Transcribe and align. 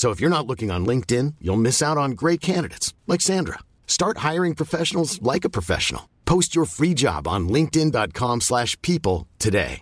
So 0.00 0.12
if 0.12 0.22
you're 0.22 0.36
not 0.36 0.46
looking 0.46 0.70
on 0.70 0.86
LinkedIn, 0.86 1.34
you'll 1.42 1.60
miss 1.60 1.82
out 1.82 1.98
on 1.98 2.12
great 2.12 2.40
candidates 2.40 2.94
like 3.06 3.20
Sandra. 3.20 3.58
Start 3.86 4.30
hiring 4.32 4.54
professionals 4.54 5.20
like 5.34 5.44
a 5.48 5.50
professional. 5.50 6.02
Post 6.24 6.56
your 6.56 6.66
free 6.66 6.94
job 6.96 7.28
on 7.28 7.48
linkedin.com/people 7.48 9.26
today. 9.38 9.80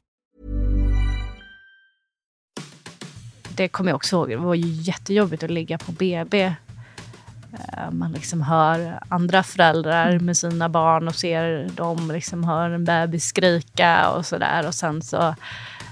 Det 3.57 3.69
kommer 3.69 3.91
jag 3.91 3.97
också 3.97 4.17
ihåg. 4.17 4.29
Det 4.29 4.37
var 4.37 4.55
ju 4.55 4.69
jättejobbigt 4.69 5.43
att 5.43 5.51
ligga 5.51 5.79
på 5.79 5.93
BB. 5.93 6.43
Eh, 6.43 7.91
Man 7.91 8.13
liksom 8.13 8.43
hör 8.43 9.01
andra 9.09 9.43
föräldrar 9.43 10.19
med 10.19 10.37
sina 10.37 10.69
barn 10.69 11.09
och 11.09 11.15
ser 11.15 11.69
dem 11.69 12.11
liksom 12.11 12.45
hör 12.45 12.71
en 12.71 12.85
bebis 12.85 13.25
skrika 13.25 14.11
och 14.11 14.27
sådär. 14.27 14.67
Och 14.67 14.75
sen 14.75 15.03
så 15.03 15.35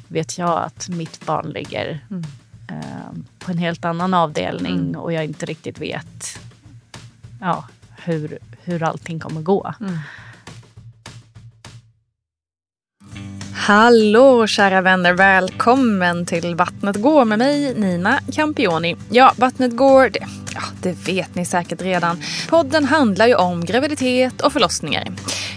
vet 0.08 0.38
jag 0.38 0.58
att 0.62 0.88
mitt 0.88 1.26
barn 1.26 1.50
ligger 1.50 2.06
eh, 2.10 2.45
på 3.38 3.50
en 3.50 3.58
helt 3.58 3.84
annan 3.84 4.14
avdelning 4.14 4.96
och 4.96 5.12
jag 5.12 5.24
inte 5.24 5.46
riktigt 5.46 5.78
vet 5.78 6.38
ja, 7.40 7.64
hur, 8.04 8.38
hur 8.64 8.82
allting 8.82 9.20
kommer 9.20 9.40
gå. 9.40 9.74
Hallå 13.54 14.46
kära 14.46 14.80
vänner, 14.80 15.12
välkommen 15.12 16.26
till 16.26 16.54
Vattnet 16.54 16.96
går 16.96 17.24
med 17.24 17.38
mig 17.38 17.74
Nina 17.74 18.18
Campioni. 18.32 18.96
Ja, 19.10 19.34
Vattnet 19.36 19.76
går, 19.76 20.08
det, 20.08 20.26
ja, 20.56 20.62
det 20.82 21.08
vet 21.08 21.34
ni 21.34 21.44
säkert 21.44 21.82
redan. 21.82 22.22
Podden 22.48 22.84
handlar 22.84 23.26
ju 23.26 23.34
om 23.34 23.64
graviditet 23.64 24.40
och 24.40 24.52
förlossningar. 24.52 25.12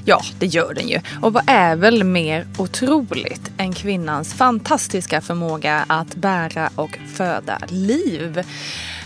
Ja, 0.06 0.22
det 0.40 0.46
gör 0.46 0.74
den 0.74 0.88
ju. 0.88 1.00
Och 1.22 1.34
vad 1.34 1.44
är 1.48 1.76
väl 1.76 2.04
mer 2.04 2.48
otroligt 2.58 3.52
än 3.58 3.74
kvinnans 3.74 4.34
fantastiska 4.34 5.22
förmåga 5.22 5.86
att 5.88 6.16
bära 6.16 6.70
och 6.76 7.00
föda 7.16 7.60
liv? 7.68 8.44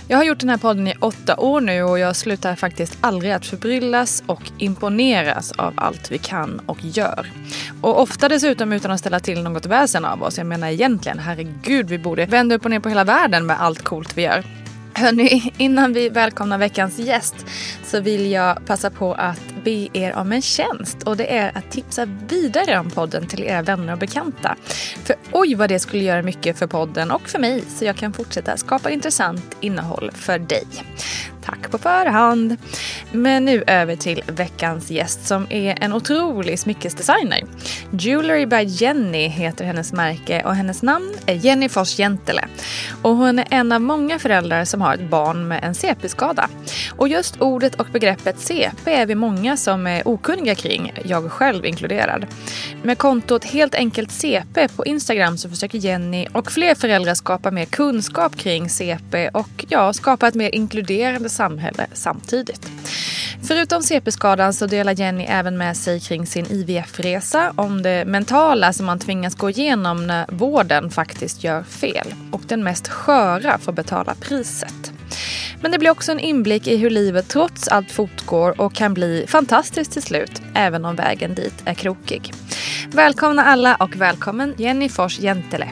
Jag 0.07 0.17
har 0.17 0.23
gjort 0.23 0.39
den 0.39 0.49
här 0.49 0.57
podden 0.57 0.87
i 0.87 0.93
åtta 0.99 1.37
år 1.37 1.61
nu 1.61 1.83
och 1.83 1.99
jag 1.99 2.15
slutar 2.15 2.55
faktiskt 2.55 2.97
aldrig 3.01 3.31
att 3.31 3.45
förbryllas 3.45 4.23
och 4.25 4.41
imponeras 4.57 5.51
av 5.51 5.73
allt 5.77 6.11
vi 6.11 6.17
kan 6.17 6.61
och 6.65 6.77
gör. 6.81 7.31
Och 7.81 8.01
ofta 8.01 8.29
dessutom 8.29 8.73
utan 8.73 8.91
att 8.91 8.99
ställa 8.99 9.19
till 9.19 9.43
något 9.43 9.65
väsen 9.65 10.05
av 10.05 10.23
oss. 10.23 10.37
Jag 10.37 10.47
menar 10.47 10.67
egentligen, 10.67 11.19
herregud, 11.19 11.89
vi 11.89 11.97
borde 11.97 12.25
vända 12.25 12.55
upp 12.55 12.65
och 12.65 12.71
ner 12.71 12.79
på 12.79 12.89
hela 12.89 13.03
världen 13.03 13.45
med 13.45 13.61
allt 13.61 13.83
coolt 13.83 14.17
vi 14.17 14.21
gör. 14.21 14.43
Hörni, 14.95 15.53
innan 15.57 15.93
vi 15.93 16.09
välkomnar 16.09 16.57
veckans 16.57 16.99
gäst 16.99 17.35
så 17.83 17.99
vill 17.99 18.31
jag 18.31 18.65
passa 18.65 18.89
på 18.89 19.13
att 19.13 19.41
be 19.63 19.87
er 19.93 20.15
om 20.15 20.31
en 20.31 20.41
tjänst 20.41 21.03
och 21.03 21.17
det 21.17 21.37
är 21.37 21.57
att 21.57 21.71
tipsa 21.71 22.05
vidare 22.05 22.79
om 22.79 22.89
podden 22.89 23.27
till 23.27 23.43
era 23.43 23.61
vänner 23.61 23.93
och 23.93 23.99
bekanta. 23.99 24.55
För 25.03 25.15
oj 25.31 25.55
vad 25.55 25.69
det 25.69 25.79
skulle 25.79 26.03
göra 26.03 26.21
mycket 26.21 26.59
för 26.59 26.67
podden 26.67 27.11
och 27.11 27.29
för 27.29 27.39
mig 27.39 27.63
så 27.67 27.85
jag 27.85 27.95
kan 27.95 28.13
fortsätta 28.13 28.57
skapa 28.57 28.89
intressant 28.89 29.57
innehåll 29.61 30.11
för 30.13 30.39
dig. 30.39 30.67
Tack 31.45 31.71
på 31.71 31.77
förhand. 31.77 32.57
Men 33.11 33.45
nu 33.45 33.63
över 33.67 33.95
till 33.95 34.23
veckans 34.27 34.91
gäst 34.91 35.27
som 35.27 35.47
är 35.49 35.83
en 35.83 35.93
otrolig 35.93 36.59
smyckesdesigner. 36.59 37.41
Jewelry 37.91 38.45
by 38.45 38.63
Jenny 38.63 39.27
heter 39.27 39.65
hennes 39.65 39.93
märke 39.93 40.43
och 40.45 40.55
hennes 40.55 40.81
namn 40.81 41.13
är 41.25 41.33
Jenny 41.33 41.69
Fors 41.69 41.99
Jentele. 41.99 42.45
Och 43.01 43.15
hon 43.15 43.39
är 43.39 43.47
en 43.49 43.71
av 43.71 43.81
många 43.81 44.19
föräldrar 44.19 44.65
som 44.65 44.81
har 44.81 44.93
ett 44.93 45.09
barn 45.09 45.47
med 45.47 45.63
en 45.63 45.75
CP-skada. 45.75 46.49
Och 46.97 47.07
just 47.07 47.41
ordet 47.41 47.75
och 47.75 47.87
begreppet 47.91 48.39
CP 48.39 48.93
är 48.93 49.05
vi 49.05 49.15
många 49.15 49.57
som 49.57 49.87
är 49.87 50.07
okunniga 50.07 50.55
kring, 50.55 50.93
jag 51.05 51.31
själv 51.31 51.65
inkluderad. 51.65 52.25
Med 52.83 52.97
kontot 52.97 53.43
Helt 53.43 53.75
enkelt 53.75 54.11
CP 54.11 54.67
på 54.67 54.85
Instagram 54.85 55.37
så 55.37 55.49
försöker 55.49 55.77
Jenny 55.77 56.27
och 56.33 56.51
fler 56.51 56.75
föräldrar 56.75 57.13
skapa 57.13 57.51
mer 57.51 57.65
kunskap 57.65 58.35
kring 58.35 58.69
CP 58.69 59.29
och 59.29 59.65
ja, 59.69 59.93
skapa 59.93 60.27
ett 60.27 60.35
mer 60.35 60.55
inkluderande 60.55 61.29
samhälle 61.33 61.87
samtidigt. 61.93 62.69
Förutom 63.47 63.83
CP-skadan 63.83 64.53
så 64.53 64.67
delar 64.67 64.99
Jenny 64.99 65.23
även 65.23 65.57
med 65.57 65.77
sig 65.77 65.99
kring 65.99 66.27
sin 66.27 66.45
IVF-resa 66.45 67.53
om 67.55 67.81
det 67.81 68.05
mentala 68.05 68.73
som 68.73 68.85
man 68.85 68.99
tvingas 68.99 69.35
gå 69.35 69.49
igenom 69.49 70.07
när 70.07 70.25
vården 70.29 70.89
faktiskt 70.89 71.43
gör 71.43 71.63
fel 71.63 72.13
och 72.31 72.41
den 72.47 72.63
mest 72.63 72.87
sköra 72.87 73.57
får 73.57 73.71
betala 73.71 74.15
priset. 74.15 74.93
Men 75.61 75.71
det 75.71 75.79
blir 75.79 75.89
också 75.89 76.11
en 76.11 76.19
inblick 76.19 76.67
i 76.67 76.77
hur 76.77 76.89
livet 76.89 77.29
trots 77.29 77.67
allt 77.67 77.91
fortgår 77.91 78.61
och 78.61 78.73
kan 78.73 78.93
bli 78.93 79.25
fantastiskt 79.27 79.91
till 79.91 80.03
slut, 80.03 80.41
även 80.55 80.85
om 80.85 80.95
vägen 80.95 81.35
dit 81.35 81.55
är 81.65 81.73
krokig. 81.73 82.33
Välkomna 82.91 83.45
alla 83.45 83.75
och 83.75 83.95
välkommen 83.95 84.53
Jenny 84.57 84.89
Fors 84.89 85.19
Jentele. 85.19 85.69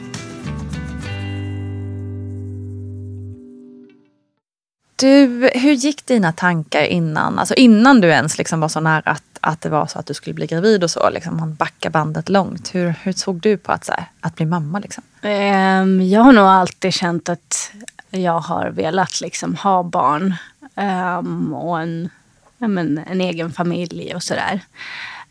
Du, 5.01 5.49
hur 5.53 5.71
gick 5.71 6.05
dina 6.05 6.31
tankar 6.31 6.83
innan? 6.83 7.39
Alltså 7.39 7.53
innan 7.53 8.01
du 8.01 8.07
ens 8.07 8.37
liksom 8.37 8.59
var 8.59 8.67
så 8.67 8.79
nära 8.79 9.11
att, 9.11 9.23
att 9.39 9.61
det 9.61 9.69
var 9.69 9.87
så 9.87 9.99
att 9.99 10.05
du 10.05 10.13
skulle 10.13 10.33
bli 10.33 10.47
gravid 10.47 10.83
och 10.83 10.91
så. 10.91 11.09
Liksom, 11.09 11.37
man 11.37 11.55
backar 11.55 11.89
bandet 11.89 12.29
långt. 12.29 12.75
Hur, 12.75 12.95
hur 13.03 13.13
såg 13.13 13.39
du 13.39 13.57
på 13.57 13.71
att, 13.71 13.85
så 13.85 13.91
här, 13.91 14.05
att 14.19 14.35
bli 14.35 14.45
mamma? 14.45 14.79
Liksom? 14.79 15.03
Um, 15.21 16.01
jag 16.01 16.21
har 16.21 16.31
nog 16.31 16.45
alltid 16.45 16.93
känt 16.93 17.29
att 17.29 17.71
jag 18.09 18.39
har 18.39 18.69
velat 18.69 19.21
liksom, 19.21 19.55
ha 19.55 19.83
barn. 19.83 20.35
Um, 20.75 21.53
och 21.53 21.81
en, 21.81 22.09
men, 22.57 22.97
en 22.97 23.21
egen 23.21 23.51
familj 23.51 24.15
och 24.15 24.23
sådär. 24.23 24.59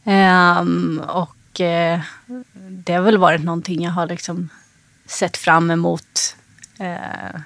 Um, 0.04 0.12
ehm, 0.12 1.02
och 1.08 1.60
uh, 1.60 2.00
det 2.56 2.92
har 2.92 3.02
väl 3.02 3.18
varit 3.18 3.44
någonting 3.44 3.84
jag 3.84 3.92
har 3.92 4.06
liksom 4.06 4.48
sett 5.06 5.36
fram 5.36 5.70
emot 5.70 6.36
uh, 6.80 7.40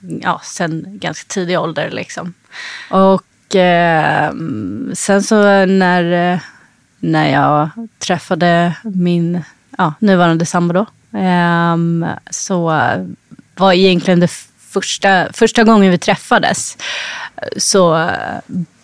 ja, 0.00 0.40
sen 0.44 0.84
ganska 0.86 1.24
tidig 1.28 1.58
ålder. 1.58 1.90
Liksom. 1.90 2.34
Och 2.90 3.56
eh, 3.56 4.32
sen 4.92 5.22
så 5.22 5.42
när, 5.66 6.40
när 6.98 7.32
jag 7.32 7.70
träffade 7.98 8.76
min 8.82 9.42
ja, 9.78 9.94
nuvarande 9.98 10.46
sambo 10.46 10.74
då, 10.74 10.86
eh, 11.18 11.76
så 12.30 12.66
var 13.56 13.72
egentligen 13.72 14.20
det 14.20 14.30
första, 14.58 15.32
första 15.32 15.64
gången 15.64 15.90
vi 15.90 15.98
träffades 15.98 16.76
så 17.56 18.10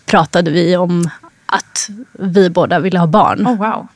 pratade 0.07 0.51
vi 0.51 0.77
om 0.77 1.11
att 1.47 1.91
vi 2.13 2.51
båda 2.51 2.79
ville 2.79 2.99
ha 2.99 3.07
barn. 3.07 3.47
Oh, 3.47 3.57
wow. 3.57 3.89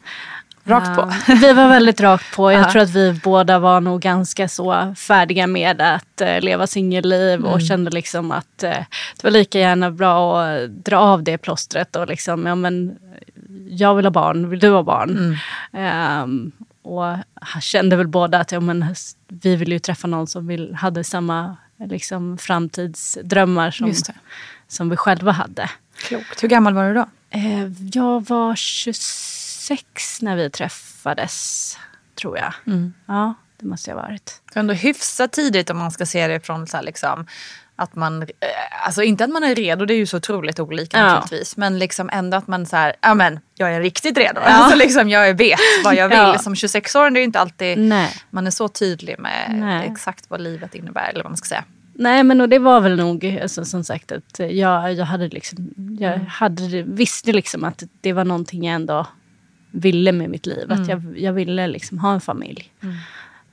Rakt 0.68 0.94
på. 0.96 1.12
vi 1.32 1.52
var 1.52 1.68
väldigt 1.68 2.00
rakt 2.00 2.36
på. 2.36 2.52
Jag 2.52 2.70
tror 2.70 2.82
att 2.82 2.90
vi 2.90 3.20
båda 3.24 3.58
var 3.58 3.80
nog 3.80 4.00
ganska 4.00 4.48
så 4.48 4.94
färdiga 4.96 5.46
med 5.46 5.80
att 5.80 6.22
uh, 6.22 6.40
leva 6.40 6.66
singelliv 6.66 7.38
mm. 7.38 7.52
och 7.52 7.62
kände 7.62 7.90
liksom 7.90 8.30
att 8.30 8.64
uh, 8.64 8.70
det 9.16 9.22
var 9.22 9.30
lika 9.30 9.58
gärna 9.58 9.90
bra 9.90 10.42
att 10.42 10.84
dra 10.84 10.98
av 10.98 11.22
det 11.22 11.38
plåstret 11.38 11.96
och 11.96 12.06
liksom, 12.06 12.46
ja 12.46 12.54
men 12.54 12.98
jag 13.68 13.94
vill 13.94 14.06
ha 14.06 14.10
barn, 14.10 14.50
vill 14.50 14.58
du 14.58 14.70
ha 14.70 14.82
barn? 14.82 15.36
Mm. 15.72 16.22
Um, 16.22 16.52
och 16.82 17.16
kände 17.60 17.96
väl 17.96 18.08
båda 18.08 18.38
att 18.38 18.52
ja, 18.52 18.60
men, 18.60 18.94
vi 19.28 19.56
vill 19.56 19.72
ju 19.72 19.78
träffa 19.78 20.08
någon 20.08 20.26
som 20.26 20.46
vill, 20.46 20.74
hade 20.74 21.04
samma 21.04 21.56
liksom, 21.84 22.38
framtidsdrömmar 22.38 23.70
som, 23.70 23.92
som 24.68 24.90
vi 24.90 24.96
själva 24.96 25.32
hade. 25.32 25.70
Klokt. 25.96 26.42
Hur 26.42 26.48
gammal 26.48 26.74
var 26.74 26.88
du 26.88 26.94
då? 26.94 27.06
Uh, 27.34 27.72
jag 27.92 28.28
var 28.28 28.56
26 28.56 29.47
sex 29.68 30.22
när 30.22 30.36
vi 30.36 30.50
träffades, 30.50 31.76
tror 32.14 32.38
jag. 32.38 32.54
Mm. 32.66 32.94
Ja, 33.06 33.34
det 33.60 33.66
måste 33.66 33.90
jag 33.90 33.96
ha 33.96 34.02
varit. 34.02 34.42
Ändå 34.54 34.74
hyfsat 34.74 35.32
tidigt 35.32 35.70
om 35.70 35.78
man 35.78 35.90
ska 35.90 36.06
se 36.06 36.26
det 36.26 36.40
från 36.40 36.66
så 36.66 36.76
här, 36.76 36.84
liksom, 36.84 37.26
att 37.76 37.94
man, 37.94 38.22
eh, 38.22 38.26
alltså 38.86 39.02
inte 39.02 39.24
att 39.24 39.30
man 39.30 39.44
är 39.44 39.54
redo, 39.54 39.84
det 39.84 39.94
är 39.94 39.98
ju 39.98 40.06
så 40.06 40.16
otroligt 40.16 40.60
olika 40.60 40.98
ja. 40.98 41.04
naturligtvis. 41.04 41.56
Men 41.56 41.78
liksom 41.78 42.10
ändå 42.12 42.36
att 42.36 42.46
man 42.46 42.66
så 42.66 42.76
här, 42.76 42.94
ja 43.00 43.14
men 43.14 43.40
jag 43.54 43.74
är 43.74 43.80
riktigt 43.80 44.18
redo. 44.18 44.40
Ja. 44.40 44.46
Alltså 44.46 44.76
liksom 44.76 45.08
jag 45.08 45.34
vet 45.34 45.58
vad 45.84 45.94
jag 45.94 46.08
vill. 46.08 46.18
Ja. 46.18 46.38
Som 46.38 46.54
26-åring 46.54 47.14
det 47.14 47.18
är 47.18 47.20
ju 47.20 47.24
inte 47.24 47.40
alltid 47.40 47.78
Nej. 47.78 48.16
man 48.30 48.46
är 48.46 48.50
så 48.50 48.68
tydlig 48.68 49.18
med 49.18 49.54
Nej. 49.58 49.88
exakt 49.92 50.24
vad 50.28 50.40
livet 50.40 50.74
innebär 50.74 51.10
eller 51.10 51.22
vad 51.22 51.30
man 51.30 51.36
ska 51.36 51.48
säga. 51.48 51.64
Nej 51.94 52.24
men 52.24 52.40
och 52.40 52.48
det 52.48 52.58
var 52.58 52.80
väl 52.80 52.96
nog 52.96 53.38
alltså, 53.42 53.64
som 53.64 53.84
sagt 53.84 54.12
att 54.12 54.38
jag, 54.38 54.92
jag 54.94 55.04
hade 55.04 55.28
liksom, 55.28 55.74
jag 56.00 56.14
mm. 56.14 56.26
hade, 56.26 56.82
visste 56.82 57.32
liksom 57.32 57.64
att 57.64 57.82
det 58.00 58.12
var 58.12 58.24
någonting 58.24 58.64
jag 58.64 58.74
ändå 58.74 59.06
ville 59.70 60.12
med 60.12 60.30
mitt 60.30 60.46
liv. 60.46 60.64
Mm. 60.64 60.82
Att 60.82 60.88
jag, 60.88 61.18
jag 61.18 61.32
ville 61.32 61.66
liksom 61.66 61.98
ha 61.98 62.14
en 62.14 62.20
familj. 62.20 62.72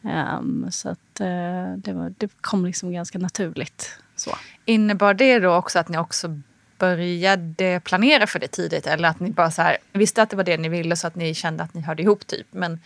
Um, 0.02 0.68
så 0.72 0.90
att 0.90 1.22
uh, 1.22 1.78
det, 1.78 1.94
var, 1.94 2.14
det 2.18 2.30
kom 2.42 2.66
liksom 2.66 2.94
ganska 2.94 3.18
naturligt. 3.18 4.00
Så. 4.16 4.32
Innebar 4.66 5.14
det 5.14 5.40
då 5.40 5.56
också 5.56 5.80
att 5.80 5.90
ni 5.90 5.98
också 5.98 6.42
började 6.78 7.82
planera 7.84 8.28
för 8.28 8.40
det 8.40 8.48
tidigt? 8.48 8.88
Eller 8.88 9.10
att 9.10 9.20
ni 9.20 9.32
bara 9.32 9.52
så 9.52 9.62
här, 9.62 9.78
visste 9.94 10.22
att 10.22 10.30
det 10.30 10.36
var 10.36 10.44
det 10.44 10.58
ni 10.58 10.70
ville 10.70 10.96
så 10.96 11.08
att 11.08 11.16
ni 11.16 11.34
kände 11.34 11.64
att 11.64 11.74
ni 11.74 11.82
hörde 11.82 12.04
ihop 12.04 12.28
typ? 12.28 12.48
Men 12.52 12.80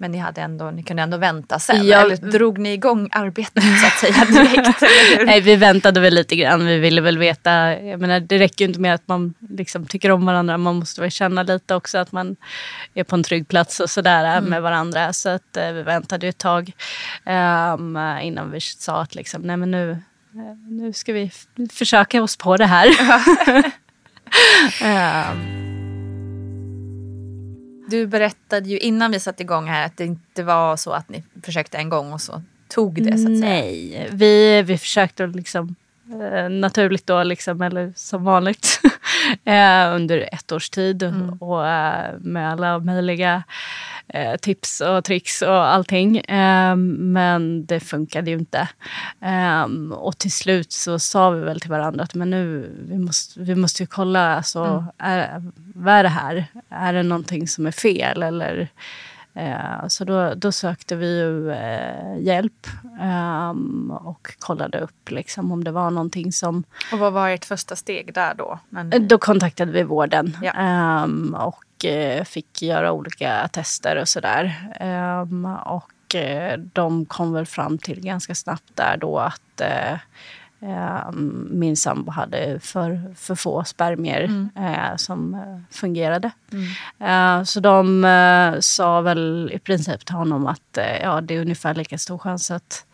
men 0.00 0.12
ni, 0.12 0.18
hade 0.18 0.40
ändå, 0.40 0.70
ni 0.70 0.82
kunde 0.82 1.02
ändå 1.02 1.16
vänta 1.16 1.58
sen? 1.58 1.86
Ja. 1.86 2.00
Eller 2.00 2.16
drog 2.16 2.58
ni 2.58 2.72
igång 2.72 3.08
arbetet 3.12 3.62
så 3.62 3.86
att 3.86 3.92
säga 3.92 4.24
direkt? 4.44 4.82
Nej, 5.26 5.40
vi 5.40 5.56
väntade 5.56 6.00
väl 6.00 6.14
lite 6.14 6.36
grann. 6.36 6.66
Vi 6.66 6.78
ville 6.78 7.00
väl 7.00 7.18
veta. 7.18 7.82
Jag 7.82 8.00
menar, 8.00 8.20
det 8.20 8.38
räcker 8.38 8.64
ju 8.64 8.68
inte 8.68 8.80
med 8.80 8.94
att 8.94 9.08
man 9.08 9.34
liksom 9.50 9.86
tycker 9.86 10.10
om 10.10 10.26
varandra. 10.26 10.58
Man 10.58 10.76
måste 10.76 11.00
väl 11.00 11.10
känna 11.10 11.42
lite 11.42 11.74
också 11.74 11.98
att 11.98 12.12
man 12.12 12.36
är 12.94 13.04
på 13.04 13.16
en 13.16 13.22
trygg 13.22 13.48
plats 13.48 13.80
och 13.80 13.90
sådär 13.90 14.24
mm. 14.24 14.50
med 14.50 14.62
varandra. 14.62 15.12
Så 15.12 15.28
att, 15.28 15.56
uh, 15.56 15.72
vi 15.72 15.82
väntade 15.82 16.28
ett 16.28 16.38
tag 16.38 16.72
um, 17.26 17.98
innan 18.22 18.50
vi 18.50 18.60
sa 18.60 19.02
att 19.02 19.14
liksom, 19.14 19.42
nej 19.42 19.56
men 19.56 19.70
nu, 19.70 19.90
uh, 20.34 20.54
nu 20.68 20.92
ska 20.92 21.12
vi 21.12 21.30
försöka 21.72 22.22
oss 22.22 22.36
på 22.36 22.56
det 22.56 22.66
här. 22.66 22.88
um. 24.82 25.68
Du 27.90 28.06
berättade 28.06 28.68
ju 28.68 28.78
innan 28.78 29.10
vi 29.10 29.20
satte 29.20 29.42
igång 29.42 29.68
här 29.68 29.86
att 29.86 29.96
det 29.96 30.04
inte 30.04 30.42
var 30.42 30.76
så 30.76 30.92
att 30.92 31.08
ni 31.08 31.24
försökte 31.42 31.78
en 31.78 31.88
gång 31.88 32.12
och 32.12 32.20
så 32.20 32.42
tog 32.68 33.02
det 33.02 33.18
så 33.18 33.24
att 33.24 33.40
Nej, 33.40 33.90
säga. 33.92 34.06
vi, 34.12 34.62
vi 34.62 34.78
försökte 34.78 35.26
liksom 35.26 35.74
eh, 36.22 36.48
naturligt 36.48 37.06
då, 37.06 37.22
liksom, 37.22 37.62
eller 37.62 37.92
som 37.96 38.24
vanligt, 38.24 38.80
eh, 39.44 39.94
under 39.94 40.28
ett 40.32 40.52
års 40.52 40.70
tid. 40.70 41.02
Mm. 41.02 41.30
Och 41.30 41.68
eh, 41.68 42.14
med 42.20 42.52
alla 42.52 42.78
möjliga 42.78 43.42
eh, 44.08 44.36
tips 44.36 44.80
och 44.80 45.04
tricks 45.04 45.42
och 45.42 45.66
allting. 45.66 46.18
Eh, 46.18 46.76
men 46.76 47.66
det 47.66 47.80
funkade 47.80 48.30
ju 48.30 48.38
inte. 48.38 48.68
Eh, 49.20 49.92
och 49.92 50.18
till 50.18 50.32
slut 50.32 50.72
så 50.72 50.98
sa 50.98 51.30
vi 51.30 51.40
väl 51.40 51.60
till 51.60 51.70
varandra 51.70 52.04
att 52.04 52.14
men 52.14 52.30
nu, 52.30 52.70
vi 52.88 52.98
måste, 52.98 53.40
vi 53.40 53.54
måste 53.54 53.82
ju 53.82 53.86
kolla, 53.86 54.36
alltså, 54.36 54.64
mm. 54.64 54.84
är, 54.98 55.42
vad 55.74 55.94
är 55.94 56.02
det 56.02 56.08
här? 56.08 56.46
Är 56.68 56.92
det 56.92 57.02
någonting 57.02 57.48
som 57.48 57.66
är 57.66 57.70
fel? 57.70 58.22
Eller, 58.22 58.68
eh, 59.34 59.88
så 59.88 60.04
då, 60.04 60.34
då 60.34 60.52
sökte 60.52 60.96
vi 60.96 61.18
ju 61.18 61.50
eh, 61.50 62.18
hjälp 62.20 62.66
um, 63.00 63.90
och 63.90 64.34
kollade 64.38 64.78
upp 64.78 65.10
liksom, 65.10 65.52
om 65.52 65.64
det 65.64 65.70
var 65.70 65.90
någonting 65.90 66.32
som... 66.32 66.64
Och 66.92 66.98
vad 66.98 67.12
var 67.12 67.28
ert 67.28 67.44
första 67.44 67.76
steg 67.76 68.14
där 68.14 68.34
då? 68.34 68.58
Men... 68.68 69.08
Då 69.08 69.18
kontaktade 69.18 69.72
vi 69.72 69.82
vården. 69.82 70.36
Ja. 70.42 71.02
Um, 71.04 71.34
och 71.34 71.64
fick 72.24 72.62
göra 72.62 72.92
olika 72.92 73.48
tester 73.48 73.96
och 73.96 74.08
sådär. 74.08 74.70
Ehm, 74.80 75.44
och 75.44 76.14
eh, 76.14 76.58
de 76.58 77.06
kom 77.06 77.32
väl 77.32 77.46
fram 77.46 77.78
till 77.78 78.00
ganska 78.00 78.34
snabbt 78.34 78.70
där 78.74 78.96
då 78.96 79.18
att 79.18 79.60
eh, 79.60 79.98
ehm, 80.60 81.48
min 81.52 81.76
sambo 81.76 82.10
hade 82.10 82.60
för, 82.60 83.14
för 83.16 83.34
få 83.34 83.64
spermier 83.64 84.24
mm. 84.24 84.98
som 84.98 85.42
fungerade. 85.70 86.30
Mm. 86.52 87.46
så 87.46 87.60
de 87.60 88.58
sa 88.60 89.00
väl 89.00 89.50
i 89.54 89.58
princip 89.58 90.06
till 90.06 90.14
honom 90.14 90.46
att 90.46 90.78
ja, 91.02 91.20
det 91.20 91.34
är 91.34 91.40
ungefär 91.40 91.74
lika 91.74 91.98
stor 91.98 92.18
chans 92.18 92.50
att 92.50 92.84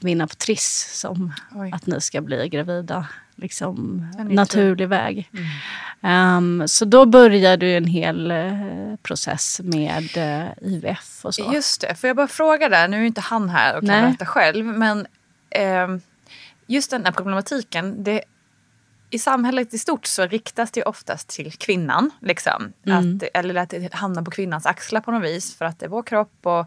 vinna 0.00 0.26
på 0.26 0.34
Triss 0.34 0.90
som 1.00 1.32
Oj. 1.54 1.70
att 1.74 1.86
ni 1.86 2.00
ska 2.00 2.20
bli 2.20 2.48
gravida. 2.48 3.06
Liksom 3.36 4.06
naturlig 4.16 4.88
väg. 4.88 5.30
Mm. 6.02 6.60
Um, 6.60 6.68
så 6.68 6.84
då 6.84 7.06
började 7.06 7.66
en 7.66 7.86
hel 7.86 8.32
uh, 8.32 8.96
process 8.96 9.60
med 9.64 10.16
uh, 10.16 10.72
IVF 10.72 11.24
och 11.24 11.34
så. 11.34 11.52
Just 11.54 11.80
det, 11.80 11.94
får 11.94 12.08
jag 12.08 12.16
bara 12.16 12.28
fråga 12.28 12.68
där, 12.68 12.88
nu 12.88 13.02
är 13.02 13.06
inte 13.06 13.20
han 13.20 13.48
här 13.48 13.76
och 13.76 13.86
kan 13.86 14.02
berätta 14.02 14.26
själv, 14.26 14.66
men 14.66 15.06
um, 15.84 16.00
just 16.66 16.90
den 16.90 17.04
här 17.04 17.12
problematiken, 17.12 18.04
det, 18.04 18.22
i 19.14 19.18
samhället 19.18 19.74
i 19.74 19.78
stort 19.78 20.06
så 20.06 20.26
riktas 20.26 20.70
det 20.70 20.82
oftast 20.82 21.28
till 21.28 21.52
kvinnan. 21.52 22.10
Liksom. 22.20 22.72
Mm. 22.86 23.16
Att, 23.16 23.22
eller 23.34 23.54
att 23.54 23.70
det 23.70 23.94
hamnar 23.94 24.22
på 24.22 24.30
kvinnans 24.30 24.66
axlar 24.66 25.00
på 25.00 25.10
något 25.10 25.24
vis 25.24 25.56
för 25.56 25.64
att 25.64 25.78
det 25.78 25.86
är 25.86 25.90
vår 25.90 26.02
kropp 26.02 26.38
och 26.42 26.66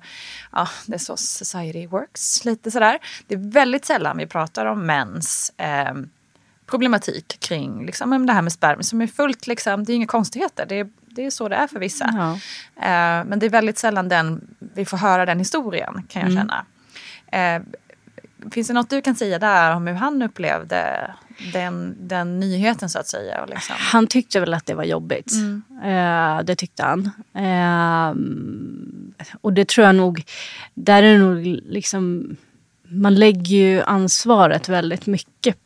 ja, 0.52 0.68
det 0.86 0.94
är 0.94 1.00
så 1.00 1.18
society 1.18 1.88
works. 1.88 2.46
Lite 2.46 2.72
sådär. 2.72 3.00
Det 3.28 3.36
är 3.36 3.52
väldigt 3.52 3.86
sällan 3.86 4.18
vi 4.18 4.26
pratar 4.26 4.66
om 4.66 4.86
mäns 4.86 5.54
eh, 5.58 5.94
problematik 6.66 7.40
kring 7.40 7.86
liksom, 7.86 8.28
det 8.28 8.34
här 8.34 8.42
med 8.42 8.54
spermier 8.54 8.84
som 8.84 9.02
är 9.02 9.08
fullt, 9.08 9.48
liksom, 9.48 9.84
det 9.84 9.94
är 9.94 9.96
inga 9.96 10.08
konstigheter. 10.08 10.66
Det 10.66 10.80
är, 10.80 10.90
det 11.02 11.26
är 11.26 11.30
så 11.30 11.50
det 11.50 11.56
är 11.56 11.68
för 11.68 11.80
vissa. 11.80 12.14
Ja. 12.18 12.32
Eh, 12.86 13.26
men 13.26 13.40
det 13.40 13.46
är 13.46 13.50
väldigt 13.50 13.78
sällan 13.78 14.10
den, 14.10 14.56
vi 14.60 14.86
får 14.86 14.98
höra 14.98 15.26
den 15.26 15.40
historien 15.40 16.06
kan 16.10 16.22
jag 16.22 16.32
mm. 16.32 16.38
känna. 16.38 16.66
Eh, 17.32 17.62
finns 18.52 18.68
det 18.68 18.74
något 18.74 18.90
du 18.90 19.02
kan 19.02 19.16
säga 19.16 19.40
där 19.40 19.76
om 19.76 19.88
hur 19.88 19.94
han 19.94 20.22
upplevde 20.22 21.12
den, 21.54 21.96
den 22.00 22.40
nyheten 22.40 22.90
så 22.90 23.00
att 23.00 23.08
säga? 23.08 23.46
Liksom? 23.46 23.76
Han 23.80 24.08
tyckte 24.08 24.40
väl 24.40 24.54
att 24.54 24.66
det 24.66 24.74
var 24.74 24.84
jobbigt. 24.84 25.32
Mm. 25.32 25.64
Eh, 25.84 26.44
det 26.44 26.56
tyckte 26.56 26.84
han. 26.84 27.12
Eh, 27.34 28.16
och 29.42 29.54
det 29.54 29.68
tror 29.68 29.88
jag 29.88 29.96
nog, 29.96 30.24
där 30.74 31.04
är 31.04 31.14
det 31.14 31.18
nog 31.18 31.46
liksom, 31.46 32.36
man 32.84 33.16
lägger 33.16 33.58
ju 33.58 33.82
ansvaret 33.82 34.70
väldigt 34.70 35.06
mycket 35.06 35.58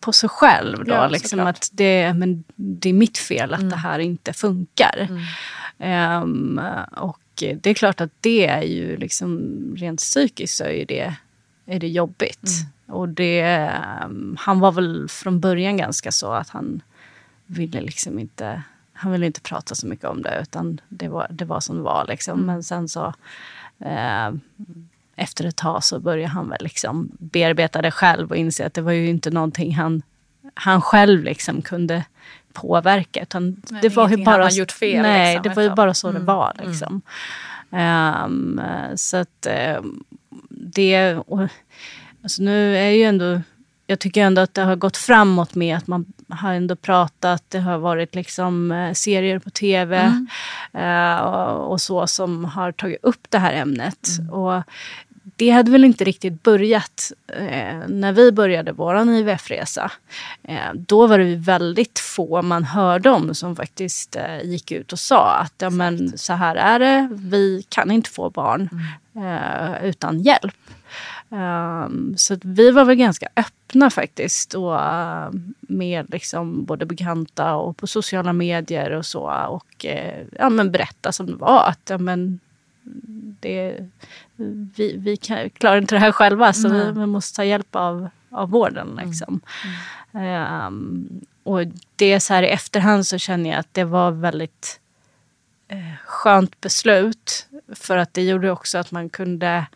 på 0.00 0.12
sig 0.12 0.28
själv. 0.28 0.84
Då, 0.84 0.94
ja, 0.94 1.08
liksom 1.08 1.40
att 1.40 1.68
det, 1.72 2.14
men 2.14 2.44
det 2.54 2.88
är 2.88 2.92
mitt 2.92 3.18
fel 3.18 3.54
att 3.54 3.60
mm. 3.60 3.70
det 3.70 3.76
här 3.76 3.98
inte 3.98 4.32
funkar. 4.32 5.08
Mm. 5.08 6.22
Um, 6.22 6.60
och 6.96 7.20
det 7.36 7.66
är 7.66 7.74
klart 7.74 8.00
att 8.00 8.10
det 8.20 8.46
är 8.46 8.62
ju 8.62 8.96
liksom 8.96 9.40
rent 9.76 10.00
psykiskt 10.00 10.56
så 10.56 10.64
är 10.64 10.86
det 10.86 11.14
är 11.66 11.80
det 11.80 11.88
jobbigt. 11.88 12.50
Och 12.86 13.08
det, 13.08 13.70
um, 14.04 14.36
han 14.40 14.60
var 14.60 14.72
väl 14.72 15.08
från 15.08 15.40
början 15.40 15.76
ganska 15.76 16.12
så 16.12 16.32
att 16.32 16.48
han 16.48 16.82
ville 17.46 17.80
liksom 17.80 18.18
inte 18.18 18.62
han 18.92 19.12
ville 19.12 19.26
inte 19.26 19.40
prata 19.40 19.74
så 19.74 19.86
mycket 19.86 20.04
om 20.04 20.22
det 20.22 20.38
utan 20.42 20.80
det 20.88 21.08
var, 21.08 21.26
det 21.30 21.44
var 21.44 21.60
som 21.60 21.76
det 21.76 21.82
var. 21.82 22.04
Liksom. 22.08 22.40
Men 22.40 22.62
sen 22.62 22.88
så 22.88 23.14
eh, 23.78 24.30
efter 25.16 25.44
ett 25.44 25.56
tag 25.56 25.84
så 25.84 26.00
började 26.00 26.32
han 26.32 26.48
väl 26.48 26.58
liksom 26.60 27.10
bearbeta 27.18 27.82
det 27.82 27.90
själv 27.90 28.30
och 28.30 28.36
inse 28.36 28.66
att 28.66 28.74
det 28.74 28.80
var 28.80 28.92
ju 28.92 29.08
inte 29.08 29.30
någonting 29.30 29.74
han, 29.74 30.02
han 30.54 30.80
själv 30.82 31.24
liksom 31.24 31.62
kunde 31.62 32.04
påverka. 32.52 33.22
Utan 33.22 33.62
Nej, 33.70 33.82
det 33.82 33.88
var 33.88 34.08
ju 34.08 34.24
bara, 34.24 34.50
gjort 34.50 34.72
fel, 34.72 35.02
Nej, 35.02 35.34
liksom, 35.34 35.42
det 35.42 35.56
var 35.56 35.62
ju 35.62 35.74
bara 35.74 35.94
så 35.94 36.08
Mm. 36.08 36.20
det 36.20 36.26
var. 36.26 36.52
Liksom. 36.64 37.02
Ehm, 37.70 38.60
så 38.96 39.16
att 39.16 39.46
ehm, 39.46 40.04
det... 40.76 41.14
Och, 41.14 41.48
alltså 42.22 42.42
nu 42.42 42.76
är 42.76 42.90
ju 42.90 43.02
ändå... 43.02 43.40
Jag 43.88 43.98
tycker 43.98 44.22
ändå 44.22 44.42
att 44.42 44.54
det 44.54 44.62
har 44.62 44.76
gått 44.76 44.96
framåt 44.96 45.54
med 45.54 45.76
att 45.76 45.86
man 45.86 46.12
har 46.28 46.52
ändå 46.52 46.76
pratat. 46.76 47.44
Det 47.48 47.58
har 47.58 47.78
varit 47.78 48.14
liksom 48.14 48.72
eh, 48.72 48.92
serier 48.92 49.38
på 49.38 49.50
tv 49.50 50.12
eh, 50.72 51.16
och, 51.16 51.70
och 51.70 51.80
så 51.80 52.06
som 52.06 52.44
har 52.44 52.72
tagit 52.72 52.98
upp 53.04 53.26
det 53.30 53.38
här 53.38 53.52
ämnet. 53.52 54.08
Och 54.32 54.62
det 55.36 55.50
hade 55.50 55.70
väl 55.70 55.84
inte 55.84 56.04
riktigt 56.04 56.42
börjat 56.42 57.12
eh, 57.26 57.78
när 57.88 58.12
vi 58.12 58.32
började 58.32 58.72
vår 58.72 59.10
IVF-resa. 59.10 59.92
Eh, 60.42 60.74
då 60.74 61.06
var 61.06 61.18
det 61.18 61.36
väldigt 61.36 61.98
få 61.98 62.42
man 62.42 62.64
hörde 62.64 63.10
om 63.10 63.34
som 63.34 63.56
faktiskt 63.56 64.16
eh, 64.16 64.42
gick 64.42 64.72
ut 64.72 64.92
och 64.92 64.98
sa 64.98 65.34
att 65.34 65.54
ja, 65.58 65.70
men, 65.70 66.18
så 66.18 66.32
här 66.32 66.56
är 66.56 66.78
det, 66.78 67.08
vi 67.12 67.62
kan 67.68 67.90
inte 67.90 68.10
få 68.10 68.30
barn 68.30 68.68
eh, 69.16 69.84
utan 69.88 70.20
hjälp. 70.20 70.54
Um, 71.28 72.14
så 72.16 72.34
att 72.34 72.44
vi 72.44 72.70
var 72.70 72.84
väl 72.84 72.96
ganska 72.96 73.28
öppna 73.36 73.90
faktiskt. 73.90 74.54
Och, 74.54 74.72
uh, 74.72 75.30
med 75.60 76.06
liksom 76.10 76.64
både 76.64 76.86
bekanta 76.86 77.54
och 77.54 77.76
på 77.76 77.86
sociala 77.86 78.32
medier 78.32 78.90
och 78.90 79.06
så. 79.06 79.20
Och 79.48 79.86
uh, 79.88 80.26
ja, 80.38 80.48
men 80.50 80.72
berätta 80.72 81.12
som 81.12 81.26
det 81.26 81.34
var. 81.34 81.68
Att 81.68 81.90
ja, 81.90 81.98
men, 81.98 82.40
det, 83.40 83.86
vi, 84.76 84.96
vi 84.96 85.16
kan, 85.16 85.50
klarar 85.50 85.78
inte 85.78 85.94
det 85.94 85.98
här 85.98 86.12
själva 86.12 86.52
så 86.52 86.68
vi, 86.68 86.92
vi 86.92 87.06
måste 87.06 87.36
ta 87.36 87.44
hjälp 87.44 87.76
av, 87.76 88.08
av 88.30 88.50
vården. 88.50 89.00
Liksom. 89.04 89.40
Um, 90.12 91.20
och 91.42 91.60
det 91.96 92.12
är 92.12 92.18
så 92.18 92.34
här 92.34 92.42
i 92.42 92.48
efterhand 92.48 93.06
så 93.06 93.18
känner 93.18 93.50
jag 93.50 93.58
att 93.58 93.74
det 93.74 93.84
var 93.84 94.10
väldigt 94.10 94.80
eh, 95.68 95.94
skönt 96.04 96.60
beslut. 96.60 97.46
För 97.74 97.96
att 97.96 98.14
det 98.14 98.22
gjorde 98.22 98.50
också 98.50 98.78
att 98.78 98.90
man 98.90 99.08
kunde 99.08 99.66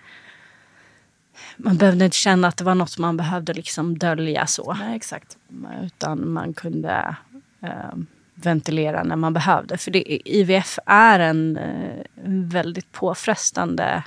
man 1.64 1.76
behövde 1.76 2.04
inte 2.04 2.16
känna 2.16 2.48
att 2.48 2.56
det 2.56 2.64
var 2.64 2.74
något 2.74 2.98
man 2.98 3.16
behövde 3.16 3.54
liksom 3.54 3.98
dölja 3.98 4.46
så. 4.46 4.74
Nej, 4.74 4.96
exakt. 4.96 5.36
Utan 5.82 6.32
man 6.32 6.54
kunde 6.54 7.16
eh, 7.62 7.94
ventilera 8.34 9.02
när 9.02 9.16
man 9.16 9.32
behövde. 9.32 9.78
För 9.78 9.90
det, 9.90 10.28
IVF 10.28 10.78
är 10.86 11.20
en 11.20 11.56
eh, 11.56 12.04
väldigt 12.26 12.92
påfrestande 12.92 14.02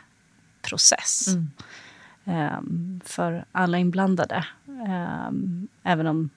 process. 0.61 1.27
Eh, 2.25 2.59
för 3.05 3.45
alla 3.51 3.77
inblandade. 3.77 4.45
Eh, 4.87 5.31
även 5.83 6.07
om 6.07 6.29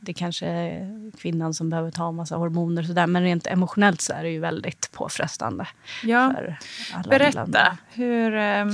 det 0.00 0.12
kanske 0.14 0.46
är 0.46 1.10
kvinnan 1.18 1.54
som 1.54 1.70
behöver 1.70 1.90
ta 1.90 2.08
en 2.08 2.14
massa 2.14 2.36
hormoner 2.36 2.82
och 2.82 2.86
sådär. 2.86 3.06
Men 3.06 3.22
rent 3.22 3.46
emotionellt 3.46 4.00
så 4.00 4.12
är 4.12 4.22
det 4.22 4.30
ju 4.30 4.40
väldigt 4.40 4.92
påfrestande. 4.92 5.66
Ja. 6.02 6.32
För 6.36 6.56
alla 6.94 7.10
Berätta, 7.10 7.26
inblandade. 7.44 7.76
hur, 7.92 8.34
eh, 8.34 8.66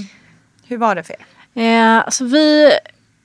hur 0.65 0.77
var 0.77 0.95
det 0.95 1.03
för 1.03 1.13
er? 1.13 1.27
Eh, 1.55 1.97
alltså 1.97 2.25
vi, 2.25 2.71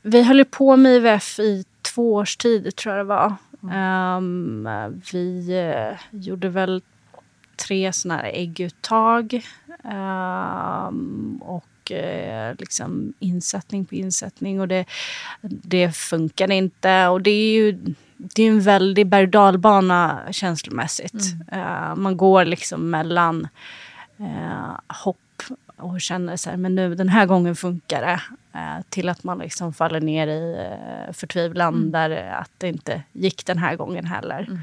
vi 0.01 0.23
höll 0.23 0.45
på 0.45 0.75
med 0.75 0.95
IVF 0.95 1.39
i 1.39 1.65
två 1.81 2.13
års 2.13 2.37
tid, 2.37 2.75
tror 2.75 2.95
jag 2.95 3.05
det 3.05 3.09
var. 3.09 3.35
Ehm, 3.73 4.69
vi 5.11 5.47
eh, 5.59 5.99
gjorde 6.11 6.49
väl 6.49 6.81
tre 7.67 7.93
såna 7.93 8.17
här 8.17 8.31
ägguttag. 8.33 9.41
ehm, 9.83 11.39
och 11.41 11.91
eh, 11.91 12.55
liksom 12.59 13.13
insättning 13.19 13.85
på 13.85 13.95
insättning. 13.95 14.61
Och 14.61 14.67
det, 14.67 14.85
det 15.41 15.95
funkade 15.95 16.55
inte. 16.55 17.07
Och 17.07 17.21
det 17.21 17.31
är 17.31 17.53
ju 17.53 17.95
det 18.17 18.43
är 18.43 18.49
en 18.49 18.61
väldig 18.61 19.07
berg 19.07 19.27
dalbana 19.27 20.19
känslomässigt. 20.31 21.23
Eh, 21.51 21.95
man 21.95 22.17
går 22.17 22.45
liksom 22.45 22.89
mellan 22.89 23.47
eh, 24.19 24.79
hopp 25.03 25.17
och 25.77 26.01
känner 26.01 26.37
så 26.37 26.49
här, 26.49 26.57
men 26.57 26.75
nu 26.75 26.95
den 26.95 27.09
här 27.09 27.25
gången 27.25 27.55
funkar 27.55 28.01
det. 28.01 28.21
Eh, 28.59 28.83
till 28.89 29.09
att 29.09 29.23
man 29.23 29.37
liksom 29.37 29.73
faller 29.73 30.01
ner 30.01 30.27
i 30.27 30.67
eh, 30.69 31.13
förtvivlan 31.13 31.91
där 31.91 32.31
att 32.31 32.51
det 32.57 32.67
inte 32.67 33.03
gick 33.11 33.45
den 33.45 33.57
här 33.57 33.75
gången 33.75 34.05
heller. 34.05 34.61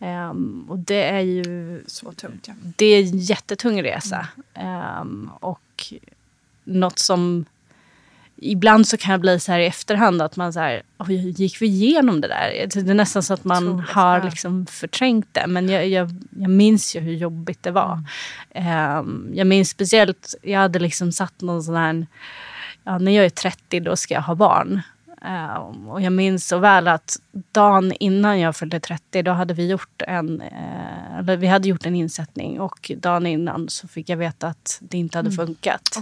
Ehm, 0.00 0.66
och 0.68 0.78
det 0.78 1.04
är 1.04 1.20
ju 1.20 1.82
Så 1.86 2.12
tungt, 2.12 2.48
ja. 2.48 2.54
det 2.62 2.86
är 2.86 3.02
en 3.02 3.18
jättetung 3.18 3.82
resa. 3.82 4.28
Ehm, 4.54 5.30
och 5.40 5.84
något 6.64 6.98
som... 6.98 7.44
Ibland 8.44 8.88
så 8.88 8.96
kan 8.96 9.12
jag 9.12 9.20
bli 9.20 9.40
så 9.40 9.52
här 9.52 9.58
i 9.58 9.66
efterhand 9.66 10.22
att 10.22 10.36
man 10.36 10.52
så 10.52 10.60
här, 10.60 10.82
"Oj, 10.98 11.30
gick 11.30 11.62
vi 11.62 11.66
igenom 11.66 12.20
det 12.20 12.28
där? 12.28 12.66
Det 12.74 12.90
är 12.90 12.94
nästan 12.94 13.22
så 13.22 13.34
att 13.34 13.44
man 13.44 13.80
har 13.88 14.22
liksom 14.22 14.66
förträngt 14.66 15.28
det. 15.32 15.46
Men 15.46 15.68
jag, 15.68 15.88
jag, 15.88 16.10
jag 16.38 16.50
minns 16.50 16.96
ju 16.96 17.00
hur 17.00 17.12
jobbigt 17.12 17.62
det 17.62 17.70
var. 17.70 17.98
Ehm, 18.54 19.30
jag 19.34 19.46
minns 19.46 19.70
speciellt, 19.70 20.34
jag 20.42 20.60
hade 20.60 20.78
liksom 20.78 21.12
satt 21.12 21.40
någon 21.40 21.62
sån 21.62 21.74
här, 21.76 22.06
ja, 22.84 22.98
när 22.98 23.12
jag 23.12 23.24
är 23.24 23.30
30 23.30 23.80
då 23.80 23.96
ska 23.96 24.14
jag 24.14 24.22
ha 24.22 24.34
barn. 24.34 24.82
Ehm, 25.22 25.88
och 25.88 26.02
jag 26.02 26.12
minns 26.12 26.48
så 26.48 26.58
väl 26.58 26.88
att 26.88 27.16
dagen 27.52 27.92
innan 28.00 28.40
jag 28.40 28.56
fyllde 28.56 28.80
30 28.80 29.22
då 29.22 29.32
hade 29.32 29.54
vi 29.54 29.68
gjort 29.68 30.02
en, 30.02 30.40
eh, 30.40 31.18
eller 31.18 31.36
vi 31.36 31.46
hade 31.46 31.68
gjort 31.68 31.86
en 31.86 31.94
insättning 31.94 32.60
och 32.60 32.90
dagen 32.96 33.26
innan 33.26 33.68
så 33.68 33.88
fick 33.88 34.08
jag 34.08 34.16
veta 34.16 34.46
att 34.46 34.78
det 34.80 34.98
inte 34.98 35.18
hade 35.18 35.30
funkat. 35.36 35.98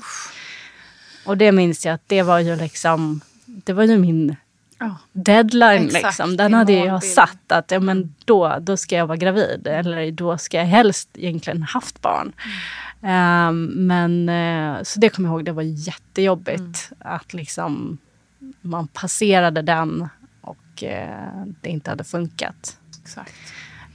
Och 1.26 1.36
det 1.36 1.52
minns 1.52 1.86
jag 1.86 1.94
att 1.94 2.02
det 2.06 2.22
var 2.22 2.38
ju 2.38 2.56
liksom, 2.56 3.20
det 3.46 3.72
var 3.72 3.84
ju 3.84 3.98
min 3.98 4.36
Ja. 4.82 4.96
deadline. 5.12 5.84
Exakt, 5.86 6.04
liksom. 6.04 6.36
Den 6.36 6.54
hade 6.54 6.72
jag 6.72 6.88
målbild. 6.92 7.12
satt 7.12 7.52
att 7.52 7.70
ja, 7.70 7.80
men 7.80 8.14
då, 8.24 8.56
då 8.60 8.76
ska 8.76 8.96
jag 8.96 9.06
vara 9.06 9.16
gravid. 9.16 9.66
Eller 9.66 10.12
då 10.12 10.38
ska 10.38 10.56
jag 10.56 10.64
helst 10.64 11.08
egentligen 11.14 11.62
haft 11.62 12.00
barn. 12.02 12.32
Ehm, 13.02 13.64
men 13.64 14.28
eh, 14.28 14.82
så 14.82 15.00
det 15.00 15.08
kommer 15.08 15.28
jag 15.28 15.34
ihåg, 15.36 15.44
det 15.44 15.52
var 15.52 15.62
jättejobbigt 15.62 16.92
att 16.98 17.32
liksom 17.34 17.98
man 18.60 18.88
passerade 18.88 19.62
den 19.62 20.08
och 20.40 20.82
eh, 20.84 21.44
det 21.60 21.68
inte 21.70 21.90
hade 21.90 22.04
funkat. 22.04 22.76
Exakt. 23.02 23.32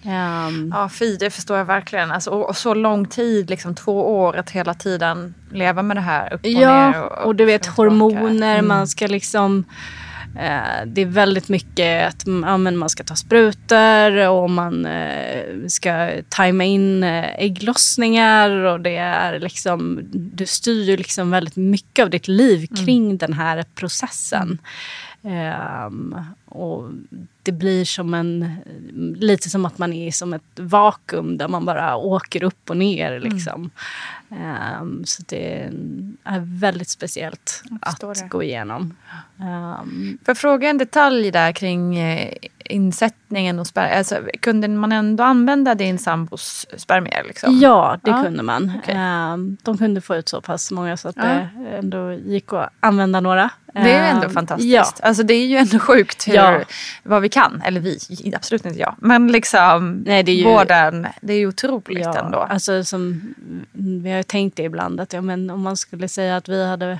Ehm, 0.05 0.71
Ja, 0.73 0.89
fy, 0.89 1.17
det 1.17 1.29
förstår 1.29 1.57
jag 1.57 1.65
verkligen. 1.65 2.11
Alltså, 2.11 2.29
och, 2.29 2.49
och 2.49 2.57
så 2.57 2.73
lång 2.73 3.05
tid, 3.05 3.49
liksom 3.49 3.75
två 3.75 4.19
år, 4.19 4.35
att 4.35 4.49
hela 4.49 4.73
tiden 4.73 5.33
leva 5.51 5.81
med 5.81 5.97
det 5.97 6.01
här 6.01 6.33
upp 6.33 6.45
och 6.45 6.51
ner. 6.51 6.61
Ja, 6.61 7.07
och 7.07 7.35
du 7.35 7.45
vet 7.45 7.67
och 7.67 7.73
hormoner, 7.73 8.61
man 8.61 8.87
ska 8.87 9.07
liksom... 9.07 9.65
Eh, 10.39 10.85
det 10.85 11.01
är 11.01 11.05
väldigt 11.05 11.49
mycket 11.49 12.07
att 12.07 12.27
mm, 12.27 12.49
ja, 12.49 12.71
man 12.71 12.89
ska 12.89 13.03
ta 13.03 13.15
sprutor 13.15 14.27
och 14.27 14.49
man 14.49 14.85
eh, 14.85 15.67
ska 15.67 16.11
tajma 16.29 16.63
in 16.63 17.03
eh, 17.03 17.35
ägglossningar 17.39 18.49
och 18.49 18.79
det 18.79 18.95
är 18.97 19.39
liksom... 19.39 19.99
Du 20.11 20.45
styr 20.45 20.83
ju 20.83 20.97
liksom 20.97 21.31
väldigt 21.31 21.55
mycket 21.55 22.03
av 22.03 22.09
ditt 22.09 22.27
liv 22.27 22.67
kring 22.85 23.17
den 23.17 23.33
här 23.33 23.65
processen. 23.75 24.57
Ehm, 25.25 26.15
och 26.45 26.91
det 27.43 27.51
blir 27.51 27.85
som 27.85 28.13
en... 28.13 28.55
Lite 29.15 29.49
som 29.49 29.65
att 29.65 29.77
man 29.77 29.93
är 29.93 30.11
som 30.11 30.33
ett 30.33 30.59
vakuum 30.59 31.37
där 31.37 31.47
man 31.47 31.65
bara 31.65 31.95
åker 31.95 32.43
upp 32.43 32.69
och 32.69 32.77
ner. 32.77 33.19
Liksom. 33.19 33.69
Ehm, 34.41 35.05
så 35.05 35.23
det 35.27 35.69
är 36.23 36.39
väldigt 36.59 36.89
speciellt 36.89 37.63
att 37.81 37.99
det. 37.99 38.27
gå 38.29 38.43
igenom. 38.43 38.93
Ehm, 39.39 40.17
Får 40.25 40.29
jag 40.31 40.37
fråga 40.37 40.69
en 40.69 40.77
detalj 40.77 41.31
där 41.31 41.51
kring 41.51 41.97
eh, 41.99 42.33
insättningen 42.65 43.59
och 43.59 43.67
spermier? 43.67 43.97
Alltså, 43.97 44.19
kunde 44.41 44.67
man 44.67 44.91
ändå 44.91 45.23
använda 45.23 45.75
din 45.75 45.97
sambos 45.99 46.65
spermier? 46.77 47.23
Liksom? 47.27 47.59
ja, 47.59 47.97
det 48.03 48.11
Ja, 48.11 48.23
kunde 48.23 48.43
man. 48.43 48.71
okej. 48.83 48.95
Ehm, 48.97 49.57
de 49.63 49.77
kunde 49.77 50.01
få 50.01 50.15
ut 50.15 50.29
så 50.29 50.41
pass 50.41 50.71
många 50.71 50.97
så 50.97 51.07
att 51.09 51.15
Ja. 51.17 51.23
det 51.23 51.49
ändå 51.77 52.13
gick 52.13 52.53
att 52.53 52.69
använda 52.79 53.19
några. 53.19 53.49
Det 53.73 53.91
är 53.91 54.11
ändå 54.15 54.29
fantastiskt. 54.29 54.69
Ja, 54.73 54.85
Alltså, 55.07 55.23
det 55.23 55.33
är 55.33 55.45
ju 55.47 55.57
ändå 55.57 55.79
sjukt 55.79 56.27
hur, 56.27 56.33
Ja. 56.33 56.61
vad 57.03 57.21
vi 57.21 57.29
kan. 57.29 57.61
Eller 57.65 57.81
vi, 57.81 57.97
absolut 58.35 58.65
inte 58.65 58.79
jag. 58.79 58.95
Men 58.99 59.27
liksom 59.31 60.03
Nej, 60.05 60.23
det 60.23 60.31
är 60.31 60.35
ju- 60.35 60.43
vården, 60.43 61.07
det 61.21 61.33
är 61.33 61.37
ju 61.37 61.47
otroligt 61.47 62.05
ja, 62.05 62.17
ändå. 62.25 62.37
Alltså, 62.39 62.83
som, 62.83 63.33
vi 64.03 64.09
har 64.09 64.17
ju 64.17 64.23
tänkt 64.23 64.57
det 64.57 64.63
ibland 64.63 64.99
att 64.99 65.13
ja, 65.13 65.21
men 65.21 65.49
om 65.49 65.61
man 65.61 65.77
skulle 65.77 66.07
säga 66.07 66.37
att 66.37 66.49
vi 66.49 66.65
hade 66.65 66.99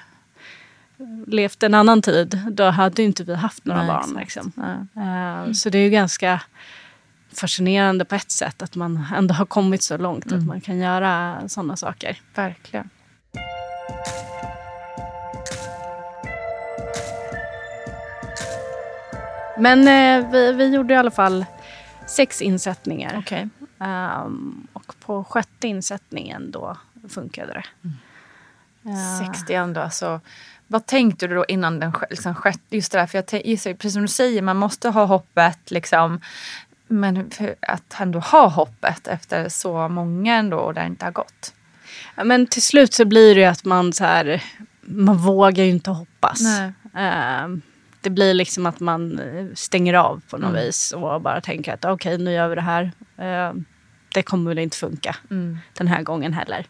levt 1.27 1.63
en 1.63 1.73
annan 1.73 2.01
tid, 2.01 2.41
då 2.51 2.63
hade 2.63 3.03
inte 3.03 3.23
vi 3.23 3.35
haft 3.35 3.65
några 3.65 3.79
Nej, 3.83 3.87
barn. 3.87 4.17
Liksom. 4.19 4.51
Ja. 4.95 5.01
Eh, 5.45 5.51
Så 5.51 5.69
det 5.69 5.77
är 5.77 5.83
ju 5.83 5.89
ganska 5.89 6.41
fascinerande 7.33 8.05
på 8.05 8.15
ett 8.15 8.31
sätt 8.31 8.61
att 8.61 8.75
man 8.75 9.05
ändå 9.15 9.33
har 9.33 9.45
kommit 9.45 9.83
så 9.83 9.97
långt 9.97 10.25
Mm. 10.25 10.39
att 10.39 10.45
man 10.47 10.61
kan 10.61 10.77
göra 10.77 11.37
sådana 11.47 11.75
saker. 11.75 12.17
Verkligen. 12.35 12.89
Men 19.57 19.87
eh, 19.87 20.31
vi, 20.31 20.51
vi 20.51 20.75
gjorde 20.75 20.93
i 20.93 20.97
alla 20.97 21.11
fall 21.11 21.45
sex 22.07 22.41
insättningar. 22.41 23.15
Okej. 23.19 23.49
Ehm, 23.79 24.67
och 24.73 24.95
på 24.99 25.23
sjätte 25.23 25.67
insättningen 25.67 26.51
då 26.51 26.77
funkade 27.09 27.53
det. 27.53 27.89
Eh, 28.89 29.33
60 29.33 29.53
ändå, 29.53 29.81
alltså. 29.81 30.21
Vad 30.67 30.85
tänkte 30.85 31.27
du 31.27 31.35
då 31.35 31.45
innan 31.47 31.79
den 31.79 31.93
liksom, 32.09 32.35
skett? 32.35 32.61
Just 32.69 32.91
det 32.91 32.97
där, 32.97 33.07
för 33.07 33.23
jag 33.31 33.45
gissar 33.45 33.73
precis 33.73 33.93
som 33.93 34.01
du 34.01 34.07
säger, 34.07 34.41
man 34.41 34.57
måste 34.57 34.89
ha 34.89 35.05
hoppet 35.05 35.71
liksom. 35.71 36.21
Men 36.87 37.31
att 37.61 37.95
ändå 37.99 38.19
ha 38.19 38.47
hoppet 38.47 39.07
efter 39.07 39.49
så 39.49 39.87
många 39.87 40.35
ändå 40.35 40.57
och 40.57 40.73
det 40.73 40.85
inte 40.85 41.05
har 41.05 41.11
gått. 41.11 41.53
Ja, 42.15 42.23
men 42.23 42.47
till 42.47 42.61
slut 42.61 42.93
så 42.93 43.05
blir 43.05 43.35
det 43.35 43.41
ju 43.41 43.47
att 43.47 43.65
man 43.65 43.93
så 43.93 44.03
här, 44.03 44.43
man 44.81 45.17
vågar 45.17 45.63
ju 45.63 45.69
inte 45.69 45.91
hoppas. 45.91 46.41
Nej. 46.41 46.71
Det 48.05 48.09
blir 48.09 48.33
liksom 48.33 48.65
att 48.65 48.79
man 48.79 49.19
eh, 49.19 49.45
stänger 49.53 49.93
av 49.93 50.21
på 50.29 50.37
något 50.37 50.55
vis 50.55 50.91
och 50.91 51.21
bara 51.21 51.41
tänker 51.41 51.73
att 51.73 51.85
okej, 51.85 52.17
nu 52.17 52.31
gör 52.31 52.47
vi 52.47 52.55
det 52.55 52.61
här. 52.61 52.91
Ehm, 53.17 53.65
det 54.13 54.23
kommer 54.23 54.51
väl 54.51 54.59
inte 54.59 54.77
funka 54.77 55.15
den 55.73 55.87
här 55.87 56.03
gången 56.03 56.33
heller. 56.33 56.65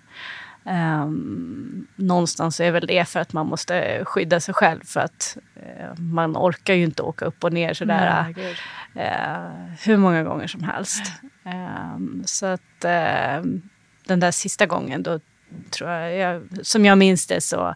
Ehm, 0.65 1.87
någonstans 1.95 2.59
är 2.59 2.71
väl 2.71 2.87
det 2.87 3.05
för 3.05 3.19
att 3.19 3.33
man 3.33 3.47
måste 3.47 4.05
skydda 4.05 4.39
sig 4.39 4.53
själv 4.53 4.79
för 4.85 4.99
att 4.99 5.37
eh, 5.55 5.99
man 5.99 6.37
orkar 6.37 6.73
ju 6.73 6.83
inte 6.83 7.03
åka 7.03 7.25
upp 7.25 7.43
och 7.43 7.53
ner 7.53 7.73
sådär 7.73 8.35
eh, 8.95 9.75
hur 9.85 9.97
många 9.97 10.23
gånger 10.23 10.47
som 10.47 10.63
helst. 10.63 11.11
Ehm, 11.45 12.23
så 12.25 12.45
att 12.45 12.85
ehm, 12.85 13.61
den 14.07 14.19
där 14.19 14.31
sista 14.31 14.65
gången 14.65 15.03
då 15.03 15.19
tror 15.69 15.89
jag, 15.89 16.17
jag 16.17 16.65
som 16.65 16.85
jag 16.85 16.97
minns 16.97 17.27
det 17.27 17.41
så, 17.41 17.75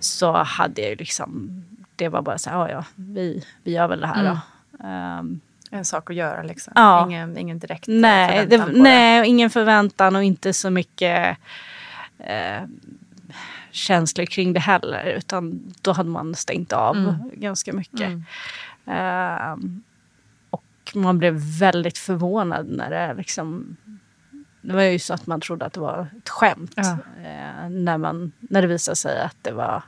så 0.00 0.32
hade 0.32 0.82
jag 0.82 0.98
liksom, 0.98 1.64
det 1.96 2.08
var 2.08 2.22
bara 2.22 2.38
så 2.38 2.50
här, 2.50 2.56
ja 2.58 2.70
ja, 2.70 2.84
vi, 2.94 3.44
vi 3.62 3.72
gör 3.72 3.88
väl 3.88 4.00
det 4.00 4.06
här 4.06 4.24
då. 4.24 4.38
Ehm, 4.86 5.40
En 5.70 5.84
sak 5.84 6.10
att 6.10 6.16
göra 6.16 6.42
liksom. 6.42 6.72
Ja. 6.76 7.06
Ingen, 7.06 7.36
ingen 7.38 7.58
direkt 7.58 7.84
nej, 7.88 8.46
det, 8.46 8.58
förväntan 8.58 8.74
på 8.74 8.82
nej 8.82 9.20
och 9.20 9.26
ingen 9.26 9.50
förväntan 9.50 10.16
och 10.16 10.22
inte 10.24 10.52
så 10.52 10.70
mycket 10.70 11.38
eh, 12.18 12.62
känslor 13.70 14.26
kring 14.26 14.52
det 14.52 14.60
heller. 14.60 15.04
Utan 15.04 15.74
då 15.82 15.92
hade 15.92 16.10
man 16.10 16.34
stängt 16.34 16.72
av 16.72 16.96
Mm. 16.96 17.14
ganska 17.34 17.72
mycket. 17.72 18.10
Ehm, 18.86 19.82
och 20.50 20.92
man 20.94 21.18
blev 21.18 21.34
väldigt 21.58 21.98
förvånad 21.98 22.66
när 22.68 22.90
det 22.90 23.14
liksom... 23.14 23.76
Det 24.64 24.74
var 24.74 24.82
ju 24.82 24.98
så 24.98 25.14
att 25.14 25.26
man 25.26 25.40
trodde 25.40 25.64
att 25.64 25.72
det 25.72 25.80
var 25.80 26.06
ett 26.18 26.28
skämt. 26.28 26.72
Ja. 26.76 26.90
eh, 27.24 27.68
när, 27.70 27.98
man, 27.98 28.32
när 28.40 28.62
det 28.62 28.68
visade 28.68 28.96
sig 28.96 29.22
att 29.22 29.36
det 29.42 29.52
var, 29.52 29.82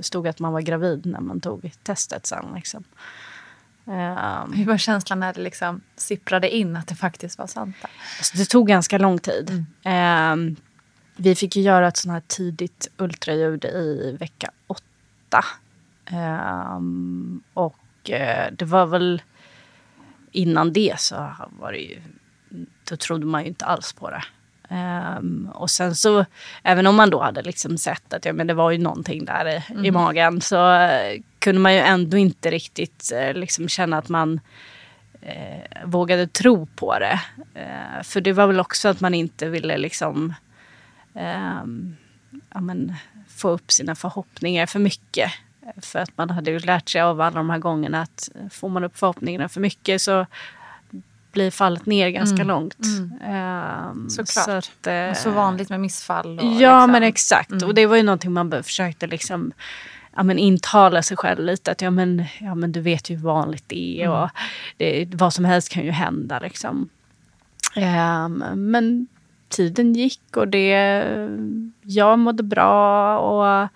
stod 0.00 0.28
att 0.28 0.38
man 0.38 0.52
var 0.52 0.60
gravid 0.60 1.06
när 1.06 1.20
man 1.20 1.40
tog 1.40 1.72
testet 1.82 2.26
sen. 2.26 2.44
Liksom. 2.54 2.84
Ehm, 3.86 4.52
Hur 4.52 4.64
var 4.64 4.78
känslan 4.78 5.20
när 5.20 5.32
det 5.32 5.40
liksom 5.40 5.80
sipprade 5.96 6.56
in 6.56 6.76
att 6.76 6.86
det 6.86 6.94
faktiskt 6.94 7.38
var 7.38 7.46
sant? 7.46 7.76
Alltså 8.18 8.36
det 8.36 8.44
tog 8.44 8.68
ganska 8.68 8.98
lång 8.98 9.18
tid. 9.18 9.64
Ehm, 9.82 10.56
vi 11.16 11.34
fick 11.34 11.56
ju 11.56 11.62
göra 11.62 11.88
ett 11.88 11.96
sånt 11.96 12.12
här 12.12 12.22
tidigt 12.26 12.90
ultraljud 12.96 13.64
i 13.64 14.16
vecka 14.20 14.50
åtta. 14.66 15.44
Ehm, 16.06 17.42
och 17.54 18.10
eh, 18.10 18.52
det 18.52 18.64
var 18.64 18.86
väl 18.86 19.22
innan 20.32 20.72
det 20.72 21.00
så 21.00 21.34
var 21.58 21.72
det 21.72 21.78
ju, 21.78 22.02
då 22.84 22.96
trodde 22.96 23.26
man 23.26 23.42
ju 23.42 23.48
inte 23.48 23.64
alls 23.64 23.92
på 23.92 24.10
det. 24.10 24.24
Ehm, 24.70 25.50
och 25.54 25.70
sen 25.70 25.94
så, 25.94 26.24
även 26.62 26.86
om 26.86 26.96
man 26.96 27.10
då 27.10 27.22
hade 27.22 27.42
liksom 27.42 27.78
sett 27.78 28.12
att 28.12 28.24
ja, 28.24 28.32
men 28.32 28.46
det 28.46 28.54
var 28.54 28.70
ju 28.70 28.78
någonting 28.78 29.24
där 29.24 29.48
i, 29.48 29.86
i 29.86 29.90
magen 29.90 30.40
så 30.40 30.72
eh, 30.72 31.20
kunde 31.38 31.60
man 31.60 31.74
ju 31.74 31.80
ändå 31.80 32.16
inte 32.16 32.50
riktigt 32.50 33.12
eh, 33.14 33.34
liksom 33.34 33.68
känna 33.68 33.98
att 33.98 34.08
man 34.08 34.40
eh, 35.20 35.84
vågade 35.84 36.26
tro 36.26 36.66
på 36.66 36.98
det. 36.98 37.20
För 38.04 38.20
det 38.20 38.32
var 38.32 38.46
väl 38.46 38.60
också 38.60 38.88
att 38.88 39.00
man 39.00 39.14
inte 39.14 39.48
ville 39.48 39.78
liksom 39.78 40.34
ehm, 41.14 41.96
ja, 42.54 42.60
men, 42.60 42.94
få 43.28 43.48
upp 43.48 43.72
sina 43.72 43.94
förhoppningar 43.94 44.66
för 44.66 44.78
mycket. 44.78 45.32
För 45.82 45.98
att 45.98 46.16
man 46.16 46.30
hade 46.30 46.50
ju 46.50 46.58
lärt 46.58 46.88
sig 46.88 47.00
av 47.00 47.20
alla 47.20 47.36
de 47.36 47.50
här 47.50 47.58
gångerna 47.58 48.02
att 48.02 48.28
får 48.50 48.68
man 48.68 48.84
upp 48.84 48.98
förhoppningarna 48.98 49.48
för 49.48 49.60
mycket 49.60 50.02
så 50.02 50.26
blir 51.32 51.50
fallet 51.50 51.86
ner 51.86 52.10
ganska 52.10 52.44
långt. 52.44 52.86
Ehm, 53.24 54.10
Såklart. 54.10 54.44
Så, 54.44 54.50
att, 54.50 54.86
eh, 54.86 55.12
så 55.12 55.30
vanligt 55.30 55.70
med 55.70 55.80
missfall. 55.80 56.40
Ja, 56.42 56.50
liksom. 56.50 56.92
men 56.92 57.02
exakt. 57.02 57.62
Och 57.62 57.74
det 57.74 57.86
var 57.86 57.96
ju 57.96 58.02
någonting 58.02 58.32
man 58.32 58.62
försökte 58.62 59.06
liksom, 59.06 59.52
ja, 60.16 60.22
men 60.22 60.38
intala 60.38 61.02
sig 61.02 61.16
själv 61.16 61.44
lite. 61.44 61.70
Att 61.70 61.82
ja, 61.82 61.90
men, 61.90 62.24
ja, 62.40 62.54
men 62.54 62.72
du 62.72 62.80
vet 62.80 63.10
ju 63.10 63.16
hur 63.16 63.22
vanligt 63.22 63.64
det 63.66 64.02
är 64.02 64.08
och 64.08 64.30
det, 64.76 65.14
vad 65.14 65.34
som 65.34 65.44
helst 65.44 65.68
kan 65.68 65.84
ju 65.84 65.90
hända. 65.90 66.38
Liksom. 66.38 66.88
Ehm, 67.76 68.44
men 68.56 69.06
tiden 69.48 69.92
gick 69.92 70.36
och 70.36 70.48
det, 70.48 71.04
jag 71.82 72.18
mådde 72.18 72.42
bra 72.42 73.18
och 73.18 73.68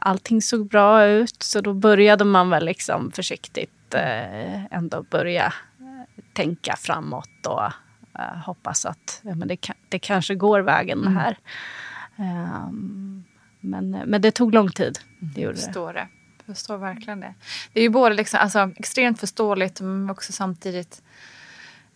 allting 0.00 0.42
såg 0.42 0.68
bra 0.68 1.04
ut. 1.04 1.42
Så 1.42 1.60
då 1.60 1.72
började 1.72 2.24
man 2.24 2.50
väl 2.50 2.64
liksom 2.64 3.12
försiktigt 3.12 3.94
eh, 3.94 4.64
ändå 4.64 5.02
börja 5.10 5.46
eh, 5.46 5.52
tänka 6.38 6.76
framåt 6.76 7.46
och 7.46 7.64
eh, 8.18 8.36
hoppas 8.44 8.86
att 8.86 9.20
ja, 9.22 9.34
men 9.34 9.48
det, 9.48 9.70
det 9.88 9.98
kanske 9.98 10.34
går 10.34 10.60
vägen 10.60 11.02
det 11.02 11.10
här. 11.10 11.38
Ehm, 12.16 13.24
men, 13.60 13.90
men 13.90 14.22
det 14.22 14.30
tog 14.30 14.54
lång 14.54 14.70
tid. 14.70 14.98
Det 15.20 15.40
gjorde 15.40 15.54
det. 15.56 15.60
förstår 15.62 15.92
det. 15.92 16.08
Förstår 16.46 16.76
verkligen 16.78 17.20
det. 17.20 17.34
Det 17.72 17.80
är 17.80 17.84
ju 17.84 17.88
både 17.90 18.14
liksom, 18.14 18.40
alltså, 18.40 18.70
extremt 18.76 19.20
förståeligt 19.20 19.80
men 19.80 20.10
också 20.10 20.32
samtidigt 20.32 21.02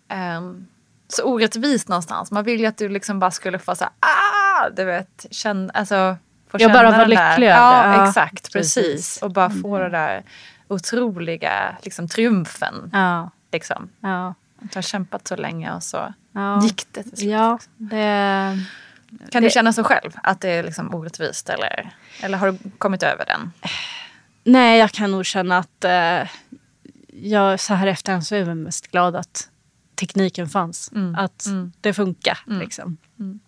ehm, 0.09 0.66
så 1.09 1.22
orättvist 1.24 1.88
någonstans. 1.88 2.31
Man 2.31 2.44
vill 2.44 2.61
ju 2.61 2.66
att 2.66 2.78
du 2.78 2.88
liksom 2.88 3.18
bara 3.18 3.31
skulle 3.31 3.59
få 3.59 3.74
så 3.74 3.85
här, 3.85 3.92
ah, 4.00 4.70
du 4.70 4.85
vet, 4.85 5.26
känna, 5.31 5.72
alltså, 5.72 6.16
få 6.48 6.57
Ja, 6.61 6.68
känna 6.68 6.74
bara 6.74 6.90
där- 6.90 7.07
lycklig 7.07 7.46
över 7.48 7.57
Ja, 7.59 7.83
det. 7.87 7.96
Ja, 7.96 8.09
exakt, 8.09 8.52
precis. 8.52 8.74
precis. 8.74 9.22
Och 9.22 9.33
bara 9.33 9.50
få 9.50 9.78
den 9.78 9.92
där 9.92 10.22
otroliga 10.68 11.76
liksom, 11.83 12.09
triumfen. 12.09 12.90
Ja, 12.92 13.31
Liksom. 13.52 13.88
ja, 14.00 14.34
Att 14.62 14.70
du 14.72 14.76
har 14.76 14.82
kämpat 14.82 15.28
så 15.28 15.36
länge 15.36 15.72
och 15.72 15.82
så 15.82 16.14
ja. 16.32 16.62
gick 16.62 16.86
det 16.92 17.02
till 17.02 17.16
slut. 17.16 17.30
Ja, 17.30 17.52
liksom. 17.52 17.72
det, 17.88 18.58
Kan 19.30 19.42
du 19.42 19.48
det- 19.48 19.52
känna 19.54 19.72
så 19.72 19.84
själv? 19.84 20.10
Att 20.22 20.40
det 20.40 20.48
är 20.50 20.62
liksom 20.62 20.94
orättvist? 20.94 21.48
Eller, 21.48 21.90
eller 22.22 22.38
har 22.38 22.52
du 22.52 22.58
kommit 22.78 23.02
över 23.02 23.24
den? 23.26 23.52
nej, 24.44 24.78
jag 24.78 24.90
kan 24.90 25.10
nog 25.10 25.26
känna 25.26 25.58
att 25.58 25.84
eh, 25.84 26.28
jag 27.12 27.60
så 27.60 27.74
här 27.74 27.86
efterhand 27.86 28.26
så 28.26 28.34
är 28.34 28.38
jag 28.46 28.56
mest 28.56 28.90
glad 28.90 29.16
att 29.16 29.48
tekniken 29.94 30.48
fanns. 30.48 30.92
Mm. 30.94 31.14
Att 31.14 31.46
Mm. 31.46 31.72
det 31.80 31.92
funkar. 31.92 32.38
Mm. 32.46 32.58
Liksom. 32.60 32.96
Mm. 33.20 33.40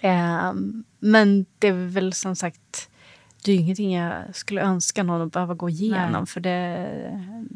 Ehm, 0.00 0.84
men 0.98 1.46
det 1.58 1.68
är 1.68 1.72
väl 1.88 2.12
som 2.12 2.36
sagt, 2.36 2.90
det 3.44 3.52
är 3.52 3.56
ingenting 3.56 3.94
jag 3.96 4.36
skulle 4.36 4.60
önska 4.60 5.02
någon 5.02 5.26
att 5.26 5.32
behöva 5.32 5.54
gå 5.54 5.68
igenom. 5.68 6.12
Nej. 6.12 6.26
För 6.26 6.40
det, 6.40 7.50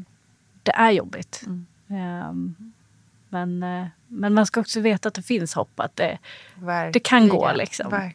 det 0.63 0.73
är 0.73 0.91
jobbigt. 0.91 1.43
Ehm, 1.91 2.73
men, 3.29 3.63
eh, 3.63 3.87
men 4.07 4.35
man 4.35 4.47
ska 4.47 4.61
också 4.61 4.81
veta 4.81 5.09
att 5.09 5.15
det 5.15 5.23
finns 5.23 5.55
hopp. 5.55 5.81
Att 5.81 5.97
det, 5.97 6.19
Verkligen. 6.55 6.93
Det 6.93 7.01
kan 7.01 7.29
gå, 7.29 7.53
liksom. 7.55 8.11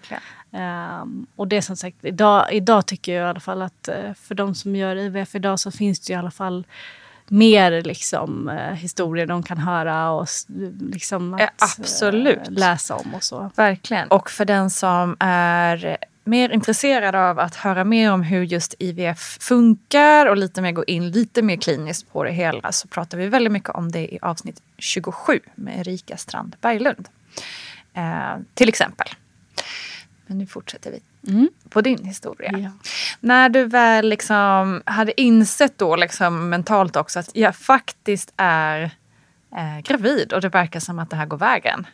Ehm, 0.52 1.28
och 1.36 1.48
det 1.48 1.58
är 1.58 1.62
som 1.62 1.78
sagt, 1.78 2.06
idag, 2.06 2.54
idag 2.54 2.86
tycker 2.86 3.14
jag 3.14 3.26
i 3.26 3.30
alla 3.30 3.40
fall 3.40 3.62
att 3.62 3.88
eh, 3.88 4.14
för 4.14 4.36
de 4.36 4.56
som 4.56 4.76
gör 4.76 4.96
IVF 4.96 5.36
idag 5.36 5.60
så 5.60 5.72
finns 5.72 6.00
det 6.00 6.14
i 6.14 6.16
alla 6.16 6.32
fall 6.32 6.66
mer 7.28 7.82
liksom, 7.82 8.50
eh, 8.50 8.74
historier 8.74 9.26
de 9.26 9.44
kan 9.44 9.58
höra 9.58 10.10
och 10.12 10.28
liksom 10.92 11.34
att, 11.34 11.42
Ja, 11.42 11.50
absolut. 11.60 12.38
eh, 12.38 12.52
läsa 12.54 12.96
om 12.96 13.16
och 13.16 13.24
så. 13.24 13.52
Verkligen. 13.56 14.08
Och 14.08 14.30
för 14.32 14.46
den 14.46 14.70
som 14.70 15.16
är 15.20 15.98
mer 16.24 16.50
intresserad 16.50 17.16
av 17.16 17.40
att 17.40 17.56
höra 17.56 17.84
mer 17.84 18.12
om 18.12 18.24
hur 18.24 18.44
just 18.44 18.76
IVF 18.80 19.38
funkar 19.42 20.26
och 20.26 20.38
lite 20.38 20.62
mer 20.62 20.72
gå 20.72 20.84
in 20.86 21.12
lite 21.12 21.42
mer 21.42 21.58
kliniskt 21.58 22.12
på 22.12 22.24
det 22.24 22.32
hela 22.32 22.72
så 22.72 22.88
pratar 22.88 23.18
vi 23.18 23.28
väldigt 23.28 23.54
mycket 23.54 23.70
om 23.70 23.92
det 23.92 24.14
i 24.14 24.20
avsnitt 24.22 24.62
27 24.78 25.40
med 25.56 25.80
Erika 25.80 26.18
Strand 26.18 26.56
Berglund. 26.62 27.08
Eh, 27.94 28.38
till 28.54 28.70
exempel. 28.70 29.08
Men 30.28 30.38
nu 30.38 30.46
fortsätter 30.48 30.92
vi 30.92 31.00
Mm. 31.28 31.50
på 31.70 31.82
din 31.82 32.06
historia. 32.06 32.52
Ja. 32.58 32.72
När 33.20 33.50
du 33.50 33.64
väl 33.64 34.10
liksom 34.10 34.82
hade 34.86 35.22
insett 35.22 35.78
då 35.78 35.96
liksom 35.96 36.50
mentalt 36.50 36.96
också 36.96 37.20
att 37.20 37.30
jag 37.34 37.56
faktiskt 37.56 38.34
är 38.38 38.82
eh, 39.56 39.80
gravid 39.84 40.34
och 40.34 40.42
det 40.42 40.50
verkar 40.50 40.80
som 40.80 41.00
att 41.00 41.10
det 41.10 41.16
här 41.16 41.26
går 41.26 41.38
vägen. 41.38 41.88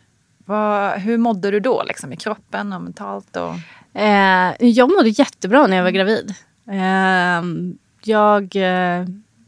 Vad, 0.46 0.92
hur 1.00 1.18
mådde 1.18 1.52
du 1.52 1.60
då 1.60 1.84
liksom, 1.88 2.14
i 2.14 2.18
kroppen 2.18 2.74
och 2.74 2.82
mentalt? 2.82 3.38
Och... 3.38 3.56
Eh, 4.02 4.54
jag 4.60 4.90
mådde 4.92 5.10
jättebra 5.10 5.68
när 5.68 5.78
jag 5.78 5.84
var 5.84 5.92
gravid. 5.92 6.34
Eh, 6.72 7.44
jag 8.04 8.56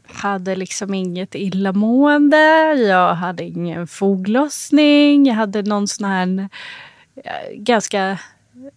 hade 0.06 0.56
liksom 0.56 0.94
inget 0.94 1.34
illamående, 1.34 2.72
jag 2.74 3.14
hade 3.14 3.44
ingen 3.44 3.86
foglossning, 3.86 5.26
jag 5.26 5.34
hade 5.34 5.62
någon 5.62 5.88
sån 5.88 6.08
här 6.08 6.48
eh, 7.24 7.54
ganska 7.56 8.18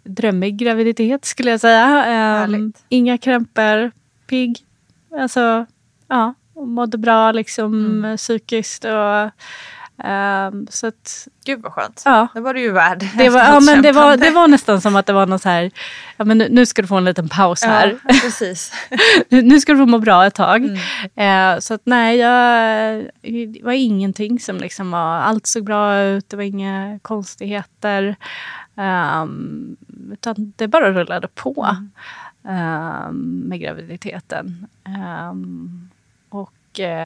drömmig 0.03 0.57
graviditet 0.57 1.25
skulle 1.25 1.51
jag 1.51 1.59
säga. 1.59 1.85
Härligt. 1.85 2.85
inga 2.89 3.17
krämpor, 3.17 3.91
pigg. 4.27 4.57
Alltså, 5.19 5.65
ja, 6.07 6.33
mådde 6.55 6.97
bra 6.97 7.31
liksom 7.31 7.73
mm. 7.85 8.17
psykiskt. 8.17 8.85
Och, 8.85 9.31
Um, 10.03 10.67
så 10.69 10.88
att, 10.88 11.27
Gud 11.45 11.62
vad 11.62 11.73
skönt. 11.73 12.01
Ja. 12.05 12.27
Det 12.33 12.39
var 12.39 12.53
du 12.53 12.62
ju 12.62 12.71
värd. 12.71 13.07
Det 13.17 13.29
var, 13.29 13.39
ja, 13.39 13.60
men 13.60 13.81
det, 13.81 13.91
var, 13.91 14.17
det 14.17 14.29
var 14.29 14.47
nästan 14.47 14.81
som 14.81 14.95
att 14.95 15.05
det 15.05 15.13
var 15.13 15.25
något 15.25 15.41
så 15.41 15.49
här, 15.49 15.71
ja, 16.17 16.25
men 16.25 16.38
nu, 16.38 16.47
nu 16.49 16.65
ska 16.65 16.81
du 16.81 16.88
få 16.88 16.95
en 16.95 17.05
liten 17.05 17.29
paus 17.29 17.63
här. 17.63 17.99
Ja, 18.03 18.13
precis. 18.21 18.73
nu 19.29 19.60
ska 19.60 19.71
du 19.71 19.77
få 19.77 19.86
må 19.86 19.99
bra 19.99 20.25
ett 20.25 20.36
tag. 20.36 20.77
Mm. 21.15 21.55
Uh, 21.55 21.60
så 21.60 21.73
att 21.73 21.81
nej, 21.83 22.17
jag, 22.17 23.03
det 23.53 23.63
var 23.63 23.71
ingenting 23.71 24.39
som 24.39 24.57
liksom 24.57 24.91
var, 24.91 25.15
allt 25.15 25.47
såg 25.47 25.63
bra 25.63 25.99
ut, 25.99 26.29
det 26.29 26.36
var 26.36 26.43
inga 26.43 26.99
konstigheter. 27.01 28.15
Um, 28.75 29.77
utan 30.12 30.53
det 30.55 30.67
bara 30.67 30.91
rullade 30.91 31.27
på 31.27 31.67
mm. 32.43 33.07
um, 33.07 33.43
med 33.49 33.60
graviditeten. 33.60 34.67
Um, 35.31 35.89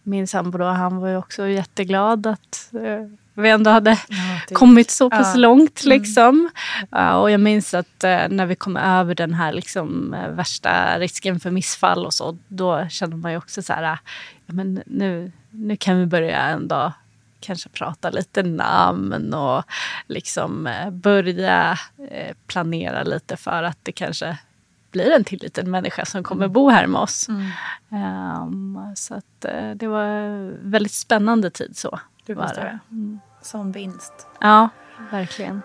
min 0.03 0.27
sambo 0.27 0.57
då, 0.57 0.65
han 0.65 0.97
var 0.97 1.07
ju 1.07 1.17
också 1.17 1.47
jätteglad 1.47 2.27
att 2.27 2.69
eh, 2.73 3.07
vi 3.34 3.49
ändå 3.49 3.71
hade 3.71 3.89
ja, 3.91 4.55
kommit 4.55 4.91
så 4.91 5.10
pass 5.10 5.31
ja. 5.36 5.39
långt. 5.39 5.84
Mm. 5.84 5.99
Liksom. 5.99 6.49
Mm. 6.91 7.15
och 7.15 7.31
jag 7.31 7.39
minns 7.39 7.73
att 7.73 8.03
eh, 8.03 8.29
när 8.29 8.45
vi 8.45 8.55
kom 8.55 8.77
över 8.77 9.15
den 9.15 9.34
här 9.34 9.53
liksom, 9.53 10.15
värsta 10.29 10.99
risken 10.99 11.39
för 11.39 11.51
missfall 11.51 12.05
och 12.05 12.13
så, 12.13 12.38
då 12.47 12.88
kände 12.89 13.15
man 13.15 13.31
ju 13.31 13.38
också 13.38 13.62
så 13.62 13.73
här, 13.73 13.84
ja, 13.84 13.97
men 14.45 14.84
nu, 14.86 15.31
nu 15.49 15.77
kan 15.77 15.99
vi 15.99 16.05
börja 16.05 16.38
ändå 16.38 16.93
kanske 17.39 17.69
prata 17.69 18.10
lite 18.10 18.43
namn 18.43 19.34
och 19.34 19.63
liksom 20.07 20.69
börja 20.91 21.77
planera 22.47 23.03
lite 23.03 23.38
för 23.38 23.63
att 23.63 23.77
det 23.84 23.91
kanske 23.91 24.38
blir 24.91 25.12
en 25.12 25.23
till 25.23 25.39
liten 25.41 25.71
människa 25.71 26.06
som 26.06 26.23
kommer 26.23 26.45
mm. 26.45 26.54
bo 26.54 26.69
här 26.69 26.88
med 26.88 27.01
oss. 27.01 27.30
Um, 27.89 28.93
så 28.95 29.13
att, 29.13 29.45
uh, 29.45 29.71
det 29.75 29.88
var 29.88 30.04
en 30.04 30.71
väldigt 30.71 30.91
spännande 30.91 31.49
tid 31.49 31.77
så. 31.77 31.99
Det 32.25 32.34
var 32.34 32.47
det. 32.47 32.80
Mm. 32.91 33.19
Som 33.41 33.71
vinst. 33.71 34.27
Ja, 34.41 34.69
verkligen. 35.12 35.62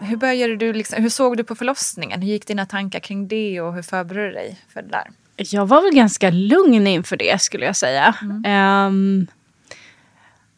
Hur, 0.00 0.16
började 0.16 0.56
du 0.56 0.72
liksom, 0.72 1.02
hur 1.02 1.08
såg 1.08 1.36
du 1.36 1.44
på 1.44 1.54
förlossningen? 1.54 2.22
Hur 2.22 2.28
gick 2.28 2.46
dina 2.46 2.66
tankar 2.66 3.00
kring 3.00 3.28
det 3.28 3.60
och 3.60 3.74
hur 3.74 3.82
förberedde 3.82 4.28
du 4.28 4.32
dig 4.32 4.58
för 4.68 4.82
det 4.82 4.88
där? 4.88 5.10
Jag 5.36 5.66
var 5.66 5.82
väl 5.82 5.94
ganska 5.94 6.30
lugn 6.30 6.86
inför 6.86 7.16
det 7.16 7.40
skulle 7.40 7.66
jag 7.66 7.76
säga. 7.76 8.14
Mm. 8.22 8.86
Um, 8.86 9.26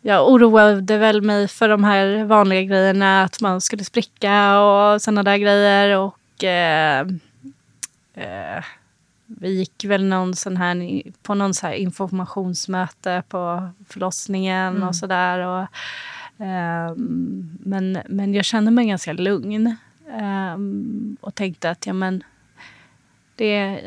jag 0.03 0.29
oroade 0.29 0.99
väl 0.99 1.23
mig 1.23 1.49
för 1.49 1.69
de 1.69 1.85
här 1.85 2.25
vanliga 2.25 2.63
grejerna, 2.63 3.23
att 3.23 3.41
man 3.41 3.61
skulle 3.61 3.85
spricka 3.85 4.61
och 4.61 5.03
sådana 5.03 5.23
där 5.23 5.37
grejer. 5.37 5.99
Och 5.99 6.45
eh, 6.45 7.01
eh, 8.15 8.65
vi 9.27 9.59
gick 9.59 9.85
väl 9.85 10.05
någon 10.05 10.35
sån 10.35 10.57
här, 10.57 11.03
på 11.23 11.35
någon 11.35 11.55
så 11.55 11.73
informationsmöte 11.73 13.23
på 13.29 13.71
förlossningen 13.89 14.77
mm. 14.77 14.89
och 14.89 14.97
sådär. 14.97 15.69
Eh, 16.39 16.95
men, 17.61 17.99
men 18.09 18.35
jag 18.35 18.45
kände 18.45 18.71
mig 18.71 18.87
ganska 18.87 19.13
lugn 19.13 19.67
eh, 20.09 20.57
och 21.21 21.35
tänkte 21.35 21.71
att 21.71 21.87
ja, 21.87 21.93
men, 21.93 22.23
det, 23.37 23.81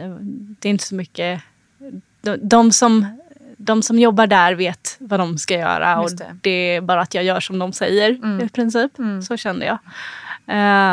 det 0.59 0.69
är 0.69 0.71
inte 0.71 0.85
så 0.85 0.95
mycket... 0.95 1.41
De, 2.21 2.37
de 2.41 2.71
som 2.71 3.05
de 3.65 3.81
som 3.81 3.99
jobbar 3.99 4.27
där 4.27 4.53
vet 4.53 4.97
vad 4.99 5.19
de 5.19 5.37
ska 5.37 5.53
göra 5.53 5.99
och 5.99 6.15
det. 6.15 6.37
det. 6.41 6.49
är 6.49 6.81
bara 6.81 7.01
att 7.01 7.13
jag 7.13 7.23
gör 7.23 7.39
som 7.39 7.59
de 7.59 7.73
säger 7.73 8.09
mm. 8.09 8.45
i 8.45 8.49
princip. 8.49 8.99
Mm. 8.99 9.21
Så 9.21 9.37
kände 9.37 9.65
jag. 9.65 9.77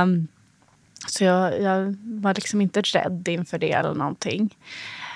Um, 0.02 0.28
så 1.06 1.24
jag, 1.24 1.61
jag, 1.61 1.96
var 2.04 2.35
liksom 2.35 2.61
inte 2.61 2.80
rädd 2.80 3.28
inför 3.28 3.58
det 3.58 3.72
eller 3.72 3.94
någonting. 3.94 4.56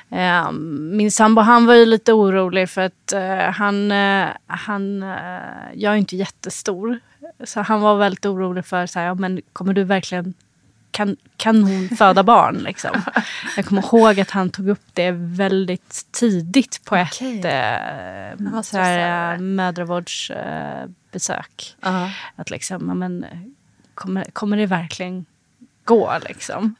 Um, 0.08 0.96
min 0.96 1.10
sambo 1.10 1.40
han 1.40 1.66
var 1.66 1.74
ju 1.74 1.86
lite 1.86 2.12
orolig 2.12 2.70
för 2.70 2.80
att 2.80 3.12
uh, 3.14 3.50
han, 3.52 3.92
uh, 3.92 4.28
han 4.46 5.02
uh, 5.02 5.74
jag 5.74 5.92
är 5.92 5.96
inte 5.96 6.16
jättestor. 6.16 7.00
Så 7.44 7.60
han 7.60 7.80
var 7.80 7.96
väldigt 7.96 8.26
orolig 8.26 8.64
för 8.64 8.86
så 8.86 8.98
här, 8.98 9.06
ja, 9.06 9.14
men 9.14 9.40
kommer 9.52 9.72
du 9.72 9.84
verkligen 9.84 10.34
kan, 10.96 11.16
kan 11.36 11.62
hon 11.62 11.88
föda 11.88 12.22
barn? 12.22 12.56
Liksom? 12.56 13.02
Jag 13.56 13.64
kommer 13.64 13.82
ihåg 13.82 14.20
att 14.20 14.30
han 14.30 14.50
tog 14.50 14.68
upp 14.68 14.84
det 14.92 15.10
väldigt 15.10 16.06
tidigt 16.12 16.84
på 16.84 16.94
okay. 16.94 17.38
ett 17.38 17.44
eh, 17.44 17.50
så 18.62 18.78
här, 18.78 19.34
eh, 19.34 19.40
mödravårdsbesök. 19.40 21.76
Uh, 21.86 21.92
-huh. 21.92 22.10
Att 22.36 22.50
liksom, 22.50 22.98
men, 22.98 23.26
kommer, 23.94 24.24
kommer 24.24 24.56
det 24.56 24.66
verkligen 24.66 25.26
gå? 25.84 26.12
Liksom? 26.28 26.74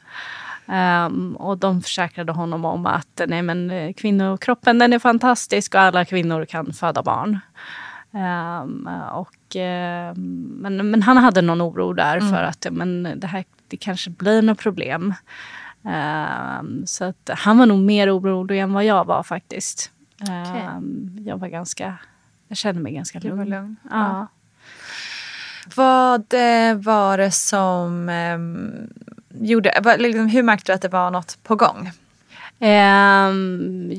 Um, 0.67 1.37
och 1.37 1.59
de 1.59 1.83
försäkrade 1.83 2.33
honom 2.33 2.65
om 2.65 2.87
att 2.87 3.21
nej, 3.27 3.43
men, 3.43 3.95
kvinnokroppen 3.95 4.79
den 4.79 4.93
är 4.93 4.99
fantastisk 4.99 5.75
och 5.75 5.81
alla 5.81 6.05
kvinnor 6.05 6.45
kan 6.45 6.73
föda 6.73 7.03
barn. 7.03 7.39
Um, 8.11 8.89
och, 9.13 9.57
uh, 9.57 10.15
men, 10.15 10.91
men 10.91 11.03
han 11.03 11.17
hade 11.17 11.43
någon 11.43 11.63
oro 11.63 11.93
där 11.93 12.17
mm. 12.17 12.31
för 12.31 12.43
att 12.43 12.67
men, 12.71 13.13
det 13.17 13.27
här 13.27 13.45
det 13.69 13.77
kanske 13.77 14.11
blir 14.11 14.43
något 14.43 14.59
problem. 14.59 15.15
Um, 15.87 16.87
så 16.87 17.05
att 17.05 17.31
han 17.35 17.59
var 17.59 17.67
nog 17.67 17.79
mer 17.79 18.19
orolig 18.19 18.61
än 18.61 18.73
vad 18.73 18.85
jag 18.85 19.05
var 19.05 19.23
faktiskt. 19.23 19.91
Okay. 20.23 20.77
Um, 20.77 21.19
jag 21.27 21.39
var 21.39 21.49
ganska, 21.49 21.99
jag 22.49 22.59
kände 22.59 22.81
mig 22.81 22.93
ganska 22.93 23.19
lugn. 23.19 23.31
Du 23.31 23.39
var 23.39 23.45
lugn? 23.45 23.77
Ja. 23.91 23.97
ja. 23.97 24.27
Vad 25.75 26.35
eh, 26.35 26.77
var 26.77 27.19
det 27.19 27.31
som 27.31 28.09
um, 28.09 28.89
gjorde, 29.29 29.97
liksom, 29.99 30.27
hur 30.27 30.43
märkte 30.43 30.73
du 30.73 30.75
att 30.75 30.83
det 30.83 30.89
var 30.89 31.11
något 31.11 31.39
på 31.43 31.57
gång? 31.57 31.91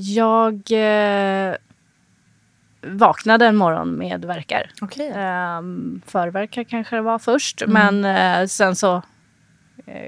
Jag 0.01 0.71
uh, 0.71 1.55
vaknade 2.81 3.45
en 3.45 3.55
morgon 3.55 3.97
med 3.97 4.25
verkar. 4.25 4.71
Okay. 4.81 5.11
Förverkar 6.05 6.63
kanske 6.63 6.95
det 6.95 7.01
var 7.01 7.19
först, 7.19 7.61
mm. 7.61 8.01
men 8.01 8.41
uh, 8.41 8.47
sen 8.47 8.75
så 8.75 9.01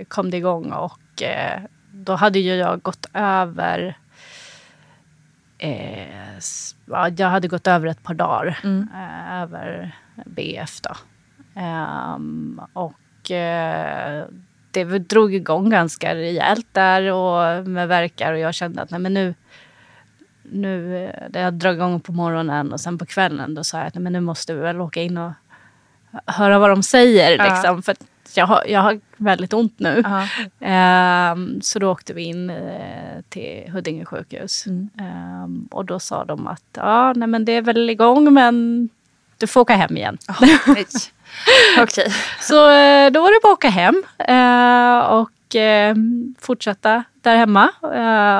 kom 0.07 0.31
det 0.31 0.37
igång 0.37 0.71
och 0.71 1.21
eh, 1.21 1.61
då 1.91 2.15
hade 2.15 2.39
ju 2.39 2.55
jag 2.55 2.81
gått 2.81 3.05
över 3.13 3.97
eh, 5.57 6.37
jag 7.15 7.29
hade 7.29 7.47
gått 7.47 7.67
över 7.67 7.87
ett 7.87 8.03
par 8.03 8.13
dagar 8.13 8.59
mm. 8.63 8.87
över 9.31 9.95
BF 10.25 10.81
då. 10.81 10.95
Um, 11.61 12.61
och 12.73 13.31
det 14.71 14.83
drog 15.09 15.33
igång 15.33 15.69
ganska 15.69 16.15
rejält 16.15 16.67
där 16.71 17.11
och 17.11 17.67
med 17.67 17.87
verkar 17.87 18.33
och 18.33 18.39
jag 18.39 18.53
kände 18.53 18.81
att 18.81 18.91
nej 18.91 18.99
men 18.99 19.13
nu 19.13 19.33
nu, 20.51 21.11
det 21.29 21.39
jag 21.39 21.53
drog 21.53 21.75
igång 21.75 21.99
på 21.99 22.11
morgonen 22.11 22.73
och 22.73 22.79
sen 22.79 22.97
på 22.97 23.05
kvällen 23.05 23.55
då 23.55 23.63
sa 23.63 23.77
jag 23.77 23.87
att 23.87 23.95
nej 23.95 24.03
men 24.03 24.13
nu 24.13 24.19
måste 24.19 24.53
vi 24.53 24.59
väl 24.59 24.81
åka 24.81 25.01
in 25.01 25.17
och 25.17 25.31
höra 26.25 26.59
vad 26.59 26.69
de 26.69 26.83
säger. 26.83 27.37
Ja. 27.37 27.43
Liksom, 27.43 27.83
för 27.83 27.95
jag 28.35 28.45
har, 28.45 28.63
jag 28.67 28.81
har 28.81 28.99
väldigt 29.17 29.53
ont 29.53 29.79
nu. 29.79 30.03
Um, 30.59 31.61
så 31.61 31.79
då 31.79 31.91
åkte 31.91 32.13
vi 32.13 32.23
in 32.23 32.49
uh, 32.49 33.21
till 33.29 33.69
Huddinge 33.71 34.05
sjukhus. 34.05 34.65
Mm. 34.65 34.89
Um, 35.43 35.67
och 35.71 35.85
då 35.85 35.99
sa 35.99 36.25
de 36.25 36.47
att 36.47 36.63
ja, 36.73 37.13
nej, 37.13 37.27
men 37.27 37.45
det 37.45 37.51
är 37.51 37.61
väl 37.61 37.89
igång 37.89 38.33
men 38.33 38.89
du 39.37 39.47
får 39.47 39.61
åka 39.61 39.75
hem 39.75 39.97
igen. 39.97 40.17
Oh, 40.27 40.71
okay. 41.83 42.11
Så 42.41 42.55
uh, 42.55 43.11
då 43.11 43.21
var 43.21 43.33
det 43.33 43.39
bara 43.43 43.51
att 43.51 43.57
åka 43.57 43.69
hem 43.69 44.03
uh, 44.29 44.99
och 44.99 45.31
fortsätta 46.39 47.03
där 47.21 47.35
hemma. 47.35 47.69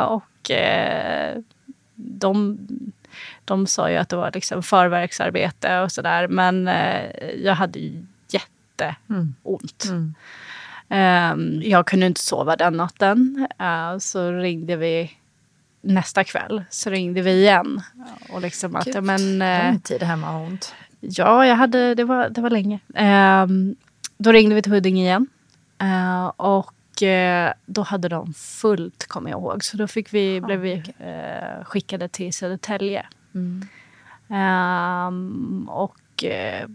och 0.06 0.52
de, 1.96 2.58
de 3.50 3.68
sa 3.68 3.92
ju 3.92 3.98
att 3.98 4.10
det 4.10 4.16
var 4.16 4.32
liksom 4.34 4.64
förverksarbete 4.64 5.80
och 5.80 5.92
sådär 5.92 6.28
men 6.28 6.70
jag 7.44 7.56
hade 7.56 7.80
jätteont. 8.30 9.86
Mm. 9.90 10.16
Um, 10.92 11.62
jag 11.64 11.88
kunde 11.88 12.06
inte 12.06 12.22
sova 12.22 12.56
den 12.56 12.74
natten. 12.74 13.48
Uh, 13.62 13.98
så 13.98 14.32
ringde 14.32 14.76
vi 14.76 15.12
nästa 15.82 16.24
kväll. 16.24 16.64
Så 16.70 16.90
ringde 16.90 17.22
vi 17.22 17.32
igen. 17.32 17.82
Och 18.30 18.42
liksom 18.42 18.76
att, 18.76 18.86
Gud, 18.86 19.04
men, 19.04 19.40
lång 19.40 19.80
tid 19.80 20.04
hemma 20.04 20.28
har 20.28 20.46
ont. 20.46 20.74
Ja, 21.00 21.46
jag 21.46 21.56
hade, 21.56 21.96
det, 21.96 22.04
var, 22.04 22.30
det 22.30 22.42
var 22.42 22.50
länge. 22.50 22.80
Um, 23.44 23.76
då 24.18 24.32
ringde 24.32 24.56
vi 24.56 24.62
till 24.62 24.72
Huddinge 24.72 25.02
igen. 25.02 25.28
Uh, 25.84 26.26
och 26.26 26.74
då 27.66 27.82
hade 27.82 28.10
de 28.10 28.34
fullt, 28.34 29.08
kommer 29.08 29.30
jag 29.30 29.40
ihåg. 29.40 29.64
Så 29.64 29.78
då 29.78 29.88
fick 29.88 30.14
vi, 30.14 30.40
oh, 30.40 30.46
blev 30.46 30.60
vi 30.60 30.74
uh, 30.74 31.64
skickade 31.64 32.08
till 32.08 32.34
Södertälje. 32.34 33.06
Mm. 33.36 33.68
Um, 35.08 35.70
och 35.70 36.24
uh, 36.24 36.70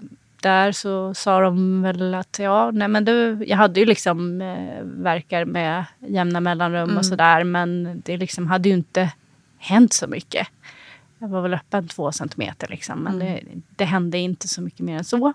där 0.44 0.72
så 0.72 1.14
sa 1.14 1.40
de 1.40 1.82
väl 1.82 2.14
att 2.14 2.38
ja, 2.38 2.70
nej 2.70 2.88
men 2.88 3.04
du, 3.04 3.44
jag 3.46 3.56
hade 3.56 3.80
ju 3.80 3.86
liksom 3.86 4.40
eh, 4.40 4.82
verkar 4.82 5.44
med 5.44 5.84
jämna 5.98 6.40
mellanrum 6.40 6.82
mm. 6.84 6.98
och 6.98 7.06
sådär 7.06 7.44
men 7.44 8.02
det 8.04 8.16
liksom 8.16 8.46
hade 8.46 8.68
ju 8.68 8.74
inte 8.74 9.12
hänt 9.58 9.92
så 9.92 10.06
mycket. 10.06 10.48
jag 11.18 11.28
var 11.28 11.40
väl 11.40 11.54
öppen 11.54 11.88
två 11.88 12.12
centimeter 12.12 12.68
liksom, 12.68 12.98
men 12.98 13.14
Mm. 13.14 13.26
det, 13.34 13.60
det 13.76 13.84
hände 13.84 14.18
inte 14.18 14.48
så 14.48 14.62
mycket 14.62 14.80
mer 14.80 14.98
än 14.98 15.04
så. 15.04 15.32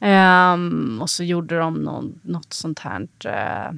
Ehm, 0.00 0.98
och 1.02 1.10
så 1.10 1.24
gjorde 1.24 1.58
de 1.58 1.74
någon, 1.74 2.20
något 2.22 2.52
sånt 2.52 2.78
här, 2.78 3.08
eh, 3.24 3.72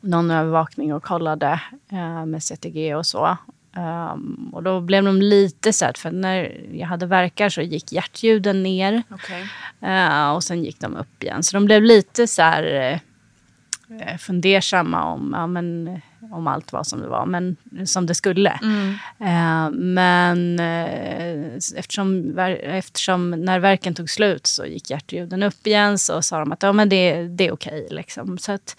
någon 0.00 0.30
övervakning 0.30 0.94
och 0.94 1.02
kollade 1.02 1.60
eh, 1.92 2.26
med 2.26 2.42
CTG 2.42 2.94
och 2.94 3.06
så. 3.06 3.36
Ehm, 3.76 4.50
och 4.52 4.62
då 4.62 4.80
blev 4.80 5.04
de 5.04 5.22
lite 5.22 5.72
så 5.72 5.84
här, 5.84 5.92
för 5.96 6.10
när 6.10 6.60
jag 6.72 6.86
hade 6.86 7.06
verkar 7.06 7.48
så 7.48 7.62
gick 7.62 7.92
hjärtljuden 7.92 8.62
ner. 8.62 9.02
Okej. 9.10 9.48
Eh, 9.80 10.32
och 10.32 10.44
sen 10.44 10.64
gick 10.64 10.80
de 10.80 10.96
upp 10.96 11.22
igen. 11.22 11.42
Så 11.42 11.56
de 11.56 11.64
blev 11.64 11.82
lite 11.82 12.26
så 12.26 12.42
här 12.42 13.00
eh, 14.00 14.16
fundersamma 14.18 15.04
om, 15.04 15.32
ja, 15.36 15.46
men, 15.46 16.00
om 16.32 16.46
allt 16.46 16.72
var 16.72 16.84
som 16.84 17.00
det 17.00 17.08
var, 17.08 17.26
men 17.26 17.56
som 17.86 18.06
det 18.06 18.14
skulle. 18.14 18.50
Eh, 19.18 19.70
men 19.70 20.60
eh, 20.60 21.54
eftersom, 21.76 22.38
eftersom 22.62 23.30
när 23.30 23.58
verken 23.58 23.94
tog 23.94 24.10
slut 24.10 24.46
så 24.46 24.66
gick 24.66 24.90
hjärtljuden 24.90 25.42
upp 25.42 25.66
igen 25.66 25.98
så 25.98 26.22
sa 26.22 26.38
de 26.38 26.52
att 26.52 26.62
ja, 26.62 26.72
men 26.72 26.88
det, 26.88 27.28
det 27.28 27.46
är 27.46 27.52
okej. 27.52 27.86
Liksom. 27.90 28.38
Så 28.38 28.52
att 28.52 28.76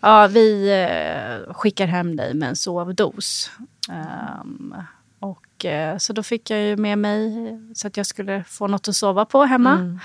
ja, 0.00 0.26
vi 0.26 0.70
eh, 0.70 1.54
skickar 1.54 1.86
hem 1.86 2.16
dig 2.16 2.34
med 2.34 2.48
en 2.48 2.56
sovdos. 2.56 3.50
Ehm, 3.88 4.74
och, 5.20 5.64
eh, 5.64 5.96
så 5.98 6.12
då 6.12 6.22
fick 6.22 6.50
jag 6.50 6.60
ju 6.60 6.76
med 6.76 6.98
mig 6.98 7.32
så 7.74 7.86
att 7.86 7.96
jag 7.96 8.06
skulle 8.06 8.44
få 8.44 8.66
något 8.66 8.88
att 8.88 8.96
sova 8.96 9.24
på 9.24 9.44
hemma. 9.44 9.98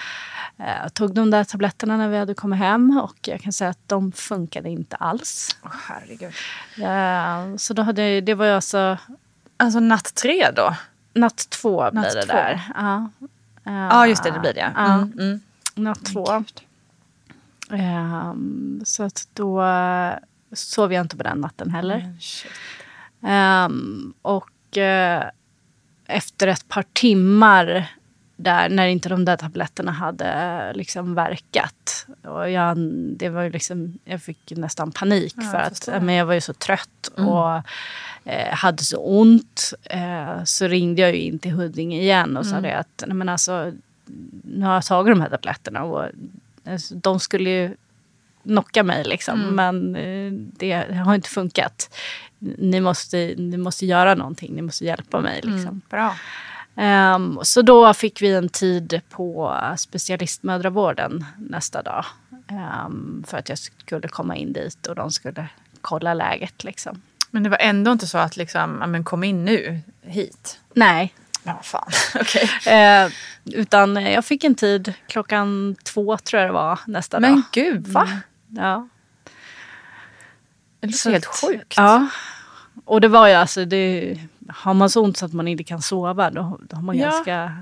Eh, 0.58 0.66
Jag 0.84 0.94
tog 0.94 1.14
de 1.14 1.32
där 1.32 1.44
tabletterna 1.44 1.98
när 1.98 2.10
vi 2.10 2.18
hade 2.18 2.34
kommit 2.34 2.60
hem 2.60 2.98
och 3.04 3.16
jag 3.28 3.42
kan 3.42 3.54
säga 3.54 3.70
att 3.70 3.88
de 3.90 4.12
funkade 4.12 4.70
inte 4.70 4.96
alls. 4.96 5.58
Åh, 5.64 5.72
herregud. 5.90 6.34
Eh, 6.82 7.56
Så 7.58 7.74
då 7.74 7.82
hade, 7.82 8.22
det 8.22 8.34
var 8.34 8.46
ju 8.46 8.52
alltså 8.52 8.98
Alltså 9.58 9.80
natt 9.80 10.16
tre 10.16 10.52
då? 10.56 10.76
natt 11.14 11.50
två 11.50 11.92
blir 11.92 12.02
Natt 12.02 12.14
det 12.14 12.22
två. 12.22 12.34
där. 12.34 12.62
Ja. 12.76 13.10
Eh, 13.66 13.74
Ja, 13.74 14.08
just 14.08 14.24
det, 14.24 14.32
det 14.32 14.40
blir 14.40 14.54
det. 14.54 14.72
Ja, 14.76 14.94
Mm, 14.94 15.12
mm. 15.20 15.40
natt 15.76 16.06
två. 16.06 16.44
Ehm, 17.70 18.82
så 18.86 19.04
att 19.04 19.28
då 19.34 19.64
eh, 19.66 20.14
sov 20.52 20.94
jag 20.94 21.02
inte 21.02 21.18
på 21.18 21.24
den 21.24 21.38
natten 21.38 21.70
heller. 21.70 21.98
Men 21.98 22.18
Ehm, 23.26 24.14
och 24.22 24.78
eh, 24.78 25.24
efter 26.08 26.48
ett 26.48 26.68
par 26.68 26.84
timmar 26.94 27.92
där, 28.36 28.70
när 28.70 28.88
inte 28.88 29.10
de 29.10 29.26
där 29.26 29.38
tabletterna 29.38 29.92
hade 29.92 30.26
eh, 30.70 30.78
liksom 30.78 31.16
verkat. 31.16 32.06
Och 32.24 32.50
jag, 32.50 32.78
det 33.18 33.30
var 33.30 33.42
ju 33.44 33.50
liksom, 33.50 33.98
jag 34.06 34.22
fick 34.22 34.52
nästan 34.56 34.92
panik 34.92 35.34
Ja, 35.38 35.44
för 35.44 35.58
jag 35.58 35.62
att 35.68 35.78
förstår. 35.78 36.00
men 36.00 36.16
jag 36.16 36.26
var 36.26 36.34
ju 36.34 36.42
så 36.42 36.54
trött 36.54 36.90
Mm. 37.18 37.30
och 37.30 37.62
eh, 38.26 38.54
hade 38.56 38.84
så 38.84 38.98
ont. 38.98 39.74
Eh, 39.84 40.44
så 40.44 40.68
ringde 40.68 41.02
jag 41.02 41.12
ju 41.16 41.22
in 41.22 41.40
till 41.40 41.52
Huddinge 41.52 42.02
igen 42.02 42.38
och 42.38 42.46
sa 42.46 42.52
Mm. 42.52 42.64
det 42.64 42.78
att 42.78 43.04
nej, 43.08 43.16
men 43.16 43.30
alltså, 43.30 43.72
nu 44.44 44.66
har 44.66 44.74
jag 44.74 44.86
tagit 44.86 45.12
de 45.16 45.22
här 45.22 45.30
tabletterna 45.30 45.84
och 45.84 46.06
alltså, 46.66 46.96
de 46.96 47.20
skulle 47.20 47.50
ju 47.50 47.76
knocka 48.44 48.84
mig 48.84 49.04
liksom. 49.04 49.42
Mm. 49.42 49.56
Men 49.56 49.96
eh, 49.96 50.32
det 50.58 50.96
har 51.06 51.16
inte 51.16 51.30
funkat. 51.30 51.96
Ni 52.58 52.82
måste, 52.82 53.18
ni 53.38 53.58
måste 53.58 53.86
göra 53.86 54.16
någonting, 54.16 54.56
ni 54.56 54.62
måste 54.62 54.86
hjälpa 54.86 55.20
mig. 55.22 55.36
Liksom. 55.36 55.60
Mm, 55.60 55.82
bra. 55.90 56.16
Ehm, 56.76 57.40
så 57.44 57.62
då 57.62 57.94
fick 57.94 58.22
vi 58.22 58.34
en 58.34 58.50
tid 58.50 59.02
på 59.10 59.58
specialistmödravården 59.78 61.26
nästa 61.38 61.82
dag. 61.82 62.06
ehm, 62.48 63.24
för 63.28 63.38
att 63.38 63.50
jag 63.50 63.58
skulle 63.58 64.08
komma 64.08 64.36
in 64.36 64.54
dit 64.54 64.88
och 64.88 64.96
de 64.96 65.12
skulle 65.12 65.48
kolla 65.82 66.14
läget. 66.14 66.64
Liksom. 66.64 67.02
Men 67.32 67.44
det 67.44 67.50
var 67.50 67.58
ändå 67.62 67.92
inte 67.92 68.08
så 68.08 68.18
att 68.18 68.38
liksom, 68.38 68.72
men 68.72 69.04
kom 69.04 69.24
in 69.24 69.46
nu 69.46 69.80
hit. 70.02 70.60
Nej, 70.74 71.14
Ja, 71.46 71.60
fan. 71.64 71.90
Okej. 72.16 72.50
eh, 72.74 73.10
utan 73.46 73.96
jag 73.96 74.26
fick 74.26 74.44
en 74.44 74.56
tid 74.56 74.94
klockan 75.08 75.76
två 75.84 76.18
tror 76.18 76.40
jag 76.42 76.50
det 76.50 76.54
var 76.54 76.80
nästa 76.88 77.20
dag. 77.20 77.32
Men 77.32 77.44
gud, 77.52 77.88
va? 77.88 78.02
Mm, 78.02 78.18
Ja. 78.50 78.88
Det 80.84 80.88
låter 80.88 80.98
Så 80.98 81.10
helt 81.10 81.26
sjukt. 81.26 81.74
Ja. 81.78 82.08
Och 82.86 83.02
det 83.02 83.08
var 83.08 83.28
ju 83.28 83.34
alltså, 83.34 83.66
det, 83.66 84.18
har 84.50 84.74
man 84.74 84.90
så 84.90 85.04
ont 85.04 85.18
så 85.18 85.26
att 85.26 85.34
man 85.34 85.48
inte 85.48 85.64
kan 85.64 85.82
sova 85.82 86.30
då, 86.30 86.60
då 86.70 86.76
har 86.76 86.84
man 86.84 86.98
Ja. 86.98 87.10
ganska... 87.10 87.58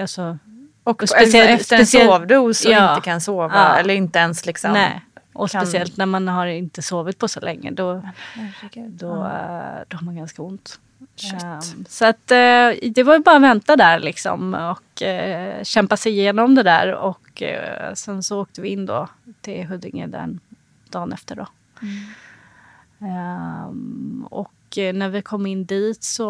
Alltså, 0.00 0.38
Och 0.84 1.02
Och 1.02 1.08
speciellt 1.08 1.60
efter 1.60 1.76
en 1.78 1.86
sovdos 1.86 2.64
och 2.64 2.72
Ja. 2.72 2.94
inte 2.94 3.04
kan 3.04 3.20
sova. 3.20 3.50
Ja. 3.54 3.76
Eller 3.76 3.94
inte 3.94 4.18
ens 4.18 4.46
liksom. 4.46 4.72
nej. 4.72 5.00
Och 5.32 5.50
kan- 5.50 5.60
speciellt 5.66 5.96
när 5.96 6.06
man 6.06 6.28
har 6.28 6.46
inte 6.46 6.82
sovit 6.82 7.18
på 7.18 7.28
så 7.28 7.40
länge. 7.40 7.70
Då, 7.70 8.02
då, 8.74 9.12
eh, 9.14 9.78
då 9.88 9.96
har 9.96 10.02
man 10.04 10.16
ganska 10.16 10.42
ont. 10.42 10.80
Ehm, 11.32 11.84
så 11.88 12.04
att, 12.06 12.30
eh, 12.30 12.90
det 12.90 13.02
var 13.04 13.14
ju 13.14 13.20
bara 13.22 13.36
att 13.36 13.42
vänta 13.42 13.76
där 13.76 13.98
liksom 14.00 14.54
och 14.54 15.02
eh, 15.02 15.62
kämpa 15.64 15.96
sig 15.96 16.12
igenom 16.12 16.54
det 16.54 16.62
där. 16.62 16.92
Och 16.94 17.42
eh, 17.42 17.94
sen 17.94 18.22
så 18.22 18.40
åkte 18.40 18.60
vi 18.60 18.68
in 18.68 18.86
då 18.86 19.08
till 19.40 19.64
Huddinge 19.66 20.06
den 20.06 20.40
dagen 20.90 21.12
efter. 21.12 21.34
Då. 21.36 21.46
Ehm, 23.06 24.26
och 24.30 24.78
eh, 24.78 24.94
när 24.94 25.08
vi 25.08 25.22
kom 25.22 25.46
in 25.46 25.64
dit 25.64 26.02
så, 26.02 26.24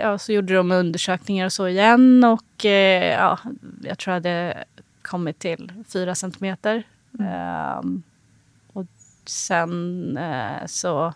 ja, 0.00 0.18
så 0.18 0.32
gjorde 0.32 0.54
de 0.54 0.70
undersökningar 0.72 1.46
och 1.46 1.52
så 1.52 1.68
igen. 1.68 2.24
Och 2.24 2.64
eh, 2.64 3.12
ja, 3.12 3.38
jag 3.82 3.98
tror 3.98 4.12
jag 4.12 4.16
hade 4.16 4.64
kommit 5.02 5.38
till 5.38 5.72
fyra 5.92 6.14
centimeter. 6.14 6.82
Ehm, 7.20 8.02
och 8.72 8.86
sen 9.26 10.16
eh, 10.16 10.66
så 10.66 11.14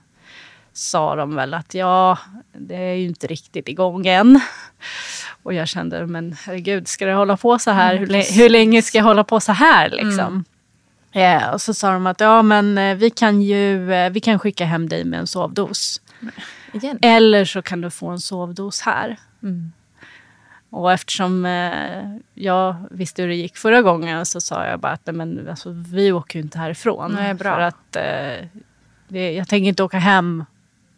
sa 0.72 1.16
de 1.16 1.34
väl 1.34 1.54
att 1.54 1.74
ja, 1.74 2.18
det 2.52 2.76
är 2.76 2.94
ju 2.94 3.06
inte 3.06 3.26
riktigt 3.26 3.68
igång 3.68 4.06
än. 4.06 4.40
Och 5.42 5.54
jag 5.54 5.68
kände, 5.68 6.06
men 6.06 6.36
herregud, 6.46 6.88
ska 6.88 7.06
det 7.06 7.12
hålla 7.14 7.36
på 7.36 7.58
så 7.58 7.70
här? 7.70 7.96
hur, 7.96 8.06
lä- 8.06 8.32
hur 8.42 8.48
länge 8.48 8.82
ska 8.82 8.98
jag 8.98 9.04
hålla 9.04 9.24
på 9.24 9.40
så 9.40 9.52
här 9.52 9.90
liksom? 9.90 10.44
Eh, 11.18 11.48
och 11.52 11.60
så 11.60 11.74
sa 11.74 11.92
de 11.92 12.06
att 12.06 12.20
ja, 12.20 12.42
men 12.42 12.78
eh, 12.78 12.96
vi 12.96 13.10
kan 13.10 13.42
ju 13.42 13.92
eh, 13.92 14.10
vi 14.10 14.20
kan 14.20 14.38
skicka 14.38 14.64
hem 14.64 14.88
dig 14.88 15.04
med 15.04 15.20
en 15.20 15.26
sovdos. 15.26 16.00
Igen. 16.72 16.98
Eller 17.02 17.44
så 17.44 17.62
kan 17.62 17.80
du 17.80 17.90
få 17.90 18.08
en 18.08 18.20
sovdos 18.20 18.80
här. 18.80 19.16
Mm. 19.42 19.72
Och 20.70 20.92
eftersom 20.92 21.46
eh, 21.46 22.16
jag 22.34 22.76
visste 22.90 23.22
hur 23.22 23.28
det 23.28 23.34
gick 23.34 23.56
förra 23.56 23.82
gången 23.82 24.26
så 24.26 24.40
sa 24.40 24.66
jag 24.66 24.80
bara 24.80 24.92
att 24.92 25.06
nej, 25.06 25.14
men, 25.14 25.48
alltså, 25.48 25.70
vi 25.70 26.12
åker 26.12 26.38
ju 26.38 26.42
inte 26.42 26.58
härifrån. 26.58 27.12
Nej, 27.12 27.34
bra. 27.34 27.54
För 27.54 27.60
att 27.60 27.96
eh, 27.96 28.46
det, 29.08 29.32
jag 29.32 29.48
tänker 29.48 29.68
inte 29.68 29.82
åka 29.82 29.98
hem 29.98 30.44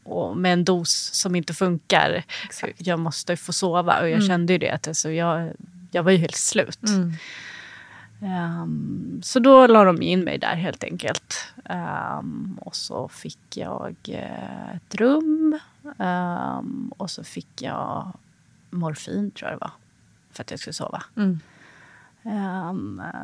och, 0.05 0.37
med 0.37 0.53
en 0.53 0.65
dos 0.65 1.11
som 1.13 1.37
inte 1.37 1.55
funkar. 1.55 2.25
Exakt. 2.45 2.87
Jag 2.87 2.99
måste 2.99 3.37
få 3.37 3.53
sova 3.53 4.01
och 4.01 4.09
jag 4.09 4.17
Mm. 4.17 4.29
kände 4.29 4.53
ju 4.53 4.59
det. 4.59 4.71
Att, 4.71 4.89
alltså, 4.89 5.11
jag, 5.11 5.51
jag 5.91 6.03
var 6.03 6.11
ju 6.11 6.19
helt 6.19 6.37
slut. 6.37 6.83
Mm. 6.89 7.13
Ehm, 8.23 9.21
så 9.23 9.39
då 9.39 9.67
la 9.67 9.85
de 9.85 10.03
in 10.03 10.21
mig 10.25 10.39
där 10.39 10.55
helt 10.55 10.85
enkelt. 10.85 11.53
Ehm, 11.65 12.59
och 12.61 12.77
så 12.77 13.09
fick 13.09 13.57
jag 13.57 13.97
eh, 14.09 14.75
ett 14.77 14.95
rum. 14.95 15.59
Ehm, 15.99 16.93
och 16.99 17.11
så 17.11 17.25
fick 17.25 17.63
jag 17.63 18.13
morfin 18.71 19.31
tror 19.31 19.51
jag 19.51 19.59
det 19.59 19.65
var. 19.65 19.73
För 20.33 20.43
att 20.43 20.51
jag 20.51 20.61
skulle 20.61 20.75
sova. 20.75 21.03
Mm. 21.17 21.41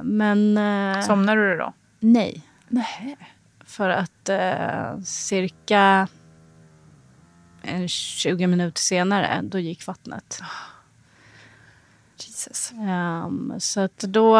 Men 0.02 0.56
eh, 0.58 1.02
Somnar 1.02 1.36
du 1.36 1.56
då? 1.56 1.72
nej. 2.00 2.42
Nej. 2.68 3.16
För 3.64 3.88
att 3.88 4.28
eh, 4.28 5.00
cirka 5.04 6.08
en 7.62 7.88
20 7.88 8.46
minuter 8.46 8.80
senare, 8.80 9.40
då 9.42 9.58
gick 9.58 9.86
vattnet. 9.86 10.40
Jesus. 12.18 12.72
Ehm, 12.72 13.54
så 13.58 13.80
att 13.80 13.98
då 13.98 14.36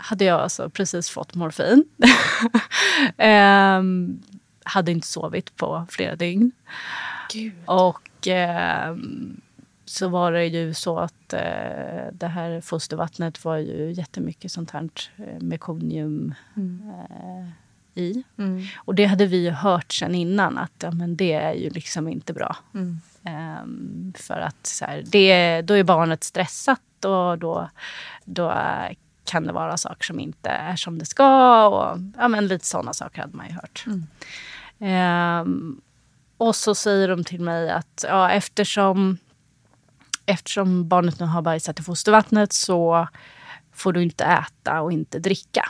hade 0.00 0.24
jag 0.24 0.40
alltså 0.40 0.70
precis 0.70 1.10
fått 1.10 1.34
morfin. 1.34 1.84
Ehm, 3.16 4.22
hade 4.64 4.92
inte 4.92 5.06
sovit 5.06 5.56
på 5.56 5.86
flera 5.90 6.16
dygn. 6.16 6.52
Gud. 7.32 7.52
Och 7.64 8.26
ehm, 8.26 9.40
så 9.84 10.08
var 10.08 10.32
det 10.32 10.46
ju 10.46 10.74
så 10.74 10.98
att 10.98 11.32
eh, 11.32 12.12
det 12.12 12.26
här 12.26 12.60
fostervattnet 12.60 13.44
var 13.44 13.56
ju 13.56 13.92
jättemycket 13.92 14.52
sånt 14.52 14.70
här 14.70 14.90
eh, 15.16 15.40
mekonium 15.40 16.34
eh, 16.56 17.48
i. 17.94 18.22
Mm. 18.38 18.62
Och 18.76 18.94
det 18.94 19.04
hade 19.04 19.26
vi 19.26 19.44
ju 19.44 19.50
hört 19.50 19.92
sen 19.92 20.14
innan 20.14 20.58
att 20.58 20.72
ja, 20.82 20.90
men 20.90 21.16
det 21.16 21.32
är 21.32 21.54
ju 21.54 21.70
liksom 21.70 22.08
inte 22.08 22.32
bra. 22.32 22.56
Mm. 22.74 23.00
Ehm, 23.24 24.12
för 24.16 24.40
att 24.40 24.66
så 24.66 24.84
här, 24.84 25.02
det, 25.06 25.62
då 25.62 25.74
är 25.74 25.84
barnet 25.84 26.24
stressat 26.24 27.04
och 27.04 27.38
då, 27.38 27.70
då 28.24 28.50
eh, 28.50 28.96
kan 29.30 29.46
det 29.46 29.52
vara 29.52 29.76
saker 29.76 30.04
som 30.04 30.20
inte 30.20 30.48
är 30.48 30.76
som 30.76 30.98
det 30.98 31.06
ska. 31.06 31.66
Och, 31.68 31.98
ja, 32.18 32.28
men 32.28 32.46
lite 32.46 32.66
sådana 32.66 32.92
saker 32.92 33.20
hade 33.20 33.36
man 33.36 33.46
ju 33.46 33.52
hört. 33.52 33.84
Ehm, 34.80 35.80
och 36.36 36.56
så 36.56 36.74
säger 36.74 37.08
de 37.08 37.24
till 37.24 37.40
mig 37.40 37.70
att 37.70 38.04
ja, 38.08 38.30
eftersom, 38.30 39.18
eftersom 40.26 40.88
barnet 40.88 41.20
nu 41.20 41.26
har 41.26 41.42
bajsat 41.42 41.80
i 41.80 41.82
fostervattnet 41.82 42.52
så 42.52 43.08
får 43.72 43.92
du 43.92 44.02
inte 44.02 44.24
äta 44.24 44.80
och 44.80 44.92
inte 44.92 45.18
dricka. 45.18 45.68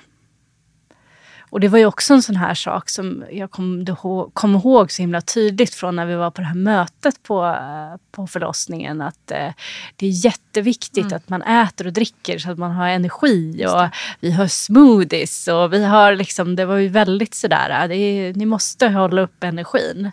Och 1.50 1.60
det 1.60 1.68
var 1.68 1.78
ju 1.78 1.86
också 1.86 2.14
en 2.14 2.22
sån 2.22 2.36
här 2.36 2.54
sak 2.54 2.88
som 2.88 3.24
jag 3.30 3.50
kom, 3.50 3.86
kom 4.32 4.54
ihåg 4.54 4.92
så 4.92 5.02
himla 5.02 5.20
tydligt 5.20 5.74
från 5.74 5.96
när 5.96 6.06
vi 6.06 6.14
var 6.14 6.30
på 6.30 6.40
det 6.40 6.46
här 6.46 6.54
mötet 6.54 7.22
på, 7.22 7.46
eh, 7.46 8.00
på 8.10 8.26
förlossningen. 8.26 9.00
Att 9.00 9.30
eh, 9.30 9.52
det 9.96 10.06
är 10.06 10.24
jätteviktigt 10.24 11.06
mm. 11.06 11.16
att 11.16 11.28
man 11.28 11.42
äter 11.42 11.86
och 11.86 11.92
dricker 11.92 12.38
så 12.38 12.50
att 12.50 12.58
man 12.58 12.70
har 12.70 12.88
energi. 12.88 13.66
Och 13.66 13.88
vi 14.20 14.32
har 14.32 14.46
smoothies 14.46 15.48
och 15.48 15.72
vi 15.72 15.84
har 15.84 16.14
liksom, 16.14 16.56
det 16.56 16.64
var 16.64 16.76
ju 16.76 16.88
väldigt 16.88 17.34
sådär, 17.34 17.88
det 17.88 17.96
är, 17.96 18.34
ni 18.34 18.46
måste 18.46 18.88
hålla 18.88 19.22
upp 19.22 19.44
energin. 19.44 20.10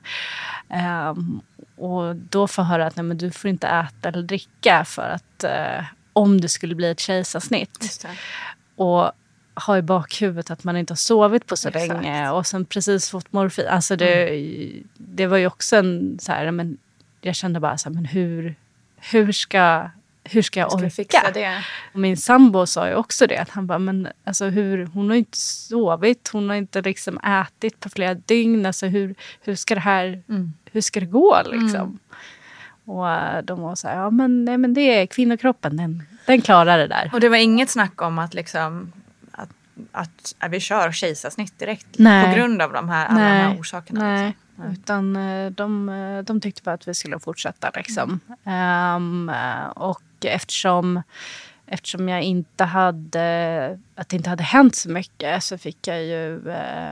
Um, 1.10 1.42
och 1.78 2.16
då 2.16 2.48
får 2.48 2.64
jag 2.64 2.70
höra 2.70 2.88
att 2.88 2.96
nej, 2.96 3.04
men 3.04 3.18
du 3.18 3.32
får 3.32 3.50
inte 3.50 3.68
äta 3.68 4.10
eller 4.10 4.22
dricka 4.22 4.86
för 4.86 5.10
att 5.10 5.44
uh, 5.44 5.86
om 6.14 6.42
det 6.42 6.50
skulle 6.50 6.76
bli 6.76 6.90
ett 6.90 7.00
kejsarsnitt. 7.00 8.06
Och 8.76 9.12
ha 9.66 9.78
i 9.78 9.82
bakhuvudet 9.82 10.52
att 10.52 10.64
man 10.64 10.78
inte 10.78 10.92
har 10.92 10.98
sovit 10.98 11.46
på 11.46 11.58
så 11.58 11.68
Exakt. 11.68 11.88
länge 11.88 12.30
och 12.30 12.48
sen 12.48 12.66
precis 12.66 13.10
fått 13.10 13.34
morfin. 13.34 13.68
Alltså 13.68 13.96
det, 13.96 14.30
mm. 14.30 14.84
det 14.98 15.28
var 15.28 15.38
ju 15.38 15.48
också 15.48 15.76
en 15.76 16.18
så 16.22 16.32
här, 16.32 16.52
men 16.52 16.78
jag 17.22 17.36
kände 17.36 17.60
bara 17.60 17.78
så 17.78 17.90
här, 17.90 17.94
men 17.94 18.06
hur, 18.06 18.56
hur 19.12 19.32
ska 19.32 19.90
hur 20.30 20.42
ska 20.42 20.60
jag 20.60 20.74
orka? 20.74 20.90
Fixa 20.90 21.32
det? 21.34 21.64
Och 21.94 22.00
min 22.00 22.18
sambo 22.18 22.66
sa 22.66 22.88
ju 22.88 22.96
också 22.96 23.28
det. 23.28 23.38
Att 23.38 23.50
han 23.50 23.68
bara, 23.68 23.80
men 23.80 24.08
alltså 24.24 24.46
hur, 24.46 24.86
hon 24.86 25.10
har 25.10 25.18
inte 25.18 25.38
sovit, 25.38 26.30
hon 26.34 26.50
har 26.50 26.56
inte 26.56 26.82
liksom 26.82 27.20
ätit 27.20 27.80
på 27.80 27.90
flera 27.90 28.14
dygn. 28.14 28.66
Alltså 28.66 28.86
hur, 28.86 29.16
hur 29.42 29.56
ska 29.56 29.76
det 29.76 29.82
här, 29.82 30.24
mm. 30.30 30.54
hur 30.72 30.82
ska 30.82 31.00
det 31.00 31.06
gå 31.06 31.42
liksom? 31.46 31.82
Mm. 31.82 32.00
Och 32.86 33.10
äh, 33.10 33.44
de 33.44 33.62
var 33.62 33.76
så 33.76 33.88
här, 33.88 33.96
ja 33.96 34.10
men, 34.10 34.46
nej, 34.46 34.58
men 34.58 34.74
det 34.74 35.02
är 35.02 35.06
kvinnokroppen, 35.06 35.78
den, 35.78 36.04
den 36.26 36.42
klarar 36.42 36.78
det 36.78 36.88
där. 36.88 37.10
Och 37.14 37.20
det 37.20 37.30
var 37.30 37.38
inget 37.38 37.70
snack 37.70 38.02
om 38.02 38.20
att 38.20 38.34
liksom 38.34 38.92
att, 39.92 40.36
att, 40.40 40.52
vi 40.52 40.60
kör 40.60 40.92
kejsarsnitt 40.92 41.60
direkt 41.60 41.88
nej. 41.98 42.26
på 42.26 42.36
grund 42.36 42.62
av 42.62 42.74
de 42.74 42.90
här, 42.90 43.06
alla 43.06 43.20
nej. 43.20 43.44
de 43.44 43.50
här 43.50 43.60
orsakerna? 43.60 44.00
Nej. 44.00 44.36
Liksom. 44.58 44.72
Utan 44.72 45.16
eh, 45.16 45.52
de, 45.52 45.90
eh, 45.90 46.24
de 46.24 46.42
tyckte 46.42 46.62
bara 46.64 46.76
att 46.76 46.88
vi 46.88 46.94
skulle 46.94 47.20
fortsätta. 47.20 47.72
Liksom. 47.76 48.20
Mm. 48.44 49.30
Um, 49.30 49.32
och 49.76 50.26
eftersom, 50.26 51.02
eftersom 51.66 52.10
jag 52.10 52.22
inte 52.22 52.64
hade, 52.64 53.80
att 53.96 54.10
det 54.10 54.16
inte 54.16 54.30
hade 54.30 54.44
hänt 54.44 54.76
så 54.76 54.90
mycket 54.90 55.44
så 55.44 55.58
fick 55.58 55.88
jag 55.88 56.04
ju 56.04 56.50
eh, 56.50 56.92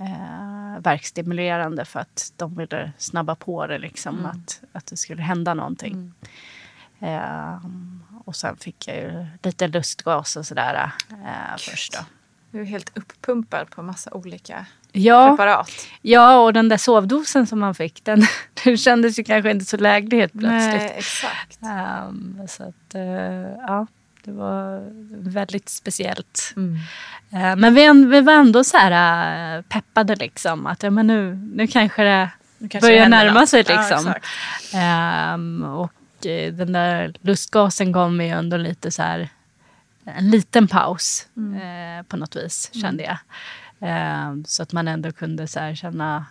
eh, 0.00 0.80
verkstimulerande 0.80 1.84
för 1.84 2.00
att 2.00 2.32
de 2.36 2.56
ville 2.56 2.92
snabba 2.98 3.34
på 3.34 3.66
det, 3.66 3.78
liksom, 3.78 4.18
mm. 4.18 4.30
att, 4.30 4.62
att 4.72 4.86
det 4.86 4.96
skulle 4.96 5.22
hända 5.22 5.54
någonting. 5.54 5.92
Mm. 5.92 6.12
Eh, 7.00 7.60
och 8.26 8.36
sen 8.36 8.56
fick 8.56 8.88
jag 8.88 8.96
ju 8.96 9.26
lite 9.42 9.68
lustgas 9.68 10.36
och 10.36 10.46
sådär 10.46 10.90
eh, 11.10 11.56
först. 11.58 11.92
Då. 11.92 11.98
Du 12.50 12.60
är 12.60 12.64
helt 12.64 12.98
uppumpad 12.98 13.70
på 13.70 13.82
massa 13.82 14.10
olika 14.14 14.66
ja, 14.92 15.30
preparat. 15.30 15.70
Ja, 16.02 16.36
och 16.36 16.52
den 16.52 16.68
där 16.68 16.76
sovdosen 16.76 17.46
som 17.46 17.60
man 17.60 17.74
fick, 17.74 18.04
den, 18.04 18.22
den 18.64 18.76
kändes 18.76 19.18
ju 19.18 19.24
kanske 19.24 19.50
inte 19.50 19.64
så 19.64 19.76
läglig 19.76 20.18
helt 20.18 20.32
plötsligt. 20.32 20.80
Nej, 20.80 20.94
exakt. 20.98 21.58
Um, 21.62 22.40
så 22.48 22.62
att, 22.62 22.94
uh, 22.94 23.02
ja, 23.66 23.86
det 24.24 24.32
var 24.32 24.82
väldigt 25.30 25.68
speciellt. 25.68 26.52
Mm. 26.56 26.74
Uh, 27.32 27.56
men 27.56 27.74
vi, 27.74 28.06
vi 28.06 28.20
var 28.20 28.32
ändå 28.32 28.64
så 28.64 28.76
här 28.76 29.56
uh, 29.56 29.62
peppade 29.62 30.16
liksom. 30.16 30.66
Att 30.66 30.82
ja, 30.82 30.90
men 30.90 31.06
nu, 31.06 31.34
nu 31.34 31.66
kanske 31.66 32.02
det 32.02 32.30
nu 32.58 32.68
kanske 32.68 32.88
börjar 32.88 33.08
närma 33.08 33.40
något. 33.40 33.48
sig 33.48 33.62
liksom. 33.62 34.14
Ja, 34.72 35.34
um, 35.34 35.62
och 35.62 35.92
den 36.50 36.72
där 36.72 37.14
lustgasen 37.20 37.92
gav 37.92 38.12
mig 38.12 38.28
ändå 38.28 38.56
lite 38.56 38.90
så 38.90 39.02
här 39.02 39.28
en 40.04 40.30
liten 40.30 40.68
paus 40.68 41.28
mm. 41.36 42.04
på 42.04 42.16
något 42.16 42.36
vis 42.36 42.70
kände 42.72 43.02
jag. 43.02 43.18
Eh, 43.80 44.34
så 44.44 44.62
att 44.62 44.72
man 44.72 44.88
ändå 44.88 45.12
kunde 45.12 45.46
så 45.46 45.60
här, 45.60 45.74
känna 45.74 46.26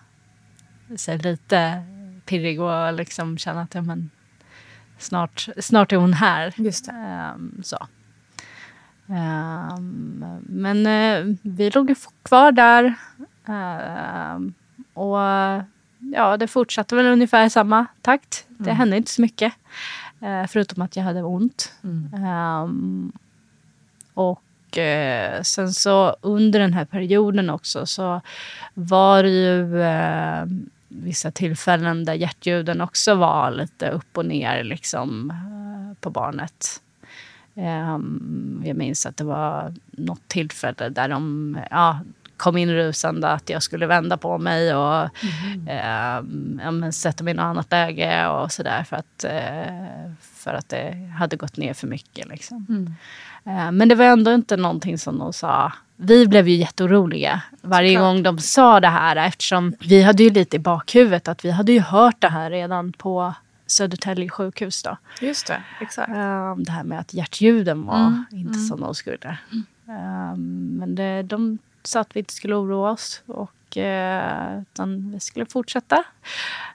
sig 0.95 1.17
lite 1.17 1.83
pirrig 2.25 2.61
och 2.61 2.93
liksom 2.93 3.37
känna 3.37 3.61
att 3.61 3.75
ja, 3.75 3.81
men, 3.81 4.09
snart, 4.97 5.47
snart 5.59 5.91
är 5.91 5.97
hon 5.97 6.13
här. 6.13 6.53
Just 6.57 6.87
eh, 6.87 7.35
så. 7.63 7.87
Eh, 9.09 9.79
men 10.39 10.85
eh, 10.85 11.35
vi 11.41 11.69
låg 11.69 11.95
kvar 12.23 12.51
där. 12.51 12.93
Ehm, 13.47 14.53
och 14.93 15.17
ja, 16.13 16.37
det 16.37 16.47
fortsatte 16.47 16.95
väl 16.95 17.05
ungefär 17.05 17.49
samma 17.49 17.85
takt. 18.01 18.45
Det 18.47 18.69
mm. 18.69 18.77
hände 18.77 18.97
inte 18.97 19.11
så 19.11 19.21
mycket. 19.21 19.53
Eh, 20.21 20.47
förutom 20.47 20.81
att 20.81 20.95
jag 20.95 21.03
hade 21.03 21.23
ont. 21.23 21.73
Mm. 21.83 22.23
Ehm, 22.25 23.11
och 24.13 24.77
eh, 24.77 25.41
sen 25.41 25.73
så 25.73 26.15
under 26.21 26.59
den 26.59 26.73
här 26.73 26.85
perioden 26.85 27.49
också 27.49 27.85
så 27.85 28.21
var 28.73 29.23
det 29.23 29.29
ju 29.29 29.81
eh, 29.81 30.45
vissa 30.87 31.31
tillfällen 31.31 32.05
där 32.05 32.13
hjärtljuden 32.13 32.81
också 32.81 33.15
var 33.15 33.51
lite 33.51 33.89
upp 33.89 34.17
och 34.17 34.25
ner 34.25 34.63
liksom, 34.63 35.29
eh, 35.29 36.01
på 36.01 36.09
barnet. 36.09 36.81
Um, 37.57 38.63
jag 38.65 38.77
minns 38.77 39.05
att 39.05 39.17
det 39.17 39.23
var 39.23 39.73
något 39.91 40.27
tillfälle 40.27 40.89
där 40.89 41.09
de 41.09 41.57
ja, 41.71 41.99
kom 42.37 42.57
in 42.57 42.71
rusande 42.71 43.29
att 43.29 43.49
jag 43.49 43.63
skulle 43.63 43.85
vända 43.85 44.17
på 44.17 44.37
mig 44.37 44.75
och 44.75 45.09
mm. 45.23 45.67
eh, 45.67 46.83
ja, 46.83 46.91
sätta 46.91 47.23
mig 47.23 47.31
i 47.31 47.35
något 47.35 47.43
annat 47.43 47.71
läge 47.71 48.27
och 48.27 48.51
sådär 48.51 48.83
för, 48.83 48.95
att, 48.95 49.23
eh, 49.23 50.11
för 50.21 50.53
att 50.53 50.69
det 50.69 51.11
hade 51.17 51.35
gått 51.35 51.57
ner 51.57 51.73
för 51.73 51.87
mycket. 51.87 52.27
Liksom. 52.27 52.65
Mm. 52.69 52.95
Eh, 53.45 53.71
men 53.71 53.89
det 53.89 53.95
var 53.95 54.05
ändå 54.05 54.33
inte 54.33 54.57
någonting 54.57 54.97
som 54.97 55.19
de 55.19 55.33
sa. 55.33 55.73
Vi 55.95 56.27
blev 56.27 56.47
ju 56.47 56.55
jätteoroliga 56.55 57.41
varje 57.61 57.89
Såklart. 57.89 58.15
gång 58.15 58.23
de 58.23 58.39
sa 58.39 58.79
det 58.79 58.87
här 58.87 59.15
eftersom 59.15 59.75
vi 59.79 60.01
hade 60.01 60.23
ju 60.23 60.29
lite 60.29 60.55
i 60.55 60.59
bakhuvudet 60.59 61.27
att 61.27 61.45
vi 61.45 61.51
hade 61.51 61.71
ju 61.71 61.79
hört 61.79 62.21
det 62.21 62.29
här 62.29 62.51
redan 62.51 62.91
på 62.91 63.33
Södertälje 63.67 64.29
sjukhus. 64.29 64.83
Då. 64.83 64.97
Just 65.21 65.47
det, 65.47 65.63
exakt. 65.81 66.09
Um, 66.09 66.63
det 66.63 66.71
här 66.71 66.83
med 66.83 66.99
att 66.99 67.13
hjärtljuden 67.13 67.85
var 67.85 68.07
mm. 68.07 68.25
inte 68.31 68.57
mm. 68.57 68.67
som 68.67 68.81
de 68.81 68.95
skulle. 68.95 69.37
Um, 69.85 70.77
men 70.79 70.95
det, 70.95 71.23
de 71.23 71.57
sa 71.89 71.99
att 71.99 72.15
vi 72.15 72.19
inte 72.19 72.33
skulle 72.33 72.55
oroa 72.55 72.91
oss 72.91 73.23
och 73.25 73.77
uh, 73.77 74.61
utan 74.61 75.11
vi 75.11 75.19
skulle 75.19 75.45
fortsätta. 75.45 76.03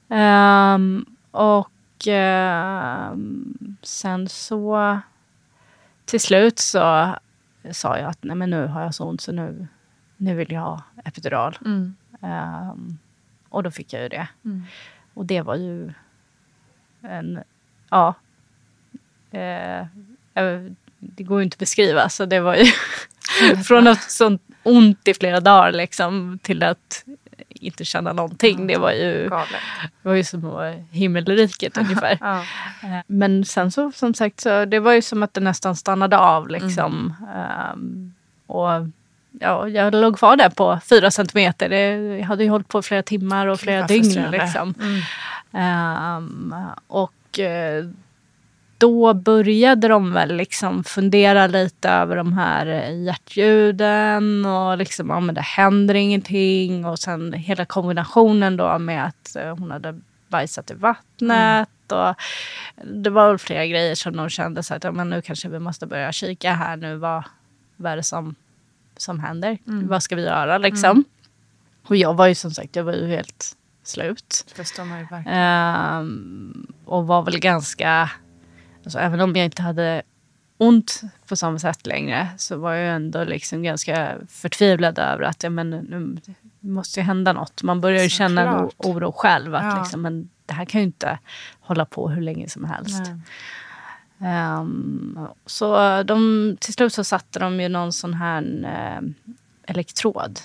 Um, 0.08 1.16
och 1.30 2.06
uh, 2.06 3.16
sen 3.82 4.28
så 4.28 4.98
till 6.04 6.20
slut 6.20 6.58
så 6.58 7.14
sa 7.72 7.98
jag 7.98 8.10
att 8.10 8.22
nej 8.22 8.36
men 8.36 8.50
nu 8.50 8.66
har 8.66 8.82
jag 8.82 8.94
så 8.94 9.04
ont 9.04 9.20
så 9.20 9.32
nu, 9.32 9.66
nu 10.16 10.34
vill 10.34 10.52
jag 10.52 10.60
ha 10.60 10.82
epidural. 11.04 11.58
Mm. 11.64 11.94
Um, 12.20 12.98
och 13.48 13.62
då 13.62 13.70
fick 13.70 13.92
jag 13.92 14.02
ju 14.02 14.08
det. 14.08 14.28
Mm. 14.44 14.64
Och 15.14 15.26
det 15.26 15.42
var 15.42 15.54
ju 15.54 15.92
en, 17.02 17.42
ja. 17.90 18.14
Eh, 19.30 19.86
det 20.98 21.22
går 21.22 21.38
ju 21.38 21.44
inte 21.44 21.54
att 21.54 21.58
beskriva. 21.58 22.08
Så 22.08 22.26
det 22.26 22.40
var 22.40 22.56
ju 22.56 22.66
från 23.64 23.84
något 23.84 24.02
sånt 24.02 24.42
ont 24.70 25.08
i 25.08 25.14
flera 25.14 25.40
dagar 25.40 25.72
liksom, 25.72 26.38
till 26.42 26.62
att 26.62 27.04
inte 27.60 27.84
känna 27.84 28.12
någonting. 28.12 28.54
Mm. 28.54 28.66
Det 28.66 28.78
var 28.78 28.92
ju, 28.92 29.28
det 30.02 30.08
var 30.08 30.14
ju 30.14 30.24
som 30.24 30.74
himmelriket 30.90 31.76
ungefär. 31.78 32.18
ja. 32.20 32.38
Eh, 32.82 33.02
men 33.06 33.44
sen 33.44 33.70
så 33.72 33.92
som 33.92 34.14
sagt, 34.14 34.40
så, 34.40 34.64
det 34.64 34.80
var 34.80 34.92
ju 34.92 35.02
som 35.02 35.22
att 35.22 35.34
det 35.34 35.40
nästan 35.40 35.76
stannade 35.76 36.18
av. 36.18 36.48
Liksom. 36.48 37.14
Mm. 37.34 37.72
Um, 37.72 38.14
och 38.46 38.88
ja, 39.40 39.68
jag 39.68 39.94
låg 39.94 40.18
kvar 40.18 40.36
där 40.36 40.50
på 40.50 40.80
fyra 40.88 41.10
centimeter. 41.10 41.68
Det, 41.68 42.16
jag 42.18 42.26
hade 42.26 42.44
ju 42.44 42.50
hållit 42.50 42.68
på 42.68 42.82
flera 42.82 43.02
timmar 43.02 43.46
och 43.46 43.60
flera 43.60 43.86
dygn. 43.86 44.30
Liksom. 44.30 44.74
Mm. 45.52 46.16
Um, 46.16 46.54
och 46.86 47.38
eh, 47.38 47.84
då 48.80 49.14
började 49.14 49.88
de 49.88 50.12
väl 50.12 50.36
liksom 50.36 50.84
fundera 50.84 51.46
lite 51.46 51.90
över 51.90 52.16
de 52.16 52.32
här 52.32 52.66
hjärtljuden 52.90 54.46
och 54.46 54.78
liksom, 54.78 55.10
ja 55.10 55.20
men 55.20 55.34
det 55.34 55.40
händer 55.40 55.94
ingenting. 55.94 56.84
Och 56.84 56.98
sen 56.98 57.32
hela 57.32 57.64
kombinationen 57.64 58.56
då 58.56 58.78
med 58.78 59.06
att 59.06 59.36
eh, 59.36 59.56
hon 59.56 59.70
hade 59.70 60.00
bajsat 60.28 60.70
i 60.70 60.74
vattnet. 60.74 61.68
Mm. 61.92 62.08
Och 62.08 62.14
det 62.84 63.10
var 63.10 63.28
väl 63.28 63.38
flera 63.38 63.66
grejer 63.66 63.94
som 63.94 64.16
de 64.16 64.28
kände 64.28 64.62
så 64.62 64.74
att 64.74 64.84
ja, 64.84 64.92
men 64.92 65.10
nu 65.10 65.22
kanske 65.22 65.48
vi 65.48 65.58
måste 65.58 65.86
börja 65.86 66.12
kika 66.12 66.52
här 66.52 66.76
nu. 66.76 66.96
Vad, 66.96 67.24
vad 67.76 67.92
är 67.92 67.96
det 67.96 68.02
som, 68.02 68.34
som 68.96 69.20
händer? 69.20 69.58
Mm. 69.68 69.88
Vad 69.88 70.02
ska 70.02 70.16
vi 70.16 70.22
göra 70.22 70.58
liksom? 70.58 70.90
Mm. 70.90 71.04
Och 71.86 71.96
jag 71.96 72.14
var 72.14 72.26
ju 72.26 72.34
som 72.34 72.50
sagt, 72.50 72.76
jag 72.76 72.84
var 72.84 72.92
ju 72.92 73.06
helt 73.06 73.56
slut. 73.82 74.52
Förstår 74.56 74.84
man 74.84 74.98
ju 74.98 75.06
verkligen. 75.10 76.00
Um, 76.00 76.66
och 76.84 77.06
var 77.06 77.22
väl 77.22 77.38
ganska 77.38 78.10
Alltså, 78.90 78.98
även 78.98 79.20
om 79.20 79.36
jag 79.36 79.44
inte 79.44 79.62
hade 79.62 80.02
ont 80.58 81.00
på 81.28 81.36
samma 81.36 81.58
sätt 81.58 81.86
längre 81.86 82.28
så 82.36 82.56
var 82.56 82.72
jag 82.72 82.96
ändå 82.96 83.24
liksom 83.24 83.62
ganska 83.62 84.16
förtvivlad 84.28 84.98
över 84.98 85.22
att 85.22 85.42
ja, 85.42 85.50
men 85.50 85.70
nu 85.70 86.16
måste 86.60 87.00
ju 87.00 87.04
hända 87.04 87.32
något. 87.32 87.62
Man 87.62 87.80
börjar 87.80 88.02
ju 88.02 88.08
känna 88.08 88.42
en 88.42 88.70
oro 88.76 89.12
själv. 89.12 89.54
Att 89.54 89.64
ja. 89.64 89.82
liksom, 89.82 90.02
men 90.02 90.28
det 90.46 90.54
här 90.54 90.64
kan 90.64 90.80
ju 90.80 90.86
inte 90.86 91.18
hålla 91.60 91.84
på 91.84 92.08
hur 92.08 92.22
länge 92.22 92.48
som 92.48 92.64
helst. 92.64 93.02
Um, 94.18 95.28
så 95.46 96.02
de, 96.02 96.56
till 96.60 96.74
slut 96.74 96.92
så 96.92 97.04
satte 97.04 97.38
de 97.38 97.60
ju 97.60 97.68
någon 97.68 97.92
sån 97.92 98.14
här 98.14 98.42
uh, 98.42 99.10
elektrod 99.70 100.40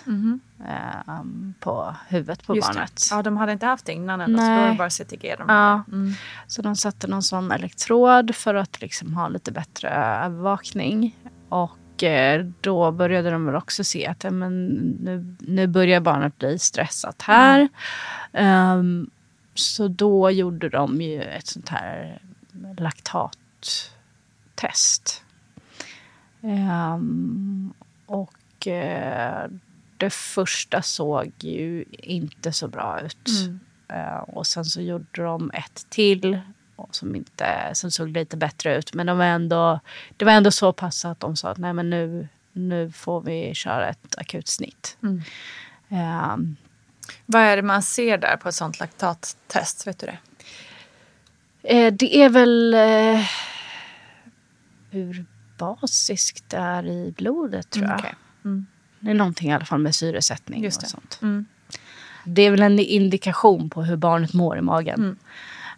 eh, 0.68 1.22
på 1.60 1.96
huvudet 2.08 2.46
på. 2.48 2.56
Just 2.56 2.68
det. 2.68 2.74
barnet. 2.74 3.02
Ja, 3.12 3.22
de 3.24 3.38
hade 3.38 3.52
inte 3.52 3.66
haft 3.66 3.86
det 3.86 3.94
innan 3.94 4.22
ändå, 4.22 4.38
så 4.38 4.44
Nej. 4.44 4.56
då 4.58 4.62
var 4.62 4.70
det 4.72 4.78
bara 4.78 4.90
CTG. 4.90 5.36
De 5.38 5.46
Ja. 5.48 5.84
Mm. 5.88 6.14
Så 6.48 6.62
de 6.62 6.76
satte 6.76 7.08
någon 7.08 7.24
sån 7.24 7.52
elektrod 7.52 8.36
för 8.36 8.56
att 8.56 8.82
liksom 8.82 9.14
ha 9.14 9.28
lite 9.28 9.52
bättre 9.52 9.90
övervakning. 9.90 11.18
Och 11.50 12.04
eh, 12.04 12.46
då 12.62 12.92
började 12.92 13.30
de 13.30 13.46
väl 13.46 13.56
också 13.56 13.84
se 13.84 14.08
att 14.08 14.24
ja, 14.24 14.32
men 14.32 14.66
nu, 15.00 15.36
nu 15.40 15.68
börjar 15.68 16.00
barnet 16.00 16.38
bli 16.38 16.60
stressat 16.60 17.22
här. 17.22 17.68
Ehm, 18.34 19.10
så 19.54 19.88
då 19.88 20.32
gjorde 20.32 20.70
de 20.70 21.02
ju 21.02 21.22
ett 21.22 21.48
sånt 21.48 21.70
här 21.70 22.22
laktattest. 22.78 25.24
Ehm, 26.42 27.74
och 28.06 28.34
det 29.98 30.10
första 30.10 30.82
såg 30.82 31.32
ju 31.40 31.86
inte 31.92 32.52
så 32.52 32.68
bra 32.68 33.02
ut. 33.02 33.30
Eh, 33.88 34.16
och 34.18 34.48
sen 34.48 34.66
så 34.66 34.82
gjorde 34.82 35.24
de 35.24 35.52
ett 35.54 35.86
till 35.90 36.40
som, 36.92 37.16
inte, 37.16 37.70
som 37.74 37.92
såg 37.92 38.10
lite 38.10 38.38
bättre 38.38 38.78
ut. 38.78 38.94
Men 38.94 39.06
de 39.08 39.18
var 39.18 39.26
ändå, 39.26 39.80
det 40.18 40.26
var 40.26 40.32
ändå 40.32 40.52
så 40.52 40.74
pass 40.74 41.06
att 41.06 41.20
de 41.20 41.36
sa 41.36 41.50
att 41.50 41.58
nej 41.58 41.74
men 41.74 41.90
nu, 41.90 42.28
nu 42.52 42.92
får 42.92 43.22
vi 43.22 43.54
köra 43.54 43.90
ett 43.90 44.16
akut 44.18 44.48
snitt. 44.48 44.98
Ehm, 45.90 46.56
Vad 47.26 47.42
är 47.42 47.56
det 47.56 47.62
man 47.62 47.82
ser 47.84 48.18
där 48.18 48.38
på 48.38 48.50
ett 48.50 48.56
sånt 48.56 48.80
laktattest? 48.80 49.88
Vet 49.88 50.00
du 50.00 50.06
det? 50.08 50.18
Eh, 51.64 51.94
det 51.94 52.18
är 52.18 52.30
väl 52.30 52.74
eh, 52.74 53.26
hur 54.90 55.26
basiskt 55.58 56.50
det 56.50 56.58
är 56.58 56.86
i 56.88 57.14
blodet 57.18 57.70
tror 57.70 57.86
jag. 57.86 58.00
Okej. 58.00 58.14
Mm. 58.46 58.66
Det 59.00 59.12
är 59.12 59.16
någonting 59.16 59.50
i 59.50 59.54
alla 59.54 59.66
fall 59.66 59.80
med 59.80 59.96
syresättning 59.96 60.64
Just 60.64 60.78
och 60.78 60.84
det. 60.84 60.90
sånt. 60.90 61.20
Mm. 61.22 61.46
Det 62.26 62.42
är 62.42 62.52
väl 62.52 62.62
en 62.62 62.80
indikation 62.80 63.70
på 63.70 63.84
hur 63.84 63.96
barnet 63.96 64.34
mår 64.34 64.58
i 64.58 64.62
magen. 64.62 65.18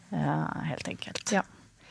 Eh, 0.09 0.63
helt 0.63 0.87
enkelt. 0.87 1.29
Ja. 1.33 1.43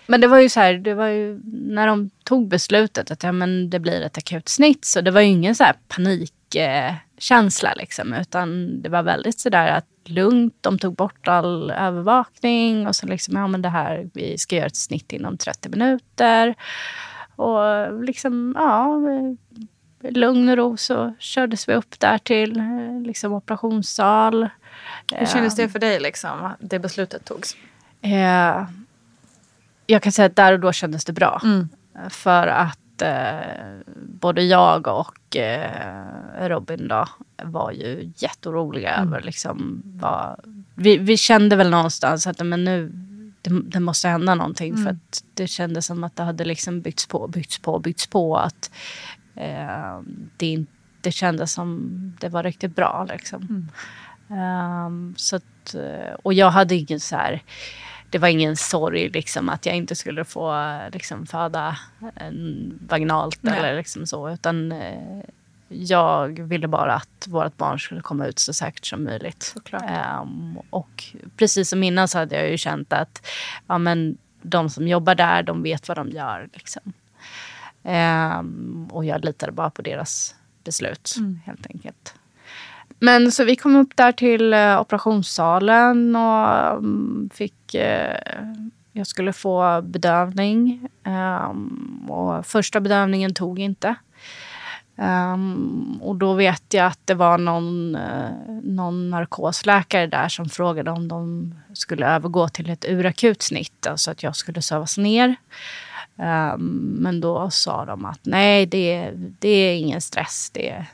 Men 0.07 0.21
det 0.21 0.27
var 0.27 0.39
ju 0.39 0.49
så 0.49 0.61
här, 0.61 0.75
det 0.75 0.95
var 0.95 1.07
ju 1.07 1.41
när 1.45 1.87
de 1.87 2.11
tog 2.25 2.49
beslutet 2.49 3.11
att 3.11 3.23
ja, 3.23 3.33
men 3.33 3.71
det 3.71 3.79
blir 3.79 4.01
ett 4.01 4.19
akut 4.19 4.49
snitt. 4.49 4.85
Så 4.85 5.01
det 5.01 5.11
var 5.11 5.21
ju 5.21 5.27
ingen 5.27 5.55
så 5.55 5.65
här 5.65 5.75
panikkänsla 5.89 7.71
eh, 7.71 7.77
liksom. 7.77 8.13
Utan 8.13 8.81
det 8.83 8.89
var 8.89 9.03
väldigt 9.03 9.41
så 9.41 9.49
där 9.49 9.69
att 9.69 9.87
lugnt. 10.05 10.55
De 10.61 10.79
tog 10.79 10.95
bort 10.95 11.29
all 11.29 11.71
övervakning. 11.71 12.87
Och 12.87 12.97
så 12.97 13.07
liksom, 13.07 13.37
ja 13.37 13.47
men 13.47 13.63
det 13.63 13.69
här, 13.69 14.11
vi 14.15 14.39
ska 14.39 14.57
göra 14.57 14.67
ett 14.67 14.77
snitt 14.77 15.13
inom 15.13 15.39
30 15.39 15.69
minuter. 15.69 16.55
Och 17.37 18.05
liksom, 18.05 18.55
ja. 18.59 19.01
Lugn 20.11 20.49
och 20.49 20.57
ro 20.57 20.77
så 20.77 21.15
kördes 21.19 21.69
vi 21.69 21.75
upp 21.75 22.01
där 22.01 22.19
till 22.19 22.59
eh, 22.61 23.01
liksom, 23.07 23.33
operationssal. 23.33 24.49
Hur 25.13 25.27
kändes 25.27 25.57
det 25.57 25.69
för 25.69 25.79
dig, 25.79 26.01
liksom, 26.01 26.51
det 26.61 26.79
beslutet 26.79 27.25
togs? 27.25 27.57
Eh, 28.03 28.67
jag 29.87 30.03
kan 30.03 30.13
säga 30.13 30.27
att 30.27 30.37
där 30.37 30.53
och 30.53 30.61
då 30.61 30.73
kändes 30.73 31.05
det 31.05 31.13
bra. 31.13 31.43
För 32.09 32.47
att 32.47 33.03
eh, 33.03 33.81
både 33.97 34.43
jag 34.43 34.87
och 34.87 35.37
eh, 35.37 36.49
Robin 36.49 36.89
då 36.89 37.09
var 37.43 37.73
ju 37.73 38.13
jätteoroliga 38.17 38.97
över 38.97 39.23
liksom 39.23 39.83
vad... 39.85 40.41
Vi, 40.75 40.99
vi 40.99 41.17
kände 41.17 41.57
väl 41.57 41.71
någonstans 41.71 42.27
att 42.27 42.47
men 42.47 42.65
nu 42.65 42.93
det, 43.49 43.63
det 43.63 43.81
måste 43.81 44.09
hända 44.09 44.35
någonting. 44.35 44.77
För 44.77 44.91
att 44.91 45.25
det 45.35 45.47
kändes 45.47 45.87
som 45.87 46.05
att 46.05 46.17
det 46.17 46.23
hade 46.23 46.45
liksom 46.45 46.81
byggts 46.81 47.07
på, 47.07 47.29
byggts 47.29 47.59
på, 47.59 47.79
byggts 47.79 48.07
på. 48.07 48.37
Att 48.37 48.71
eh, 49.37 50.01
det 50.37 50.47
inte 50.47 51.11
kändes 51.11 51.53
som 51.53 51.91
det 52.21 52.29
var 52.29 52.43
riktigt 52.43 52.77
bra. 52.77 53.07
Liksom. 53.09 53.69
Ehm, 54.31 55.15
så 55.17 55.37
att, 55.37 55.75
eh, 55.75 56.15
och 56.23 56.35
jag 56.35 56.51
hade 56.51 56.75
ingen 56.75 57.01
så 57.01 57.17
här... 57.17 57.43
Det 58.11 58.19
var 58.19 58.29
ingen 58.29 58.57
sorg 58.57 59.09
liksom, 59.09 59.49
att 59.49 59.67
jag 59.67 59.77
inte 59.77 59.95
skulle 59.95 60.25
få 60.25 60.71
liksom, 60.93 61.27
föda 61.27 61.77
en 62.15 62.79
vaginalt 62.89 63.39
Nej. 63.41 63.59
eller 63.59 63.77
liksom 63.77 64.07
så. 64.07 64.31
Utan 64.31 64.73
eh, 64.73 65.21
jag 65.69 66.29
ville 66.29 66.69
bara 66.69 66.95
att 66.95 67.27
vårt 67.29 67.57
barn 67.57 67.79
skulle 67.79 68.01
komma 68.01 68.27
ut 68.27 68.39
så 68.39 68.53
säkert 68.53 68.87
som 68.87 69.05
möjligt. 69.05 69.55
Ehm, 69.73 70.59
och 70.71 71.05
precis 71.37 71.69
som 71.69 71.83
innan 71.83 72.09
så 72.09 72.19
hade 72.19 72.37
jag 72.37 72.51
ju 72.51 72.59
känt 72.59 72.93
att 72.93 73.27
ja, 73.67 73.79
men 73.79 74.19
de 74.43 74.71
som 74.71 74.89
jobbar 74.89 75.15
där, 75.15 75.43
de 75.43 75.63
vet 75.63 75.89
vad 75.89 75.97
de 75.97 76.11
gör. 76.11 76.49
Liksom. 76.53 76.93
Ehm, 77.87 78.89
och 78.93 79.05
jag 79.05 79.25
litade 79.25 79.53
bara 79.53 79.71
på 79.71 79.83
deras 79.83 80.35
beslut 80.65 81.15
helt 81.45 81.67
enkelt. 81.67 82.15
Men 82.99 83.33
så 83.33 83.45
vi 83.45 83.57
kom 83.57 83.77
upp 83.77 83.97
där 83.97 84.13
till 84.13 84.53
eh, 84.53 84.81
operationssalen 84.81 86.17
och 86.17 86.71
mm, 86.71 87.31
fick... 87.35 87.75
Eh, 87.75 88.17
jag 88.93 89.07
skulle 89.07 89.33
få 89.33 89.83
bedövning. 89.83 90.89
ehm, 91.05 92.07
och 92.11 92.47
första 92.47 92.81
bedövningen 92.81 93.35
tog 93.35 93.59
inte. 93.59 93.95
Ehm, 94.99 95.99
och 96.03 96.17
då 96.17 96.35
vet 96.35 96.75
jag 96.75 96.87
att 96.87 97.01
det 97.05 97.15
var 97.15 97.39
någon, 97.39 97.95
eh, 97.95 98.31
någon 98.63 99.11
narkosläkare 99.11 100.07
där 100.07 100.29
som 100.29 100.49
frågade 100.49 100.91
om 100.91 101.09
de 101.09 101.55
skulle 101.75 102.07
övergå 102.07 102.49
till 102.49 102.71
ett 102.71 102.85
urakut 102.89 103.43
snitt. 103.43 103.87
Alltså 103.87 104.11
att 104.11 104.23
jag 104.23 104.37
skulle 104.37 104.63
sövas 104.63 104.99
ner. 104.99 105.37
Ehm, 106.19 106.97
men 107.01 107.21
då 107.21 107.51
sa 107.51 107.85
de 107.85 108.05
att 108.05 108.21
nej, 108.23 108.67
det, 108.67 109.11
det 109.39 109.49
är 109.49 109.77
ingen 109.77 110.01
stress. 110.01 110.51
Det, 110.55 110.87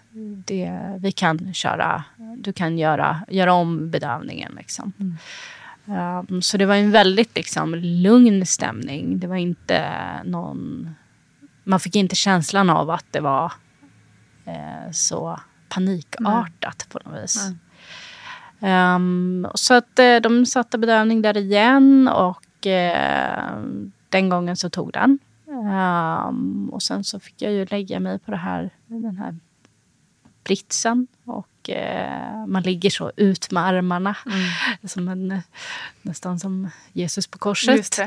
det, 0.47 0.99
vi 0.99 1.13
kan 1.13 1.55
köra, 1.55 2.05
du 2.37 2.53
kan 2.53 2.79
göra, 2.79 3.25
göra 3.29 3.53
om 3.53 3.91
bedövningen. 3.91 4.53
Liksom. 4.57 4.93
Ehm, 5.87 6.43
så 6.43 6.57
det 6.57 6.67
var 6.67 6.75
en 6.75 6.91
väldigt 6.91 7.37
liksom, 7.37 7.75
lugn 7.75 8.47
stämning. 8.47 9.19
Det 9.19 9.27
var 9.27 9.37
inte 9.37 9.91
någon... 10.25 10.91
Man 11.65 11.81
fick 11.81 11.97
inte 11.97 12.17
känslan 12.17 12.71
av 12.71 12.91
att 12.91 13.07
det 13.11 13.21
var 13.21 13.53
eh, 14.45 14.91
så 14.93 15.41
panikartat 15.69 16.87
på 16.91 17.01
något 17.05 17.23
vis. 17.23 17.51
Ehm, 18.61 19.47
så 19.55 19.75
att 19.75 19.99
eh, 19.99 20.17
de 20.17 20.47
satte 20.47 20.79
bedövning 20.79 21.23
där 21.23 21.37
igen 21.37 22.09
och 22.09 22.67
eh, 22.67 23.63
den 24.13 24.29
gången 24.29 24.57
så 24.57 24.71
tog 24.71 24.93
den. 24.93 25.19
Ehm, 25.49 26.69
och 26.73 26.83
sen 26.83 27.05
så 27.05 27.21
fick 27.21 27.43
jag 27.43 27.53
ju 27.53 27.67
lägga 27.67 28.01
mig 28.01 28.19
på 28.19 28.31
det 28.31 28.37
här, 28.37 28.71
den 28.87 29.17
här 29.17 29.37
britsen. 30.45 31.07
Och 31.25 31.71
eh, 31.71 32.47
man 32.47 32.63
ligger 32.63 32.91
så 32.91 33.13
ut 33.17 33.51
med 33.51 33.65
armarna. 33.67 34.17
Som 34.85 35.09
en, 35.09 35.43
nästan 36.03 36.39
som 36.39 36.71
Jesus 36.93 37.27
på 37.27 37.39
korset. 37.39 37.99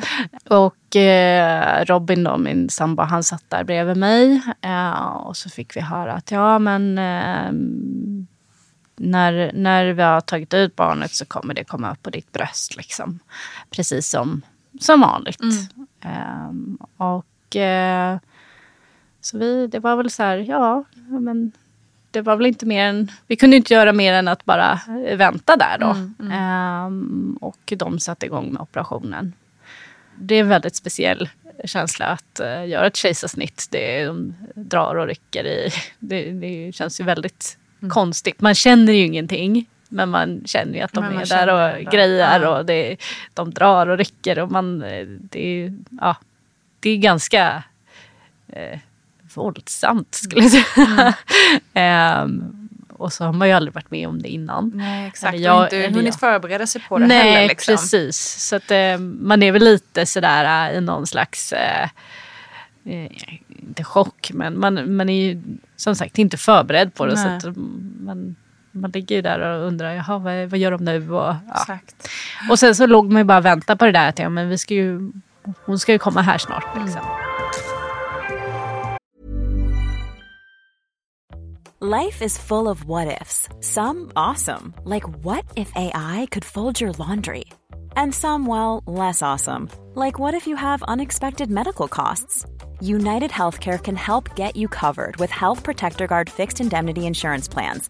Och 0.49 0.95
eh, 0.95 1.85
Robin 1.85 2.23
då, 2.23 2.37
min 2.37 2.69
sambo, 2.69 3.03
han 3.03 3.23
satt 3.23 3.43
där 3.49 3.63
bredvid 3.63 3.97
mig. 3.97 4.41
Eh, 4.61 5.07
och 5.07 5.37
så 5.37 5.49
fick 5.49 5.75
vi 5.75 5.81
höra 5.81 6.13
att 6.13 6.31
ja 6.31 6.59
men 6.59 6.97
eh, 6.97 7.51
när, 8.95 9.51
när 9.53 9.85
vi 9.85 10.01
har 10.01 10.21
tagit 10.21 10.53
ut 10.53 10.75
barnet 10.75 11.11
så 11.11 11.25
kommer 11.25 11.53
det 11.53 11.63
komma 11.63 11.91
upp 11.91 12.03
på 12.03 12.09
ditt 12.09 12.31
bröst. 12.31 12.75
Liksom. 12.75 13.19
Precis 13.69 14.09
som, 14.09 14.41
som 14.79 15.01
vanligt. 15.01 15.41
Ehm, 15.41 15.87
och 16.97 17.55
eh, 17.55 18.17
så 19.21 19.37
vi, 19.37 19.67
det 19.67 19.79
var 19.79 19.95
väl 19.95 20.09
så 20.09 20.23
här, 20.23 20.37
ja 20.37 20.83
men 21.07 21.51
det 22.11 22.21
var 22.21 22.35
väl 22.35 22.45
inte 22.45 22.65
mer 22.65 22.85
än, 22.85 23.11
vi 23.27 23.35
kunde 23.35 23.55
inte 23.55 23.73
göra 23.73 23.93
mer 23.93 24.13
än 24.13 24.27
att 24.27 24.45
bara 24.45 24.79
eh, 25.07 25.17
vänta 25.17 25.55
där 25.55 25.77
då. 25.79 25.95
Ehm, 26.33 27.37
och 27.41 27.73
de 27.77 27.99
satte 27.99 28.25
igång 28.25 28.53
med 28.53 28.61
operationen. 28.61 29.33
Det 30.15 30.35
är 30.35 30.39
en 30.39 30.49
väldigt 30.49 30.75
speciell 30.75 31.29
känsla 31.65 32.05
att 32.05 32.41
uh, 32.43 32.67
göra 32.67 32.87
ett 32.87 32.95
kejsarsnitt. 32.95 33.67
Det 33.71 34.05
de 34.05 34.35
drar 34.55 34.95
och 34.95 35.07
rycker 35.07 35.45
i. 35.45 35.69
Det, 35.99 36.31
det 36.31 36.75
känns 36.75 36.99
ju 36.99 37.03
väldigt 37.03 37.57
konstigt. 37.89 38.41
Man 38.41 38.55
känner 38.55 38.93
ju 38.93 39.05
ingenting. 39.05 39.65
Men 39.89 40.09
man 40.09 40.41
känner 40.45 40.73
ju 40.73 40.81
att 40.81 40.93
de 40.93 41.03
är 41.03 41.25
där 41.25 41.47
och 41.53 41.61
ändå. 41.77 41.91
grejar. 41.91 42.39
Ja. 42.41 42.57
Och 42.57 42.65
det, 42.65 42.97
de 43.33 43.51
drar 43.53 43.87
och 43.87 43.97
rycker. 43.97 44.39
Och 44.39 44.51
man, 44.51 44.79
det, 45.19 45.39
är, 45.63 45.77
ja, 46.01 46.15
det 46.79 46.89
är 46.89 46.97
ganska 46.97 47.63
eh, 48.47 48.79
våldsamt 49.35 50.15
skulle 50.15 50.41
jag 50.41 50.51
säga. 50.51 51.13
Ehm, 51.73 52.69
och 52.97 53.13
så 53.13 53.23
har 53.25 53.33
man 53.33 53.47
ju 53.47 53.53
aldrig 53.53 53.73
varit 53.73 53.91
med 53.91 54.07
om 54.07 54.21
det 54.21 54.29
innan. 54.29 54.71
Nej, 54.75 55.07
exakt. 55.07 55.33
Eller 55.33 55.45
jag- 55.45 55.57
och 55.57 55.63
inte 55.63 55.77
hunnit 55.97 56.05
jag. 56.05 56.19
förbereda 56.19 56.67
sig 56.67 56.81
på 56.89 56.97
det 56.97 57.07
Nej, 57.07 57.31
heller. 57.31 57.47
Liksom. 57.47 57.73
precis. 57.73 58.17
Så 58.49 58.55
att, 58.55 58.71
eh, 58.71 58.97
man 58.99 59.43
är 59.43 59.51
väl 59.51 59.63
lite 59.63 60.05
sådär 60.05 60.69
eh, 60.71 60.77
i 60.77 60.81
någon 60.81 61.07
slags, 61.07 61.53
eh, 61.53 61.89
eh, 62.85 63.11
inte 63.47 63.83
chock, 63.83 64.31
men 64.33 64.59
man, 64.59 64.95
man 64.95 65.09
är 65.09 65.21
ju 65.25 65.41
som 65.75 65.95
sagt 65.95 66.17
inte 66.17 66.37
förberedd 66.37 66.93
på 66.93 67.05
det. 67.05 67.17
Så 67.17 67.27
Nej. 67.27 67.37
att 67.37 67.43
mm, 67.43 67.95
man, 67.99 68.35
man 68.75 68.91
ligger 68.91 69.15
ju 69.15 69.21
där 69.21 69.39
och 69.39 69.67
undrar, 69.67 69.93
jaha, 69.93 70.17
vad, 70.17 70.49
vad 70.49 70.59
gör 70.59 70.71
de 70.71 70.83
nu? 70.83 71.11
Och, 71.11 71.25
ja. 71.25 71.39
Exakt. 71.55 72.09
och 72.49 72.59
sen 72.59 72.75
så 72.75 72.87
låg 72.87 73.11
man 73.11 73.17
ju 73.17 73.23
bara 73.23 73.37
och 73.37 73.45
väntade 73.45 73.77
på 73.77 73.85
det 73.85 73.91
där 73.91 74.09
att 74.09 74.19
ja, 74.19 74.29
men 74.29 74.49
vi 74.49 74.57
ska 74.57 74.73
ju, 74.73 75.11
hon 75.65 75.79
ska 75.79 75.91
ju 75.91 75.99
komma 75.99 76.21
här 76.21 76.37
snart. 76.37 76.65
Liksom. 76.83 77.01
Life 81.81 82.25
is 82.25 82.37
full 82.37 82.67
of 82.67 82.83
what 82.85 83.21
ifs. 83.21 83.49
Some 83.59 84.11
awesome, 84.15 84.73
like 84.85 85.03
what 85.23 85.45
if 85.55 85.71
AI 85.75 86.27
could 86.31 86.45
fold 86.45 86.81
your 86.81 86.93
laundry? 86.93 87.45
And 87.95 88.15
some, 88.15 88.47
well, 88.47 88.81
less 88.87 89.21
awesome, 89.21 89.69
like 89.93 90.17
what 90.17 90.33
if 90.33 90.47
you 90.47 90.55
have 90.55 90.83
unexpected 90.83 91.51
medical 91.51 91.87
costs? 91.87 92.45
United 92.81 93.31
Healthcare 93.31 93.81
can 93.81 93.95
help 93.95 94.35
get 94.35 94.55
you 94.55 94.67
covered 94.67 95.17
with 95.17 95.31
Health 95.31 95.63
Protector 95.63 96.07
Guard 96.07 96.29
fixed 96.29 96.59
indemnity 96.59 97.05
insurance 97.05 97.47
plans. 97.47 97.89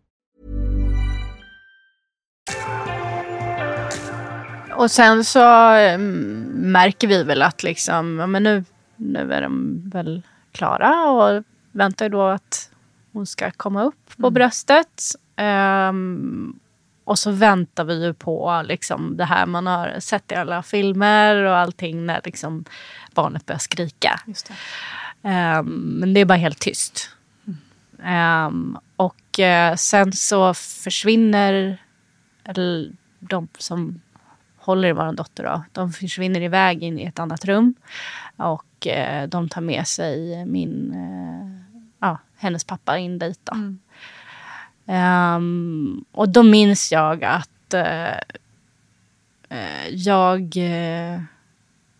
Och 4.81 4.91
sen 4.91 5.23
så 5.23 5.73
mm, 5.73 6.43
märker 6.71 7.07
vi 7.07 7.23
väl 7.23 7.41
att 7.41 7.63
liksom, 7.63 8.19
ja, 8.19 8.27
men 8.27 8.43
nu, 8.43 8.63
nu 8.95 9.33
är 9.33 9.41
de 9.41 9.81
väl 9.89 10.21
klara 10.51 11.11
och 11.11 11.43
väntar 11.71 12.09
då 12.09 12.21
att 12.21 12.69
hon 13.13 13.25
ska 13.25 13.51
komma 13.51 13.83
upp 13.83 14.17
på 14.17 14.29
bröstet. 14.29 15.01
Um, 15.89 16.59
och 17.03 17.19
så 17.19 17.31
väntar 17.31 17.83
vi 17.83 18.05
ju 18.05 18.13
på 18.13 18.61
liksom, 18.65 19.17
det 19.17 19.25
här 19.25 19.45
man 19.45 19.67
har 19.67 19.99
sett 19.99 20.31
i 20.31 20.35
alla 20.35 20.63
filmer 20.63 21.35
och 21.35 21.57
allting 21.57 22.05
när 22.05 22.21
liksom, 22.23 22.65
barnet 23.13 23.45
börjar 23.45 23.59
skrika. 23.59 24.19
Um, 25.21 25.95
men 25.99 26.13
det 26.13 26.19
är 26.19 26.25
bara 26.25 26.37
helt 26.37 26.59
tyst. 26.59 27.09
Um, 28.47 28.77
och 28.95 29.39
uh, 29.39 29.75
sen 29.75 30.13
så 30.13 30.53
försvinner 30.53 31.77
eller, 32.57 32.91
de 33.19 33.47
som 33.57 34.01
håller 34.57 34.87
i 34.87 34.91
vår 34.91 35.13
dotter. 35.13 35.43
Då, 35.43 35.63
de 35.71 35.91
försvinner 35.91 36.41
iväg 36.41 36.83
in 36.83 36.99
i 36.99 37.03
ett 37.03 37.19
annat 37.19 37.45
rum. 37.45 37.73
Och 38.35 38.87
uh, 38.87 39.27
de 39.27 39.49
tar 39.49 39.61
med 39.61 39.87
sig 39.87 40.45
min, 40.45 40.93
uh, 40.93 41.79
ja, 41.99 42.17
hennes 42.37 42.63
pappa 42.63 42.97
in 42.97 43.19
dit. 43.19 43.39
Då. 43.43 43.53
Mm. 43.53 43.79
Um, 45.35 46.05
och 46.11 46.29
då 46.29 46.43
minns 46.43 46.91
jag 46.91 47.23
att 47.23 47.73
uh, 47.73 48.17
uh, 49.51 49.89
jag, 49.89 50.57
uh, 50.57 51.23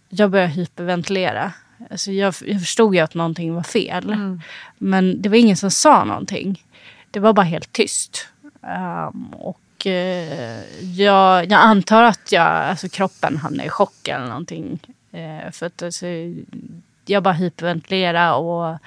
jag 0.10 0.32
började 0.32 0.54
hyperventilera. 0.54 1.54
Alltså 1.91 2.12
jag, 2.12 2.34
jag 2.45 2.60
förstod 2.60 2.95
ju 2.95 3.02
att 3.02 3.14
någonting 3.14 3.54
var 3.54 3.64
fel. 3.64 4.10
Mm. 4.10 4.41
Men 4.78 5.22
det 5.22 5.30
var 5.30 5.36
ingen 5.36 5.58
som 5.58 5.72
sa 5.72 6.04
någonting. 6.04 6.64
Det 7.12 7.20
var 7.20 7.34
bara 7.34 7.45
helt 7.45 7.74
tyst. 7.74 8.28
Um, 8.62 9.34
och 9.34 9.60
jag, 9.86 11.46
jag 11.46 11.54
antar 11.54 12.04
att 12.04 12.32
jag, 12.32 12.48
alltså 12.48 12.90
kroppen 12.90 13.38
hamnade 13.38 13.68
i 13.68 13.70
chock 13.70 14.08
eller 14.08 14.26
någonting. 14.26 14.80
för 15.52 15.66
att 15.66 15.84
alltså, 15.84 16.06
jag 17.06 17.24
bara 17.24 17.34
hyperventilerade 17.34 18.32
och 18.32 18.80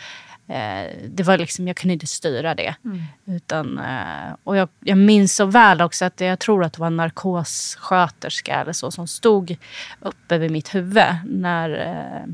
Eh, 0.47 0.93
det 1.09 1.23
var 1.23 1.39
liksom, 1.39 1.69
jag 1.69 1.77
kunde 1.77 1.93
inte 1.93 2.07
styra 2.07 2.55
det. 2.55 2.75
Mm. 2.85 3.03
Utan, 3.25 3.79
eh, 3.79 4.37
och 4.45 4.57
jag, 4.57 4.69
jag 4.81 4.99
minns 4.99 5.37
så 5.37 5.45
väl 5.45 5.81
också 5.81 6.05
att 6.05 6.21
jag 6.21 6.39
tror 6.39 6.65
att 6.65 6.73
det 6.73 6.81
var 6.81 6.87
en 6.87 6.97
narkossköterska 6.97 8.61
eller 8.61 8.73
så 8.73 8.91
som 8.91 9.09
stod 9.09 9.57
uppe 10.01 10.39
vid 10.39 10.51
mitt 10.51 10.75
huvud 10.75 11.15
när, 11.25 11.71
eh, 11.71 12.33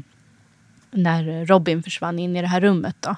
när 0.91 1.47
Robin 1.47 1.83
försvann 1.83 2.19
in 2.19 2.37
i 2.37 2.41
det 2.41 2.49
här 2.49 2.61
rummet. 2.61 2.97
Då. 3.01 3.11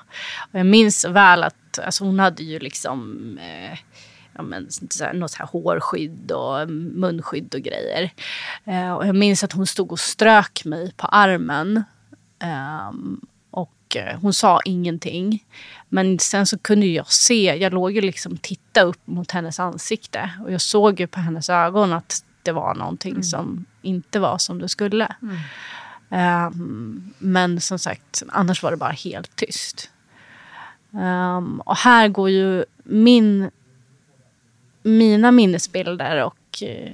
Och 0.52 0.58
jag 0.58 0.66
minns 0.66 1.04
väl 1.04 1.42
att 1.42 1.78
alltså 1.84 2.04
hon 2.04 2.18
hade 2.18 2.42
ju 2.42 2.58
liksom 2.58 3.18
eh, 3.38 3.78
ja, 4.34 4.42
men, 4.42 4.66
så 4.70 5.04
här, 5.04 5.12
något 5.12 5.30
så 5.30 5.38
här 5.38 5.46
hårskydd 5.46 6.32
och 6.32 6.68
munskydd 6.70 7.54
och 7.54 7.60
grejer. 7.60 8.10
Eh, 8.64 8.92
och 8.92 9.06
jag 9.06 9.16
minns 9.16 9.44
att 9.44 9.52
hon 9.52 9.66
stod 9.66 9.92
och 9.92 10.00
strök 10.00 10.64
mig 10.64 10.92
på 10.96 11.06
armen. 11.06 11.84
Um, 12.90 13.26
mycket. 13.94 14.22
Hon 14.22 14.32
sa 14.32 14.60
ingenting. 14.64 15.44
Men 15.88 16.18
sen 16.18 16.46
så 16.46 16.58
kunde 16.58 16.86
jag 16.86 17.12
se, 17.12 17.56
jag 17.56 17.72
låg 17.72 17.92
ju 17.92 18.00
liksom 18.00 18.36
titta 18.36 18.82
upp 18.82 19.00
mot 19.06 19.30
hennes 19.30 19.60
ansikte. 19.60 20.30
Och 20.44 20.52
jag 20.52 20.60
såg 20.60 21.00
ju 21.00 21.06
på 21.06 21.20
hennes 21.20 21.50
ögon 21.50 21.92
att 21.92 22.24
det 22.42 22.52
var 22.52 22.74
någonting 22.74 23.12
Mm. 23.12 23.22
som 23.22 23.64
inte 23.82 24.20
var 24.20 24.38
som 24.38 24.58
det 24.58 24.68
skulle. 24.68 25.14
Mm. 25.22 25.36
Ehm, 26.10 27.10
men 27.18 27.60
som 27.60 27.78
sagt, 27.78 28.22
annars 28.28 28.62
var 28.62 28.70
det 28.70 28.76
bara 28.76 28.90
helt 28.92 29.36
tyst. 29.36 29.90
Ehm, 30.94 31.60
och 31.60 31.76
här 31.76 32.08
går 32.08 32.30
ju 32.30 32.64
min, 32.84 33.50
mina 34.82 35.30
minnesbilder 35.30 36.24
och 36.24 36.62
eh, 36.62 36.92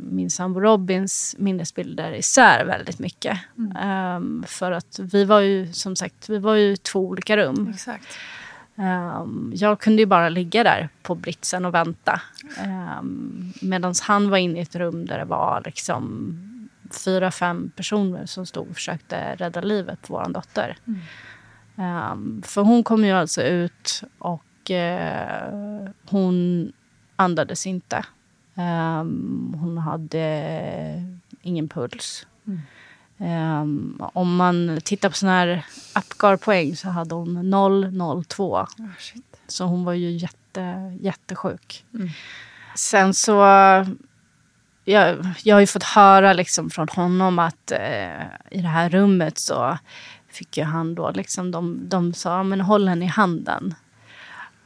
min 0.00 0.30
sambo 0.30 0.60
Robins 0.60 1.36
minnesbilder 1.38 2.12
isär 2.12 2.64
väldigt 2.64 2.98
mycket. 2.98 3.38
Ehm, 3.80 4.44
för 4.48 4.72
att 4.72 4.98
vi 4.98 5.24
var 5.24 5.40
ju 5.40 5.72
som 5.72 5.96
sagt 5.96 6.28
vi 6.28 6.38
var 6.38 6.54
ju 6.54 6.76
två 6.76 7.00
olika 7.00 7.36
rum. 7.36 7.70
Exakt. 7.74 8.18
Ehm, 8.76 9.52
jag 9.54 9.80
kunde 9.80 10.02
ju 10.02 10.06
bara 10.06 10.28
ligga 10.28 10.64
där 10.64 10.88
på 11.02 11.14
britsen 11.14 11.64
och 11.64 11.74
vänta. 11.74 12.20
Um, 12.98 13.52
Medan 13.62 13.94
han 14.02 14.30
var 14.30 14.38
inne 14.38 14.58
i 14.58 14.62
ett 14.62 14.76
rum 14.76 15.06
där 15.06 15.18
det 15.18 15.24
var 15.24 15.62
liksom 15.64 16.38
fyra, 17.04 17.30
fem 17.30 17.70
personer 17.76 18.26
som 18.26 18.46
stod 18.46 18.68
och 18.68 18.74
försökte 18.74 19.34
rädda 19.34 19.60
livet 19.60 20.02
på 20.02 20.14
vår 20.14 20.32
dotter. 20.32 20.76
Um, 21.76 22.42
för 22.46 22.62
hon 22.62 22.84
kom 22.84 23.04
ju 23.04 23.12
alltså 23.12 23.42
ut 23.42 24.02
och 24.18 24.70
uh, 24.70 25.88
hon 26.08 26.72
andades 27.16 27.66
inte. 27.66 28.04
Um, 28.54 29.56
hhon 29.60 29.78
hade 29.78 31.04
ingen 31.42 31.68
puls. 31.68 32.26
Um, 33.18 34.02
om 34.12 34.36
man 34.36 34.80
tittar 34.84 35.08
på 35.08 35.14
såna 35.14 35.32
här 35.32 35.66
Apgar-poäng 35.92 36.76
så 36.76 36.88
hade 36.88 37.14
hon 37.14 38.24
002. 38.28 38.56
Oh, 38.56 38.66
så 39.46 39.64
hon 39.64 39.84
var 39.84 39.92
ju 39.92 40.10
jätte, 40.10 40.98
jättesjuk. 41.00 41.84
Mm. 41.94 42.08
Sen 42.76 43.14
så... 43.14 43.42
Jag, 44.84 45.26
jag 45.42 45.56
har 45.56 45.60
ju 45.60 45.66
fått 45.66 45.82
höra 45.82 46.32
liksom 46.32 46.70
från 46.70 46.88
honom 46.88 47.38
att 47.38 47.70
eh, 47.70 48.22
i 48.50 48.62
det 48.62 48.68
här 48.68 48.90
rummet 48.90 49.38
så 49.38 49.78
fick 50.28 50.56
ju 50.56 50.64
han 50.64 50.94
då 50.94 51.10
liksom, 51.10 51.50
de, 51.50 51.88
de 51.88 52.14
sa 52.14 52.42
men 52.42 52.60
håll 52.60 52.88
henne 52.88 53.04
i 53.04 53.08
handen. 53.08 53.74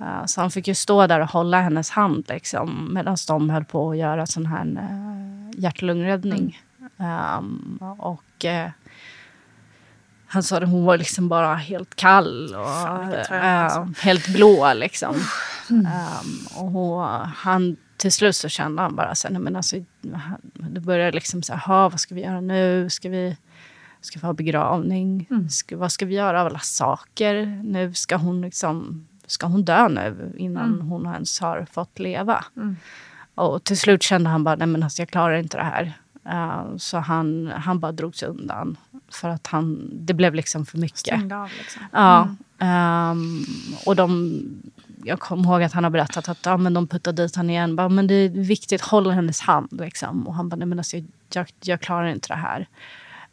Uh, 0.00 0.26
så 0.26 0.40
han 0.40 0.50
fick 0.50 0.68
ju 0.68 0.74
stå 0.74 1.06
där 1.06 1.20
och 1.20 1.30
hålla 1.30 1.60
hennes 1.60 1.90
hand 1.90 2.24
liksom, 2.28 2.94
medan 2.94 3.16
de 3.28 3.50
höll 3.50 3.64
på 3.64 3.90
att 3.90 3.96
göra 3.96 4.26
sån 4.26 4.46
här 4.46 4.66
uh, 4.66 5.50
hjärt-lungräddning. 5.60 6.60
Um, 7.38 7.78
och 7.98 8.44
uh, 8.44 8.70
han 10.26 10.42
sa 10.42 10.56
att 10.56 10.68
hon 10.68 10.84
var 10.84 10.98
liksom 10.98 11.28
bara 11.28 11.54
helt 11.54 11.94
kall 11.94 12.54
och 12.54 12.66
Fan, 13.28 13.94
helt 14.00 14.28
blå. 14.28 14.72
Liksom. 14.74 15.14
Mm. 15.70 15.86
Um, 15.86 16.46
och 16.54 16.70
hon, 16.70 17.08
han, 17.36 17.76
till 17.96 18.12
slut 18.12 18.36
så 18.36 18.48
kände 18.48 18.82
han 18.82 18.96
bara 18.96 19.14
så 19.14 19.28
här, 19.28 19.38
men 19.38 19.56
alltså, 19.56 19.76
det 20.52 20.80
började 20.80 21.12
liksom 21.12 21.42
så 21.42 21.54
här, 21.54 21.88
vad 21.88 22.00
ska 22.00 22.14
vi 22.14 22.22
göra 22.22 22.40
nu? 22.40 22.90
Ska 22.90 23.08
vi 23.08 23.36
Ska 24.06 24.18
vi 24.18 24.26
ha 24.26 24.32
begravning? 24.32 25.26
Mm. 25.30 25.48
Ska, 25.48 25.76
vad 25.76 25.92
ska 25.92 26.06
vi 26.06 26.14
göra 26.14 26.40
av 26.40 26.46
alla 26.46 26.58
saker? 26.58 27.62
Nu 27.64 27.94
ska 27.94 28.16
hon 28.16 28.40
liksom, 28.40 29.06
ska 29.26 29.46
hon 29.46 29.64
dö 29.64 29.88
nu 29.88 30.32
innan 30.36 30.74
mm. 30.74 30.86
hon 30.86 31.06
ens 31.06 31.40
har 31.40 31.66
fått 31.72 31.98
leva? 31.98 32.44
Mm. 32.56 32.76
Och 33.34 33.64
till 33.64 33.78
slut 33.78 34.02
kände 34.02 34.30
han 34.30 34.44
bara, 34.44 34.56
nej 34.56 34.66
men 34.66 34.82
alltså 34.82 35.02
jag 35.02 35.08
klarar 35.08 35.36
inte 35.36 35.56
det 35.56 35.64
här. 35.64 35.92
Uh, 36.28 36.76
så 36.76 36.98
han, 36.98 37.52
han 37.56 37.80
bara 37.80 37.92
drog 37.92 38.16
sig 38.16 38.28
undan. 38.28 38.76
För 39.08 39.28
att 39.28 39.46
han, 39.46 39.90
det 39.92 40.14
blev 40.14 40.34
liksom 40.34 40.66
för 40.66 40.78
mycket. 40.78 40.98
Stängde 40.98 41.36
av 41.36 41.48
liksom. 41.58 41.82
Ja. 41.92 42.28
Um, 43.10 43.44
och 43.86 43.96
de, 43.96 44.40
jag 45.04 45.20
kommer 45.20 45.44
ihåg 45.44 45.62
att 45.62 45.72
han 45.72 45.84
har 45.84 45.90
berättat 45.90 46.28
att 46.28 46.46
ja, 46.46 46.56
men 46.56 46.74
de 46.74 46.86
puttade 46.86 47.22
dit 47.22 47.36
honom 47.36 47.50
igen. 47.50 47.76
Bara, 47.76 47.88
men 47.88 48.06
det 48.06 48.14
är 48.14 48.28
viktigt, 48.28 48.80
håll 48.80 49.10
hennes 49.10 49.40
hand. 49.40 49.80
Liksom. 49.80 50.28
Och 50.28 50.34
han 50.34 50.48
bara, 50.48 50.56
nej 50.56 50.66
men 50.66 50.78
alltså, 50.78 50.96
jag, 51.32 51.46
jag 51.60 51.80
klarar 51.80 52.06
inte 52.06 52.28
det 52.28 52.34
här. 52.34 52.66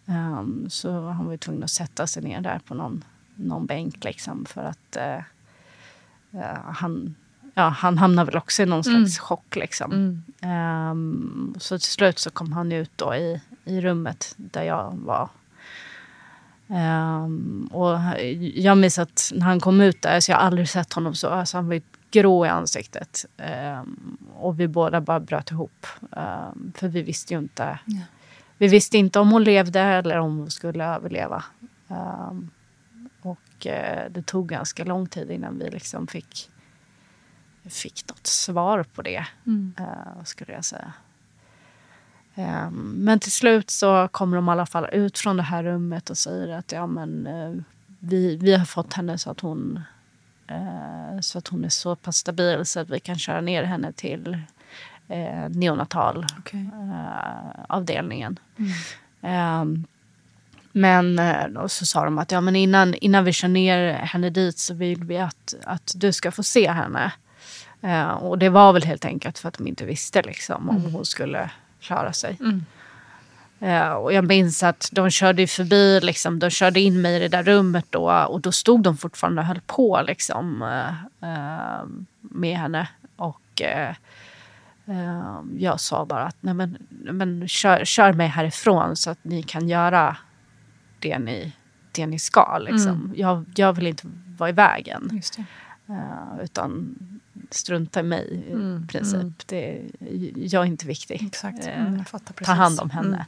Um, 0.06 0.66
så 0.70 1.10
han 1.10 1.26
var 1.26 1.32
ju 1.32 1.38
tvungen 1.38 1.64
att 1.64 1.72
sätta 1.72 2.08
sig 2.08 2.24
ner 2.24 2.42
där 2.42 2.60
på 2.68 2.74
någon, 2.74 3.04
någon 3.36 3.66
bänk 3.66 4.04
liksom 4.04 4.46
för 4.46 4.64
att 4.64 4.98
uh, 4.98 5.24
han, 6.66 7.16
ja, 7.54 7.68
han 7.68 7.98
hamnade 7.98 8.26
väl 8.26 8.38
också 8.38 8.64
i 8.64 8.66
någon 8.66 8.84
slags 8.84 8.98
mm. 8.98 9.28
chock. 9.28 9.56
Liksom. 9.56 9.92
Mm. 10.40 10.92
Um, 10.92 11.56
så 11.60 11.80
till 11.80 11.92
slut 11.92 12.20
så 12.20 12.30
kom 12.30 12.54
han 12.54 12.72
ut 12.72 12.92
då 12.96 13.16
i, 13.16 13.42
i 13.66 13.82
rummet 13.82 14.34
där 14.38 14.64
jag 14.64 14.98
var. 14.98 15.30
Um, 16.68 17.70
och 17.72 18.00
jag 18.54 18.78
minns 18.78 19.00
att 19.00 19.32
när 19.36 19.46
han 19.46 19.60
kom 19.60 19.82
ut 19.82 20.02
där, 20.02 20.20
så 20.20 20.32
jag 20.32 20.38
har 20.38 20.44
aldrig 20.44 20.70
sett 20.70 20.94
honom 20.94 21.16
så. 21.16 21.30
Alltså 21.30 21.58
han 21.58 21.68
var 21.68 21.82
grå 22.12 22.46
i 22.46 22.50
ansiktet. 22.50 23.26
Um, 23.82 24.18
och 24.36 24.60
vi 24.60 24.68
båda 24.68 25.02
bara 25.02 25.20
bröt 25.20 25.52
ihop. 25.52 25.88
För 26.76 26.88
vi 26.88 27.02
visste 27.02 27.34
ju 27.34 27.40
inte. 27.40 27.80
Ja 27.86 28.02
vi 28.64 28.68
visste 28.68 28.98
inte 28.98 29.20
om 29.20 29.32
hon 29.32 29.44
levde 29.44 29.80
eller 29.80 30.20
om 30.20 30.38
hon 30.38 30.52
skulle 30.52 30.86
överleva. 30.86 31.44
Och 33.64 33.68
uh, 33.68 34.12
det 34.12 34.26
tog 34.26 34.50
ganska 34.50 34.84
lång 34.84 35.08
tid 35.08 35.32
innan 35.32 35.60
vi 35.60 35.70
liksom 35.70 36.08
fick, 36.08 36.50
fick 37.70 38.10
något 38.10 38.28
svar 38.28 38.84
på 38.84 39.02
det, 39.02 39.26
mm. 39.46 39.74
uh, 39.80 40.24
skulle 40.24 40.54
jag 40.54 40.66
säga. 40.66 40.94
Um, 42.36 42.96
men 42.98 43.20
till 43.20 43.32
slut 43.32 43.70
så 43.70 44.08
kommer 44.08 44.36
de 44.38 44.48
i 44.48 44.52
alla 44.52 44.66
fall 44.66 44.90
ut 44.92 45.18
från 45.18 45.38
det 45.38 45.44
här 45.44 45.64
rummet 45.64 46.10
och 46.10 46.18
säger 46.18 46.58
att 46.58 46.72
ja, 46.72 46.88
men, 46.88 47.28
uh, 47.28 47.62
vi, 48.00 48.38
vi 48.38 48.56
har 48.56 48.66
fått 48.66 48.94
henne 48.94 49.18
så 49.18 49.32
att 49.32 49.40
hon 49.40 49.82
så 51.22 51.38
att 51.38 51.48
hon 51.48 51.66
är 51.66 51.70
så 51.70 51.96
pass 51.96 52.18
stabil 52.18 52.66
så 52.66 52.80
att 52.80 52.90
vi 52.90 53.00
kan 53.00 53.20
köra 53.20 53.42
ner 53.42 53.64
henne 53.64 53.92
till 53.92 54.38
eh, 55.08 55.50
neonatal 55.50 56.26
okay. 56.40 56.62
eh, 56.62 57.66
avdelningen. 57.70 58.40
Mm. 59.22 59.86
Eh, 60.74 60.80
men 60.80 61.58
och 61.58 61.72
så 61.72 61.86
sa 61.86 62.04
de 62.04 62.18
att 62.18 62.32
ja, 62.32 62.42
men 62.42 62.56
innan, 62.56 62.94
innan 62.94 63.24
vi 63.24 63.34
kör 63.34 63.48
ner 63.48 63.94
henne 63.94 64.30
dit 64.30 64.58
så 64.58 64.74
vill 64.74 65.04
vi 65.04 65.18
att, 65.18 65.54
att 65.64 65.94
du 65.96 66.14
ska 66.14 66.32
få 66.32 66.44
se 66.44 66.72
henne. 66.72 67.12
Eh, 67.82 68.10
och 68.10 68.40
det 68.40 68.50
var 68.50 68.74
väl 68.74 68.84
helt 68.84 69.06
enkelt 69.06 69.40
för 69.40 69.48
att 69.48 69.58
de 69.58 69.68
inte 69.68 69.86
visste 69.86 70.22
liksom, 70.22 70.70
om 70.70 70.78
mm. 70.78 70.94
hon 70.94 71.06
skulle 71.06 71.50
klara 71.82 72.14
sig. 72.14 72.38
Mm. 72.40 72.66
Uh, 73.62 73.92
och 73.92 74.14
jag 74.14 74.28
minns 74.28 74.64
att 74.64 74.90
de 74.92 75.10
körde 75.10 75.48
förbi, 75.48 76.00
liksom, 76.04 76.40
de 76.40 76.50
körde 76.50 76.80
in 76.80 77.02
mig 77.02 77.16
i 77.16 77.20
det 77.20 77.28
där 77.28 77.44
rummet 77.44 77.86
då 77.90 78.12
och 78.12 78.42
då 78.42 78.52
stod 78.52 78.84
de 78.84 78.98
fortfarande 78.98 79.42
och 79.42 79.48
höll 79.48 79.62
på 79.62 80.02
liksom, 80.08 80.62
uh, 80.62 81.30
uh, 81.30 81.86
med 82.20 82.58
henne. 82.58 82.88
Och 83.16 83.62
Ehm, 84.86 85.56
jag 85.60 85.80
sa 85.80 86.06
bara 86.06 86.24
att 86.24 86.38
nej 86.40 86.54
men, 86.54 86.78
men 86.90 87.48
kör, 87.48 87.86
kör 87.86 88.14
mig 88.14 88.28
härifrån 88.28 88.96
så 88.96 89.10
att 89.10 89.24
ni 89.24 89.44
kan 89.44 89.70
göra 89.70 90.18
det 91.04 91.20
ni, 91.20 91.52
det 91.92 92.08
ni 92.08 92.20
ska. 92.20 92.58
Liksom. 92.58 92.92
Mm. 92.92 93.14
Jag, 93.16 93.46
jag 93.56 93.74
vill 93.74 93.88
inte 93.88 94.08
vara 94.38 94.50
i 94.50 94.54
vägen. 94.54 95.22
Uh, 95.90 96.44
utan 96.44 96.96
strunta 97.50 98.00
i 98.00 98.04
mig 98.04 98.46
i 98.50 98.52
mm. 98.52 98.88
princip. 98.88 99.22
Mm. 99.22 99.34
Det, 99.46 99.82
jag 100.36 100.62
är 100.62 100.66
inte 100.66 100.88
viktig. 100.88 101.24
Exakt. 101.28 101.68
Uh, 101.68 101.88
mm, 101.88 102.04
ta 102.44 102.54
hand 102.54 102.80
om 102.80 102.90
henne. 102.90 103.26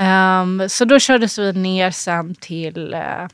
Um, 0.00 0.68
så 0.68 0.84
då 0.84 0.98
kördes 0.98 1.38
vi 1.38 1.52
ner 1.52 1.90
sen 1.90 2.34
till 2.34 2.94
uh, 2.94 3.28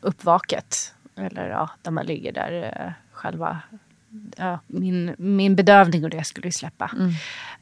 uppvaket. 0.00 0.94
Eller 1.16 1.48
ja, 1.48 1.70
där 1.82 1.90
man 1.90 2.06
ligger 2.06 2.32
där 2.32 2.86
uh, 2.86 2.92
själva 3.12 3.60
ja, 4.36 4.58
min, 4.66 5.14
min 5.18 5.56
bedövning 5.56 6.04
och 6.04 6.10
det 6.10 6.24
skulle 6.24 6.48
ju 6.48 6.52
släppa. 6.52 6.90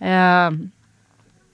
Mm. 0.00 0.70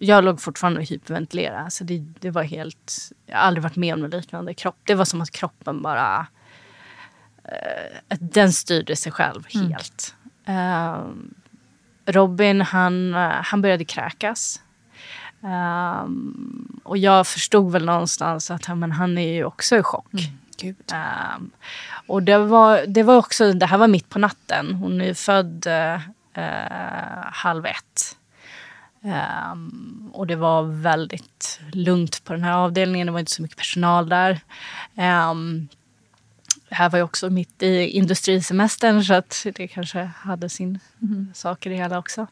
Uh, 0.05 0.09
jag 0.09 0.25
låg 0.25 0.41
fortfarande 0.41 0.81
och 0.81 0.87
hyperventilerade. 0.87 1.61
Alltså 1.61 1.85
det, 1.85 1.99
det 1.99 2.31
var 2.31 2.43
helt... 2.43 3.13
Jag 3.27 3.37
har 3.37 3.43
aldrig 3.43 3.63
varit 3.63 3.77
med 3.77 3.95
om 3.95 4.01
något 4.01 4.15
liknande. 4.15 4.55
Kropp, 4.55 4.79
det 4.85 4.95
var 4.95 5.05
som 5.05 5.21
att 5.21 5.31
kroppen 5.31 5.83
bara... 5.83 6.27
Uh, 7.45 8.19
den 8.21 8.53
styrde 8.53 8.97
sig 8.97 9.13
själv 9.13 9.47
mm. 9.55 9.71
helt. 9.71 10.15
Uh, 10.49 11.07
Robin, 12.07 12.61
han, 12.61 13.15
han 13.15 13.63
började 13.63 13.85
kräkas. 13.85 14.61
Um, 15.45 16.81
och 16.85 16.99
jag 16.99 17.27
förstod 17.27 17.73
väl 17.73 17.85
någonstans 17.85 18.51
att 18.51 18.77
men, 18.77 18.93
han 18.93 19.19
är 19.19 19.33
ju 19.33 19.45
också 19.45 19.77
i 19.77 19.83
chock. 19.83 20.13
Mm. 20.13 20.77
Um, 21.37 21.51
och 22.07 22.23
det 22.23 22.39
var, 22.39 22.87
det 22.87 23.03
var 23.03 23.17
också, 23.17 23.53
det 23.53 23.67
här 23.67 23.79
var 23.79 23.89
mitt 23.89 24.09
på 24.09 24.19
natten. 24.19 24.75
Hon 24.75 25.01
är 25.01 25.15
född 25.15 25.67
eh, 25.67 26.01
halv 27.33 27.67
ett. 27.67 28.17
Um, 29.05 30.11
och 30.13 30.27
det 30.27 30.37
var 30.37 30.63
väldigt 30.63 31.61
lugnt 31.73 32.25
på 32.25 32.33
den 32.33 32.43
här 32.43 32.53
avdelningen. 32.53 33.07
Det 33.07 33.13
var 33.13 33.21
inte 33.21 33.33
så 33.33 33.43
mycket 33.43 33.59
personal 33.59 34.09
där. 34.09 34.41
Um, 35.31 35.69
det 36.75 36.79
här 36.79 36.91
var 36.91 36.99
ju 36.99 37.03
också 37.03 37.31
mitt 37.31 37.63
i 37.63 37.89
industrisemestern 37.89 39.05
så 39.05 39.15
att 39.15 39.47
det 39.55 39.69
kanske 39.69 40.11
hade 40.17 40.49
sin 40.49 40.79
mm. 41.03 41.29
sak 41.35 41.67
i 41.67 41.69
det 41.69 41.75
hela 41.75 41.99
också. 41.99 42.27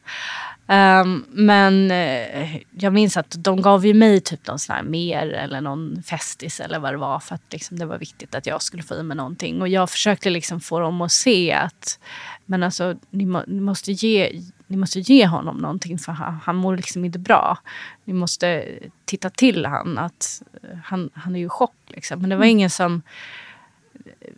Um, 0.66 1.26
men 1.30 1.90
uh, 1.90 2.56
jag 2.70 2.92
minns 2.92 3.16
att 3.16 3.34
de 3.38 3.62
gav 3.62 3.86
ju 3.86 3.94
mig 3.94 4.20
typ 4.20 4.46
någon 4.46 4.58
sån 4.58 4.76
här 4.76 4.82
mer 4.82 5.26
eller 5.26 5.60
någon 5.60 6.02
festis 6.02 6.60
eller 6.60 6.78
vad 6.78 6.92
det 6.92 6.96
var 6.96 7.20
för 7.20 7.34
att 7.34 7.52
liksom, 7.52 7.78
det 7.78 7.86
var 7.86 7.98
viktigt 7.98 8.34
att 8.34 8.46
jag 8.46 8.62
skulle 8.62 8.82
få 8.82 8.94
i 8.94 9.02
mig 9.02 9.16
någonting. 9.16 9.62
Och 9.62 9.68
jag 9.68 9.90
försökte 9.90 10.30
liksom 10.30 10.60
få 10.60 10.80
dem 10.80 11.00
att 11.00 11.12
se 11.12 11.52
att 11.52 11.98
men 12.46 12.62
alltså, 12.62 12.94
ni, 13.10 13.26
må, 13.26 13.42
ni 13.46 13.60
måste 13.60 13.92
ge 13.92 14.42
ni 14.66 14.76
måste 14.76 15.00
ge 15.00 15.26
honom 15.26 15.56
någonting 15.56 15.98
för 15.98 16.12
han, 16.12 16.40
han 16.44 16.56
mår 16.56 16.76
liksom 16.76 17.04
inte 17.04 17.18
bra. 17.18 17.58
Ni 18.04 18.12
måste 18.12 18.68
titta 19.04 19.30
till 19.30 19.66
han 19.66 19.98
att 19.98 20.42
uh, 20.64 20.78
han, 20.84 21.10
han 21.14 21.34
är 21.34 21.40
ju 21.40 21.46
i 21.46 21.48
chock. 21.48 21.76
Liksom. 21.86 22.20
Men 22.20 22.30
det 22.30 22.36
var 22.36 22.44
mm. 22.44 22.50
ingen 22.50 22.70
som 22.70 23.02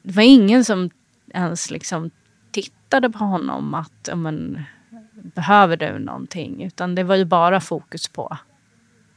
det 0.03 0.17
var 0.17 0.23
ingen 0.23 0.65
som 0.65 0.91
ens 1.35 1.71
liksom 1.71 2.11
tittade 2.51 3.11
på 3.11 3.19
honom 3.19 3.75
att 3.75 4.09
men, 4.15 4.65
behöver 5.13 5.77
du 5.77 5.99
någonting? 5.99 6.65
Utan 6.65 6.95
det 6.95 7.03
var 7.03 7.15
ju 7.15 7.25
bara 7.25 7.61
fokus 7.61 8.09
på 8.09 8.39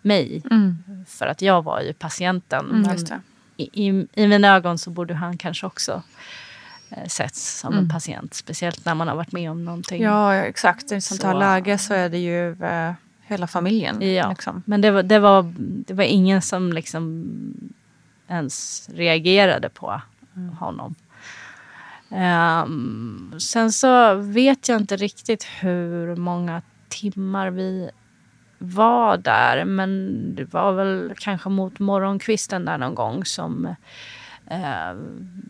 mig. 0.02 0.44
Mm. 0.52 0.78
För 1.08 1.28
att 1.28 1.42
jag 1.42 1.64
var 1.64 1.82
ju 1.82 1.94
patienten. 1.94 2.66
Mm, 2.66 2.82
men 2.82 3.22
i, 3.58 3.88
i, 3.88 4.08
i, 4.14 4.28
mina 4.28 4.56
ögon 4.56 4.78
så 4.78 4.90
borde 4.90 5.14
han 5.14 5.38
kanske 5.38 5.66
också 5.66 6.02
eh, 6.90 7.08
setts 7.08 7.60
som 7.60 7.74
mm. 7.74 7.84
en 7.84 7.90
patient. 7.90 8.34
Speciellt 8.34 8.86
när 8.86 8.96
man 8.96 9.08
har 9.08 9.16
varit 9.16 9.32
med 9.32 9.52
om 9.52 9.66
någonting. 9.66 10.02
Ja, 10.02 10.36
exakt. 10.36 10.92
I 10.92 10.96
ett 10.96 11.04
sånt 11.04 11.24
här 11.24 11.34
så. 11.34 11.40
läge 11.40 11.78
så 11.78 11.94
är 11.94 12.10
det 12.10 12.18
ju 12.18 12.64
eh, 12.64 12.94
hela 13.22 13.48
familjen. 13.48 14.02
Ja, 14.02 14.30
liksom. 14.30 14.64
men 14.66 14.82
det 14.82 14.92
var, 14.92 15.04
det, 15.04 15.20
var, 15.20 15.54
det 15.58 15.94
var 15.94 16.04
ingen 16.04 16.42
som 16.42 16.74
liksom 16.74 17.26
ens 18.28 18.90
reagerade 18.94 19.70
på 19.70 20.02
honom. 20.60 20.96
Um, 22.10 23.40
sen 23.40 23.72
så 23.72 24.14
vet 24.16 24.70
jag 24.70 24.82
inte 24.82 24.96
riktigt 24.96 25.44
hur 25.44 26.16
många 26.16 26.62
timmar 26.90 27.50
vi 27.50 27.90
var 28.58 29.18
där. 29.18 29.66
Men 29.66 30.36
det 30.36 30.54
var 30.54 30.74
väl 30.74 31.14
kanske 31.18 31.50
mot 31.50 31.80
morgonkvisten 31.80 32.66
där 32.66 32.78
någon 32.78 32.96
gång 32.96 33.26
som 33.26 33.76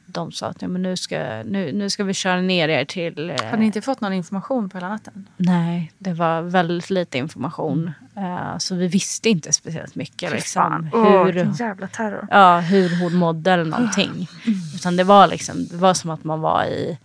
de 0.06 0.32
sa 0.32 0.48
att 0.48 0.62
ja, 0.62 0.68
men 0.68 0.82
nu, 0.82 0.98
ska, 0.98 1.44
nu, 1.46 1.72
nu 1.72 1.90
ska 1.90 2.04
vi 2.04 2.14
köra 2.14 2.42
ner 2.42 2.70
er 2.70 2.86
till... 2.86 3.30
Eh, 3.30 3.46
Har 3.50 3.58
ni 3.58 3.66
inte 3.66 3.82
fått 3.82 4.02
någon 4.02 4.14
information 4.14 4.70
på 4.70 4.78
hela 4.78 4.90
natten? 4.90 5.28
Nej, 5.38 5.92
det 5.98 6.14
var 6.14 6.42
väldigt 6.42 6.90
lite 6.90 7.18
information. 7.18 7.92
Eh, 8.16 8.58
så 8.58 8.76
vi 8.76 8.88
visste 8.88 9.30
inte 9.30 9.54
speciellt 9.54 9.96
mycket. 9.96 10.32
Liksom, 10.32 10.90
hur, 10.94 11.26
vilken 11.26 11.54
jävla 11.54 11.88
terror. 11.88 12.28
ja, 12.32 12.60
hur 12.60 13.02
hon 13.04 13.14
mådde 13.16 13.52
eller 13.52 13.66
någonting. 13.66 14.28
Utan 14.76 14.96
det 14.96 15.04
var, 15.04 15.28
liksom, 15.28 15.68
det 15.68 15.78
var 15.78 15.94
som 15.94 16.10
att 16.10 16.24
man 16.24 16.40
var 16.42 16.66
i, 16.66 16.98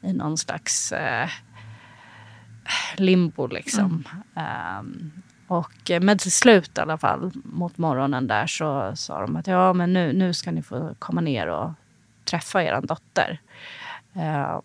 i 0.00 0.12
någon 0.12 0.38
slags 0.38 0.92
eh, 0.92 1.28
limbo. 2.96 3.46
Liksom. 3.46 4.04
Ehm, 4.36 5.12
och, 5.52 5.90
eh, 5.90 6.00
men 6.00 6.18
till 6.18 6.32
slut 6.32 6.78
i 6.78 6.80
alla 6.80 6.98
fall, 6.98 7.30
mot 7.44 7.78
morgonen 7.78 8.26
där, 8.26 8.46
så 8.46 8.92
sa 8.96 9.20
de 9.20 9.36
att 9.36 9.46
ja, 9.46 9.72
men 9.72 9.92
nu, 9.92 10.12
nu 10.12 10.34
ska 10.34 10.50
ni 10.50 10.62
få 10.62 10.94
komma 10.98 11.20
ner 11.20 11.46
och 11.46 11.70
träffa 12.24 12.62
er 12.62 12.80
dotter. 12.80 13.40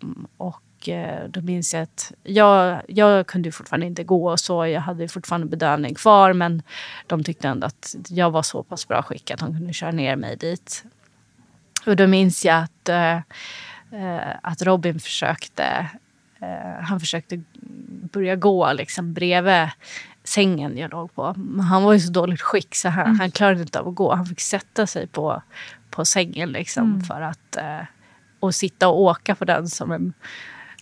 Um, 0.02 0.28
och 0.38 0.90
eh, 0.90 1.30
då 1.30 1.42
minns 1.42 1.74
jag 1.74 1.84
att 1.84 2.14
jag, 2.24 2.82
jag 2.88 3.28
kunde 3.28 3.48
ju 3.48 3.52
fortfarande 3.52 3.86
inte 3.86 4.04
gå 4.04 4.32
och 4.32 4.40
så. 4.40 4.66
Jag 4.66 4.82
hade 4.82 5.04
ju 5.04 5.08
fortfarande 5.08 5.48
bedövning 5.48 5.96
kvar, 5.96 6.34
men 6.34 6.62
de 7.08 7.24
tyckte 7.24 7.48
ändå 7.48 7.68
att 7.68 7.96
jag 8.10 8.32
var 8.32 8.44
så 8.44 8.64
pass 8.64 8.88
bra 8.88 9.04
skick 9.04 9.32
att 9.32 9.40
de 9.40 9.58
kunde 9.58 9.74
köra 9.74 9.92
ner 9.92 10.16
mig 10.16 10.36
dit. 10.36 10.86
Och 11.86 11.96
då 11.96 12.08
minns 12.08 12.46
jag 12.46 12.64
att, 12.64 12.90
uh, 12.90 14.22
att 14.42 14.62
Robin 14.62 15.00
försökte 15.00 15.90
uh, 16.42 16.84
han 16.84 17.00
försökte 17.00 17.42
börja 18.12 18.36
gå 18.36 18.74
liksom 18.74 19.14
bredvid 19.14 19.70
sängen 20.28 20.78
jag 20.78 20.92
låg 20.92 21.16
på. 21.16 21.36
Han 21.70 21.84
var 21.84 21.94
i 21.94 22.00
så 22.00 22.12
dåligt 22.12 22.42
skick 22.42 22.76
så 22.76 22.90
han, 22.90 23.16
han 23.20 23.32
klarade 23.32 23.62
inte 23.62 23.80
av 23.80 23.88
att 23.88 23.96
gå. 23.96 24.16
Han 24.16 24.26
fick 24.26 24.42
sätta 24.42 24.88
sig 24.88 25.08
på, 25.08 25.42
på 25.90 26.06
sängen 26.06 26.52
liksom 26.52 27.02
för 27.02 27.22
att 27.22 27.58
eh, 27.58 27.86
och 28.40 28.56
sitta 28.56 28.88
och 28.88 29.02
åka 29.02 29.36
på 29.36 29.46
den 29.46 29.68
som 29.68 29.92
en 29.92 30.14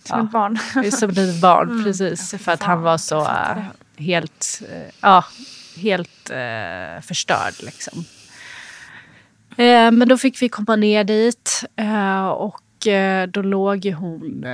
Som 0.04 0.26
ett 0.26 0.32
barn. 0.32 0.58
som 0.92 1.10
ett 1.10 1.40
barn. 1.40 1.84
Precis, 1.84 2.34
för 2.38 2.52
att 2.52 2.62
han 2.62 2.82
var 2.82 2.98
så 2.98 3.20
eh, 3.20 3.64
helt, 3.96 4.62
eh, 4.72 4.92
ja, 5.00 5.24
helt 5.76 6.30
eh, 6.30 7.00
förstörd. 7.02 7.54
Liksom. 7.62 8.04
Men 9.92 10.08
då 10.08 10.18
fick 10.18 10.42
vi 10.42 10.48
komma 10.48 10.76
ner 10.76 11.04
dit 11.04 11.64
och 12.36 12.62
då 13.28 13.42
låg 13.42 13.84
ju 13.84 13.92
hon... 13.92 14.46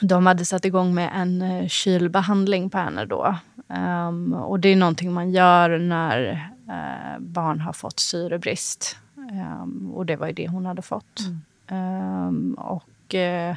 De 0.00 0.26
hade 0.26 0.44
satt 0.44 0.64
igång 0.64 0.94
med 0.94 1.10
en 1.14 1.42
eh, 1.42 1.68
kylbehandling 1.68 2.70
på 2.70 2.78
henne 2.78 3.04
då. 3.04 3.36
Ehm, 3.68 4.32
och 4.32 4.60
det 4.60 4.68
är 4.68 4.76
någonting 4.76 5.12
man 5.12 5.30
gör 5.30 5.78
när 5.78 6.50
eh, 6.68 7.18
barn 7.18 7.60
har 7.60 7.72
fått 7.72 8.00
syrebrist. 8.00 8.96
Ehm, 9.32 9.92
och 9.94 10.06
det 10.06 10.16
var 10.16 10.26
ju 10.26 10.32
det 10.32 10.48
hon 10.48 10.66
hade 10.66 10.82
fått. 10.82 11.20
Ehm, 11.66 12.54
och 12.54 13.14
eh, 13.14 13.56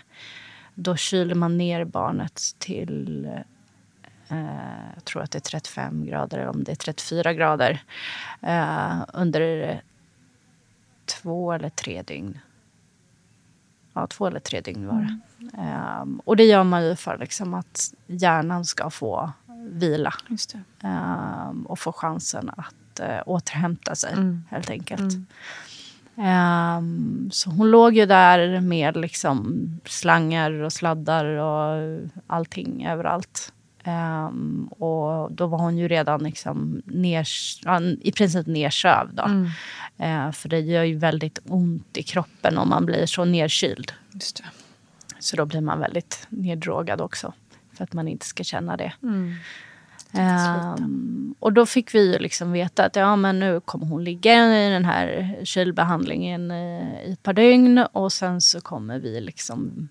då 0.75 0.95
kyler 0.95 1.35
man 1.35 1.57
ner 1.57 1.85
barnet 1.85 2.41
till 2.57 3.25
eh, 3.25 3.41
jag 4.95 5.05
tror 5.05 5.21
att 5.21 5.31
det 5.31 5.37
är 5.37 5.59
35 5.59 6.05
grader 6.05 6.37
eller 6.37 6.49
om 6.49 6.63
det 6.63 6.71
är 6.71 6.75
34 6.75 7.33
grader 7.33 7.83
under 9.13 9.81
två 11.05 11.51
eller 11.51 11.69
tre 11.69 12.01
dygn. 12.01 12.39
Ja, 13.93 14.07
två 14.07 14.27
eller 14.27 14.39
tre 14.39 14.61
dygn 14.61 14.87
var 14.87 15.01
det. 15.01 15.19
Ehm, 15.57 16.21
och 16.25 16.35
det 16.37 16.43
gör 16.43 16.63
man 16.63 16.83
ju 16.85 16.95
för 16.95 17.17
liksom, 17.17 17.53
att 17.53 17.93
hjärnan 18.07 18.65
ska 18.65 18.89
få 18.89 19.31
vila 19.71 20.13
ehm, 20.83 21.65
och 21.65 21.79
få 21.79 21.91
chansen 21.91 22.49
att 22.57 22.99
eh, 22.99 23.21
återhämta 23.25 23.95
sig, 23.95 24.13
Mm. 24.13 24.43
helt 24.49 24.69
enkelt. 24.69 25.13
Ehm, 26.17 27.29
så 27.31 27.49
hon 27.49 27.71
låg 27.71 27.97
ju 27.97 28.05
där 28.05 28.61
med 28.61 28.97
liksom 28.97 29.67
slangar 29.85 30.51
och 30.51 30.73
sladdar 30.73 31.25
och 31.25 31.99
allting 32.27 32.85
överallt. 32.87 33.53
Och 34.69 35.31
då 35.31 35.47
var 35.47 35.57
hon 35.57 35.77
ju 35.77 35.87
redan 35.87 36.23
liksom 36.23 36.81
ners, 36.85 37.61
ja, 37.63 37.81
i 37.81 38.11
princip 38.11 38.47
nersövd. 38.47 39.15
Då. 39.15 39.23
Mm. 39.23 39.47
Eh, 39.97 40.31
för 40.31 40.49
det 40.49 40.59
gör 40.59 40.83
ju 40.83 40.97
väldigt 40.97 41.39
ont 41.45 41.97
i 41.97 42.03
kroppen 42.03 42.57
om 42.57 42.69
man 42.69 42.85
blir 42.85 43.05
så 43.05 43.25
nedkyld. 43.25 43.91
Så 45.19 45.35
då 45.35 45.45
blir 45.45 45.61
man 45.61 45.79
väldigt 45.79 46.27
neddrogad 46.29 47.01
också. 47.01 47.33
För 47.73 47.83
att 47.83 47.93
man 47.93 48.07
inte 48.07 48.25
ska 48.25 48.43
känna 48.43 48.77
det. 48.77 48.93
Mm. 49.03 49.33
Ehm, 50.13 51.35
och 51.39 51.53
då 51.53 51.65
fick 51.65 51.95
vi 51.95 52.19
liksom 52.19 52.51
veta 52.51 52.85
att 52.85 52.95
ja, 52.95 53.15
men 53.15 53.39
nu 53.39 53.59
kommer 53.59 53.85
hon 53.85 54.03
ligga 54.03 54.65
i 54.67 54.69
den 54.69 54.85
här 54.85 55.39
kylbehandlingen 55.43 56.51
i, 56.51 57.03
i 57.07 57.11
ett 57.11 57.23
par 57.23 57.33
dygn. 57.33 57.77
Och 57.77 58.13
sen 58.13 58.41
så 58.41 58.61
kommer 58.61 58.99
vi 58.99 59.21
liksom 59.21 59.89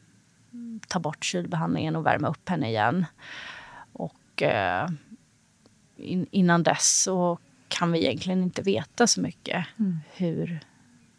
ta 0.88 0.98
bort 0.98 1.24
kylbehandlingen 1.24 1.96
och 1.96 2.06
värma 2.06 2.28
upp 2.28 2.48
henne 2.48 2.68
igen. 2.68 3.06
Och 3.92 4.42
eh, 4.42 4.88
in, 5.96 6.26
innan 6.30 6.62
dess 6.62 7.02
så 7.02 7.38
kan 7.68 7.92
vi 7.92 7.98
egentligen 7.98 8.42
inte 8.42 8.62
veta 8.62 9.06
så 9.06 9.20
mycket 9.20 9.66
hur, 10.12 10.60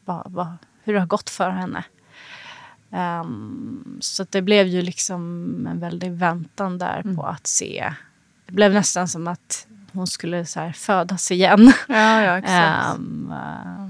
vad, 0.06 0.32
vad, 0.32 0.58
hur 0.84 0.94
det 0.94 1.00
har 1.00 1.08
gått 1.08 1.30
för 1.30 1.50
henne. 1.50 1.84
Ehm, 2.92 3.98
så 4.02 4.26
det 4.30 4.42
blev 4.42 4.68
ju 4.68 4.82
liksom 4.82 5.22
en 5.72 5.80
väldig 5.80 6.12
väntan 6.12 6.78
där 6.78 7.16
på 7.16 7.24
att 7.24 7.48
se. 7.48 7.94
Det 8.46 8.54
blev 8.54 8.74
nästan 8.74 9.08
som 9.08 9.28
att 9.28 9.68
hon 9.92 10.08
skulle 10.08 10.46
så 10.46 10.72
födas 10.76 11.32
igen. 11.32 11.74
Ja, 11.88 12.24
ja, 12.24 12.38
exakt. 12.38 13.00
Eh, 13.32 13.90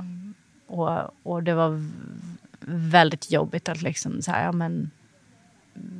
och, 0.67 1.11
och 1.23 1.43
det 1.43 1.53
var 1.53 1.85
väldigt 2.91 3.31
jobbigt 3.31 3.69
att 3.69 3.81
liksom 3.81 4.21
så 4.21 4.31
här, 4.31 4.43
ja 4.43 4.51
men 4.51 4.91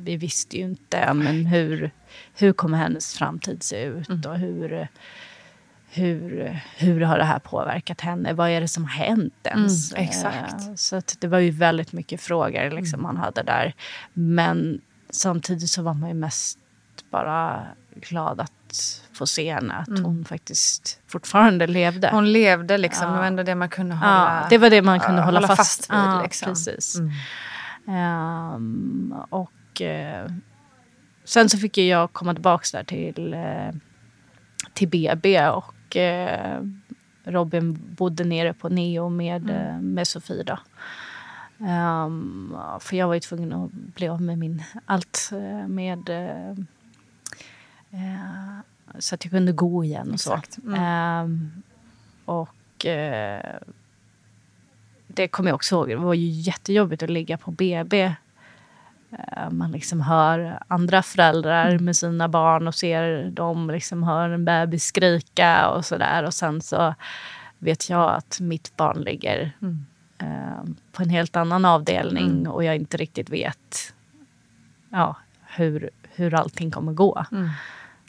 vi 0.04 0.16
visste 0.16 0.56
ju 0.56 0.62
inte 0.62 1.14
men 1.14 1.46
hur, 1.46 1.90
hur 2.34 2.52
kommer 2.52 2.78
hennes 2.78 3.14
framtid 3.14 3.62
se 3.62 3.84
ut 3.84 4.26
och 4.26 4.38
hur, 4.38 4.88
hur, 5.92 6.60
hur 6.76 7.00
har 7.00 7.18
det 7.18 7.24
här 7.24 7.38
påverkat 7.38 8.00
henne? 8.00 8.32
Vad 8.32 8.50
är 8.50 8.60
det 8.60 8.68
som 8.68 8.84
har 8.84 8.90
hänt 8.90 9.34
ens? 9.44 9.92
Mm, 9.92 10.04
exakt. 10.04 10.78
Så 10.78 11.00
det 11.18 11.26
var 11.26 11.38
ju 11.38 11.50
väldigt 11.50 11.92
mycket 11.92 12.20
frågor 12.20 12.70
liksom, 12.70 13.02
man 13.02 13.16
hade 13.16 13.42
där. 13.42 13.74
Men 14.12 14.80
samtidigt 15.10 15.70
så 15.70 15.82
var 15.82 15.94
man 15.94 16.08
ju 16.08 16.14
mest 16.14 16.58
bara 17.10 17.66
glad 17.94 18.40
att 18.40 19.02
få 19.12 19.26
se 19.26 19.52
henne. 19.54 19.74
Att 19.74 19.98
hon 19.98 20.24
faktiskt 20.24 21.00
fortfarande 21.06 21.66
levde. 21.66 22.10
Hon 22.12 22.32
levde 22.32 22.78
liksom. 22.78 23.06
Ja. 23.06 23.12
Det 23.12 23.18
var 23.18 23.26
ändå 23.26 23.42
det 23.42 23.54
man 23.54 23.68
kunde 23.68 23.94
hålla, 23.94 24.40
Ja, 24.42 24.46
det 24.50 24.58
var 24.58 24.70
det 24.70 24.82
man 24.82 25.00
kunde 25.00 25.20
ja, 25.20 25.24
hålla, 25.24 25.40
fast, 25.40 25.56
fast 25.56 25.90
vid. 25.90 25.98
Ja, 25.98 26.22
liksom. 26.22 26.48
Precis. 26.48 26.96
Ehm, 27.88 29.14
och 29.28 29.82
eh, 29.82 30.30
sen 31.24 31.48
så 31.48 31.58
fick 31.58 31.78
jag 31.78 32.12
komma 32.12 32.34
tillbaka 32.34 32.64
där 32.72 32.84
till, 32.84 33.34
eh, 33.34 33.70
till 34.74 34.88
BB 34.88 35.48
och 35.48 35.74
eh, 35.96 36.62
Robin 37.24 37.78
bodde 37.96 38.24
nere 38.24 38.52
på 38.52 38.68
Neo 38.68 39.08
med, 39.08 39.50
eh, 39.50 39.80
med 39.80 40.06
Sofie. 40.06 40.42
Då. 40.42 40.58
Ehm, 41.66 42.56
för 42.80 42.96
jag 42.96 43.06
var 43.06 43.14
ju 43.14 43.20
tvungen 43.20 43.52
att 43.52 43.70
bli 43.72 44.08
av 44.08 44.22
med 44.22 44.38
min 44.38 44.62
allt 44.84 45.30
eh, 45.32 45.68
med 45.68 46.08
eh, 46.08 46.54
så 48.98 49.14
att 49.14 49.24
jag 49.24 49.32
kunde 49.32 49.52
gå 49.52 49.84
igen 49.84 50.12
och 50.12 50.20
så. 50.20 50.40
Mm. 50.64 50.74
Ehm, 50.74 51.62
och 52.24 52.86
eh, 52.86 53.56
det 55.06 55.28
kommer 55.28 55.50
jag 55.50 55.54
också 55.54 55.74
ihåg. 55.74 55.88
Det 55.88 55.96
var 55.96 56.14
ju 56.14 56.26
jättejobbigt 56.26 57.02
att 57.02 57.10
ligga 57.10 57.38
på 57.38 57.50
BB. 57.50 58.14
Eh, 59.18 59.50
Man 59.50 59.72
liksom 59.72 60.00
hör 60.00 60.62
andra 60.68 61.02
föräldrar 61.02 61.78
med 61.78 61.96
sina 61.96 62.28
barn 62.28 62.68
och 62.68 62.74
ser 62.74 63.30
dem 63.30 63.70
liksom 63.70 64.02
hör 64.02 64.30
en 64.30 64.44
bebis 64.44 64.84
skrika 64.84 65.68
och 65.68 65.84
sådär. 65.84 66.24
Och 66.24 66.34
sen 66.34 66.60
så 66.60 66.94
vet 67.58 67.90
jag 67.90 68.14
att 68.14 68.40
mitt 68.40 68.76
barn 68.76 69.00
ligger 69.00 69.52
eh, 70.18 70.64
på 70.92 71.02
en 71.02 71.10
helt 71.10 71.36
annan 71.36 71.64
avdelning 71.64 72.48
och 72.48 72.64
jag 72.64 72.76
inte 72.76 72.96
riktigt 72.96 73.30
vet 73.30 73.94
ja, 74.90 75.16
hur, 75.56 75.90
hur 76.14 76.34
allting 76.34 76.70
kommer 76.70 76.92
gå. 76.92 77.24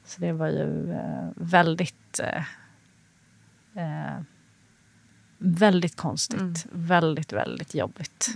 Så 0.05 0.21
det 0.21 0.31
var 0.31 0.47
ju 0.47 0.91
eh, 0.91 1.29
väldigt 1.35 2.19
eh, 2.19 2.43
väldigt 5.37 5.95
konstigt. 5.95 6.65
Väldigt, 6.71 7.33
väldigt 7.33 7.75
jobbigt. 7.75 8.27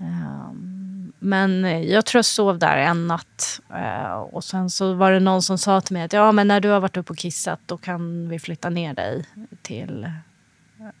Ehm, 0.00 1.12
men 1.18 1.64
jag 1.88 2.06
tror 2.06 2.18
jag 2.18 2.24
sov 2.24 2.58
där 2.58 2.76
en 2.76 3.06
natt. 3.06 3.60
Eh, 3.74 4.12
och 4.12 4.44
sen 4.44 4.70
så 4.70 4.94
var 4.94 5.12
det 5.12 5.20
någon 5.20 5.42
som 5.42 5.58
sa 5.58 5.80
till 5.80 5.94
mig 5.94 6.02
att 6.02 6.12
ja, 6.12 6.32
men 6.32 6.48
när 6.48 6.60
du 6.60 6.68
har 6.68 6.80
varit 6.80 6.96
uppe 6.96 7.12
och 7.12 7.18
kissat 7.18 7.60
då 7.66 7.76
kan 7.76 8.28
vi 8.28 8.38
flytta 8.38 8.70
ner 8.70 8.94
dig 8.94 9.24
till, 9.62 10.04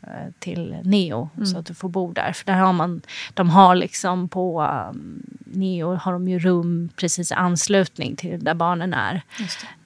eh, 0.02 0.10
till 0.38 0.76
Neo 0.84 1.30
Mm. 1.36 1.46
så 1.46 1.58
att 1.58 1.66
du 1.66 1.74
får 1.74 1.88
bo 1.88 2.12
där. 2.12 2.32
För 2.32 2.46
där 2.46 2.54
har 2.54 2.72
man, 2.72 3.02
de 3.34 3.50
har 3.50 3.74
liksom 3.74 4.28
på 4.28 4.62
um, 4.62 5.22
Neo 5.46 5.94
har 5.94 6.12
de 6.12 6.28
ju 6.28 6.38
rum 6.38 6.88
precis 6.96 7.30
i 7.30 7.34
anslutning 7.34 8.16
till 8.16 8.44
där 8.44 8.54
barnen 8.54 8.94
är 8.94 9.22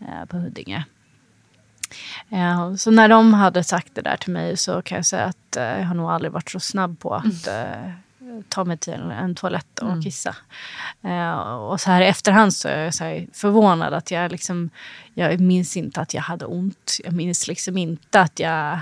eh, 0.01 0.25
på 0.29 0.37
Huddinge. 0.37 0.85
Eh, 2.31 2.75
så 2.75 2.91
när 2.91 3.09
de 3.09 3.35
hade 3.35 3.65
sagt 3.65 3.95
det 3.95 4.01
där 4.03 4.17
till 4.17 4.33
mig 4.33 4.57
så 4.57 4.83
kan 4.83 4.97
jag 4.97 5.07
säga 5.07 5.25
att 5.25 5.57
jag 5.57 5.85
har 5.85 5.95
nog 5.95 6.11
aldrig 6.11 6.33
varit 6.33 6.51
så 6.51 6.61
snabb 6.61 6.99
på 6.99 7.15
att 7.15 7.47
eh, 7.49 7.93
ta 8.49 8.65
mig 8.65 8.79
till 8.79 8.93
en 8.95 9.35
toalett 9.35 9.79
och 9.79 10.03
kissa. 10.03 10.37
Eh, 11.03 11.33
och 11.41 11.81
så 11.81 11.91
här 11.91 12.03
i 12.03 12.07
efterhand 12.07 12.55
så 12.55 12.69
är 12.69 12.85
jag 12.85 12.95
så 12.95 13.27
förvånad 13.33 13.95
att 13.95 14.11
jag 14.11 14.33
liksom, 14.33 14.71
jag 15.15 15.41
minns 15.41 15.77
inte 15.77 16.01
att 16.01 16.15
jag 16.15 16.23
hade 16.23 16.45
ont. 16.45 16.99
Jag 17.05 17.13
minns 17.13 17.49
liksom 17.49 17.77
inte 17.77 18.21
att 18.21 18.39
jag, 18.39 18.79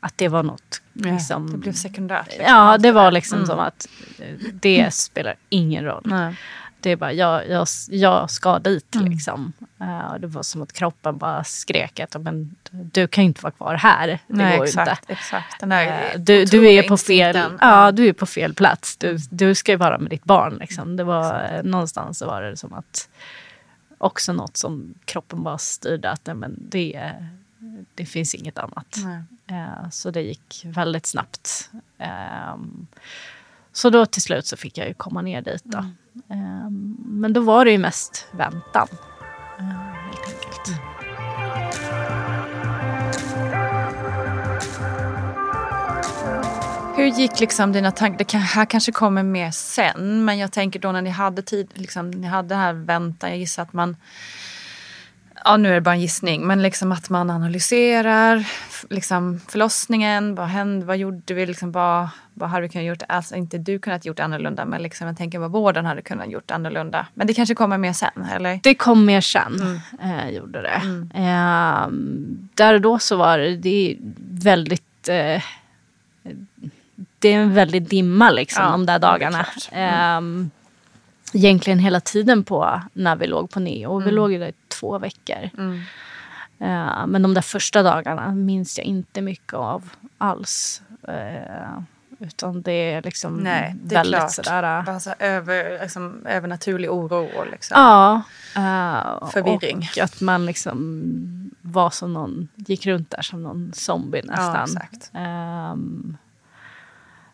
att 0.00 0.18
det 0.18 0.28
var 0.28 0.42
något. 0.42 0.82
Liksom, 0.92 1.52
Det 1.52 1.58
blev 1.58 1.72
sekundärt. 1.72 2.26
Liksom. 2.26 2.44
Ja, 2.46 2.78
det 2.78 2.92
var 2.92 3.10
liksom 3.10 3.46
som 3.46 3.58
att 3.58 3.88
det 4.52 4.94
spelar 4.94 5.34
ingen 5.48 5.84
roll. 5.84 6.02
Nej. 6.04 6.36
Det 6.80 6.90
är 6.90 6.96
bara, 6.96 7.12
jag, 7.12 7.48
jag, 7.48 7.66
jag 7.88 8.30
ska 8.30 8.58
dit 8.58 8.94
liksom. 8.94 9.52
Eh, 9.80 10.12
och 10.12 10.20
det 10.20 10.26
var 10.26 10.42
som 10.42 10.62
att 10.62 10.72
kroppen 10.72 11.18
bara 11.18 11.44
skrek 11.44 12.00
att 12.00 12.22
men, 12.22 12.54
du 12.70 13.06
kan 13.08 13.24
ju 13.24 13.28
inte 13.28 13.42
vara 13.42 13.50
kvar 13.52 13.74
här. 13.74 14.06
Det 14.08 14.18
Nej, 14.26 14.56
går 14.58 14.66
ju 14.66 14.70
inte. 14.70 14.82
exakt, 14.82 15.10
exakt. 15.10 15.60
Den 15.60 15.68
där 15.68 15.86
Eh, 16.14 16.20
Du, 16.20 16.44
du, 16.44 16.68
är 16.70 16.82
på 16.82 16.96
fel, 16.96 17.36
instinkten. 17.36 17.58
ja, 17.60 17.92
du 17.92 18.08
är 18.08 18.12
på 18.12 18.26
fel 18.26 18.54
plats. 18.54 18.96
Du, 18.96 19.16
du 19.30 19.54
ska 19.54 19.72
ju 19.72 19.78
vara 19.78 19.98
med 19.98 20.10
ditt 20.10 20.24
barn. 20.24 20.56
Liksom. 20.60 20.96
Det 20.96 21.04
var, 21.04 21.50
eh, 21.54 21.62
någonstans 21.62 22.22
var 22.22 22.42
det 22.42 22.56
som 22.56 22.72
att 22.72 23.08
också 23.98 24.32
något 24.32 24.56
som 24.56 24.94
kroppen 25.04 25.42
bara 25.42 25.58
styrde 25.58 26.10
att 26.10 26.26
nej, 26.26 26.36
men 26.36 26.56
det, 26.58 27.12
det 27.94 28.04
finns 28.06 28.34
inget 28.34 28.58
annat. 28.58 28.96
Eh, 29.50 29.90
så 29.90 30.10
det 30.10 30.20
gick 30.22 30.62
väldigt 30.64 31.06
snabbt. 31.06 31.70
Ehm, 31.98 32.86
så 33.72 33.90
då 33.90 34.06
till 34.06 34.22
slut 34.22 34.46
så 34.46 34.56
fick 34.56 34.78
jag 34.78 34.88
ju 34.88 34.94
komma 34.94 35.22
ner 35.22 35.42
dit. 35.42 35.64
Då. 35.64 35.78
Ehm, 35.78 35.94
Ehm, 36.30 36.96
men 36.98 37.32
då 37.32 37.40
var 37.40 37.64
det 37.64 37.70
ju 37.70 37.78
mest 37.78 38.26
väntan. 38.32 38.88
helt 39.58 40.44
enkelt. 40.44 40.80
Hur 46.96 47.06
gick 47.06 47.40
liksom 47.40 47.72
dina 47.72 47.90
tankar? 47.90 48.26
Det 48.30 48.38
här 48.38 48.64
kanske 48.64 48.92
kommer 48.92 49.22
mer 49.22 49.50
sen, 49.50 50.24
men 50.24 50.38
jag 50.38 50.52
tänker 50.52 50.80
då 50.80 50.92
när 50.92 51.02
ni 51.02 51.10
hade 51.10 51.42
tid, 51.42 51.68
liksom, 51.74 52.10
ni 52.10 52.26
hade 52.26 52.54
här 52.54 52.72
väntan, 52.72 53.30
jag 53.30 53.38
gissar 53.38 53.62
att 53.62 53.72
man 53.72 53.96
Ja, 55.44 55.56
nu 55.56 55.68
är 55.68 55.74
det 55.74 55.80
bara 55.80 55.94
en 55.94 56.00
gissning, 56.00 56.46
men 56.46 56.62
liksom 56.62 56.92
att 56.92 57.10
man 57.10 57.30
analyserar 57.30 58.46
liksom 58.90 59.40
förlossningen. 59.48 60.34
Vad 60.34 60.46
hände? 60.46 60.86
Vad 60.86 60.96
gjorde 60.96 61.34
vi? 61.34 61.46
Liksom 61.46 61.72
vad, 61.72 62.08
vad 62.34 62.48
hade 62.50 62.62
vi 62.62 62.68
kunnat 62.68 62.86
gjort? 62.86 63.02
Alltså 63.08 63.34
inte 63.34 63.58
du 63.58 63.78
kunnat 63.78 64.04
gjort 64.04 64.20
annorlunda, 64.20 64.64
men 64.64 64.82
liksom 64.82 65.06
jag 65.06 65.16
tänker 65.16 65.38
vad 65.38 65.50
vården 65.50 65.86
hade 65.86 66.02
kunnat 66.02 66.30
gjort 66.30 66.50
annorlunda. 66.50 67.06
Men 67.14 67.26
det 67.26 67.34
kanske 67.34 67.54
kommer 67.54 67.78
mer 67.78 67.92
sen, 67.92 68.26
eller? 68.32 68.60
Det 68.62 68.74
kom 68.74 69.04
mer 69.04 69.20
sen, 69.20 69.80
eh, 70.02 70.30
gjorde 70.30 70.62
det. 70.62 70.80
Ehm, 71.14 72.48
där 72.54 72.74
och 72.74 72.80
då 72.80 72.98
så 72.98 73.16
var 73.16 73.38
det, 73.38 73.56
det 73.56 73.90
är 73.92 73.96
väldigt... 74.42 75.08
Eh, 75.08 75.42
det 77.20 77.28
är 77.28 77.38
en 77.40 77.54
väldig 77.54 77.88
dimma 77.88 78.30
liksom 78.30 78.64
Ja, 78.64 78.70
de 78.70 78.86
där 78.86 78.98
dagarna. 78.98 79.44
klart. 79.44 79.68
Egentligen 81.34 81.78
hela 81.78 82.00
tiden 82.00 82.44
på 82.44 82.82
när 82.92 83.16
vi 83.16 83.26
låg 83.26 83.50
på 83.50 83.60
Neo. 83.60 83.98
Vi 83.98 84.02
Mm. 84.04 84.14
låg 84.14 84.32
ju 84.32 84.38
där 84.38 84.48
i 84.48 84.52
två 84.68 84.98
veckor. 84.98 85.50
Eh, 86.60 87.06
men 87.06 87.22
de 87.22 87.34
där 87.34 87.42
första 87.42 87.82
dagarna 87.82 88.34
minns 88.34 88.78
jag 88.78 88.84
inte 88.86 89.20
mycket 89.22 89.54
av 89.54 89.90
alls. 90.18 90.82
Eh, 91.08 91.78
utan 92.20 92.62
det 92.62 92.72
är 92.92 93.02
liksom 93.02 93.36
Nej, 93.36 93.74
det 93.82 93.94
är 93.94 93.98
väldigt 93.98 94.18
klart. 94.20 94.32
sådär... 94.32 94.82
Bara 94.82 95.00
så 95.00 95.14
över, 95.18 95.78
liksom, 95.82 96.26
övernaturlig 96.26 96.90
oro. 96.92 97.28
och 97.38 97.46
Liksom. 97.50 97.74
Ja. 97.80 98.14
eh, 98.56 99.28
Förvirring. 99.30 99.88
Och 99.96 100.02
att 100.04 100.20
man 100.20 100.46
liksom 100.46 101.02
var 101.60 101.90
som 101.90 102.12
någon, 102.12 102.48
gick 102.56 102.86
runt 102.86 103.10
där 103.10 103.22
som 103.22 103.42
någon 103.42 103.72
zombie 103.74 104.22
nästan. 104.24 104.64
exakt. 104.64 105.10
Ehm, 105.14 106.16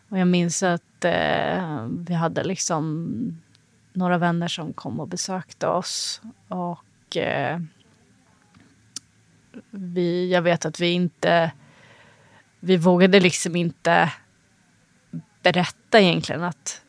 och 0.09 0.17
jag 0.19 0.27
minns 0.27 0.63
att 0.63 1.05
eh, 1.05 1.85
vi 1.89 2.13
hade 2.13 2.43
liksom 2.43 3.07
några 3.95 4.17
vänner 4.17 4.47
som 4.47 4.73
kom 4.73 4.99
och 4.99 5.07
besökte 5.07 5.67
oss. 5.67 6.21
Och 6.47 7.17
eh, 7.17 7.59
vi, 9.69 10.31
jag 10.31 10.41
vet 10.41 10.65
att 10.65 10.79
vi 10.79 10.91
inte, 10.91 11.51
vi 12.59 12.77
vågade 12.77 13.19
liksom 13.19 13.55
inte 13.55 14.13
berätta 15.41 15.99
egentligen 15.99 16.43
att 16.43 16.81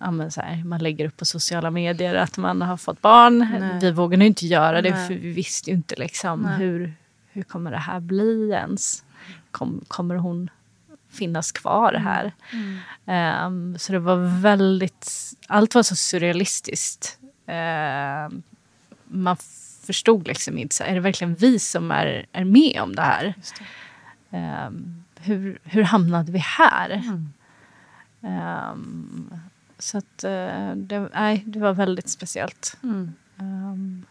ja, 0.00 0.10
här, 0.36 0.64
man 0.64 0.80
lägger 0.80 1.06
upp 1.06 1.16
på 1.16 1.24
sociala 1.24 1.70
medier 1.70 2.14
att 2.14 2.36
man 2.36 2.62
har 2.62 2.76
fått 2.76 3.00
barn. 3.00 3.38
Nej. 3.60 3.78
Vi 3.80 3.90
vågade 3.90 4.26
inte 4.26 4.46
göra 4.46 4.82
det 4.82 4.90
Nej. 4.90 5.08
för 5.08 5.14
vi 5.14 5.32
visste 5.32 5.70
ju 5.70 5.76
inte 5.76 5.96
liksom 5.96 6.40
Nej. 6.40 6.58
hur, 6.58 6.94
hur 7.32 7.42
kommer 7.42 7.70
det 7.70 7.78
här 7.78 8.00
bli 8.00 8.50
ens? 8.50 9.04
Kom, 9.50 9.84
kommer 9.88 10.14
hon 10.14 10.50
finnas 11.10 11.52
kvar 11.52 11.92
Mm. 11.94 12.02
här? 12.06 12.32
Ehm, 13.06 13.78
så 13.78 13.92
det 13.92 13.98
var 13.98 14.40
väldigt, 14.40 15.10
allt 15.46 15.74
var 15.74 15.82
så 15.82 15.96
surrealistiskt. 15.96 17.18
Ehm, 17.46 18.42
man 19.08 19.36
förstod 19.86 20.28
liksom 20.28 20.58
inte, 20.58 20.74
så 20.76 20.84
är 20.84 20.94
det 20.94 21.00
verkligen 21.00 21.34
vi 21.34 21.58
som 21.58 21.90
är, 21.90 22.26
är 22.32 22.44
med 22.44 22.80
om 22.82 22.94
det 22.96 23.02
här? 23.02 23.34
Ehm, 24.30 25.04
hur, 25.20 25.58
hur 25.64 25.82
hamnade 25.82 26.32
vi 26.32 26.38
här? 26.38 26.90
Mm. 26.90 27.32
Ehm, 28.22 29.30
så 29.78 29.98
att, 29.98 30.24
eh, 30.24 30.72
det, 30.76 31.08
nej, 31.14 31.42
det 31.46 31.58
var 31.58 31.72
väldigt 31.72 32.08
speciellt. 32.08 32.76
Mm. 32.82 33.12
Ehm, 33.38 34.04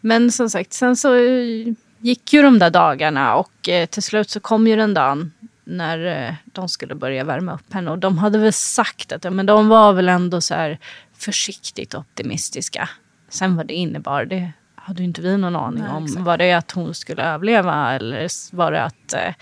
men 0.00 0.32
som 0.32 0.50
sagt, 0.50 0.72
sen 0.72 0.96
så 0.96 1.14
eh, 1.14 1.74
gick 1.98 2.32
ju 2.32 2.42
de 2.42 2.58
där 2.58 2.70
dagarna 2.70 3.34
och 3.34 3.68
eh, 3.68 3.86
till 3.86 4.02
slut 4.02 4.30
så 4.30 4.40
kom 4.40 4.66
ju 4.66 4.76
den 4.76 4.94
dagen 4.94 5.32
när 5.68 6.26
eh, 6.28 6.34
de 6.44 6.68
skulle 6.68 6.94
börja 6.94 7.24
värma 7.24 7.54
upp 7.54 7.72
henne. 7.72 7.90
Och 7.90 7.98
de 7.98 8.18
hade 8.18 8.38
väl 8.38 8.52
sagt 8.52 9.12
att 9.12 9.24
ja, 9.24 9.30
men 9.30 9.46
de 9.46 9.68
var 9.68 9.92
väl 9.92 10.08
ändå 10.08 10.40
så 10.40 10.54
här 10.54 10.78
försiktigt 11.18 11.94
optimistiska. 11.94 12.88
Sen 13.28 13.56
vad 13.56 13.66
det 13.66 13.74
innebar, 13.74 14.24
det 14.24 14.52
hade 14.74 15.02
inte 15.02 15.20
vi 15.20 15.36
någon 15.36 15.56
aning 15.56 15.82
Nej, 15.82 15.92
om. 15.92 16.04
exakt. 16.04 16.24
Var 16.24 16.36
det 16.38 16.52
att 16.52 16.70
hon 16.70 16.94
skulle 16.94 17.22
överleva 17.22 17.92
eller 17.94 18.28
var 18.56 18.72
det 18.72 18.82
att, 18.82 19.12
eh, 19.12 19.34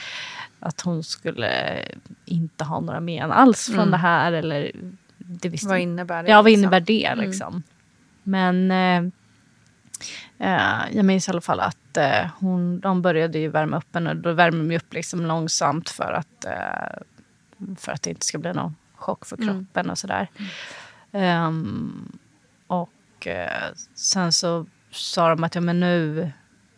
att 0.60 0.80
hon 0.80 1.04
skulle 1.04 1.78
inte 2.24 2.64
ha 2.64 2.80
några 2.80 3.00
men 3.00 3.32
alls 3.32 3.66
från 3.66 3.74
Mm. 3.78 3.90
det 3.90 3.96
här? 3.96 4.32
Eller, 4.32 4.72
det 5.18 5.48
visste 5.48 5.68
Vad 5.68 5.78
innebär 5.78 6.22
det? 6.22 6.30
Ja, 6.30 6.36
vad 6.36 6.44
liksom? 6.44 6.60
innebär 6.60 6.80
det 6.80 7.04
Mm. 7.06 7.24
liksom? 7.24 7.62
Men 8.22 8.70
eh, 8.70 9.02
eh, 10.38 10.82
jag 10.92 11.04
minns 11.04 11.28
i 11.28 11.30
alla 11.30 11.40
fall 11.40 11.60
att 11.60 11.76
eh, 11.96 12.26
hon, 12.40 12.80
de 12.80 13.02
började 13.02 13.38
ju 13.38 13.48
värma 13.48 13.76
upp 13.76 13.94
henne. 13.94 14.14
Då 14.14 14.32
värmer 14.32 14.64
de 14.68 14.76
upp 14.76 14.94
liksom 14.94 15.26
långsamt 15.26 15.90
för 15.90 16.12
att, 16.12 16.44
eh, 16.44 17.02
för 17.76 17.92
att 17.92 18.02
det 18.02 18.10
inte 18.10 18.26
ska 18.26 18.38
bli 18.38 18.52
någon 18.52 18.76
chock 18.94 19.26
för 19.26 19.36
Mm. 19.42 19.48
kroppen 19.48 19.90
och 19.90 19.98
sådär. 19.98 20.28
Ehm, 21.12 22.18
och 22.66 23.26
eh, 23.26 23.62
sen 23.94 24.32
så 24.32 24.66
sa 24.90 25.28
de 25.28 25.44
att 25.44 25.54
ja, 25.54 25.60
men 25.60 25.80
nu, 25.80 26.32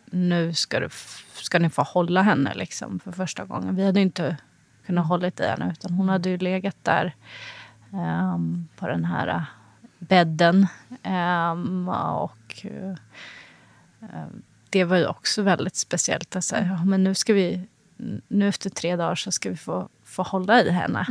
nu 0.05 0.53
ska, 0.53 0.79
du, 0.79 0.89
ska 1.33 1.59
ni 1.59 1.69
få 1.69 1.81
hålla 1.83 2.21
henne 2.21 2.53
liksom, 2.55 2.99
för 2.99 3.11
första 3.11 3.45
gången. 3.45 3.75
Vi 3.75 3.85
hade 3.85 3.99
inte 4.01 4.37
kunnat 4.85 5.07
hålla 5.07 5.27
i 5.27 5.31
henne 5.37 5.71
utan 5.71 5.93
hon 5.93 6.09
hade 6.09 6.29
ju 6.29 6.37
legat 6.37 6.75
där 6.83 7.15
ehm, 7.93 8.67
på 8.77 8.87
den 8.87 9.05
här 9.05 9.27
eh, 9.27 9.41
bädden. 9.99 10.67
Ehm, 11.03 11.89
och 11.89 12.65
eh, 12.65 12.95
det 14.69 14.83
var 14.83 14.97
ju 14.97 15.07
också 15.07 15.41
väldigt 15.41 15.75
speciellt. 15.75 16.35
Att 16.35 16.43
säga, 16.43 16.77
ja, 16.79 16.85
men 16.85 17.03
nu 17.03 17.15
ska 17.15 17.33
vi, 17.33 17.61
nu 18.27 18.47
efter 18.47 18.69
tre 18.69 18.95
dagar 18.95 19.15
så 19.15 19.31
ska 19.31 19.49
vi 19.49 19.57
få, 19.57 19.89
få 20.03 20.23
hålla 20.23 20.63
i 20.63 20.69
henne. 20.69 21.05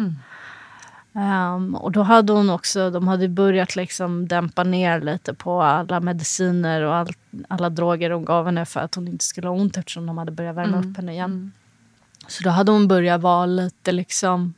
Ehm, 1.15 1.75
och 1.75 1.93
då 1.93 2.03
hade 2.03 2.33
hon 2.33 2.51
också, 2.51 2.91
de 2.91 3.09
hade 3.09 3.29
börjat 3.29 3.77
liksom 3.77 4.29
dämpa 4.29 4.65
ner 4.65 5.01
lite 5.01 5.35
på 5.35 5.63
alla 5.63 6.01
mediciner 6.01 6.83
och 6.83 6.95
all, 6.95 7.09
alla 7.49 7.71
droger 7.71 8.11
de 8.11 8.25
gav 8.25 8.47
henne 8.47 8.67
för 8.67 8.81
att 8.81 8.95
hon 8.95 9.09
inte 9.09 9.25
skulle 9.25 9.49
ha 9.49 9.55
ont 9.55 9.77
eftersom 9.77 10.07
de 10.07 10.19
hade 10.19 10.33
börjat 10.33 10.57
värma 10.57 10.79
upp 10.79 10.97
henne 10.97 11.13
igen. 11.13 11.53
Så 12.29 12.45
då 12.45 12.51
hade 12.51 12.73
hon 12.73 12.89
börjat 12.89 13.21
vara 13.21 13.47
lite 13.47 13.93
liksom, 13.93 14.55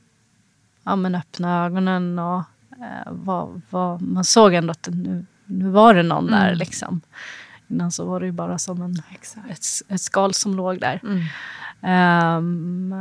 ja 0.85 0.97
men 0.97 1.15
öppna 1.15 1.65
ögonen 1.65 2.19
och 2.19 2.43
eh, 2.81 3.13
var, 3.13 3.61
var, 3.71 3.99
man 3.99 4.25
såg 4.25 4.55
ändå 4.55 4.71
att 4.71 4.89
nu, 4.93 5.27
nu 5.45 5.69
var 5.69 5.95
det 5.95 6.03
någon 6.03 6.27
där 6.27 6.55
liksom. 6.55 7.01
Innan 7.71 7.93
så 7.93 8.05
var 8.05 8.21
det 8.21 8.27
ju 8.27 8.33
bara 8.33 8.59
som 8.59 8.83
en, 8.83 9.03
ett, 9.51 9.65
ett 9.89 10.01
skal 10.01 10.35
som 10.35 10.55
låg 10.55 10.81
där. 10.81 11.01
Ehm, 11.83 12.95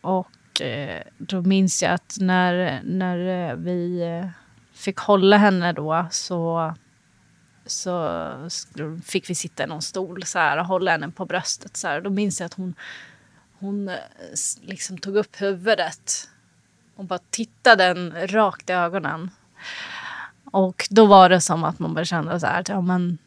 och 0.00 0.60
eh, 0.60 1.02
då 1.18 1.42
minns 1.42 1.82
jag 1.82 1.92
att 1.92 2.16
när, 2.20 2.82
när 2.84 3.50
eh, 3.50 3.56
vi 3.56 4.02
eh, 4.02 4.28
fick 4.72 4.98
hålla 4.98 5.36
henne 5.36 5.72
då 5.72 6.06
så, 6.10 6.74
så 7.66 8.10
fick 9.04 9.30
vi 9.30 9.34
sitta 9.34 9.64
i 9.64 9.66
någon 9.66 9.82
stol 9.82 10.22
så 10.22 10.38
här, 10.38 10.58
och 10.58 10.66
hålla 10.66 10.90
henne 10.90 11.10
på 11.10 11.24
bröstet. 11.24 11.76
Så 11.76 11.88
här. 11.88 12.00
Då 12.00 12.10
minns 12.10 12.40
jag 12.40 12.46
att 12.46 12.54
hon, 12.54 12.74
hon 13.58 13.90
liksom 14.60 14.98
tog 14.98 15.16
upp 15.16 15.40
huvudet 15.40 16.28
och 16.96 17.04
bara 17.04 17.20
tittade 17.30 17.84
en 17.84 18.28
rakt 18.28 18.70
i 18.70 18.72
ögonen. 18.72 19.30
Och 20.50 20.88
då 20.90 21.06
var 21.06 21.28
det 21.28 21.40
som 21.40 21.64
att 21.64 21.78
man 21.78 21.94
bara 21.94 22.04
kände 22.04 22.40
så 22.40 22.46
här, 22.46 22.60
att, 22.60 22.68
ja, 22.68 22.80
men, 22.80 23.18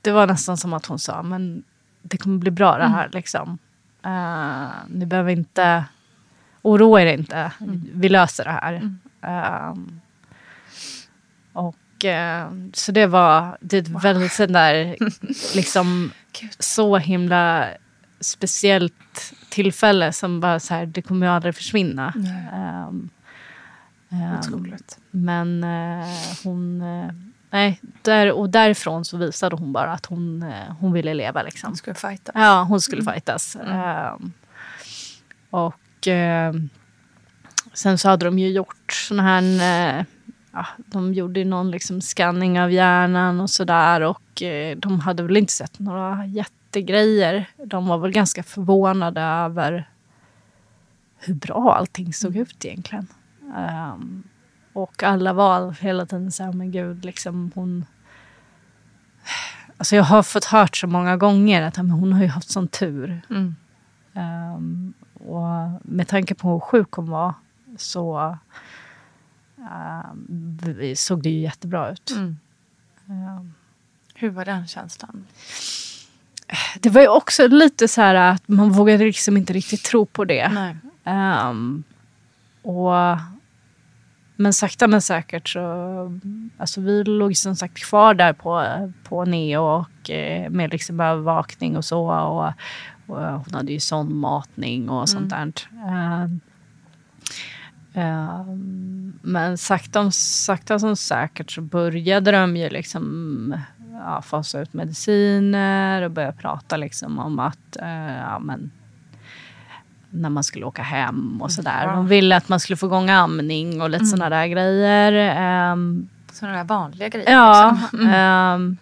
det 0.00 0.12
var 0.12 0.26
nästan 0.26 0.56
som 0.56 0.72
att 0.72 0.86
hon 0.86 0.98
sa, 0.98 1.22
men 1.22 1.62
det 2.02 2.16
kommer 2.16 2.38
bli 2.38 2.50
bra 2.50 2.78
det 2.78 2.88
här. 2.88 3.08
Liksom. 3.12 3.58
Uh, 4.06 4.70
ni 4.88 5.06
behöver 5.06 5.32
inte 5.32 5.84
oroa 6.62 7.02
er 7.02 7.06
inte. 7.06 7.52
Vi 7.94 8.08
löser 8.08 8.44
det 8.44 8.50
här. 8.50 8.96
Ehm, 9.22 10.00
och 11.52 12.04
eh, 12.04 12.50
så 12.72 12.92
det 12.92 13.06
var 13.06 13.58
det 13.60 13.76
är 13.76 13.82
ett 13.82 14.04
väldigt 14.04 14.32
sån 14.32 14.52
där, 14.52 14.96
liksom 15.54 16.10
så 16.58 16.96
himla 16.96 17.68
speciellt 18.20 19.34
tillfälle 19.48 20.12
som 20.12 20.40
bara 20.40 20.60
så 20.60 20.74
här, 20.74 20.86
det 20.86 21.02
kommer 21.02 21.26
ju 21.26 21.32
aldrig 21.32 21.54
försvinna. 21.54 22.12
Ehm, 22.52 23.10
Otroligt. 24.38 24.98
men 25.10 25.64
eh, 25.64 26.08
hon, 26.44 26.82
nej, 27.50 27.80
där, 28.02 28.32
och 28.32 28.50
därifrån 28.50 29.04
så 29.04 29.16
visade 29.16 29.56
hon 29.56 29.72
bara 29.72 29.92
att 29.92 30.06
hon, 30.06 30.42
eh, 30.42 30.74
hon 30.80 30.92
ville 30.92 31.14
leva 31.14 31.42
liksom. 31.42 31.66
Han 31.66 31.76
skulle 31.76 31.94
fighta. 31.94 32.32
Ja, 32.34 32.62
hon 32.68 32.80
skulle 32.80 33.02
fightas. 33.12 33.56
Ehm, 33.56 34.32
och 35.50 36.06
ehm, 36.06 36.68
sen 37.72 37.98
så 37.98 38.08
hade 38.08 38.24
de 38.24 38.38
ju 38.38 38.48
gjort 38.48 38.92
sån 38.92 39.20
här... 39.20 39.42
eh, 39.42 40.04
ja, 40.52 40.66
de 40.76 41.14
gjorde 41.14 41.40
ju 41.40 41.46
någon 41.46 41.70
liksom 41.70 42.00
scanning 42.00 42.60
av 42.60 42.72
hjärnan 42.72 43.40
och 43.40 43.50
sådär. 43.50 44.00
Och 44.00 44.42
eh, 44.42 44.76
de 44.76 45.00
hade 45.00 45.22
väl 45.22 45.36
inte 45.36 45.52
sett 45.52 45.78
några 45.78 46.26
jättegrejer. 46.26 47.50
De 47.64 47.86
var 47.86 47.98
väl 47.98 48.12
ganska 48.12 48.42
förvånade 48.42 49.20
över 49.20 49.88
hur 51.18 51.34
bra 51.34 51.74
allting 51.74 52.12
såg 52.12 52.36
ut 52.36 52.64
egentligen. 52.64 53.06
Ehm, 53.56 54.22
och 54.72 55.02
alla 55.02 55.32
var 55.32 55.72
hela 55.72 56.06
tiden 56.06 56.32
så 56.32 56.44
här, 56.44 56.52
men 56.52 56.70
gud, 56.72 57.04
liksom 57.04 57.52
hon... 57.54 57.84
Alltså 59.76 59.96
jag 59.96 60.04
har 60.04 60.22
fått 60.22 60.44
hört 60.44 60.76
så 60.76 60.86
många 60.86 61.16
gånger 61.16 61.62
att 61.62 61.76
men 61.76 61.90
hon 61.90 62.12
har 62.12 62.20
ju 62.22 62.28
haft 62.28 62.50
sån 62.50 62.68
tur. 62.68 63.22
Mm. 63.30 63.56
Ehm, 64.14 64.92
och 65.14 65.80
med 65.82 66.08
tanke 66.08 66.34
på 66.34 66.52
hur 66.52 66.60
sjuk 66.60 66.92
hon 66.92 67.10
var 67.10 67.34
så 67.76 68.36
v- 70.28 70.96
såg 70.96 71.22
det 71.22 71.30
ju 71.30 71.40
jättebra 71.40 71.90
ut. 71.92 72.10
Mm. 72.10 72.36
Ehm, 73.08 73.54
Hur 74.14 74.30
var 74.30 74.44
den 74.44 74.66
känslan? 74.66 75.26
det 76.80 76.90
var 76.90 77.00
ju 77.00 77.08
också 77.08 77.46
lite 77.48 77.88
så 77.88 78.00
här 78.00 78.14
att 78.14 78.48
man 78.48 78.70
vågade 78.70 79.04
liksom 79.04 79.36
inte 79.36 79.52
riktigt 79.52 79.82
tro 79.84 80.06
på 80.06 80.24
det. 80.24 80.48
Nej. 80.48 80.76
Ehm, 81.04 81.82
och, 82.62 82.92
men 84.40 84.52
sakta 84.52 84.86
men 84.86 85.02
säkert 85.02 85.48
så... 85.48 86.18
Alltså 86.56 86.80
vi 86.80 87.04
låg 87.04 87.36
som 87.36 87.56
sagt 87.56 87.78
kvar 87.78 88.14
där 88.14 88.32
på, 88.32 88.66
på 89.04 89.24
Neo 89.24 89.60
och 89.60 90.10
eh, 90.10 90.50
med 90.50 90.72
liksom 90.72 91.00
övervakning 91.00 91.76
och 91.76 91.84
så. 91.84 92.10
Och, 92.10 92.46
och 93.06 93.22
hon 93.22 93.54
hade 93.54 93.72
ju 93.72 93.80
sondmatning 93.80 94.88
och 94.88 95.08
sånt 95.08 95.30
där. 95.30 95.52
Ehm, 95.86 96.40
ehm, 97.94 99.18
men 99.22 99.58
sakta, 99.58 100.10
sakta 100.10 100.78
som 100.78 100.96
säkert 100.96 101.50
så 101.50 101.60
började 101.60 102.30
de 102.30 102.56
ju 102.56 102.68
liksom 102.68 103.54
ja, 103.92 104.22
fasa 104.22 104.60
ut 104.60 104.72
mediciner 104.72 106.02
och 106.02 106.10
börja 106.10 106.32
prata 106.32 106.76
liksom 106.76 107.18
om 107.18 107.38
att 107.38 107.76
eh, 107.76 108.16
ja, 108.16 108.38
men, 108.38 108.70
när 110.10 110.28
man 110.30 110.44
skulle 110.44 110.64
åka 110.64 110.82
hem 110.82 111.42
och 111.42 111.52
sådär. 111.52 111.86
De 111.86 112.06
ville 112.08 112.36
att 112.36 112.48
man 112.48 112.60
skulle 112.60 112.76
få 112.76 112.86
igång 112.86 113.10
amning 113.10 113.82
och 113.82 113.90
lite 113.90 114.06
sådana 114.06 114.36
där 114.36 114.46
grejer. 114.46 115.12
Ehm, 115.12 116.08
Sådana 116.32 116.56
där 116.56 116.64
vanliga 116.64 117.08
grejer. 117.08 117.30
ja, 117.30 117.78
Liksom. 117.80 117.98
Mm. 118.00 118.14
ehm, 118.14 118.76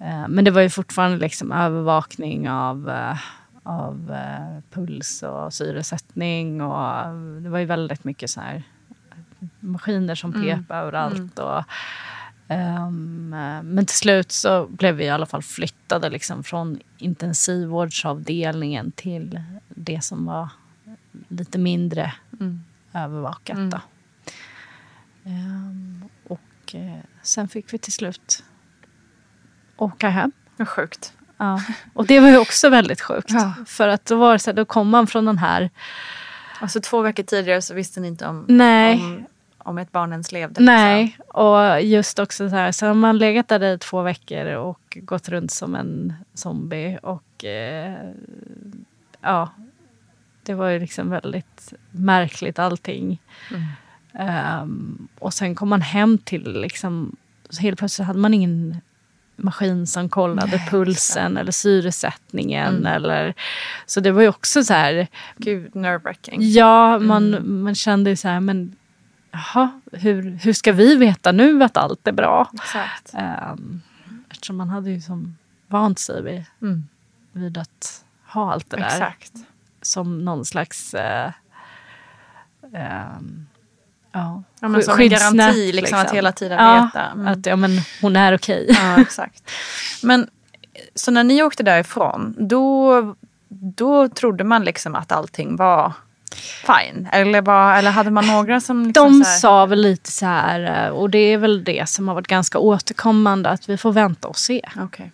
eh, 0.00 0.28
men 0.28 0.44
det 0.44 0.50
var 0.50 0.60
ju 0.60 0.70
fortfarande 0.70 1.18
liksom 1.18 1.52
övervakning 1.52 2.50
av, 2.50 2.90
eh, 2.90 3.16
av 3.62 4.12
eh, 4.14 4.62
puls 4.74 5.22
och 5.22 5.54
syresättning. 5.54 6.62
Och 6.62 7.06
det 7.42 7.48
var 7.48 7.58
ju 7.58 7.64
väldigt 7.64 8.04
mycket 8.04 8.30
så 8.30 8.40
här 8.40 8.62
maskiner 9.60 10.14
som 10.14 10.32
pep 10.32 10.70
överallt. 10.70 11.38
Och, 11.38 11.64
eh, 12.48 12.90
men 13.62 13.86
till 13.86 13.96
slut 13.96 14.32
så 14.32 14.66
blev 14.66 14.94
vi 14.94 15.04
i 15.04 15.08
alla 15.08 15.26
fall 15.26 15.42
flyttade 15.42 16.10
liksom 16.10 16.44
från 16.44 16.80
intensivvårdsavdelningen 16.98 18.92
till 18.92 19.42
det 19.68 20.04
som 20.04 20.26
var 20.26 20.48
lite 21.28 21.58
mindre 21.58 22.12
övervakat. 22.94 23.70
Då. 23.70 23.80
Ehm, 25.24 26.04
och 26.28 26.74
eh, 26.74 26.98
sen 27.22 27.48
fick 27.48 27.72
vi 27.72 27.78
till 27.78 27.92
slut 27.92 28.44
åka 29.76 30.08
hem. 30.08 30.32
Vad 30.56 30.68
sjukt. 30.68 31.12
Ja. 31.36 31.60
Och 31.94 32.06
det 32.06 32.20
var 32.20 32.28
ju 32.28 32.38
också 32.38 32.68
väldigt 32.68 33.00
sjukt. 33.00 33.30
Ja. 33.30 33.54
För 33.66 33.88
att 33.88 34.04
då 34.04 34.16
var 34.16 34.38
så 34.38 34.50
här, 34.50 34.56
då 34.56 34.64
kom 34.64 34.88
man 34.88 35.06
från 35.06 35.24
den 35.24 35.38
här, 35.38 35.70
Alltså 36.60 36.80
två 36.80 37.00
veckor 37.00 37.22
tidigare 37.22 37.62
så 37.62 37.74
visste 37.74 38.00
ni 38.00 38.08
inte 38.08 38.26
om, 38.26 38.44
Nej. 38.48 38.94
om, 38.94 39.26
om 39.66 39.78
ett 39.78 39.92
barn 39.92 40.12
ens 40.12 40.32
levde. 40.32 40.60
liksom. 40.60 40.64
nej, 40.64 41.18
och 41.28 41.82
just 41.82 42.18
också 42.18 42.50
så 42.50 42.56
här, 42.56 42.72
så 42.72 42.86
har 42.86 42.94
man 42.94 43.18
legat 43.18 43.48
där 43.48 43.62
i 43.62 43.78
två 43.78 44.02
veckor 44.02 44.46
och 44.54 44.98
gått 45.02 45.28
runt 45.28 45.50
som 45.50 45.74
en 45.74 46.14
zombie. 46.34 46.98
Och 47.02 47.44
eh, 47.44 48.10
ja, 49.20 49.50
det 50.42 50.54
var 50.54 50.68
ju 50.68 50.78
liksom 50.78 51.10
väldigt 51.10 51.72
märkligt 51.90 52.58
allting. 52.58 53.22
Ehm, 54.14 55.08
och 55.18 55.34
sen 55.34 55.54
kom 55.54 55.68
man 55.68 55.80
hem 55.80 56.18
till 56.18 56.60
liksom, 56.60 57.16
så 57.50 57.62
helt 57.62 57.78
plötsligt 57.78 58.06
hade 58.06 58.18
man 58.18 58.34
ingen 58.34 58.80
maskin 59.36 59.86
som 59.86 60.08
kollade 60.08 60.58
pulsen 60.70 61.36
eller 61.36 61.52
syresättningen. 61.52 62.86
Eller, 62.86 63.34
så 63.86 64.00
det 64.00 64.10
var 64.10 64.22
ju 64.22 64.28
också 64.28 64.64
så 64.64 64.74
här, 64.74 65.06
Gud, 65.36 65.74
nerve-wracking. 65.74 66.40
ja, 66.40 66.98
man, 66.98 67.52
man 67.62 67.74
kände 67.74 68.10
ju 68.10 68.16
så 68.16 68.28
här, 68.28 68.40
men 68.40 68.76
jaha, 69.54 69.80
hur, 69.92 70.38
hur 70.42 70.52
ska 70.52 70.72
vi 70.72 70.96
veta 70.96 71.32
nu 71.32 71.62
att 71.64 71.76
allt 71.76 72.06
är 72.06 72.12
bra? 72.12 72.50
Exakt. 72.54 73.14
Um, 73.52 73.82
eftersom 74.30 74.56
man 74.56 74.68
hade 74.68 74.90
ju 74.90 75.00
som 75.00 75.36
vant 75.66 75.98
sig 75.98 76.22
vid, 76.22 76.44
Mm. 76.62 76.88
vid 77.32 77.58
att 77.58 78.04
ha 78.26 78.52
allt 78.52 78.70
det 78.70 78.76
där 78.76 78.86
Exakt. 78.86 79.32
som 79.82 80.24
någon 80.24 80.44
slags 80.44 80.94
eh, 80.94 81.30
ehm, 82.72 83.46
ja, 84.12 84.42
Ja, 84.60 84.68
men 84.68 84.82
som 84.82 85.00
en 85.00 85.08
garanti 85.08 85.72
liksom, 85.72 85.98
att 85.98 86.10
hela 86.10 86.32
tiden 86.32 86.58
ja, 86.64 86.90
veta. 86.94 87.06
Mm. 87.06 87.26
Att 87.26 87.46
ja, 87.46 87.56
men 87.56 87.70
hon 88.02 88.16
är 88.16 88.34
okej. 88.34 88.66
Ja, 88.68 89.00
exakt. 89.00 89.50
Men 90.02 90.30
så 90.94 91.10
när 91.10 91.24
ni 91.24 91.42
åkte 91.42 91.62
därifrån, 91.62 92.34
då, 92.38 93.14
då 93.48 94.08
trodde 94.08 94.44
man 94.44 94.64
liksom 94.64 94.94
att 94.94 95.12
allting 95.12 95.56
var 95.56 95.92
fine? 96.36 97.08
Eller, 97.12 97.42
var, 97.42 97.74
eller 97.78 97.90
hade 97.90 98.10
man 98.10 98.26
några 98.26 98.60
som... 98.60 98.82
Liksom 98.86 99.04
De 99.04 99.24
här, 99.24 99.38
sa 99.38 99.66
väl 99.66 99.82
lite 99.82 100.10
så 100.10 100.26
här, 100.26 100.86
eh, 100.86 100.90
och 100.90 101.10
det 101.10 101.18
är 101.18 101.38
väl 101.38 101.64
det 101.64 101.88
som 101.88 102.08
har 102.08 102.14
varit 102.14 102.26
ganska 102.26 102.58
återkommande, 102.58 103.50
att 103.50 103.68
vi 103.68 103.76
får 103.76 103.92
vänta 103.92 104.28
och 104.28 104.38
se. 104.38 104.68
Okej. 104.76 105.12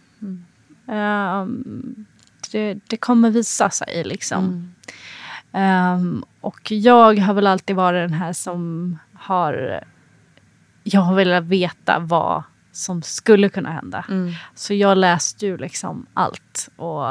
Ehm, 0.88 2.06
det, 2.52 2.78
det 2.86 2.96
kommer 2.96 3.30
visa 3.30 3.70
sig 3.70 4.04
liksom. 4.04 4.44
Mm. 4.44 4.74
Ehm, 5.52 6.24
och 6.40 6.72
jag 6.72 7.18
har 7.18 7.34
väl 7.34 7.46
alltid 7.46 7.76
varit 7.76 8.10
den 8.10 8.18
här 8.18 8.32
som 8.32 8.98
har... 9.14 9.84
Jag 10.84 11.00
har 11.00 11.14
velat 11.14 11.44
veta 11.44 11.98
vad 11.98 12.42
som 12.72 13.02
skulle 13.02 13.48
kunna 13.48 13.70
hända. 13.72 14.04
Mm. 14.08 14.32
Så 14.54 14.74
jag 14.74 14.98
läste 14.98 15.46
ju 15.46 15.56
liksom 15.56 16.06
allt. 16.14 16.68
Och, 16.76 17.02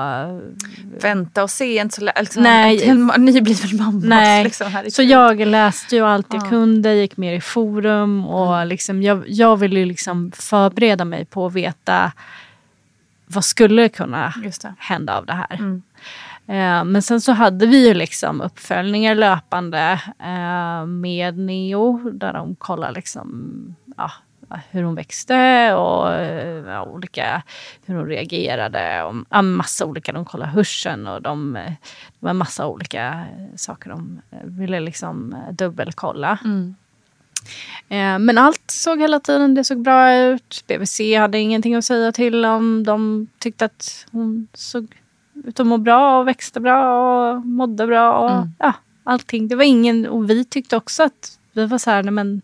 Vänta 1.01 1.43
och 1.43 1.49
se, 1.49 1.78
inte 1.78 1.95
så 1.95 2.09
liksom, 2.20 2.43
Nej. 2.43 2.84
En 2.89 3.07
nybliven 3.18 3.78
mamma. 3.78 4.01
Nej, 4.05 4.43
Liksom, 4.43 4.84
så 4.91 5.03
jag 5.03 5.39
läste 5.47 5.95
ju 5.95 6.05
allt 6.05 6.34
jag 6.34 6.43
Ja. 6.43 6.49
kunde, 6.49 6.93
gick 6.95 7.18
mer 7.18 7.34
i 7.34 7.41
forum 7.41 8.26
och 8.26 8.55
Mm. 8.55 8.68
liksom, 8.68 9.03
jag, 9.03 9.24
jag 9.28 9.57
ville 9.57 9.80
ju 9.80 9.86
liksom 9.86 10.32
förbereda 10.36 11.05
mig 11.05 11.26
på 11.26 11.45
att 11.45 11.53
veta 11.53 12.12
vad 13.28 13.45
skulle 13.45 13.89
kunna 13.89 14.34
hända 14.78 15.18
av 15.18 15.26
det 15.26 15.34
här. 15.34 15.55
Mm. 15.59 15.82
Eh, 16.47 16.84
men 16.84 17.01
sen 17.01 17.22
så 17.22 17.32
hade 17.32 17.66
vi 17.66 17.88
ju 17.88 17.93
liksom 17.93 18.41
uppföljningar 18.41 19.16
löpande 19.16 20.01
eh, 20.20 20.86
med 20.86 21.38
Neo 21.38 22.09
där 22.14 22.34
de 22.34 22.55
kollar 22.55 22.91
liksom, 22.91 23.76
ja, 23.97 24.12
hur 24.72 24.84
hon 24.84 24.95
växte 24.95 25.74
och 25.74 26.14
eh, 26.14 26.66
ja, 26.66 26.84
olika, 26.84 27.43
hur 27.86 27.95
hon 27.95 28.06
reagerade. 28.08 29.04
Och, 29.04 29.16
ja, 29.30 29.41
massa 29.41 29.86
olika, 29.86 30.12
de 30.12 30.26
kollade 30.26 30.52
hörseln 30.52 31.08
och 31.08 31.22
de, 31.22 31.54
det 31.54 31.76
var 32.20 32.34
massa 32.34 32.68
olika 32.68 33.08
eh, 33.08 33.56
saker 33.56 33.89
de 33.89 34.22
eh, 34.32 34.38
ville 34.43 34.80
liksom 34.80 35.36
dubbelkolla. 35.52 36.38
Mm. 36.43 36.76
Men 38.26 38.38
allt 38.38 38.64
såg 38.72 38.99
hela 38.99 39.20
tiden 39.20 39.56
det 39.56 39.64
såg 39.64 39.82
bra 39.82 40.16
ut. 40.16 40.64
BVC 40.68 40.99
hade 41.18 41.39
ingenting 41.39 41.76
att 41.76 41.86
säga 41.86 42.12
till 42.12 42.45
om. 42.45 42.84
De 42.84 43.28
tyckte 43.39 43.66
att 43.66 44.08
hon 44.12 44.47
såg 44.54 44.95
ut 45.45 45.60
att 45.60 45.68
må 45.68 45.78
bra 45.78 46.20
och 46.20 46.28
växte 46.28 46.60
bra 46.60 47.32
och 47.34 47.45
mådde 47.45 47.88
bra. 47.88 48.18
Och, 48.18 48.32
Mm. 48.32 48.49
ja, 48.60 48.74
allting. 49.04 49.47
Det 49.47 49.56
var 49.56 49.64
ingen, 49.64 50.08
och 50.08 50.30
vi 50.30 50.45
tyckte 50.45 50.78
också 50.78 51.04
att 51.04 51.39
vi 51.54 51.66
var 51.66 51.78
så 51.78 51.89
här, 51.91 52.04
nej 52.04 52.12
men 52.12 52.41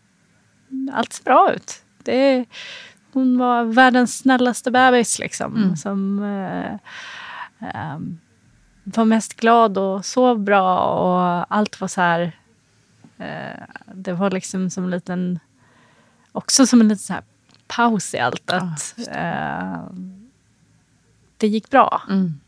allt 0.93 1.14
ser 1.14 1.24
bra 1.24 1.53
ut. 1.55 1.84
Det, 2.08 2.45
hon 3.14 3.38
var 3.38 3.64
världens 3.64 4.18
snällaste 4.18 4.72
bebis 4.72 5.20
liksom. 5.20 5.55
Mm. 5.55 5.76
Som 5.76 6.24
eh, 6.24 6.80
ehm, 7.70 8.20
var 8.84 9.05
mest 9.05 9.34
glad 9.34 9.78
och 9.78 10.05
sov 10.05 10.39
bra 10.39 10.80
och 10.80 11.45
allt 11.55 11.82
var 11.82 11.88
så 11.88 12.01
här. 12.01 12.32
Eh, 13.18 13.64
det 13.93 14.14
var 14.14 14.32
liksom 14.32 14.70
som 14.70 14.84
en 14.84 14.89
liten, 14.89 15.39
också 16.32 16.68
som 16.68 16.82
en 16.82 16.88
liten 16.88 16.99
så 16.99 17.14
här 17.14 17.24
paus 17.68 18.14
i 18.14 18.20
allt. 18.20 18.51
Att 18.51 18.95
eh, 19.08 19.84
det 21.38 21.47
gick 21.47 21.70
bra. 21.70 22.01
Mm. 22.10 22.39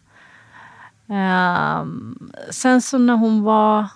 Ehm, 1.10 2.32
sen 2.50 2.82
så 2.82 2.98
när 2.98 3.16
hon 3.16 3.44
var, 3.44 3.88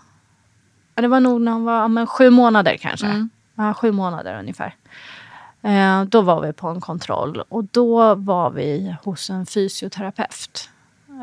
ja, 0.95 1.01
det 1.01 1.07
var 1.07 1.19
nog 1.19 1.41
när 1.41 1.51
hon 1.51 1.63
var 1.63 1.81
ja, 1.81 1.87
men 1.87 2.07
sju 2.07 2.29
månader 2.29 2.77
kanske. 2.77 3.07
Mm. 3.07 3.29
Ja, 3.55 3.73
sju 3.73 3.91
månader 3.91 4.39
ungefär. 4.39 4.75
Eh, 5.63 6.03
då 6.03 6.21
var 6.21 6.41
vi 6.41 6.53
på 6.53 6.67
en 6.67 6.81
kontroll 6.81 7.43
och 7.49 7.63
då 7.63 8.15
var 8.15 8.49
vi 8.49 8.95
hos 9.03 9.29
en 9.29 9.45
fysioterapeut. 9.45 10.69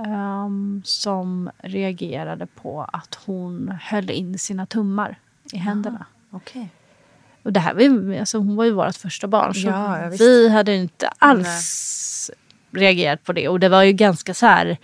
ehm, 0.06 0.82
som 0.84 1.50
reagerade 1.58 2.46
på 2.46 2.86
att 2.92 3.18
hon 3.26 3.78
höll 3.82 4.10
in 4.10 4.38
sina 4.38 4.66
tummar 4.66 5.18
i 5.52 5.56
händerna. 5.56 6.06
Okej. 6.30 6.68
Och 7.42 7.52
det 7.52 7.60
här 7.60 7.74
var 7.74 8.18
alltså 8.18 8.38
hon 8.38 8.56
var 8.56 8.64
ju 8.64 8.70
vårt 8.70 8.96
första 8.96 9.26
barn. 9.26 9.54
Så 9.54 9.68
Ja, 9.68 10.10
vi 10.18 10.48
hade 10.48 10.74
inte 10.76 11.10
alls 11.18 12.30
reagerat 12.70 13.24
på 13.24 13.32
det. 13.32 13.48
Och 13.48 13.60
det 13.60 13.68
var 13.68 13.82
ju 13.82 13.92
ganska 13.92 14.34
så 14.34 14.46
här... 14.46 14.76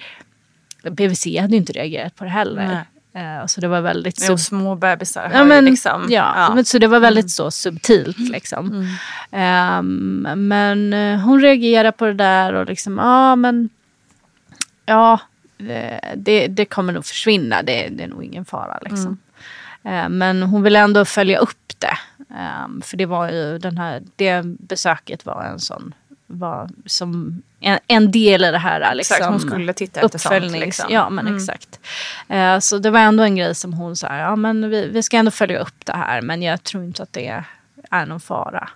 BVC 0.83 1.27
hade 1.41 1.53
ju 1.53 1.57
inte 1.57 1.73
reagerat 1.73 2.17
på 2.17 2.25
det 2.25 2.31
heller. 2.31 2.87
Eh, 3.17 3.47
så 3.47 3.61
det 3.61 3.69
var 3.69 3.81
väldigt... 3.81 4.19
Sub- 4.19 4.37
små 4.37 4.75
bebisar 4.75 5.31
Ja, 5.35 5.45
men, 5.45 5.65
liksom... 5.65 6.07
ja, 6.09 6.53
Men, 6.55 6.65
så 6.65 6.79
det 6.79 6.87
var 6.87 7.01
väldigt 7.01 7.31
så 7.31 7.51
subtilt. 7.51 8.19
Liksom. 8.19 8.89
Ehm, 9.31 10.27
men 10.37 10.93
eh, 10.93 11.19
hon 11.21 11.41
reagerade 11.41 11.93
på 11.93 12.07
det 12.07 12.15
där 12.15 12.53
och 12.53 12.67
liksom, 12.67 12.99
ja 12.99 13.37
men... 13.37 13.69
Ja, 14.87 15.21
eh, 15.59 16.11
det, 16.17 16.47
det 16.47 16.65
kommer 16.65 16.93
nog 16.93 17.05
försvinna. 17.07 17.63
Det, 17.63 17.89
det 17.89 18.05
är 18.05 18.09
nog 18.09 18.25
ingen 18.25 18.45
fara. 18.45 18.79
Liksom. 18.83 19.19
Eh, 19.85 20.09
Men 20.09 20.43
hon 20.43 20.63
ville 20.63 20.79
ändå 20.79 21.05
följa 21.05 21.39
upp 21.39 21.73
det. 21.79 21.99
Ehm, 22.37 22.83
För 22.83 22.97
det 22.97 23.07
var 23.07 23.31
ju 23.31 23.59
den 23.59 23.79
här, 23.79 24.03
det 24.17 24.43
besöket 24.45 25.27
var 25.27 25.43
en 25.45 25.61
sån, 25.61 25.95
var 26.27 26.69
som 26.87 27.43
en, 27.61 27.79
en 27.87 28.11
del 28.11 28.45
i 28.45 28.51
det 28.51 28.59
här. 28.59 28.95
Liksom, 28.95 29.15
Exakt, 29.15 29.31
hon 29.31 29.41
skulle 29.41 29.73
titta 29.73 30.01
efter 30.01 30.19
sånt, 30.19 30.53
liksom. 30.61 30.87
Ja, 30.91 31.11
men 31.11 31.27
Mm. 31.27 31.37
exakt. 31.37 31.81
Eh, 32.29 32.59
Så 32.59 32.79
det 32.79 32.91
var 32.91 33.01
ändå 33.01 33.23
en 33.23 33.37
grej 33.37 33.55
som 33.55 33.73
hon 33.73 33.97
sa, 33.97 34.17
ja 34.17 34.37
men 34.37 34.71
vi, 34.71 34.89
vi 34.89 35.03
ska 35.03 35.17
ändå 35.17 35.31
följa 35.31 35.59
upp 35.59 35.85
det 35.87 35.97
här, 35.97 36.21
men 36.23 36.43
jag 36.43 36.63
tror 36.63 36.85
inte 36.85 37.03
att 37.03 37.13
det 37.13 37.45
är 37.91 38.07
någon 38.07 38.21
fara. 38.21 38.69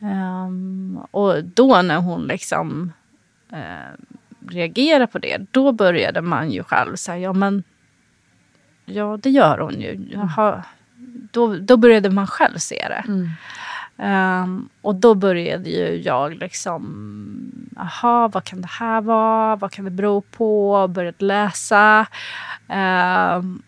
Ehm, 0.00 0.98
och 1.10 1.44
då 1.44 1.82
när 1.82 1.96
hon 1.96 2.22
liksom 2.26 2.92
uh, 3.52 3.58
reagerade 4.48 5.06
på 5.06 5.18
det, 5.18 5.38
då 5.50 5.72
började 5.72 6.20
man 6.20 6.50
ju 6.50 6.62
själv 6.62 6.96
säga, 6.96 7.18
ja 7.18 7.32
men 7.32 7.62
ja 8.84 9.18
det 9.22 9.30
gör 9.30 9.58
hon 9.58 9.80
ju. 9.80 10.08
Jaha. 10.12 10.62
Då, 11.32 11.56
då 11.56 11.76
började 11.76 12.10
man 12.10 12.26
själv 12.26 12.58
se 12.58 12.86
det. 12.88 13.04
Ehm, 13.98 14.68
och 14.82 14.94
då 14.94 15.14
började 15.14 15.70
ju 15.70 15.96
jag 15.96 16.34
liksom, 16.34 16.82
jaha, 17.76 18.28
vad 18.28 18.44
kan 18.44 18.60
det 18.60 18.68
här 18.68 19.00
vara? 19.00 19.56
Vad 19.56 19.72
kan 19.72 19.84
det 19.84 19.90
bero 19.90 20.20
på? 20.20 20.88
Började 20.88 21.24
läsa. 21.24 22.06
Ehm, 22.68 23.62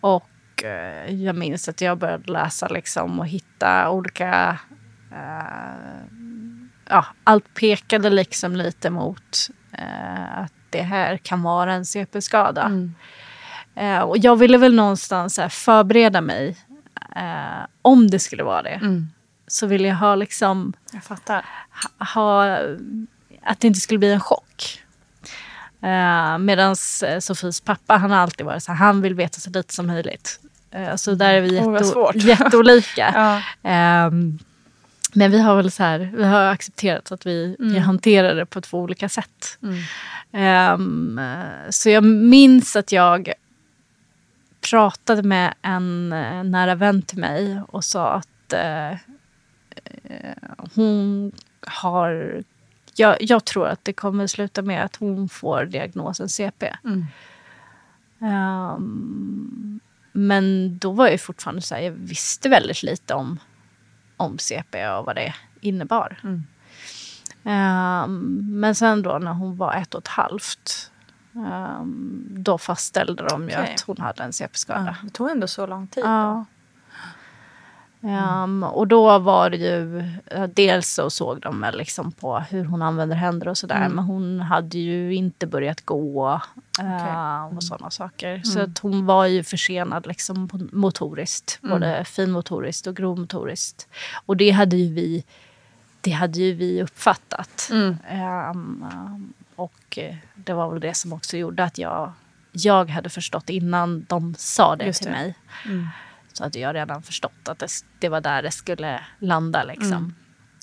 och 0.00 0.64
eh, 0.64 1.14
jag 1.14 1.36
minns 1.36 1.68
att 1.68 1.80
jag 1.80 1.98
började 1.98 2.32
läsa 2.32 2.68
liksom 2.68 3.20
och 3.20 3.26
hitta 3.26 3.90
olika... 3.90 4.58
eh, 5.12 6.06
ja, 6.88 7.04
allt 7.24 7.54
pekade 7.54 8.10
liksom 8.10 8.56
lite 8.56 8.90
mot 8.90 9.48
eh, 9.72 10.38
att 10.38 10.52
det 10.70 10.82
här 10.82 11.16
kan 11.16 11.42
vara 11.42 11.72
en 11.72 11.84
CP-skada. 11.86 12.66
Eh, 13.74 14.00
och 14.00 14.18
jag 14.18 14.36
ville 14.36 14.58
väl 14.58 14.74
någonstans 14.74 15.40
förbereda 15.50 16.20
mig 16.20 16.56
om 17.82 18.10
det 18.10 18.18
skulle 18.18 18.42
vara 18.42 18.62
det. 18.62 18.78
Så 19.46 19.66
ville 19.66 19.88
jag 19.88 19.96
ha 19.96 20.14
liksom 20.14 20.72
Jag 20.92 21.04
fattar. 21.04 21.44
ha, 22.14 22.58
att 23.42 23.60
det 23.60 23.66
inte 23.66 23.80
skulle 23.80 23.98
bli 23.98 24.12
en 24.12 24.20
chock. 24.20 24.82
Uh, 25.84 26.38
Medan 26.38 26.76
Sofies 27.20 27.60
pappa, 27.60 27.96
han 27.96 28.10
har 28.10 28.18
alltid 28.18 28.46
varit 28.46 28.62
så 28.62 28.72
här, 28.72 28.78
han 28.78 29.02
vill 29.02 29.14
veta 29.14 29.40
så 29.40 29.50
lite 29.50 29.74
som 29.74 29.86
möjligt. 29.86 30.40
Eh, 30.70 30.96
så 30.96 31.14
där 31.14 31.34
är 31.34 31.40
vi 31.40 31.54
jätte, 31.54 31.84
svårt. 31.84 32.14
jätteolika. 32.14 33.12
Ja. 33.14 33.42
Ehm, 33.70 34.38
men 35.12 35.30
vi 35.30 35.40
har 35.40 35.56
väl 35.56 35.70
så 35.70 35.82
här, 35.82 36.12
vi 36.16 36.24
har 36.24 36.42
accepterat 36.42 37.12
att 37.12 37.26
vi, 37.26 37.56
vi 37.58 37.78
hanterar 37.78 38.34
det 38.34 38.46
på 38.46 38.60
två 38.60 38.78
olika 38.78 39.08
sätt. 39.08 39.58
Ehm, 40.32 41.18
eh, 41.18 41.70
så 41.70 41.90
jag 41.90 42.04
minns 42.04 42.76
att 42.76 42.92
jag 42.92 43.32
pratade 44.70 45.22
med 45.22 45.54
en 45.62 46.12
eh, 46.12 46.44
nära 46.44 46.74
vän 46.74 47.02
till 47.02 47.18
mig 47.18 47.60
och 47.68 47.84
sa 47.84 48.12
att 48.12 48.52
eh, 48.52 48.90
eh, 48.90 48.96
hon 50.74 51.32
har... 51.66 52.42
Jag, 52.94 53.16
jag 53.20 53.44
tror 53.44 53.68
att 53.68 53.84
det 53.84 53.92
kommer 53.92 54.26
sluta 54.26 54.62
med 54.62 54.84
att 54.84 54.96
hon 54.96 55.28
får 55.28 55.64
diagnosen 55.64 56.28
CP. 56.28 56.76
Ehm, 58.20 59.80
men 60.12 60.78
då 60.78 60.90
var 60.90 61.08
jag 61.08 61.20
fortfarande 61.20 61.62
så 61.62 61.74
här, 61.74 61.82
jag 61.82 61.92
visste 61.92 62.48
väldigt 62.48 62.82
lite 62.82 63.14
om, 63.14 63.38
om 64.16 64.38
CP 64.38 64.88
och 64.88 65.04
vad 65.04 65.16
det 65.16 65.34
innebar. 65.60 66.20
Ehm, 67.44 68.38
men 68.60 68.74
sen 68.74 69.02
då 69.02 69.18
när 69.18 69.32
hon 69.32 69.56
var 69.56 69.74
ett 69.74 69.94
och 69.94 70.00
ett 70.00 70.08
halvt, 70.08 70.90
ehm, 71.34 72.26
då 72.30 72.58
fastställde 72.58 73.28
de 73.28 73.48
ju 73.48 73.56
Okej. 73.56 73.74
att 73.74 73.80
hon 73.80 73.98
hade 73.98 74.22
en 74.22 74.32
CP-skada. 74.32 74.96
Det 75.02 75.10
tog 75.10 75.30
ändå 75.30 75.46
så 75.46 75.66
lång 75.66 75.86
tid. 75.86 76.04
Ja. 76.04 76.44
Ehm, 78.06 78.62
och 78.62 78.86
då 78.86 79.18
var 79.18 79.50
det 79.50 79.56
ju, 79.56 80.04
ja, 80.30 80.46
dels 80.46 80.88
så 80.88 81.10
såg 81.10 81.40
de 81.40 81.60
väl 81.60 81.78
liksom 81.78 82.12
på 82.12 82.38
hur 82.38 82.64
hon 82.64 82.82
använder 82.82 83.16
händer 83.16 83.48
och 83.48 83.58
sådär. 83.58 83.88
Men 83.88 84.04
hon 84.04 84.40
hade 84.40 84.78
ju 84.78 85.14
inte 85.14 85.46
börjat 85.46 85.84
gå 85.84 86.40
eh, 86.80 87.56
och 87.56 87.62
sådana 87.62 87.90
saker. 87.90 88.42
Så 88.42 88.60
att 88.60 88.78
hon 88.78 89.06
var 89.06 89.26
ju 89.26 89.44
försenad 89.44 90.06
liksom 90.06 90.48
motoriskt. 90.72 91.58
Både 91.62 92.04
finmotoriskt 92.04 92.86
och 92.86 92.96
grovmotoriskt. 92.96 93.88
Och 94.26 94.36
det 94.36 94.50
hade 94.50 94.76
ju 94.76 94.94
vi, 94.94 95.24
det 96.00 96.10
hade 96.10 96.38
ju 96.38 96.52
vi 96.52 96.82
uppfattat. 96.82 97.70
Ehm, 97.72 97.96
ehm, 98.08 99.32
och 99.56 99.98
eh, 99.98 100.14
det 100.34 100.52
var 100.52 100.70
väl 100.70 100.80
det 100.80 100.94
som 100.94 101.12
också 101.12 101.36
gjorde 101.36 101.64
att 101.64 101.78
jag, 101.78 102.12
jag 102.52 102.90
hade 102.90 103.08
förstått 103.08 103.50
innan 103.50 104.06
de 104.08 104.34
sa 104.38 104.76
det 104.76 104.84
Just 104.84 105.02
till 105.02 105.12
det. 105.12 105.18
mig. 105.18 105.34
Så 106.36 106.42
hade 106.42 106.58
jag 106.58 106.74
redan 106.74 107.02
förstått 107.02 107.48
att 107.48 107.58
det, 107.58 107.68
det 107.98 108.08
var 108.08 108.20
där 108.20 108.42
det 108.42 108.50
skulle 108.50 109.00
landa. 109.18 109.64
Liksom. 109.64 110.14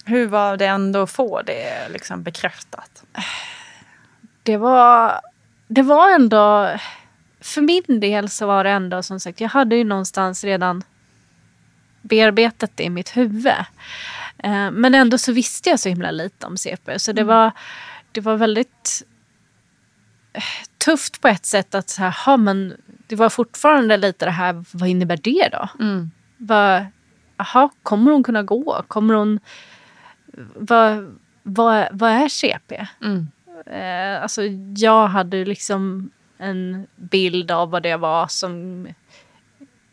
Hur 0.05 0.27
var 0.27 0.57
det 0.57 0.65
ändå 0.65 1.01
att 1.01 1.11
få 1.11 1.41
det 1.41 1.89
liksom 1.89 2.23
bekräftat? 2.23 3.03
Det, 4.43 4.57
var, 4.57 5.21
det 5.67 5.81
var 5.81 6.15
ändå... 6.15 6.69
För 7.41 7.61
min 7.61 7.99
del 7.99 8.29
så 8.29 8.47
var 8.47 8.63
det 8.63 8.69
ändå 8.69 9.03
som 9.03 9.19
sagt, 9.19 9.41
jag 9.41 9.49
hade 9.49 9.75
ju 9.75 9.83
någonstans 9.83 10.43
redan 10.43 10.83
bearbetat 12.01 12.71
det 12.75 12.83
i 12.83 12.89
mitt 12.89 13.17
huvud. 13.17 13.53
Eh, 14.37 14.71
men 14.71 14.95
ändå 14.95 15.17
så 15.17 15.31
visste 15.31 15.69
jag 15.69 15.79
så 15.79 15.89
himla 15.89 16.11
lite 16.11 16.45
om 16.45 16.57
CP. 16.57 16.99
Så 16.99 17.11
det, 17.11 17.23
var, 17.23 17.51
det 18.11 18.21
var 18.21 18.35
väldigt 18.35 19.03
eh, 20.33 20.43
tufft 20.77 21.21
på 21.21 21.27
ett 21.27 21.45
sätt 21.45 21.75
att 21.75 21.89
så 21.89 22.01
här, 22.01 22.25
ha, 22.25 22.37
men 22.37 22.77
det 23.07 23.15
var 23.15 23.29
fortfarande 23.29 23.97
lite 23.97 24.25
det 24.25 24.31
här, 24.31 24.63
vad 24.71 24.89
innebär 24.89 25.17
det 25.17 25.49
då? 25.51 25.69
Vad, 26.37 26.85
aha, 27.37 27.69
kommer 27.83 28.11
hon 28.11 28.23
kunna 28.23 28.43
gå? 28.43 28.83
Kommer 28.87 29.13
hon... 29.13 29.39
Vad, 30.55 31.17
vad, 31.43 31.87
vad 31.91 32.11
är 32.11 32.27
CP? 32.27 32.87
Eh, 33.65 34.21
alltså, 34.23 34.41
jag 34.77 35.07
hade 35.07 35.45
liksom 35.45 36.09
en 36.37 36.87
bild 36.95 37.51
av 37.51 37.69
vad 37.69 37.83
det 37.83 37.97
var 37.97 38.27
som 38.27 38.87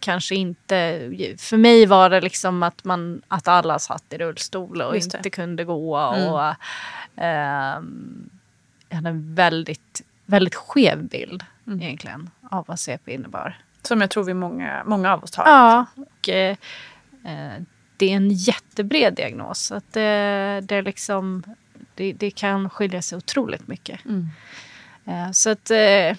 kanske 0.01 0.35
inte... 0.35 1.11
För 1.39 1.57
mig 1.57 1.87
var 1.87 2.11
det 2.11 2.21
liksom 2.21 2.63
att, 2.63 2.85
man, 2.85 3.23
att 3.29 3.49
alla 3.49 3.79
satt 3.79 4.13
i 4.13 4.19
rullstol 4.19 4.83
och 4.83 4.97
inte 5.17 5.31
kunde 5.31 5.65
gå. 5.65 5.99
Och, 5.99 6.55
ehm, 7.17 8.31
jag 8.89 8.97
hade 8.97 9.09
en 9.09 9.35
väldigt, 9.35 10.03
väldigt 10.27 10.55
skev 10.55 11.09
bild 11.09 11.45
egentligen 11.67 12.31
av 12.51 12.65
vad 12.69 12.79
CP 12.79 13.15
innebar. 13.15 13.59
Som 13.83 14.01
jag 14.01 14.11
tror 14.11 14.25
vi 14.25 14.35
många, 14.35 14.83
många 14.87 15.13
av 15.13 15.25
oss 15.25 15.37
har. 15.37 15.45
Ja, 15.45 15.87
och 15.97 16.29
eh, 16.29 16.57
eh, 17.25 17.63
det 17.97 18.13
är 18.13 18.17
en 18.17 18.31
jättebred 18.31 19.15
diagnos. 19.15 19.73
Att 19.73 19.93
det, 19.93 20.61
det, 20.65 20.77
är 20.77 20.83
liksom, 20.83 21.43
det, 21.95 22.13
det 22.13 22.31
kan 22.31 22.71
skilja 22.71 23.03
sig 23.03 23.19
otroligt 23.19 23.69
mycket. 23.69 24.05
Mm. 24.05 24.29
Eh, 25.05 25.31
så 25.31 25.51
att, 25.51 25.71
eh, 25.71 26.17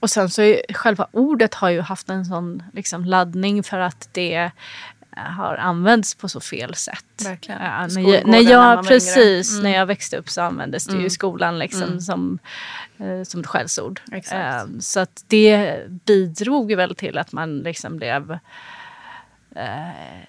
och 0.00 0.10
sen 0.10 0.30
så 0.30 0.42
är, 0.42 0.72
själva 0.74 1.06
ordet 1.12 1.54
har 1.54 1.70
ju 1.70 1.80
haft 1.80 2.10
en 2.10 2.24
sån 2.24 2.62
liksom, 2.72 3.04
laddning 3.04 3.62
för 3.62 3.78
att 3.78 4.08
det 4.12 4.34
eh, 4.34 4.50
har 5.16 5.56
använts 5.56 6.14
på 6.14 6.28
så 6.28 6.40
fel 6.40 6.74
sätt. 6.74 7.04
Verkligen. 7.24 7.62
Ja, 7.62 7.86
när, 7.86 8.00
jag, 8.14 8.26
när 8.26 8.40
jag, 8.40 8.86
precis, 8.86 9.50
yngre. 9.52 9.62
när 9.62 9.68
Mm. 9.70 9.78
jag 9.80 9.86
växte 9.86 10.16
upp 10.16 10.28
så 10.30 10.40
användes 10.42 10.84
det 10.84 10.92
ju 10.92 10.96
Mm. 10.96 11.06
i 11.06 11.10
skolan 11.10 11.58
liksom 11.58 11.82
Mm. 11.82 12.00
som, 12.00 12.38
eh, 12.98 13.22
som 13.22 13.40
ett 13.40 13.46
skällsord. 13.46 14.00
Eh, 14.12 14.64
så 14.80 15.00
att 15.00 15.24
det 15.26 15.80
bidrog 16.04 16.70
ju 16.70 16.76
väl 16.76 16.94
till 16.96 17.18
att 17.18 17.32
man 17.32 17.58
liksom 17.58 17.96
blev 17.96 18.38
eh, 19.56 20.26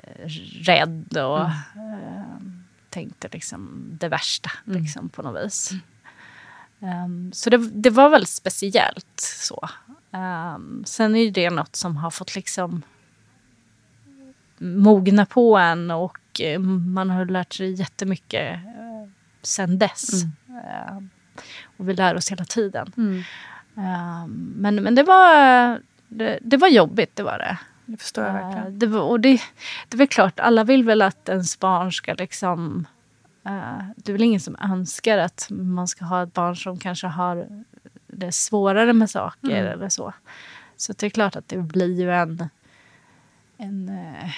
rädd 0.61 1.17
och 1.17 1.39
Mm. 1.75 1.93
eh, 1.93 2.23
tänkte 2.89 3.29
liksom 3.31 3.89
det 3.99 4.07
värsta 4.09 4.51
Mm. 4.67 4.81
liksom, 4.81 5.09
på 5.09 5.21
något 5.21 5.45
vis. 5.45 5.71
Um, 6.79 7.31
så 7.33 7.49
det, 7.49 7.57
det 7.57 7.89
var 7.89 8.09
väldigt 8.09 8.29
speciellt 8.29 9.19
så. 9.41 9.69
Um, 10.11 10.83
sen 10.85 11.15
är 11.15 11.19
ju 11.23 11.31
det 11.31 11.49
något 11.49 11.75
som 11.75 11.97
har 11.97 12.11
fått 12.11 12.35
liksom 12.35 12.81
mogna 14.57 15.25
på 15.25 15.57
en 15.57 15.91
och 15.91 16.41
eh, 16.41 16.59
man 16.59 17.09
har 17.09 17.25
lärt 17.25 17.53
sig 17.53 17.73
jättemycket 17.73 18.55
uh, 18.55 19.09
sen 19.41 19.79
dess. 19.79 20.23
Um, 20.93 21.09
och 21.77 21.89
vi 21.89 21.93
lär 21.93 22.15
oss 22.15 22.31
hela 22.31 22.45
tiden. 22.45 22.91
Mm. 22.97 23.23
Men, 24.55 24.75
men 24.75 24.95
det 24.95 25.03
var, 25.03 25.81
det, 26.07 26.39
det 26.41 26.57
var 26.57 26.67
jobbigt, 26.67 27.15
det 27.15 27.23
var 27.23 27.37
det. 27.37 27.57
Det 27.85 27.97
förstår 27.97 28.25
jag 28.25 28.33
verkligen. 28.33 28.79
det, 28.79 28.87
var, 28.87 29.01
och 29.01 29.19
det, 29.19 29.41
det 29.87 29.95
är 29.95 29.97
väl 29.97 30.07
klart, 30.07 30.39
alla 30.39 30.63
vill 30.63 30.83
väl 30.83 31.01
att 31.01 31.29
ens 31.29 31.59
barn 31.59 31.91
ska 31.91 32.13
liksom... 32.13 32.87
Det 33.95 34.11
är 34.11 34.11
väl 34.11 34.21
ingen 34.23 34.39
som 34.39 34.55
önskar 34.61 35.17
att 35.17 35.47
man 35.49 35.87
ska 35.87 36.05
ha 36.05 36.23
ett 36.23 36.33
barn 36.33 36.55
som 36.55 36.79
kanske 36.79 37.07
har 37.07 37.47
det 38.07 38.31
svårare 38.31 38.93
med 38.93 39.09
saker 39.09 39.51
Mm. 39.51 39.73
eller 39.73 39.89
så. 39.89 40.13
Så 40.77 40.93
det 40.93 41.05
är 41.05 41.09
klart 41.09 41.35
att 41.35 41.47
det 41.47 41.57
blir 41.57 41.99
ju 41.99 42.11
en, 42.13 42.49
en, 43.57 43.89
eh, 43.89 44.29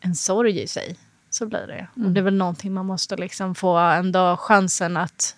en 0.00 0.14
sorg 0.14 0.62
i 0.62 0.66
sig. 0.68 0.96
Så 1.30 1.46
blir 1.46 1.66
det. 1.66 1.86
Och 1.92 1.98
Mm. 1.98 2.14
det 2.14 2.20
är 2.20 2.22
väl 2.24 2.34
någonting 2.36 2.72
man 2.74 2.86
måste 2.86 3.16
liksom 3.16 3.54
få 3.54 3.76
ändå 3.78 4.36
chansen 4.36 4.96
att 4.96 5.36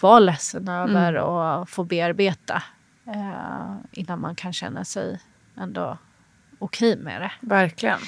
vara 0.00 0.18
ledsen 0.18 0.68
över 0.68 1.12
Mm. 1.14 1.24
och 1.24 1.68
få 1.68 1.84
bearbeta. 1.84 2.62
Eh, 3.06 3.74
innan 3.92 4.20
man 4.20 4.34
kan 4.34 4.52
känna 4.52 4.84
sig 4.84 5.20
ändå 5.56 5.98
okej 6.58 6.96
med 6.96 7.20
det. 7.20 7.32
Verkligen. 7.40 7.98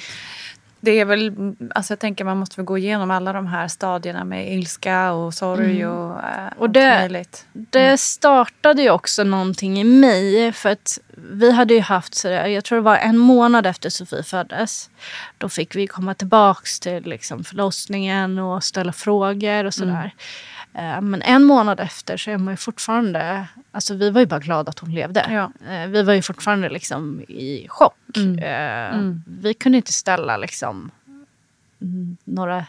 Det 0.85 0.99
är 0.99 1.05
väl, 1.05 1.31
alltså 1.75 1.91
jag 1.91 1.99
tänker 1.99 2.23
man 2.25 2.37
måste 2.37 2.55
väl 2.55 2.65
gå 2.65 2.77
igenom 2.77 3.11
alla 3.11 3.33
de 3.33 3.47
här 3.47 3.67
stadierna 3.67 4.23
med 4.23 4.53
ilska 4.53 5.11
och 5.11 5.33
sorg 5.33 5.81
Mm. 5.81 5.91
och, 5.97 6.19
eh, 6.23 6.47
Och 6.57 6.69
det- 6.69 6.99
möjligt. 6.99 7.45
Det 7.53 7.97
startade 7.99 8.81
ju 8.81 8.89
också 8.89 9.23
någonting 9.23 9.79
i 9.79 9.83
mig. 9.83 10.51
För 10.53 10.69
att 10.69 10.99
vi 11.31 11.51
hade 11.51 11.73
ju 11.73 11.79
haft, 11.79 12.15
så 12.15 12.27
där, 12.27 12.45
jag 12.47 12.63
tror 12.63 12.75
det 12.77 12.81
var 12.81 12.97
en 12.97 13.17
månad 13.17 13.65
efter 13.67 13.89
Sofie 13.89 14.23
föddes. 14.23 14.89
Då 15.37 15.49
fick 15.49 15.75
vi 15.75 15.87
komma 15.87 16.13
tillbaks 16.13 16.79
till 16.79 17.03
liksom 17.05 17.43
förlossningen 17.43 18.39
och 18.39 18.63
ställa 18.63 18.91
frågor 18.91 19.65
och 19.65 19.73
sådär. 19.73 20.05
Eh, 20.05 20.09
Men 21.01 21.21
en 21.21 21.43
månad 21.43 21.79
efter 21.79 22.17
så 22.17 22.31
är 22.31 22.37
man 22.37 22.53
ju 22.53 22.57
fortfarande, 22.57 23.47
alltså 23.71 23.93
vi 23.95 24.09
var 24.09 24.21
ju 24.21 24.27
bara 24.27 24.39
glada 24.39 24.69
att 24.69 24.79
hon 24.79 24.91
levde. 24.91 25.25
Ja. 25.29 25.51
Eh, 25.73 25.87
Vi 25.89 26.03
var 26.03 26.13
ju 26.13 26.21
fortfarande 26.21 26.69
liksom 26.69 27.21
i 27.21 27.65
chock. 27.69 28.17
Mm. 28.17 28.39
Eh, 28.39 28.95
Mm. 28.99 29.23
Vi 29.41 29.53
kunde 29.53 29.75
inte 29.77 29.93
ställa 29.93 30.37
liksom 30.37 30.91
mm, 31.81 32.17
några 32.23 32.65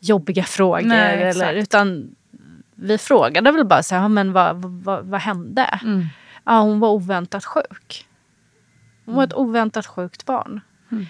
jobbiga 0.00 0.42
frågor. 0.44 0.86
Nej, 0.86 1.22
eller, 1.22 1.52
utan 1.54 2.14
vi 2.74 2.98
frågade 2.98 3.52
väl 3.52 3.64
bara 3.66 3.82
så 3.82 3.94
här, 3.94 4.02
"Ja, 4.02 4.08
men 4.08 4.32
vad, 4.32 4.56
vad, 4.62 5.04
vad 5.04 5.20
hände? 5.20 5.78
Mm. 5.82 6.06
Ja, 6.44 6.60
hon 6.60 6.80
var 6.80 6.88
oväntat 6.88 7.44
sjuk. 7.44 8.06
Hon 9.04 9.14
var 9.14 9.24
ett 9.24 9.34
oväntat 9.34 9.86
sjukt 9.86 10.26
barn. 10.26 10.60
Mm. 10.92 11.06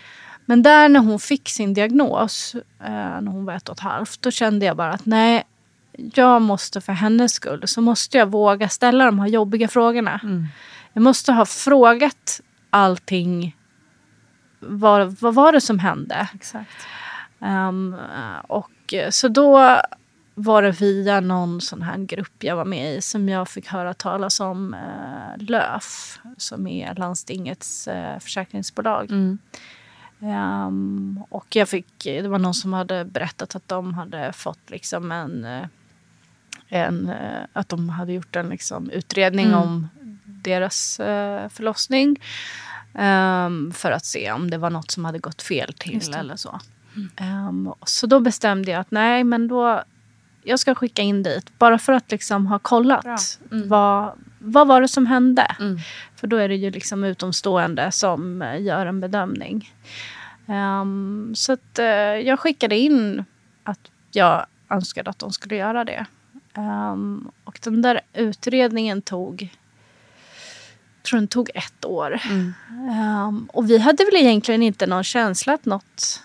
Men 0.47 0.63
där 0.63 0.89
när 0.89 1.01
hon 1.01 1.21
fick 1.21 1.49
sin 1.49 1.75
diagnos, 1.75 2.55
eh, 2.81 2.91
när 3.21 3.31
hon 3.33 3.45
var 3.45 3.55
ett 3.55 3.69
och 3.69 3.75
ett 3.77 3.81
halvt, 3.81 4.23
då 4.23 4.31
kände 4.31 4.67
jag 4.67 4.77
bara 4.77 4.93
att 4.93 5.07
nej, 5.07 5.45
jag 5.93 6.43
måste 6.43 6.81
för 6.81 6.93
hennes 6.93 7.33
skull 7.33 7.69
så 7.69 7.81
måste 7.81 8.19
jag 8.19 8.27
våga 8.31 8.69
ställa 8.69 9.05
de 9.05 9.19
här 9.19 9.29
jobbiga 9.29 9.69
frågorna. 9.69 10.21
Mm. 10.23 10.47
Jag 10.93 11.03
måste 11.03 11.33
ha 11.33 11.47
frågat 11.47 12.41
allting. 12.71 13.57
Vad, 14.61 15.17
vad 15.21 15.35
var 15.35 15.53
det 15.53 15.61
som 15.61 15.79
hände? 15.79 16.29
Exakt. 16.35 16.87
Ehm, 17.41 17.97
och 18.49 18.95
eh, 18.95 19.11
så 19.11 19.29
då 19.29 19.81
var 20.35 20.63
det 20.63 20.71
via 20.71 21.21
någon 21.21 21.61
sån 21.61 21.83
här 21.83 21.99
grupp 21.99 22.45
jag 22.45 22.57
var 22.57 22.65
med 22.65 22.95
i 22.95 23.01
som 23.01 23.29
jag 23.29 23.49
fick 23.49 23.69
höra 23.69 23.95
talas 23.95 24.41
om 24.41 24.75
uh, 24.75 25.45
LÖF 25.45 26.19
som 26.37 26.67
är 26.67 26.95
landstingets 26.95 27.89
eh, 27.89 28.19
försäkringsbolag. 28.19 29.11
Mm. 29.11 29.39
Ehm, 30.23 31.21
och 31.29 31.57
jag 31.57 31.69
fick, 31.69 32.05
det 32.05 32.29
var 32.29 32.39
någon 32.39 32.55
som 32.55 32.73
hade 32.73 33.05
berättat 33.05 33.55
att 33.55 33.69
de 33.69 33.95
hade 33.95 34.33
fått 34.33 34.71
liksom 34.71 35.13
en, 35.13 35.45
eh, 35.45 35.67
en 36.73 37.09
eh, 37.09 37.43
att 37.53 37.69
de 37.69 37.89
hade 37.89 38.13
gjort 38.13 38.37
en 38.37 38.49
liksom 38.49 38.91
utredning 38.91 39.47
Mm. 39.47 39.59
om 39.59 39.89
deras 40.25 41.01
eh, 41.01 41.49
förlossning. 41.49 42.21
ehm, 42.95 43.73
för 43.73 43.91
att 43.93 44.05
se 44.05 44.33
om 44.33 44.51
det 44.51 44.59
var 44.59 44.71
något 44.71 44.91
som 44.91 45.05
hade 45.05 45.19
gått 45.19 45.43
fel 45.43 45.73
till 45.73 46.15
eller 46.15 46.37
så. 46.37 46.61
Ehm, 47.17 47.67
och 47.69 47.89
så 47.89 48.07
då 48.07 48.21
bestämde 48.21 48.71
jag 48.71 48.81
att 48.81 48.91
nej 48.91 49.25
men 49.25 49.49
då 49.49 49.83
jag 50.45 50.59
ska 50.59 50.75
skicka 50.75 51.03
in 51.03 51.23
dit 51.23 51.59
bara 51.59 51.79
för 51.79 51.93
att 51.93 52.11
liksom 52.11 52.47
ha 52.47 52.59
kollat. 52.59 53.39
Mm. 53.53 53.69
Vad, 53.69 54.13
vad 54.39 54.67
var 54.69 54.81
det 54.81 54.89
som 54.89 55.07
hände? 55.07 55.57
Mm. 55.61 55.79
För 56.17 56.27
då 56.27 56.37
är 56.37 56.49
det 56.49 56.57
ju 56.57 56.71
liksom 56.71 57.05
utomstående 57.05 57.91
som 57.93 58.43
eh, 58.43 58.61
gör 58.63 58.87
en 58.87 59.01
bedömning. 59.01 59.73
Ehm, 60.49 61.33
så 61.37 61.53
att, 61.53 61.79
eh, 61.79 61.87
jag 61.87 62.41
skickade 62.41 62.77
in 62.79 63.25
att 63.65 63.81
jag 64.13 64.47
önskade 64.71 65.11
att 65.11 65.19
de 65.19 65.33
skulle 65.33 65.57
göra 65.57 65.85
det. 65.85 66.07
Ehm, 66.55 67.31
och 67.45 67.59
den 67.63 67.83
där 67.83 68.01
utredningen 68.13 69.03
tog, 69.03 69.43
jag 70.97 71.03
tror 71.03 71.19
den 71.19 71.29
tog 71.29 71.51
ett 71.55 71.85
år. 71.85 72.21
Mm. 72.31 72.55
Ehm, 72.91 73.49
och 73.53 73.71
vi 73.71 73.79
hade 73.79 74.05
väl 74.05 74.17
egentligen 74.17 74.63
inte 74.63 74.87
någon 74.87 75.05
känsla 75.05 75.53
att 75.53 75.65
något 75.65 76.23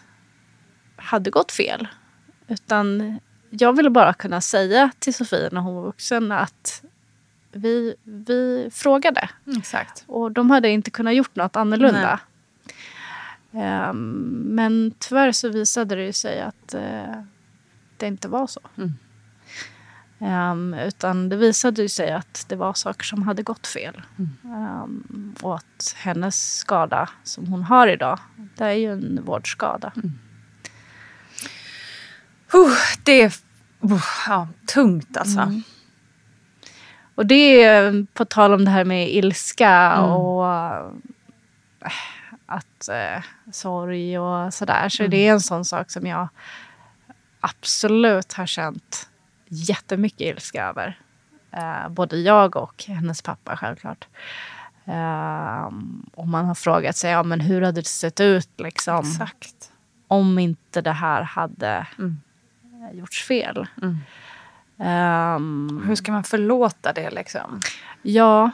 hade 0.95 1.30
gått 1.30 1.52
fel. 1.52 1.88
Utan 2.48 3.20
jag 3.49 3.76
ville 3.76 3.90
bara 3.90 4.14
kunna 4.14 4.41
säga 4.41 4.91
till 4.99 5.14
Sofie 5.14 5.49
när 5.52 5.62
hon 5.62 5.76
var 5.76 5.84
vuxen 5.84 6.32
att 6.32 6.84
vi, 7.52 7.95
vi 8.04 8.70
frågade. 8.74 9.30
Exakt. 9.58 10.04
Och 10.08 10.32
de 10.32 10.52
hade 10.52 10.70
inte 10.70 10.91
kunnat 10.91 11.16
gjort 11.16 11.36
något 11.36 11.56
annorlunda. 11.56 12.20
Ehm, 13.54 14.41
men 14.45 14.94
tyvärr 14.99 15.32
så 15.32 15.49
visade 15.49 15.95
det 15.95 16.14
sig 16.14 16.41
att 16.41 16.74
eh, 16.74 17.22
det 17.98 18.08
inte 18.08 18.28
var 18.28 18.48
så. 18.48 18.60
Mm. 18.78 18.94
Ehm, 20.19 20.73
utan 20.73 21.30
det 21.30 21.35
visade 21.35 21.89
sig 21.89 22.11
att 22.11 22.45
det 22.48 22.56
var 22.56 22.73
saker 22.73 23.03
som 23.06 23.23
hade 23.23 23.44
gått 23.44 23.68
fel. 23.68 24.02
Mm. 24.18 24.31
Ehm, 24.56 25.35
och 25.41 25.56
att 25.56 25.95
hennes 25.98 26.57
skada 26.57 27.10
som 27.23 27.48
hon 27.48 27.64
har 27.64 27.88
idag, 27.88 28.19
det 28.57 28.64
är 28.64 28.72
ju 28.72 28.91
en 28.94 29.19
vårdskada. 29.26 29.91
Huh, 32.52 32.77
det 33.03 33.22
är 33.22 33.34
uh, 33.84 34.03
ja, 34.27 34.48
tungt 34.73 35.18
alltså. 35.18 35.39
Mm. 35.39 35.64
Och 37.15 37.26
det 37.26 37.64
är 37.64 38.06
på 38.14 38.26
tal 38.26 38.53
om 38.53 38.65
det 38.65 38.72
här 38.72 38.85
med 38.85 39.10
ilska 39.10 39.69
Mm. 39.69 40.10
och 40.11 40.48
äh, 40.48 41.91
att 42.45 42.89
äh, 42.89 43.23
sorg 43.52 44.19
och 44.19 44.53
sådär. 44.53 44.89
Så 44.89 45.03
Mm. 45.03 45.11
det 45.11 45.27
är 45.27 45.31
en 45.31 45.41
sån 45.41 45.65
sak 45.65 45.91
som 45.91 46.07
jag 46.07 46.27
absolut 47.39 48.34
har 48.34 48.45
känt 48.45 49.06
jättemycket 49.49 50.22
ilska 50.22 50.65
över. 50.65 50.99
Eh, 51.52 51.90
både 51.90 52.18
jag 52.18 52.56
och 52.56 52.84
hennes 52.88 53.22
pappa 53.22 53.57
självklart. 53.57 54.07
Eh, 54.86 55.69
och 56.15 56.28
man 56.28 56.45
har 56.45 56.56
frågat 56.56 56.95
sig, 56.95 57.11
ja, 57.11 57.24
men 57.24 57.40
hur 57.41 57.61
hade 57.61 57.82
det 57.82 57.88
sett 57.88 58.19
ut 58.19 58.49
liksom, 58.57 58.99
Exakt. 58.99 59.72
om 60.07 60.40
inte 60.40 60.82
det 60.82 60.91
här 60.91 61.22
hade 61.22 61.88
Mm. 61.99 62.18
eh, 62.91 62.98
gjorts 62.99 63.24
fel? 63.28 63.68
Mm. 63.82 63.98
Ehm, 64.80 65.84
Hur 65.88 65.95
ska 65.95 66.11
man 66.11 66.24
förlåta 66.24 66.94
det 66.94 67.10
liksom? 67.10 67.60
Ja, 68.02 68.52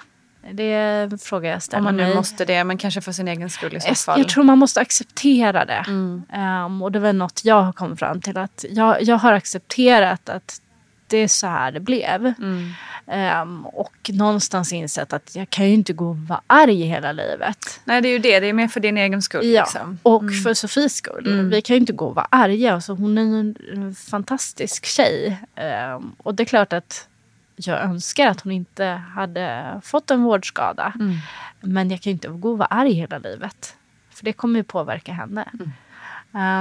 det 0.51 0.63
är 0.63 1.03
en 1.03 1.17
fråga 1.17 1.49
jag 1.49 1.63
ställer 1.63 1.79
Om 1.79 1.83
man 1.83 1.97
nu 1.97 2.03
mig. 2.03 2.15
måste 2.15 2.45
det, 2.45 2.63
men 2.63 2.77
kanske 2.77 3.01
för 3.01 3.11
sin 3.11 3.27
egen 3.27 3.49
skull 3.49 3.75
i 3.75 3.79
så 3.79 3.87
jag, 3.89 3.97
fall. 3.97 4.19
jag 4.19 4.29
tror 4.29 4.43
man 4.43 4.57
måste 4.57 4.79
acceptera 4.81 5.65
det. 5.65 5.83
Mm. 5.87 6.23
Ehm, 6.31 6.81
och 6.81 6.91
det 6.91 6.99
väl 6.99 7.15
något 7.15 7.45
jag 7.45 7.61
har 7.61 7.73
kommit 7.73 7.99
fram 7.99 8.21
till. 8.21 8.37
att 8.37 8.65
Jag, 8.69 9.01
jag 9.03 9.17
har 9.17 9.33
accepterat 9.33 10.29
att 10.29 10.61
det 11.07 11.17
är 11.17 11.27
så 11.27 11.47
här 11.47 11.71
det 11.71 11.79
blev. 11.79 12.25
Mm. 12.25 12.73
Ehm, 13.07 13.65
och 13.65 14.09
någonstans 14.13 14.73
insett 14.73 15.13
att 15.13 15.35
jag 15.35 15.49
kan 15.49 15.65
ju 15.67 15.73
inte 15.73 15.93
gå 15.93 16.09
och 16.09 16.17
vara 16.17 16.41
arg 16.47 16.81
hela 16.83 17.11
livet. 17.11 17.81
Nej 17.85 18.01
det 18.01 18.07
är 18.07 18.11
ju 18.13 18.19
det, 18.19 18.39
det 18.39 18.47
är 18.47 18.53
mer 18.53 18.67
för 18.67 18.79
din 18.79 18.97
egen 18.97 19.21
skull. 19.21 19.45
Ja, 19.45 19.61
Liksom. 19.63 19.99
och 20.03 20.23
för 20.43 20.53
Sofies 20.53 20.95
skull. 20.95 21.27
Mm. 21.27 21.49
Vi 21.49 21.61
kan 21.61 21.73
ju 21.75 21.79
inte 21.79 21.93
gå 21.93 22.05
och 22.05 22.15
vara 22.15 22.27
arga. 22.29 22.73
Alltså, 22.73 22.93
hon 22.93 23.17
är 23.17 23.21
en, 23.21 23.55
en 23.73 23.95
fantastisk 23.95 24.85
tjej. 24.85 25.37
Ehm, 25.55 26.11
och 26.17 26.35
det 26.35 26.43
är 26.43 26.45
klart 26.45 26.73
att 26.73 27.07
jag 27.55 27.81
önskar 27.81 28.27
att 28.27 28.41
hon 28.41 28.51
inte 28.51 28.85
hade 29.15 29.63
fått 29.83 30.11
en 30.11 30.23
vårdskada. 30.23 30.93
Mm. 30.95 31.17
Men 31.61 31.91
jag 31.91 32.01
kan 32.01 32.09
ju 32.09 32.13
inte 32.13 32.27
gå 32.27 32.51
och 32.51 32.57
vara 32.57 32.67
arg 32.67 32.91
hela 32.93 33.17
livet. 33.17 33.75
För 34.11 34.25
det 34.25 34.33
kommer 34.33 34.59
ju 34.59 34.63
påverka 34.63 35.13
henne. 35.13 35.49
Mm. 35.53 35.71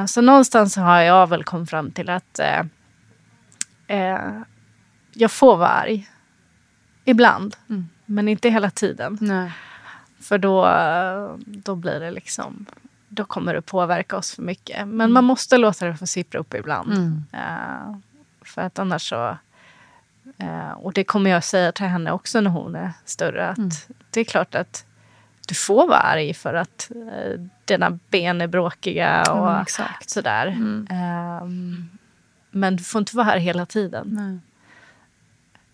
Eh, 0.03 0.07
så 0.07 0.21
någonstans 0.21 0.77
har 0.77 1.01
jag 1.01 1.27
väl 1.27 1.45
kommit 1.45 1.71
fram 1.71 1.91
till 1.91 2.11
att 2.11 2.39
eh, 2.39 2.63
eh, 3.93 4.41
jag 5.13 5.31
får 5.31 5.57
vara 5.57 5.69
arg. 5.69 6.09
Ibland. 7.05 7.57
Mm. 7.69 7.89
Men 8.07 8.29
inte 8.29 8.49
hela 8.49 8.71
tiden. 8.71 9.19
Nej. 9.21 9.53
För 10.21 10.39
då, 10.39 10.67
då 11.47 11.75
blir 11.75 12.01
det 12.01 12.11
liksom... 12.11 12.67
Då 13.09 13.25
kommer 13.25 13.55
det 13.55 13.63
påverka 13.63 14.17
oss 14.17 14.35
för 14.35 14.43
mycket. 14.43 14.79
Men 14.79 15.01
Mm. 15.01 15.13
man 15.13 15.25
måste 15.25 15.57
låta 15.59 15.87
det 15.87 15.97
få 15.97 16.07
sippra 16.07 16.41
upp 16.41 16.55
ibland. 16.55 16.93
Mm. 16.93 17.25
Eh, 17.33 17.97
för 18.43 18.63
att 18.63 18.79
annars 18.79 19.09
så... 19.09 19.37
eh, 20.39 20.71
och 20.71 20.93
det 20.93 21.05
kommer 21.05 21.31
jag 21.31 21.45
säga 21.45 21.73
till 21.73 21.87
henne 21.87 22.13
också 22.13 22.41
när 22.41 22.51
hon 22.51 22.75
är 22.77 22.93
större. 23.05 23.49
Att 23.49 23.59
Mm. 23.59 23.71
Det 24.11 24.21
är 24.21 24.25
klart 24.25 24.55
att 24.55 24.87
du 25.49 25.55
får 25.55 25.87
vara 25.89 25.99
arg 25.99 26.35
för 26.35 26.55
att 26.55 26.91
eh, 27.13 27.41
dina 27.65 27.99
ben 28.11 28.41
är 28.41 28.47
bråkiga 28.47 29.23
och 29.33 29.61
exakt. 29.61 30.11
sådär. 30.11 30.47
Mm. 30.47 30.87
Ehm, 30.91 31.89
men 32.53 32.77
du 32.77 32.83
får 32.85 32.99
inte 32.99 33.17
vara 33.17 33.27
här 33.27 33.39
hela 33.39 33.67
tiden. 33.67 34.09
Nej. 34.11 34.39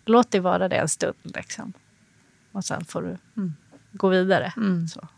Låt 0.05 0.30
det 0.30 0.40
vara 0.40 0.68
det 0.68 0.76
en 0.76 0.88
stund. 0.88 1.14
Liksom. 1.22 1.72
Och 2.52 2.64
sen 2.64 2.84
får 2.84 3.02
du 3.02 3.16
Mm. 3.36 3.55
gå 3.92 4.09
vidare. 4.09 4.52
Mm. 4.56 4.88
Så. 4.88 5.09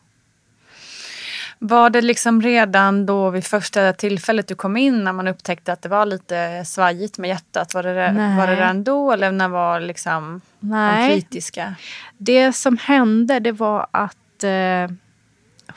Var 1.58 1.90
det 1.90 2.00
liksom 2.02 2.42
redan 2.42 3.06
då 3.06 3.30
vid 3.30 3.44
första 3.44 3.92
tillfället 3.92 4.48
du 4.48 4.54
kom 4.54 4.76
in 4.76 5.04
när 5.04 5.12
man 5.12 5.28
upptäckte 5.28 5.72
att 5.72 5.82
det 5.82 5.88
var 5.88 6.06
lite 6.06 6.64
svajigt 6.66 7.18
med 7.18 7.28
hjärtat? 7.28 7.74
Var 7.74 7.82
det, 7.82 8.12
Nej. 8.12 8.36
var 8.36 8.46
det 8.46 8.56
redan 8.56 8.84
då 8.84 9.12
eller 9.12 9.32
när 9.32 9.48
var 9.48 9.80
liksom 9.80 10.40
de 10.60 10.68
Nej, 10.70 11.10
kritiska? 11.20 11.74
det 12.18 12.52
som 12.52 12.76
hände 12.76 13.38
det 13.40 13.52
var 13.52 13.86
att 13.90 14.44
eh, 14.44 14.90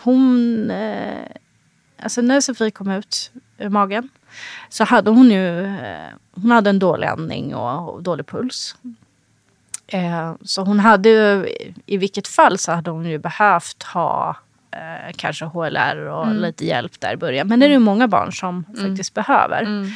hon... 0.03 0.71
Eh, 0.71 1.27
alltså 1.99 2.21
när 2.21 2.41
Sofie 2.41 2.71
kom 2.71 2.91
ut 2.91 3.31
ur 3.57 3.69
magen 3.69 4.09
så 4.69 4.83
hade 4.83 5.09
hon 5.11 5.31
ju 5.31 5.65
eh, 5.65 6.09
hon 6.31 6.51
hade 6.51 6.69
en 6.69 6.79
dålig 6.79 7.07
andning 7.07 7.55
och, 7.55 7.93
och 7.93 8.03
dålig 8.03 8.27
puls. 8.27 8.75
Eh, 9.87 10.33
så 10.41 10.61
hon 10.61 10.79
hade 10.79 11.09
ju, 11.09 11.47
i 11.85 11.97
vilket 11.97 12.27
fall 12.27 12.57
så 12.57 12.71
hade 12.71 12.91
hon 12.91 13.05
ju 13.05 13.17
behövt 13.17 13.83
ha 13.83 14.37
eh, 14.71 15.13
kanske 15.15 15.45
HLR 15.45 15.95
och 15.97 16.23
Mm. 16.27 16.37
lite 16.37 16.65
hjälp 16.65 16.99
där 16.99 17.13
i 17.13 17.17
början. 17.17 17.47
Men 17.47 17.59
det 17.59 17.65
är 17.65 17.69
ju 17.69 17.79
många 17.79 18.07
barn 18.07 18.31
som 18.33 18.63
faktiskt 18.81 19.13
behöver. 19.13 19.61
Mm. 19.61 19.89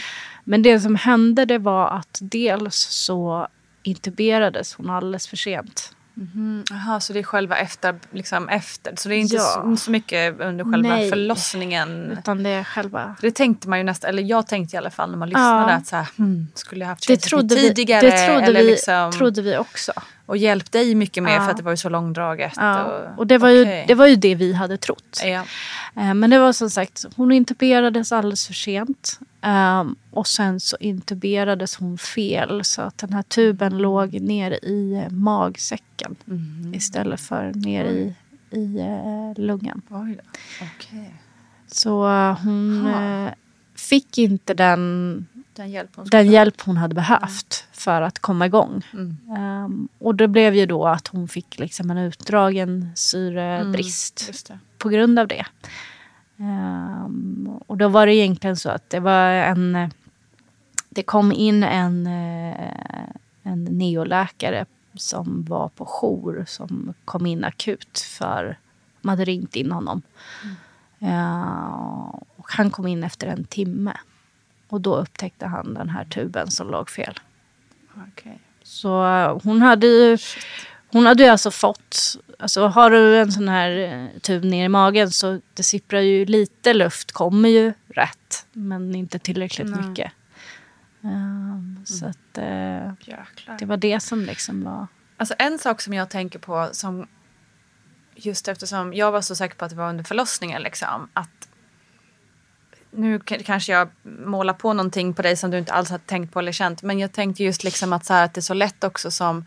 Men 0.43 0.61
det 0.61 0.79
som 0.79 0.95
hände 0.95 1.45
det 1.45 1.57
var 1.57 1.87
att 1.89 2.19
dels 2.21 2.75
så 2.75 3.47
intuberades 3.83 4.73
hon 4.73 4.89
alldeles 4.89 5.27
för 5.27 5.37
sent. 5.37 5.93
Mhm. 6.17 6.63
Jaha, 6.69 6.99
så 6.99 7.13
det 7.13 7.19
är 7.19 7.23
själva 7.23 7.57
efter, 7.57 7.95
liksom 8.11 8.49
efter. 8.49 8.93
Så 8.97 9.09
det 9.09 9.15
är 9.15 9.19
inte 9.19 9.35
Ja. 9.35 9.61
så, 9.63 9.75
så 9.77 9.91
mycket 9.91 10.39
under 10.41 10.63
själva 10.71 10.89
Nej. 10.89 11.09
förlossningen. 11.09 12.11
Utan 12.19 12.43
det 12.43 12.49
är 12.49 12.63
själva... 12.63 13.15
Det 13.21 13.31
tänkte 13.31 13.69
man 13.69 13.77
ju 13.79 13.83
nästan, 13.83 14.09
eller 14.09 14.23
jag 14.23 14.47
tänkte 14.47 14.75
i 14.75 14.77
alla 14.77 14.89
fall 14.89 15.11
när 15.11 15.17
man 15.17 15.29
lyssnade 15.29 15.71
Ja. 15.71 15.77
att 15.77 15.87
så 15.87 15.95
här, 15.95 16.07
hmm, 16.17 16.47
skulle 16.53 16.81
jag 16.81 16.89
haft 16.89 17.07
Det 17.07 17.17
trodde, 17.17 17.55
vi, 17.55 17.61
tidigare? 17.67 18.01
det 18.09 18.27
trodde, 18.27 18.41
eller 18.45 18.61
vi, 18.63 18.67
liksom, 18.71 19.11
trodde 19.11 19.41
vi 19.41 19.57
också. 19.57 19.91
Och 20.27 20.37
hjälpt 20.37 20.71
dig 20.71 20.95
mycket 20.95 21.23
mer 21.23 21.31
Ja. 21.33 21.41
för 21.41 21.51
att 21.51 21.57
det 21.57 21.63
var 21.63 21.71
ju 21.71 21.77
så 21.77 21.89
långdraget. 21.89 22.53
Ja. 22.55 22.83
Och, 22.83 23.19
Och 23.19 23.27
det 23.27 23.37
var, 23.37 23.49
ju, 23.49 23.61
okej. 23.61 23.85
det 23.87 23.93
var 23.95 24.07
ju 24.07 24.15
det 24.15 24.35
vi 24.35 24.53
hade 24.53 24.77
trott. 24.77 25.21
Ja. 25.23 25.43
Eh, 25.95 26.13
Men 26.13 26.29
det 26.29 26.39
var 26.39 26.53
som 26.53 26.69
sagt, 26.69 27.05
hon 27.15 27.31
intuberades 27.31 28.11
alldeles 28.11 28.47
för 28.47 28.53
sent. 28.53 29.19
Ehm, 29.41 29.95
och 30.11 30.27
sen 30.27 30.59
så 30.59 30.77
intuberades 30.79 31.75
hon 31.75 31.97
fel 31.97 32.63
så 32.63 32.81
att 32.81 32.97
den 32.97 33.13
här 33.13 33.21
tuben 33.23 33.77
låg 33.77 34.21
ner 34.21 34.51
i 34.65 35.03
eh, 35.05 35.11
magsäcken 35.13 36.15
Mhm. 36.25 36.73
istället 36.75 37.21
för 37.21 37.51
ner 37.55 37.85
i, 37.85 38.15
i 38.51 38.79
eh, 38.79 39.43
lungan. 39.43 39.81
Oj 39.89 40.15
då. 40.23 40.23
Okej. 40.75 41.13
Så 41.67 42.07
hon 42.43 42.85
Ha. 42.93 43.29
fick 43.75 44.17
inte 44.17 44.53
den, 44.53 45.25
Den 45.57 45.69
hjälp 45.69 45.89
hon 45.95 46.05
den 46.05 46.31
hjälp 46.31 46.61
hon 46.61 46.77
hade 46.77 46.95
behövt 46.95 47.67
för 47.71 48.01
att 48.01 48.19
komma 48.19 48.45
igång. 48.45 48.85
Mm. 48.93 49.17
Ehm, 49.37 49.87
och 49.99 50.15
det 50.15 50.27
blev 50.27 50.55
ju 50.55 50.65
då 50.65 50.87
att 50.87 51.07
hon 51.07 51.27
fick 51.27 51.59
liksom 51.59 51.91
en 51.91 51.97
utdragen 51.97 52.91
syrebrist 52.95 54.47
det. 54.47 54.59
på 54.77 54.89
grund 54.89 55.19
av 55.19 55.27
det. 55.27 55.45
Ehm, 56.37 57.59
och 57.67 57.77
då 57.77 57.87
var 57.87 58.05
det 58.05 58.15
egentligen 58.15 58.57
så 58.57 58.69
att 58.69 58.89
det 58.89 58.99
var 58.99 59.29
en... 59.29 59.91
Det 60.89 61.03
kom 61.03 61.31
in 61.31 61.63
en, 61.63 62.07
eh, 62.07 62.73
en 63.43 63.63
neoläkare 63.63 64.65
som 64.93 65.45
var 65.45 65.69
på 65.69 65.85
jour 65.85 66.45
som 66.47 66.93
kom 67.05 67.25
in 67.25 67.43
akut 67.43 67.99
för 67.99 68.57
de 69.01 69.09
hade 69.09 69.25
ringt 69.25 69.55
in 69.55 69.71
honom. 69.71 70.01
Ehm, 70.99 72.09
och 72.35 72.51
han 72.51 72.69
kom 72.71 72.87
in 72.87 73.03
efter 73.03 73.27
en 73.27 73.43
timme. 73.43 73.93
Och 74.67 74.81
då 74.81 74.95
upptäckte 74.95 75.45
han 75.45 75.73
den 75.73 75.89
här 75.89 76.05
tuben 76.05 76.51
som 76.51 76.71
låg 76.71 76.89
fel. 76.89 77.19
Okej. 78.11 78.39
Så 78.63 79.05
eh, 79.05 79.39
hon 79.43 79.61
hade 79.61 79.87
ju, 79.87 80.17
hon 80.87 81.05
hade 81.05 81.23
ju 81.23 81.29
alltså 81.29 81.51
fått, 81.51 82.17
alltså 82.39 82.67
har 82.67 82.91
du 82.91 83.17
en 83.17 83.31
sån 83.31 83.49
här 83.49 83.71
eh, 83.77 84.19
tub 84.19 84.43
ner 84.43 84.65
i 84.65 84.69
magen 84.69 85.11
så 85.11 85.41
det 85.53 85.63
sipprar 85.63 85.99
ju 85.99 86.25
lite 86.25 86.73
luft, 86.73 87.11
kommer 87.11 87.49
ju 87.49 87.73
rätt. 87.87 88.45
Men 88.51 88.95
inte 88.95 89.19
tillräckligt 89.19 89.69
Nej. 89.69 89.81
mycket. 89.81 90.11
Ehm, 91.03 91.81
Så 91.85 92.05
att 92.05 92.37
eh, 92.37 92.91
det 93.59 93.65
var 93.65 93.77
det 93.77 93.99
som 93.99 94.21
liksom 94.21 94.63
var... 94.63 94.87
Alltså 95.17 95.35
en 95.37 95.59
sak 95.59 95.81
som 95.81 95.93
jag 95.93 96.09
tänker 96.09 96.39
på 96.39 96.69
som 96.71 97.07
just 98.15 98.47
eftersom 98.47 98.93
jag 98.93 99.11
var 99.11 99.21
så 99.21 99.35
säker 99.35 99.55
på 99.55 99.65
att 99.65 99.71
det 99.71 99.77
var 99.77 99.89
under 99.89 100.03
förlossningen 100.03 100.61
liksom 100.61 101.09
att 101.13 101.47
nu 102.91 103.19
kanske 103.19 103.71
jag 103.71 103.89
målar 104.25 104.53
på 104.53 104.73
någonting 104.73 105.13
på 105.13 105.21
dig 105.21 105.37
som 105.37 105.51
du 105.51 105.57
inte 105.57 105.73
alls 105.73 105.89
har 105.89 105.97
tänkt 105.97 106.33
på 106.33 106.39
eller 106.39 106.51
känt 106.51 106.83
men 106.83 106.99
jag 106.99 107.11
tänkte 107.11 107.43
just 107.43 107.63
liksom 107.63 107.93
att, 107.93 108.05
så 108.05 108.13
här, 108.13 108.25
att 108.25 108.33
det 108.33 108.39
är 108.39 108.41
så 108.41 108.53
lätt 108.53 108.83
också 108.83 109.11
som 109.11 109.45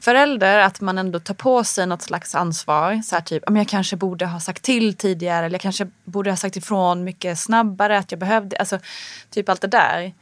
förälder 0.00 0.58
att 0.58 0.80
man 0.80 0.98
ändå 0.98 1.20
tar 1.20 1.34
på 1.34 1.64
sig 1.64 1.86
något 1.86 2.02
slags 2.02 2.34
ansvar. 2.34 3.02
Så 3.04 3.14
här 3.16 3.22
typ, 3.22 3.42
"Ja, 3.46 3.52
men 3.52 3.60
jag 3.60 3.68
kanske 3.68 3.96
borde 3.96 4.26
ha 4.26 4.40
sagt 4.40 4.62
till 4.62 4.94
tidigare 4.94 5.46
eller 5.46 5.54
jag 5.54 5.60
kanske 5.60 5.86
borde 6.04 6.30
ha 6.30 6.36
sagt 6.36 6.56
ifrån 6.56 7.04
mycket 7.04 7.38
snabbare 7.38 7.98
att 7.98 8.12
jag 8.12 8.18
behövde, 8.18 8.56
alltså 8.56 8.78
typ 9.30 9.48
allt 9.48 9.60
det 9.60 9.68
där. 9.68 10.12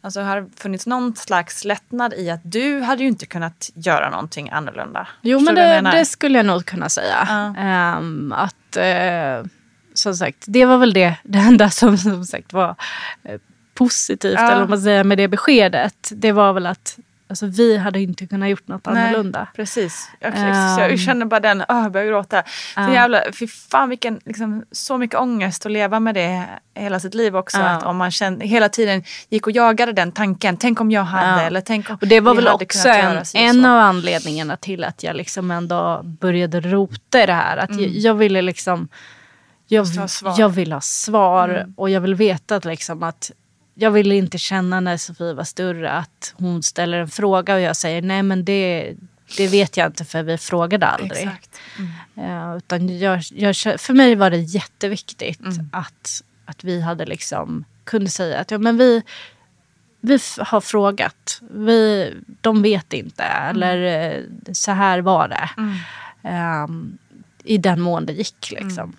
Alltså 0.00 0.20
har 0.20 0.40
det 0.40 0.48
funnits 0.56 0.86
någon 0.86 1.16
slags 1.16 1.64
lättnad 1.64 2.14
i 2.14 2.30
att 2.30 2.40
du 2.42 2.80
hade 2.80 3.02
ju 3.02 3.08
inte 3.08 3.26
kunnat 3.26 3.70
göra 3.74 4.10
någonting 4.10 4.50
annorlunda? 4.50 5.08
Jo, 5.22 5.38
Förstår 5.38 5.54
men 5.54 5.84
det, 5.84 5.90
det 5.90 6.04
skulle 6.04 6.38
jag 6.38 6.46
nog 6.46 6.64
kunna 6.64 6.88
säga. 6.88 7.26
Ja. 7.28 7.62
Ehm, 7.62 8.32
att, 8.36 8.76
eh, 8.76 9.50
som 9.98 10.14
sagt, 10.14 10.44
det 10.46 10.64
var 10.64 10.78
väl 10.78 10.92
det, 10.92 11.14
det 11.22 11.38
enda 11.38 11.70
som, 11.70 11.98
som 11.98 12.24
sagt 12.24 12.52
var 12.52 12.74
eh, 13.24 13.40
positivt, 13.74 14.34
Ja. 14.38 14.46
eller 14.50 14.60
vad 14.60 14.68
man 14.70 14.80
säger, 14.82 15.04
med 15.04 15.18
det 15.18 15.28
beskedet. 15.28 16.10
Det 16.10 16.32
var 16.32 16.52
väl 16.52 16.66
att 16.66 16.98
alltså, 17.30 17.46
vi 17.46 17.76
hade 17.76 18.00
inte 18.00 18.26
kunnat 18.26 18.48
gjort 18.48 18.68
något 18.68 18.86
Nej, 18.86 19.04
annorlunda. 19.04 19.46
Precis. 19.56 20.10
Jag, 20.20 20.32
Ehm. 20.36 20.78
jag 20.78 20.98
känner 20.98 21.26
bara 21.26 21.40
den, 21.40 21.62
oh, 21.62 21.82
jag 21.82 21.92
börjar 21.92 22.06
gråta. 22.06 22.42
Så 22.74 22.80
Ja. 22.80 22.92
jävla, 22.92 23.22
fy 23.38 23.46
fan 23.48 23.88
vilken, 23.88 24.20
liksom, 24.24 24.64
så 24.72 24.98
mycket 24.98 25.20
ångest 25.20 25.66
att 25.66 25.72
leva 25.72 26.00
med 26.00 26.14
det 26.14 26.44
hela 26.74 27.00
sitt 27.00 27.14
liv 27.14 27.36
också. 27.36 27.58
Ja. 27.58 27.64
Att 27.64 27.82
om 27.82 27.96
man 27.96 28.10
kände, 28.10 28.46
hela 28.46 28.68
tiden 28.68 29.02
gick 29.28 29.46
och 29.46 29.52
jagade 29.52 29.92
den 29.92 30.12
tanken, 30.12 30.56
tänk 30.56 30.80
om 30.80 30.90
jag 30.90 31.02
hade 31.04 31.40
Ja. 31.42 31.46
eller 31.46 31.60
tänk 31.60 31.90
om 31.90 31.98
Och 32.00 32.08
det 32.08 32.20
var 32.20 32.34
väl 32.34 32.48
också 32.48 32.88
en, 32.88 33.22
en 33.34 33.64
av 33.64 33.78
anledningarna 33.80 34.56
till 34.56 34.84
att 34.84 35.02
jag 35.02 35.16
liksom 35.16 35.50
ändå 35.50 36.00
började 36.04 36.60
rota 36.60 37.22
i 37.22 37.26
det 37.26 37.32
här. 37.32 37.56
Att 37.56 37.80
jag, 37.80 37.88
jag 37.90 38.14
ville 38.14 38.42
liksom... 38.42 38.88
Jag, 39.68 39.86
Mm. 39.86 40.34
Jag 40.38 40.48
vill 40.48 40.72
ha 40.72 40.80
svar 40.80 41.48
Mm. 41.48 41.74
och 41.76 41.90
jag 41.90 42.00
vill 42.00 42.14
veta 42.14 42.56
att, 42.56 42.64
liksom 42.64 43.02
att 43.02 43.30
jag 43.74 43.90
ville 43.90 44.14
inte 44.14 44.38
känna 44.38 44.80
när 44.80 44.96
Sofie 44.96 45.34
var 45.34 45.44
större 45.44 45.90
att 45.90 46.34
hon 46.36 46.62
ställer 46.62 46.98
en 46.98 47.08
fråga 47.08 47.54
och 47.54 47.60
jag 47.60 47.76
säger 47.76 48.02
nej 48.02 48.22
men 48.22 48.44
det, 48.44 48.94
det 49.36 49.48
vet 49.48 49.76
jag 49.76 49.86
inte 49.86 50.04
för 50.04 50.22
vi 50.22 50.38
frågade 50.38 50.86
aldrig. 50.86 51.28
Mm. 52.16 52.50
Eh, 52.50 52.56
utan 52.56 52.98
jag, 52.98 53.22
jag, 53.32 53.56
för 53.56 53.94
mig 53.94 54.14
var 54.14 54.30
det 54.30 54.36
jätteviktigt 54.38 55.40
Mm. 55.40 55.68
att, 55.72 56.22
att 56.44 56.64
vi 56.64 56.80
hade 56.80 57.06
liksom 57.06 57.64
kunde 57.84 58.10
säga 58.10 58.38
att 58.40 58.50
ja, 58.50 58.58
men 58.58 58.76
vi, 58.76 59.02
vi 60.00 60.18
har 60.38 60.60
frågat. 60.60 61.40
Vi, 61.50 62.12
de 62.40 62.62
vet 62.62 62.92
inte. 62.92 63.22
Eller 63.22 64.06
eh, 64.16 64.22
så 64.52 64.72
här 64.72 64.98
var 65.00 65.28
det. 65.28 65.50
Mm. 65.56 65.76
Ehm, 66.22 66.98
I 67.44 67.58
den 67.58 67.80
mån 67.80 68.06
det 68.06 68.12
gick 68.12 68.50
liksom. 68.50 68.96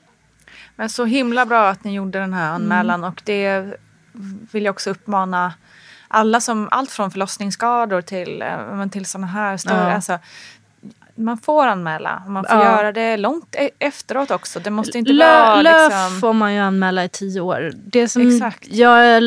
Men 0.80 0.90
så 0.90 1.06
himla 1.06 1.46
bra 1.46 1.70
att 1.70 1.84
ni 1.84 1.94
gjorde 1.94 2.20
den 2.20 2.34
här 2.34 2.50
Mm. 2.50 2.62
anmälan 2.62 3.04
och 3.04 3.22
det 3.26 3.74
vill 4.52 4.66
jag 4.66 4.74
också 4.74 4.90
uppmana 4.90 5.54
alla 6.08 6.42
som, 6.42 6.68
allt 6.72 6.92
från 6.92 7.12
förlossningsskador 7.12 8.02
till, 8.02 8.42
eh, 8.42 8.74
men 8.74 8.90
till 8.90 9.06
sådana 9.06 9.28
här 9.28 9.58
större, 9.58 9.90
Ja. 9.90 9.92
alltså, 9.96 10.20
man 11.16 11.38
får 11.38 11.68
anmäla. 11.68 12.24
Man 12.28 12.44
får 12.50 12.58
Ja. 12.58 12.64
göra 12.64 12.92
det 12.92 13.18
långt 13.18 13.56
e- 13.56 13.70
efteråt 13.80 14.32
också. 14.32 14.60
Det 14.60 14.70
måste 14.70 14.98
inte 14.98 15.12
Lö, 15.14 15.26
vara 15.46 15.62
LÖF 15.62 15.90
liksom... 15.92 16.20
får 16.22 16.34
man 16.34 16.54
ju 16.54 16.60
anmäla 16.60 17.04
i 17.04 17.10
tio 17.10 17.42
år. 17.42 17.72
Det 17.76 18.08
som 18.08 18.28
Exakt. 18.36 18.68
Jag, 18.72 19.06
är, 19.06 19.22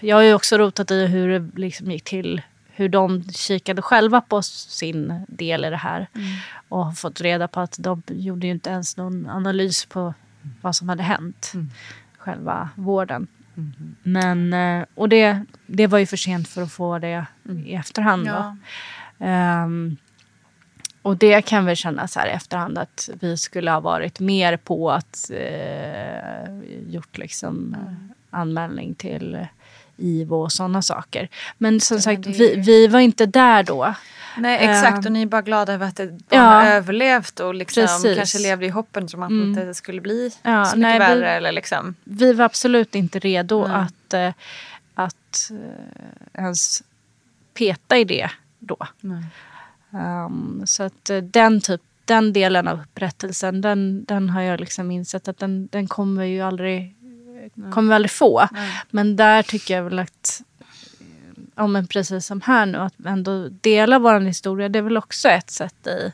jag 0.00 0.16
har 0.16 0.22
ju 0.22 0.34
också 0.34 0.58
rotat 0.58 0.90
i 0.90 1.06
hur 1.06 1.38
det 1.40 1.58
liksom 1.60 1.90
gick 1.90 2.04
till. 2.04 2.42
Hur 2.78 2.88
de 2.88 3.24
kikade 3.32 3.82
själva 3.82 4.20
på 4.20 4.42
sin 4.42 5.24
del 5.28 5.64
i 5.64 5.70
det 5.70 5.76
här. 5.76 6.06
Mm. 6.14 6.26
Och 6.68 6.84
har 6.84 6.92
fått 6.92 7.20
reda 7.20 7.48
på 7.48 7.60
att 7.60 7.76
de 7.78 8.02
gjorde 8.08 8.46
ju 8.46 8.52
inte 8.52 8.70
ens 8.70 8.96
någon 8.96 9.30
analys 9.30 9.84
på 9.84 10.14
vad 10.60 10.76
som 10.76 10.88
hade 10.88 11.02
hänt. 11.02 11.50
Mm. 11.54 11.70
Själva 12.18 12.68
vården. 12.74 13.26
Mm-hmm. 13.54 13.94
Men, 14.02 14.52
eh, 14.52 14.86
och 14.94 15.08
det, 15.08 15.44
det 15.66 15.86
var 15.86 15.98
ju 15.98 16.06
för 16.06 16.16
sent 16.16 16.48
för 16.48 16.62
att 16.62 16.72
få 16.72 16.98
det 16.98 17.26
i 17.64 17.74
efterhand. 17.74 18.26
Ja. 18.26 18.56
Ehm, 19.18 19.96
och 21.02 21.16
det 21.16 21.42
kan 21.42 21.66
vi 21.66 21.76
känna 21.76 22.08
så 22.08 22.20
här 22.20 22.26
i 22.26 22.30
efterhand 22.30 22.78
att 22.78 23.10
vi 23.20 23.36
skulle 23.36 23.70
ha 23.70 23.80
varit 23.80 24.20
mer 24.20 24.56
på 24.56 24.90
att 24.90 25.30
eh, 25.30 26.58
gjort 26.88 27.18
liksom 27.18 27.74
Mm. 27.74 28.12
anmälning 28.30 28.94
till 28.94 29.46
IVO 29.96 30.36
och 30.36 30.52
sådana 30.52 30.82
saker. 30.82 31.28
Men 31.58 31.80
som 31.80 31.94
men 31.94 32.02
sagt, 32.02 32.22
det 32.22 32.30
vi, 32.30 32.56
vi 32.56 32.86
var 32.86 33.00
inte 33.00 33.26
där 33.26 33.62
då. 33.62 33.94
Nej 34.36 34.58
exakt 34.68 34.98
Ehm, 34.98 35.04
och 35.06 35.12
ni 35.12 35.22
är 35.22 35.26
bara 35.26 35.42
glada 35.42 35.72
över 35.72 35.86
att 35.86 35.96
barn 35.96 36.18
ja. 36.30 36.40
har 36.40 36.66
överlevt 36.66 37.40
och 37.40 37.54
liksom 37.54 37.82
Precis. 37.82 38.16
kanske 38.16 38.38
levde 38.38 38.66
i 38.66 38.68
hoppen 38.68 39.08
som 39.08 39.22
att 39.22 39.30
Mm. 39.30 39.54
det 39.54 39.60
inte 39.60 39.74
skulle 39.74 40.00
bli 40.00 40.30
Ja, 40.42 40.64
så 40.64 40.76
mycket 40.76 40.88
nej, 40.88 40.92
vi- 40.98 41.20
värre. 41.20 41.30
Eller 41.30 41.52
liksom. 41.52 41.94
Vi 42.04 42.32
var 42.32 42.44
absolut 42.44 42.94
inte 42.94 43.18
redo 43.18 43.66
Nej. 43.68 43.76
att, 43.76 44.14
eh, 44.14 44.32
att 44.94 45.50
eh, 45.50 46.42
ens 46.44 46.82
peta 47.54 47.98
i 47.98 48.04
det 48.04 48.30
då. 48.58 48.76
Um, 49.90 50.62
så 50.66 50.82
att 50.82 51.10
eh, 51.10 51.18
den, 51.18 51.60
typ, 51.60 51.80
den 52.04 52.32
delen 52.32 52.68
av 52.68 52.80
upprättelsen, 52.80 53.60
den, 53.60 54.04
den 54.04 54.30
har 54.30 54.42
jag 54.42 54.60
liksom 54.60 54.90
insett 54.90 55.28
att 55.28 55.38
den, 55.38 55.66
den 55.72 55.86
kommer 55.88 56.22
vi 56.22 56.28
ju 56.28 56.40
aldrig, 56.40 56.94
kommer 57.72 57.88
vi 57.88 57.94
aldrig 57.94 58.10
få. 58.10 58.48
Men 58.90 59.16
där 59.16 59.42
tycker 59.42 59.76
jag 59.76 59.84
väl 59.84 59.98
att, 59.98 60.42
ja 61.56 61.66
men 61.66 61.86
precis 61.86 62.26
som 62.26 62.40
här 62.40 62.66
nu, 62.66 62.78
att 62.78 62.94
ändå 63.06 63.48
dela 63.48 63.98
vår 63.98 64.20
historia, 64.20 64.68
det 64.68 64.78
är 64.78 64.82
väl 64.82 64.96
också 64.96 65.28
ett 65.28 65.50
sätt 65.50 65.86
i, 65.86 66.12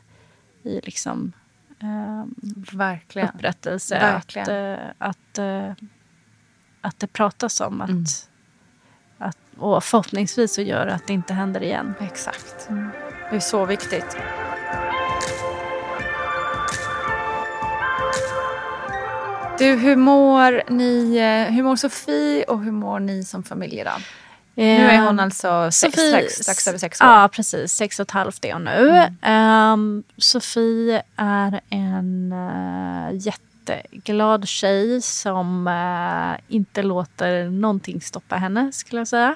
i 0.69 0.81
liksom 0.83 1.31
ehm, 1.79 2.35
Verkligen. 2.71 3.29
upprättelse. 3.29 3.99
Verkligen. 3.99 4.47
Att, 4.49 4.79
eh, 4.79 4.85
att, 4.97 5.37
eh, 5.37 5.85
att 6.81 6.99
det 6.99 7.07
pratas 7.07 7.61
om. 7.61 7.81
Att, 7.81 7.89
Mm. 7.89 8.03
att, 9.17 9.37
och 9.57 9.83
förhoppningsvis 9.83 10.53
så 10.53 10.61
gör 10.61 10.85
det 10.85 10.93
att 10.93 11.07
det 11.07 11.13
inte 11.13 11.33
händer 11.33 11.63
igen. 11.63 11.93
Exakt. 11.99 12.69
Det 13.29 13.35
är 13.35 13.39
så 13.39 13.65
viktigt. 13.65 14.17
Du, 19.59 19.75
hur 19.75 19.95
mår 19.95 20.71
ni, 20.71 21.17
eh, 21.17 21.53
hur 21.55 21.63
mår 21.63 21.75
Sofie 21.75 22.43
och 22.43 22.63
hur 22.63 22.71
mår 22.71 22.99
ni 22.99 23.23
som 23.23 23.43
familj 23.43 23.79
idag? 23.79 24.01
Nu 24.55 24.63
är 24.63 25.05
hon 25.05 25.19
alltså 25.19 25.71
sex, 25.71 25.93
strax, 25.93 26.33
strax 26.33 26.67
över 26.67 26.77
sex 26.79 27.01
år. 27.01 27.07
Ja, 27.07 27.29
precis. 27.33 27.73
Sex 27.73 27.99
och 27.99 28.03
ett 28.03 28.11
halvt 28.11 28.45
är 28.45 28.53
hon 28.53 28.63
nu. 28.63 29.15
Ehm, 29.21 30.03
Sofie 30.17 31.03
är 31.15 31.61
en 31.69 32.33
uh, 32.33 33.17
jätteglad 33.17 34.47
tjej 34.47 35.01
som 35.01 35.67
eh, 35.67 36.55
inte 36.55 36.83
låter 36.83 37.49
någonting 37.49 38.01
stoppa 38.01 38.35
henne, 38.35 38.71
skulle 38.71 38.99
jag 38.99 39.07
säga. 39.07 39.35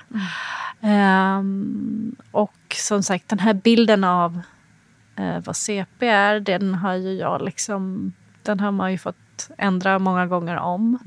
Ehm, 0.81 2.15
och 2.31 2.75
som 2.75 3.03
sagt, 3.03 3.29
den 3.29 3.39
här 3.39 3.53
bilden 3.53 4.03
av 4.03 4.41
eh, 5.15 5.39
vad 5.45 5.55
CP 5.55 6.07
är, 6.07 6.39
den 6.39 6.75
har 6.75 6.93
ju 6.93 7.13
jag 7.13 7.41
liksom... 7.41 8.13
Den 8.43 8.59
har 8.59 8.71
man 8.71 8.91
ju 8.91 8.97
fått 8.97 9.49
ändra 9.57 9.99
många 9.99 10.27
gånger 10.27 10.57
om. 10.57 10.99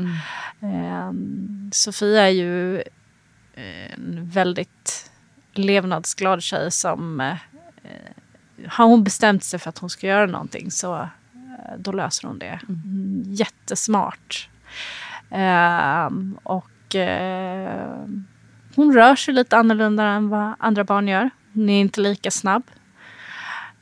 Ehm, 0.60 1.70
Sofia 1.72 2.22
är 2.22 2.30
ju 2.30 2.82
en 3.94 4.30
väldigt 4.32 5.10
levnadsglad 5.52 6.42
tjej 6.42 6.70
som... 6.70 7.20
Eh, 7.20 7.36
har 8.68 8.86
hon 8.86 9.04
bestämt 9.04 9.44
sig 9.44 9.58
för 9.58 9.68
att 9.68 9.78
hon 9.78 9.90
ska 9.90 10.06
göra 10.06 10.26
någonting 10.26 10.70
så 10.70 10.94
eh, 11.00 11.08
då 11.78 11.92
löser 11.92 12.28
hon 12.28 12.38
det. 12.38 12.60
Mm, 12.68 13.22
jättesmart. 13.26 14.48
Ehm, 15.30 16.38
och 16.42 16.94
eh, 16.94 18.04
hon 18.74 18.94
rör 18.94 19.16
sig 19.16 19.34
lite 19.34 19.56
annorlunda 19.56 20.04
än 20.04 20.28
vad 20.28 20.54
andra 20.58 20.84
barn 20.84 21.08
gör. 21.08 21.30
Hon 21.52 21.68
är 21.68 21.80
inte 21.80 22.00
lika 22.00 22.30
snabb. 22.30 22.62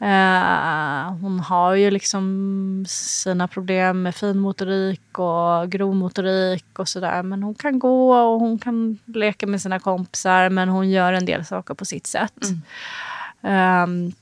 Eh, 0.00 1.12
hon 1.20 1.40
har 1.40 1.74
ju 1.74 1.90
liksom 1.90 2.84
sina 2.88 3.48
problem 3.48 4.02
med 4.02 4.14
finmotorik 4.14 5.18
och 5.18 5.70
grovmotorik 5.70 6.78
och 6.78 6.88
sådär. 6.88 7.22
Men 7.22 7.42
hon 7.42 7.54
kan 7.54 7.78
gå 7.78 8.14
och 8.14 8.40
hon 8.40 8.58
kan 8.58 8.98
leka 9.06 9.46
med 9.46 9.62
sina 9.62 9.78
kompisar. 9.78 10.50
Men 10.50 10.68
hon 10.68 10.90
gör 10.90 11.12
en 11.12 11.24
del 11.24 11.44
saker 11.44 11.74
på 11.74 11.84
sitt 11.84 12.06
sätt. 12.06 12.38
Ehm, 13.42 14.12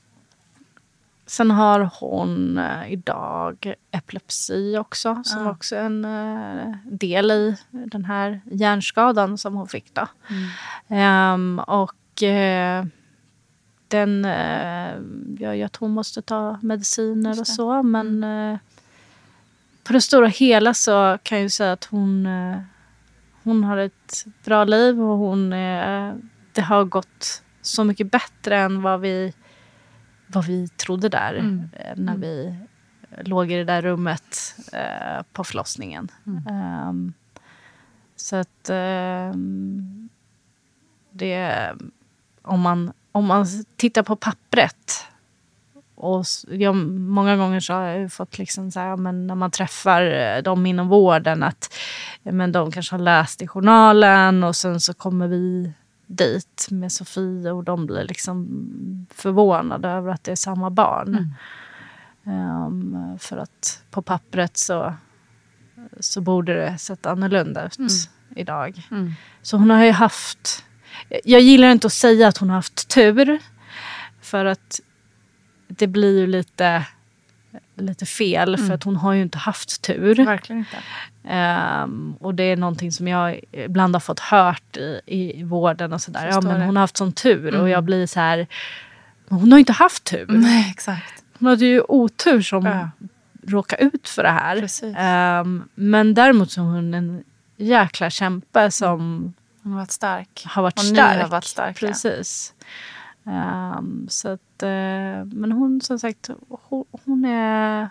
sen 1.25 1.51
har 1.51 1.89
hon 1.99 2.57
eh, 2.57 2.91
idag 2.91 3.73
epilepsi 3.91 4.77
också. 4.77 5.21
Som 5.25 5.47
Ah. 5.47 5.51
också 5.51 5.75
är 5.75 5.83
en 5.83 6.05
eh, 6.05 6.75
del 6.85 7.31
i 7.31 7.55
den 7.71 8.05
här 8.05 8.41
hjärnskadan 8.45 9.37
som 9.37 9.55
hon 9.55 9.67
fick. 9.67 9.93
Då. 9.93 10.07
Ehm, 10.95 11.59
och 11.67 12.23
eh, 12.23 12.85
den 13.87 14.25
eh, 14.25 14.93
gör 15.39 15.53
ju 15.53 15.63
att 15.63 15.75
hon 15.75 15.91
måste 15.91 16.21
ta 16.21 16.59
mediciner 16.61 17.39
och 17.39 17.47
så. 17.47 17.83
Men 17.83 18.23
eh, 18.23 18.57
på 19.83 19.93
det 19.93 20.01
stora 20.01 20.27
hela 20.27 20.73
så 20.73 21.17
kan 21.23 21.41
jag 21.41 21.51
säga 21.51 21.71
att 21.71 21.85
hon, 21.85 22.25
eh, 22.25 22.59
hon 23.43 23.63
har 23.63 23.77
ett 23.77 24.25
bra 24.45 24.63
liv 24.63 25.01
och 25.01 25.17
hon, 25.17 25.49
det 26.51 26.61
har 26.61 26.85
gått 26.85 27.43
så 27.61 27.83
mycket 27.83 28.11
bättre 28.11 28.57
än 28.57 28.81
vad 28.81 28.99
vi, 28.99 29.33
vad 30.27 30.45
vi 30.45 30.67
trodde 30.67 31.09
där 31.09 31.35
eh, 31.73 31.95
när 31.95 32.17
vi 32.17 32.55
låg 33.21 33.51
i 33.51 33.55
det 33.55 33.63
där 33.63 33.81
rummet 33.81 34.55
på 35.33 35.43
förlossningen. 35.43 36.11
Ehm, 36.49 37.13
så 38.15 38.35
att 38.35 38.69
ehm, 38.69 40.09
det, 41.11 41.71
om 42.41 42.61
man, 42.61 42.93
om 43.17 43.25
man 43.25 43.45
tittar 43.75 44.03
på 44.03 44.15
pappret 44.15 45.07
och 45.95 46.25
jag, 46.47 46.75
många 46.99 47.37
gånger 47.37 47.59
så 47.59 47.73
har 47.73 47.81
jag 47.81 48.11
fått 48.11 48.37
liksom 48.37 48.71
så 48.71 48.79
här, 48.79 48.97
men 48.97 49.27
när 49.27 49.35
man 49.35 49.51
träffar 49.51 50.01
eh, 50.01 50.41
dem 50.41 50.65
inom 50.65 50.87
vården 50.87 51.43
att 51.43 51.73
men 52.23 52.51
de 52.51 52.71
kanske 52.71 52.93
har 52.93 52.99
läst 52.99 53.41
i 53.41 53.47
journalen 53.47 54.43
och 54.43 54.55
sen 54.55 54.79
så 54.79 54.93
kommer 54.93 55.27
vi 55.27 55.73
dit 56.07 56.67
med 56.71 56.91
Sofie 56.91 57.51
och 57.51 57.63
de 57.63 57.85
blir 57.85 58.03
liksom 58.03 58.47
förvånade 59.13 59.89
över 59.89 60.11
att 60.11 60.23
det 60.23 60.31
är 60.31 60.35
samma 60.35 60.69
barn. 60.69 61.35
Ehm, 62.25 63.17
för 63.19 63.37
att 63.37 63.83
på 63.91 64.01
pappret 64.01 64.57
så, 64.57 64.93
så 65.99 66.21
borde 66.21 66.53
det 66.53 66.77
sett 66.77 67.05
annorlunda 67.05 67.65
ut 67.65 67.77
idag. 68.35 68.87
Så 69.41 69.57
hon 69.57 69.69
har 69.69 69.83
ju 69.83 69.91
haft... 69.91 70.63
Jag 71.23 71.41
gillar 71.41 71.71
inte 71.71 71.87
att 71.87 71.93
säga 71.93 72.27
att 72.27 72.37
hon 72.37 72.49
har 72.49 72.55
haft 72.55 72.87
tur. 72.87 73.39
För 74.21 74.45
att 74.45 74.79
det 75.67 75.87
blir 75.87 76.19
ju 76.19 76.27
lite, 76.27 76.85
lite 77.75 78.05
fel. 78.05 78.57
För 78.57 78.73
att 78.73 78.83
hon 78.83 78.95
har 78.95 79.13
ju 79.13 79.21
inte 79.21 79.37
haft 79.37 79.81
tur. 79.81 80.25
Verkligen 80.25 80.59
inte. 80.59 80.77
Ehm, 81.29 82.15
och 82.19 82.35
det 82.35 82.43
är 82.43 82.57
någonting 82.57 82.91
som 82.91 83.07
jag 83.07 83.39
ibland 83.51 83.95
har 83.95 83.99
fått 83.99 84.19
hört 84.19 84.77
i, 84.77 85.39
i 85.39 85.43
vården 85.43 85.93
och 85.93 86.01
sådär. 86.01 86.27
Ja, 86.31 86.41
men 86.41 86.59
det. 86.59 86.65
hon 86.65 86.75
har 86.75 86.83
haft 86.83 86.97
sån 86.97 87.11
tur. 87.13 87.55
Och 87.61 87.69
jag 87.69 87.83
blir 87.83 88.07
så 88.07 88.19
här... 88.19 88.47
Hon 89.29 89.51
har 89.51 89.57
ju 89.57 89.59
inte 89.59 89.73
haft 89.73 90.03
tur. 90.03 90.25
Nej, 90.29 90.71
exakt. 90.71 91.23
Hon 91.39 91.47
hade 91.47 91.65
ju 91.65 91.81
otur 91.81 92.41
som 92.41 92.65
Ja. 92.65 92.89
råkade 93.47 93.83
ut 93.83 94.09
för 94.09 94.23
det 94.23 94.29
här. 94.29 94.59
Precis. 94.59 94.95
Ehm, 94.97 95.63
men 95.75 96.13
däremot 96.13 96.51
så 96.51 96.61
är 96.61 96.65
hon 96.65 96.93
en 96.93 97.23
jäkla 97.57 98.09
kämpe 98.09 98.71
som 98.71 99.33
Hon 99.67 99.73
har 99.73 99.79
varit 99.79 99.91
stark. 99.91 100.43
har 100.47 100.61
varit 100.61 100.79
Och 100.79 100.85
stark. 100.85 101.21
har 101.21 101.29
varit 101.29 101.43
starka. 101.43 101.79
Precis. 101.87 102.53
Ehm, 103.25 104.07
så 104.09 104.29
att, 104.29 104.63
eh, 104.63 105.25
men 105.25 105.51
hon 105.51 105.81
som 105.81 105.99
sagt, 105.99 106.29
hon, 106.49 106.85
hon 107.05 107.25
är... 107.25 107.89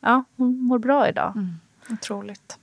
Ja, 0.00 0.24
hon 0.36 0.60
mår 0.62 0.78
bra 0.78 1.08
idag. 1.08 1.32
Mm. 1.36 1.54
Otroligt. 1.90 2.58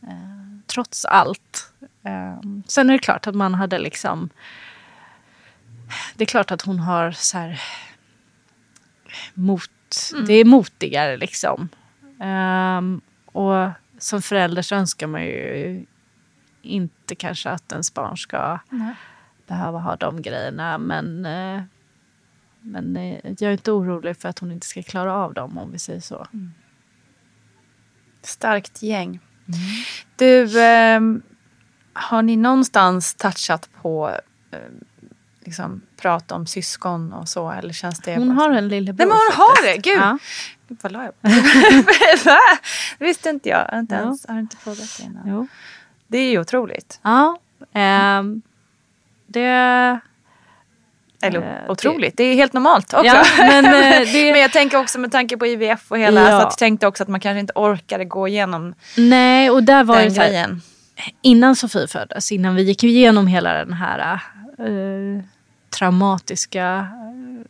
Trots 0.67 1.05
allt. 1.05 1.73
Ehm, 2.03 2.63
sen 2.67 2.89
är 2.89 2.93
det 2.93 2.99
klart 2.99 3.27
att 3.27 3.35
man 3.35 3.53
hade 3.53 3.79
liksom... 3.79 4.29
Det 6.15 6.23
är 6.23 6.27
klart 6.27 6.51
att 6.51 6.61
hon 6.61 6.79
har 6.79 7.11
så 7.11 7.37
här... 7.37 7.61
Mot, 9.33 9.69
Mm. 10.13 10.25
Det 10.25 10.33
är 10.33 10.45
motigare 10.45 11.17
liksom. 11.17 11.69
Ehm, 12.19 13.01
och 13.25 13.69
som 13.97 14.21
förälder 14.21 14.61
så 14.61 14.75
önskar 14.75 15.07
man 15.07 15.23
ju 15.25 15.85
inte 16.63 17.15
kanske 17.15 17.49
att 17.49 17.71
ens 17.71 17.93
barn 17.93 18.17
ska 18.17 18.59
Nej. 18.69 18.95
behöva 19.47 19.79
ha 19.79 19.95
de 19.95 20.21
grejerna. 20.21 20.77
Men, 20.77 21.25
eh, 21.25 21.61
men 22.61 22.97
eh, 22.97 23.17
jag 23.23 23.41
är 23.41 23.51
inte 23.51 23.71
orolig 23.71 24.17
för 24.17 24.29
att 24.29 24.39
hon 24.39 24.51
inte 24.51 24.67
ska 24.67 24.83
klara 24.83 25.13
av 25.15 25.33
dem 25.33 25.57
om 25.57 25.71
vi 25.71 25.79
säger 25.79 25.99
så. 26.01 26.27
Starkt 28.21 28.81
gäng. 28.83 29.19
Du, 30.15 30.61
eh, 30.63 31.01
har 31.93 32.21
ni 32.21 32.35
någonstans 32.35 33.13
touchat 33.15 33.69
på 33.81 34.09
eh, 34.51 34.59
liksom, 35.39 35.81
prata 35.97 36.35
om 36.35 36.47
syskon 36.47 37.13
och 37.13 37.29
så? 37.29 37.51
Eller 37.51 37.73
känns 37.73 37.99
det 37.99 38.15
Hon 38.17 38.35
bara- 38.35 38.43
har 38.43 38.51
en 38.51 38.67
lillebror. 38.67 39.05
Nej, 39.05 39.07
men 39.07 39.17
hon 39.17 39.45
har 39.45 39.63
det! 39.63 39.77
Gud! 39.77 39.97
Ja. 39.97 40.17
Vad 40.81 40.91
la 40.91 41.03
jag? 41.03 41.13
Det 41.21 42.39
visste 43.05 43.29
inte 43.29 43.49
jag. 43.49 43.79
Inte, 43.79 43.95
ens, 43.95 44.27
har 44.27 44.39
inte 44.39 44.57
frågat 44.57 44.97
det 44.97 45.03
innan. 45.03 45.23
Jo. 45.27 45.47
Det 46.13 46.17
är 46.19 46.31
ju 46.31 46.39
otroligt. 46.39 46.99
Ja. 47.03 47.37
ehm, 47.73 48.41
det... 49.27 49.99
Eller 51.21 51.41
Eh, 51.41 51.71
otroligt. 51.71 52.17
Det 52.17 52.23
är 52.23 52.35
helt 52.35 52.53
normalt 52.53 52.93
också. 52.93 53.05
Ja, 53.05 53.23
men, 53.37 53.65
eh, 53.65 53.71
det- 54.13 54.31
men 54.31 54.41
jag 54.41 54.51
tänker 54.51 54.79
också 54.79 54.99
med 54.99 55.11
tanke 55.11 55.37
på 55.37 55.45
IVF 55.47 55.91
och 55.91 55.97
hela. 55.99 56.21
Ja. 56.21 56.27
Så 56.27 56.35
att 56.35 56.41
jag 56.43 56.57
tänkte 56.57 56.87
också 56.87 57.03
att 57.03 57.09
man 57.09 57.19
kanske 57.19 57.39
inte 57.39 57.53
orkade 57.55 58.05
gå 58.05 58.27
igenom 58.27 58.73
Nej, 58.97 59.49
och 59.49 59.63
där 59.63 59.83
var 59.83 59.95
den 60.01 60.13
det 60.13 60.21
här, 60.21 60.27
grejen. 60.29 60.61
innan 61.21 61.55
Sofie 61.55 61.87
föddes, 61.87 62.31
innan 62.31 62.55
vi 62.55 62.63
gick 62.63 62.83
igenom 62.83 63.27
hela 63.27 63.53
den 63.53 63.73
här 63.73 64.13
eh, 64.59 65.23
traumatiska 65.69 66.87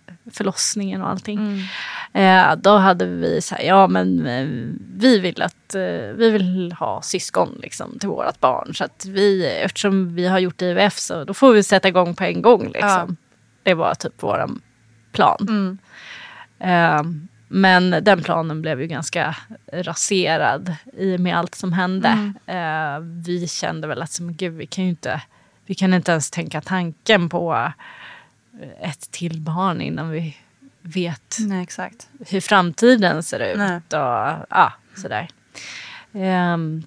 eh, 0.07 0.14
förlossningen 0.31 1.02
och 1.02 1.10
allting. 1.10 1.60
Eh, 2.14 2.56
då 2.56 2.77
hade 2.77 3.06
vi 3.06 3.41
så 3.41 3.56
här, 3.56 3.64
ja 3.64 3.88
men 3.88 4.27
eh, 4.27 4.48
vi 4.95 5.19
vill 5.19 5.41
att 5.41 5.76
eh, 5.76 6.15
vi 6.15 6.30
vill 6.30 6.72
ha 6.80 7.02
syskon 7.02 7.60
liksom, 7.61 7.99
till 7.99 8.10
vårt 8.10 8.40
barn. 8.40 8.76
Så 8.76 8.84
att 8.84 9.06
vi, 9.06 9.45
eftersom 9.45 10.15
vi 10.15 10.27
har 10.27 10.40
gjort 10.40 10.61
IVF 10.61 10.98
så 10.98 11.23
då 11.23 11.34
får 11.34 11.53
vi 11.53 11.64
sätta 11.64 11.88
igång 11.88 12.15
på 12.15 12.23
en 12.23 12.41
gång. 12.41 12.72
Liksom. 12.73 13.18
Det 13.64 13.73
var 13.73 13.95
typ 13.95 14.14
vår 14.19 14.49
plan. 15.11 15.77
Eh, 16.60 17.03
men 17.48 17.90
den 18.02 18.23
planen 18.23 18.61
blev 18.61 18.81
ju 18.81 18.88
ganska 18.88 19.35
raserad 19.73 20.76
i 20.98 21.15
och 21.15 21.19
med 21.19 21.38
allt 21.38 21.56
som 21.56 21.73
hände. 21.73 22.34
Eh, 22.45 22.99
vi 22.99 23.48
kände 23.48 23.88
väl 23.88 24.02
att 24.02 24.19
men 24.19 24.35
gud, 24.35 24.53
vi 24.53 24.65
kan 24.65 24.84
ju 24.84 24.90
inte, 24.90 25.22
vi 25.65 25.76
kan 25.76 25.94
inte 25.94 26.11
ens 26.11 26.31
tänka 26.31 26.61
tanken 26.61 27.30
på 27.30 27.72
ett 28.81 29.11
till 29.11 29.41
barn 29.41 29.81
innan 29.81 30.10
vi 30.10 30.35
vet 30.84 31.38
Nej, 31.40 31.68
hur 32.28 32.42
framtiden 32.42 33.24
ser 33.24 33.40
ut. 33.40 33.58
Nej. 33.58 33.76
Och, 33.76 34.46
ja, 34.50 34.74
sådär. 34.96 35.30
Ehm, 36.14 36.84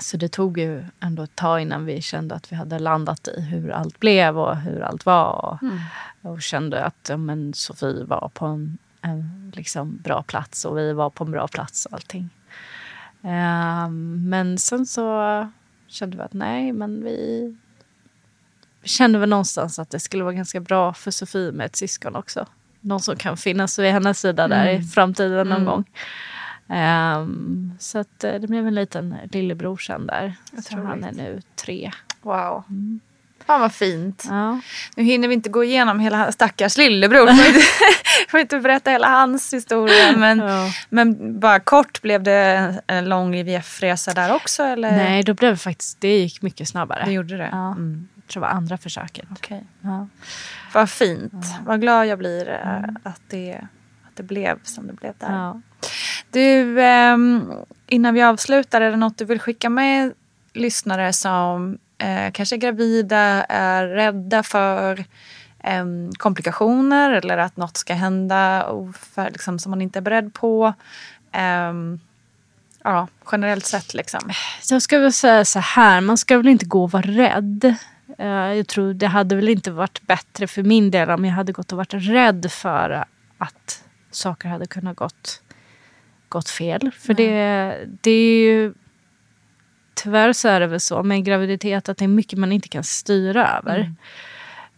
så 0.00 0.16
det 0.16 0.28
tog 0.28 0.58
ju 0.58 0.84
ändå 1.00 1.22
ett 1.22 1.36
tag 1.36 1.60
innan 1.60 1.84
vi 1.84 2.02
kände 2.02 2.34
att 2.34 2.52
vi 2.52 2.56
hade 2.56 2.78
landat 2.78 3.28
i 3.28 3.40
hur 3.40 3.70
allt 3.70 4.00
blev 4.00 4.38
och 4.38 4.56
hur 4.56 4.80
allt 4.80 5.06
var. 5.06 5.58
Och, 6.22 6.30
och 6.30 6.42
kände 6.42 6.84
att 6.84 7.06
ja, 7.08 7.16
men 7.16 7.54
Sofie 7.54 8.04
var 8.04 8.30
på 8.34 8.46
en, 8.46 8.78
en 9.02 9.52
liksom 9.56 9.96
bra 9.96 10.22
plats 10.22 10.64
och 10.64 10.78
vi 10.78 10.92
var 10.92 11.10
på 11.10 11.24
en 11.24 11.30
bra 11.30 11.48
plats 11.48 11.86
och 11.86 11.92
allting. 11.92 12.30
Ehm, 13.22 14.28
men 14.28 14.58
sen 14.58 14.86
så 14.86 15.48
kände 15.86 16.16
vi 16.16 16.22
att 16.22 16.32
nej, 16.32 16.72
men 16.72 17.04
vi, 17.04 17.56
vi 18.80 18.88
kände 18.88 19.18
väl 19.18 19.28
någonstans 19.28 19.78
att 19.78 19.90
det 19.90 20.00
skulle 20.00 20.24
vara 20.24 20.34
ganska 20.34 20.60
bra 20.60 20.94
för 20.94 21.10
Sofie 21.10 21.52
med 21.52 21.66
ett 21.66 21.76
syskon 21.76 22.16
också. 22.16 22.46
Någon 22.80 23.00
som 23.00 23.16
kan 23.16 23.36
finnas 23.36 23.78
vid 23.78 23.92
hennes 23.92 24.20
sida 24.20 24.48
där 24.48 24.68
i 24.68 24.82
framtiden 24.82 25.48
någon 25.48 25.64
gång. 25.64 25.84
Ehm, 26.68 27.72
så 27.78 27.98
att 27.98 28.24
eh, 28.24 28.34
det 28.34 28.46
blev 28.48 28.66
en 28.66 28.74
liten 28.74 29.14
lillebror 29.32 29.76
sen 29.76 30.06
där. 30.06 30.34
Så 30.62 30.76
han 30.76 31.04
är 31.04 31.12
nu 31.12 31.40
tre. 31.56 31.90
Wow. 32.22 32.64
Fan 33.46 33.60
vad 33.60 33.72
fint. 33.74 34.26
Ja. 34.30 34.60
Nu 34.96 35.02
hinner 35.02 35.28
vi 35.28 35.34
inte 35.34 35.48
gå 35.48 35.64
igenom 35.64 36.00
hela 36.00 36.32
stackars 36.32 36.76
lillebror. 36.76 37.26
Får 37.26 37.46
inte, 37.46 37.60
får 38.28 38.40
inte 38.40 38.60
berätta 38.60 38.90
hela 38.90 39.08
hans 39.08 39.54
historia. 39.54 40.16
Men, 40.16 40.38
Ja. 40.38 40.70
men 40.88 41.40
bara 41.40 41.60
kort, 41.60 42.02
blev 42.02 42.22
det 42.22 42.74
en 42.86 43.08
lång 43.08 43.34
IVF-resa 43.34 44.14
där 44.14 44.34
också? 44.34 44.62
Eller? 44.62 44.90
Nej, 44.96 45.22
då 45.22 45.34
blev 45.34 45.50
det 45.50 45.56
faktiskt, 45.56 46.00
det 46.00 46.18
gick 46.18 46.42
mycket 46.42 46.68
snabbare. 46.68 47.02
Det 47.04 47.12
gjorde 47.12 47.36
det? 47.36 47.48
Ja. 47.52 47.66
Mm. 47.72 48.08
Jag 48.14 48.26
tror 48.32 48.40
det 48.42 48.46
var 48.48 48.54
andra 48.54 48.78
försöket. 48.78 49.26
Okej. 49.30 49.64
Ja. 49.80 50.06
Vad 50.72 50.90
fint. 50.90 51.46
Vad 51.66 51.80
glad 51.80 52.06
jag 52.06 52.18
blir 52.18 52.48
eh, 52.48 52.82
att, 53.02 53.20
det, 53.28 53.54
att 54.04 54.16
det 54.16 54.22
blev 54.22 54.58
som 54.62 54.86
det 54.86 54.92
blev 54.92 55.14
där. 55.18 55.32
Ja. 55.32 55.60
Du, 56.30 56.82
ehm, 56.82 57.52
innan 57.86 58.14
vi 58.14 58.22
avslutar, 58.22 58.80
är 58.80 58.90
det 58.90 58.96
något 58.96 59.18
du 59.18 59.24
vill 59.24 59.40
skicka 59.40 59.70
med 59.70 60.12
lyssnare 60.52 61.12
som 61.12 61.78
eh, 61.98 62.32
kanske 62.32 62.56
är 62.56 62.58
gravida, 62.58 63.44
är 63.48 63.86
rädda 63.86 64.42
för 64.42 65.04
em, 65.58 66.10
komplikationer 66.18 67.10
eller 67.10 67.38
att 67.38 67.56
något 67.56 67.76
ska 67.76 67.94
hända 67.94 68.68
för, 68.98 69.30
liksom, 69.30 69.58
som 69.58 69.70
man 69.70 69.82
inte 69.82 69.98
är 69.98 70.00
beredd 70.00 70.34
på? 70.34 70.74
Em, 71.32 72.00
ja, 72.84 73.08
generellt 73.32 73.66
sett 73.66 73.94
liksom. 73.94 74.20
Jag 74.70 74.82
ska 74.82 74.98
väl 74.98 75.12
säga 75.12 75.44
så 75.44 75.58
här, 75.58 76.00
man 76.00 76.18
ska 76.18 76.36
väl 76.36 76.48
inte 76.48 76.66
gå 76.66 76.82
och 76.82 76.90
vara 76.90 77.02
rädd. 77.02 77.76
Eh, 78.18 78.26
Jag 78.28 78.66
tror 78.66 78.94
det 78.94 79.06
hade 79.06 79.36
väl 79.36 79.48
inte 79.48 79.70
varit 79.70 80.02
bättre 80.06 80.46
för 80.46 80.62
min 80.62 80.90
del 80.90 81.10
om 81.10 81.24
jag 81.24 81.32
hade 81.32 81.52
gått 81.52 81.72
och 81.72 81.78
varit 81.78 81.94
rädd 81.94 82.46
för 82.52 83.04
att 83.38 83.84
saker 84.10 84.48
hade 84.48 84.66
kunnat 84.66 84.96
gått, 84.96 85.42
gått 86.28 86.48
fel. 86.48 86.90
För 86.98 87.14
det, 87.14 87.78
det 88.02 88.10
är 88.10 88.44
ju... 88.44 88.74
Tyvärr 89.94 90.32
så 90.32 90.48
är 90.48 90.60
det 90.60 90.66
väl 90.66 90.80
så 90.80 91.02
med 91.02 91.14
en 91.16 91.24
graviditet 91.24 91.88
att 91.88 91.96
det 91.96 92.04
är 92.04 92.08
mycket 92.08 92.38
man 92.38 92.52
inte 92.52 92.68
kan 92.68 92.84
styra 92.84 93.58
över. 93.58 93.92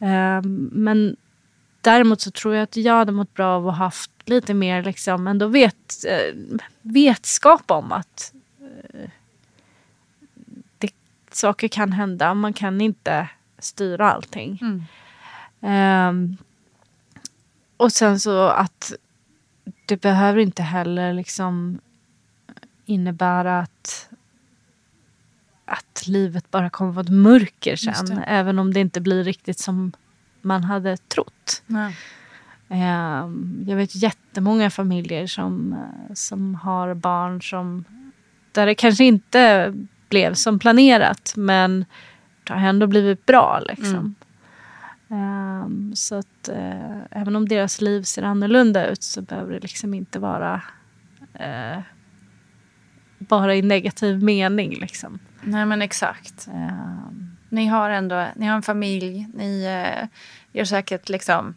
Eh, 0.00 0.42
Men 0.72 1.16
däremot 1.80 2.20
så 2.20 2.30
tror 2.30 2.54
jag 2.54 2.62
att 2.62 2.76
jag 2.76 2.94
hade 2.94 3.12
mått 3.12 3.34
bra 3.34 3.46
av 3.46 3.68
att 3.68 3.76
ha 3.78 3.84
haft 3.84 4.10
lite 4.24 4.54
mer 4.54 4.82
liksom, 4.82 5.26
ändå 5.26 5.46
vet, 5.46 6.04
eh, 6.08 6.34
vetskap 6.82 7.70
om 7.70 7.92
att 7.92 8.32
saker 11.36 11.68
kan 11.68 11.92
hända. 11.92 12.34
Man 12.34 12.52
kan 12.52 12.80
inte 12.80 13.28
styra 13.58 14.12
allting. 14.12 14.58
Ehm, 15.60 16.36
och 17.76 17.92
sen 17.92 18.20
så 18.20 18.46
att 18.48 18.92
det 19.86 19.96
behöver 20.00 20.38
inte 20.40 20.62
heller 20.62 21.12
liksom 21.12 21.78
innebära 22.86 23.58
att, 23.60 24.08
att 25.64 26.06
livet 26.06 26.50
bara 26.50 26.70
kommer 26.70 26.92
vara 26.92 27.04
ett 27.04 27.12
mörker 27.12 27.76
sen. 27.76 28.18
Även 28.26 28.58
om 28.58 28.74
det 28.74 28.80
inte 28.80 29.00
blir 29.00 29.24
riktigt 29.24 29.58
som 29.58 29.92
man 30.40 30.64
hade 30.64 30.96
trott. 30.96 31.62
Nej. 31.66 31.96
Ehm, 32.68 33.64
Jag 33.68 33.76
vet 33.76 33.94
jättemånga 33.94 34.70
familjer 34.70 35.26
som, 35.26 35.76
som 36.14 36.54
har 36.54 36.94
barn 36.94 37.42
som 37.42 37.84
där 38.52 38.66
det 38.66 38.74
kanske 38.74 39.04
inte 39.04 39.74
blev 40.12 40.34
som 40.34 40.58
planerat 40.58 41.32
men 41.36 41.84
det 42.44 42.52
har 42.52 42.68
ändå 42.68 42.86
blivit 42.86 43.26
bra. 43.26 43.60
Liksom. 43.68 44.14
Ehm, 45.10 45.92
så 45.96 46.14
att 46.14 46.48
eh, 46.48 46.96
även 47.10 47.36
om 47.36 47.48
deras 47.48 47.80
liv 47.80 48.02
ser 48.02 48.22
annorlunda 48.22 48.86
ut 48.86 49.02
så 49.02 49.22
behöver 49.22 49.52
det 49.52 49.60
liksom 49.60 49.94
inte 49.94 50.18
vara 50.18 50.60
eh, 51.34 51.78
bara 53.18 53.54
i 53.54 53.62
negativ 53.62 54.22
mening. 54.22 54.78
Liksom. 54.80 55.18
Nej 55.42 55.66
men 55.66 55.82
exakt. 55.82 56.46
Ehm, 56.48 57.36
Ni 57.48 57.66
har 57.66 57.90
ändå 57.90 58.26
ni 58.36 58.46
har 58.46 58.56
en 58.56 58.62
familj, 58.62 59.26
ni 59.34 59.64
eh, 59.64 60.08
gör 60.52 60.64
säkert 60.64 61.08
liksom 61.08 61.54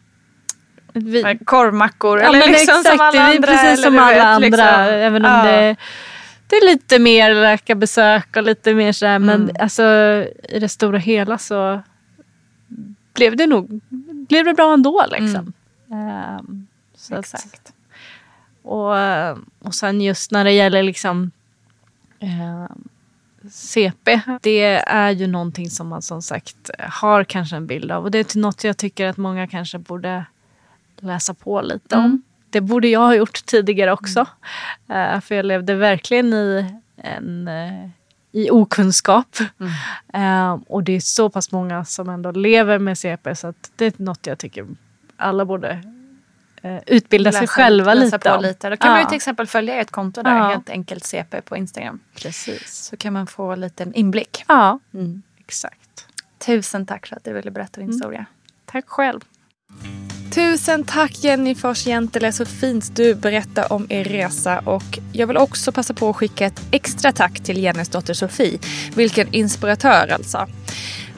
vi, 0.92 1.38
korvmackor. 1.44 2.20
Ja, 2.20 2.28
eller 2.28 2.38
liksom 2.48 2.74
exakt, 2.78 2.88
som 2.96 3.00
alla 3.06 3.20
andra. 3.22 3.46
precis 3.48 3.64
eller 3.64 3.76
som 3.82 3.98
alla 3.98 4.14
vet, 4.14 4.24
andra. 4.24 4.38
liksom. 4.46 4.64
Även 4.94 5.24
om 5.24 5.30
Ja. 5.32 5.42
det, 5.44 5.76
det 6.46 6.56
är 6.56 6.66
lite 6.66 6.98
mer 6.98 7.34
läkarbesök 7.34 8.36
och 8.36 8.42
lite 8.42 8.74
mer 8.74 8.92
så 8.92 9.06
här. 9.06 9.18
Men 9.18 9.42
Mm. 9.42 9.56
alltså, 9.60 9.82
i 10.48 10.58
det 10.60 10.68
stora 10.68 10.98
hela 10.98 11.38
så 11.38 11.82
blev 13.14 13.36
det 13.36 13.46
nog 13.46 13.80
blev 14.28 14.44
det 14.44 14.54
bra 14.54 14.74
ändå. 14.74 15.04
Liksom. 15.10 15.52
Ehm, 15.92 16.66
så 16.94 17.04
att, 17.04 17.10
Mm. 17.10 17.20
Exakt. 17.20 17.72
och, 18.62 18.94
och 19.68 19.74
sen 19.74 20.00
just 20.00 20.30
när 20.30 20.44
det 20.44 20.52
gäller 20.52 20.82
liksom 20.82 21.30
eh, 22.18 22.66
CP. 23.50 24.20
Det 24.42 24.60
är 24.86 25.10
ju 25.10 25.26
någonting 25.26 25.70
som 25.70 25.88
man 25.88 26.02
som 26.02 26.22
sagt 26.22 26.70
har 26.78 27.24
kanske 27.24 27.56
en 27.56 27.66
bild 27.66 27.92
av. 27.92 28.04
Och 28.04 28.10
det 28.10 28.34
är 28.34 28.38
något 28.38 28.64
jag 28.64 28.76
tycker 28.76 29.06
att 29.06 29.16
många 29.16 29.46
kanske 29.46 29.78
borde 29.78 30.24
läsa 31.00 31.34
på 31.34 31.60
lite 31.60 31.96
om. 31.96 32.22
Det 32.56 32.60
borde 32.60 32.88
jag 32.88 33.00
ha 33.00 33.14
gjort 33.14 33.46
tidigare 33.46 33.92
också. 33.92 34.26
Eh, 34.88 35.20
för 35.20 35.34
jag 35.34 35.44
levde 35.46 35.74
verkligen 35.74 36.32
i 36.32 36.74
en 36.96 37.48
eh, 37.48 37.88
i 38.32 38.50
okunskap. 38.50 39.36
Eh, 40.12 40.58
och 40.68 40.82
det 40.82 40.92
är 40.92 41.00
så 41.00 41.30
pass 41.30 41.52
många 41.52 41.84
som 41.84 42.08
ändå 42.08 42.30
lever 42.30 42.78
med 42.78 42.98
CP 42.98 43.34
så 43.34 43.46
att 43.46 43.70
det 43.76 43.86
är 43.86 43.92
något 44.02 44.26
jag 44.26 44.38
tycker 44.38 44.66
alla 45.16 45.44
borde 45.44 45.82
utbilda 46.86 47.32
sig 47.32 47.46
själva 47.46 47.94
läsa 47.94 48.16
lite 48.16 48.30
på 48.30 48.40
lite. 48.42 48.70
Då 48.70 48.76
kan 48.76 48.88
Ja. 48.88 48.94
man 48.94 49.02
ju 49.02 49.06
till 49.08 49.16
exempel 49.16 49.46
följa 49.46 49.74
ert 49.74 49.90
konto 49.90 50.22
där, 50.22 50.36
Ja. 50.36 50.48
helt 50.48 50.70
enkelt 50.70 51.04
CP 51.04 51.40
på 51.42 51.56
Instagram. 51.56 52.00
Precis. 52.14 52.74
Så 52.84 52.96
kan 52.96 53.12
man 53.12 53.26
få 53.26 53.52
en 53.52 53.60
liten 53.60 53.94
inblick. 53.94 54.44
Ja, 54.48 54.78
Mm. 54.94 55.22
exakt. 55.38 56.06
Tusen 56.46 56.86
tack 56.86 57.06
för 57.06 57.16
att 57.16 57.24
du 57.24 57.32
ville 57.32 57.50
berätta 57.50 57.80
din 57.80 57.84
Mm. 57.84 57.94
historia. 57.96 58.26
Tack 58.64 58.84
själv. 58.88 59.20
Tusen 60.30 60.84
tack 60.84 61.24
Jenny 61.24 61.54
Fors 61.54 61.86
Jentele, 61.86 62.32
så 62.32 62.44
fint 62.44 62.96
du 62.96 63.14
berättar 63.14 63.72
om 63.72 63.86
er 63.88 64.04
resa. 64.04 64.58
Och 64.58 64.98
jag 65.12 65.26
vill 65.26 65.36
också 65.36 65.72
passa 65.72 65.94
på 65.94 66.10
att 66.10 66.16
skicka 66.16 66.46
ett 66.46 66.62
extra 66.70 67.12
tack 67.12 67.40
till 67.40 67.62
Jennys 67.62 67.88
dotter 67.88 68.14
Sofie. 68.14 68.58
Vilken 68.94 69.34
inspiratör 69.34 70.08
alltså. 70.08 70.46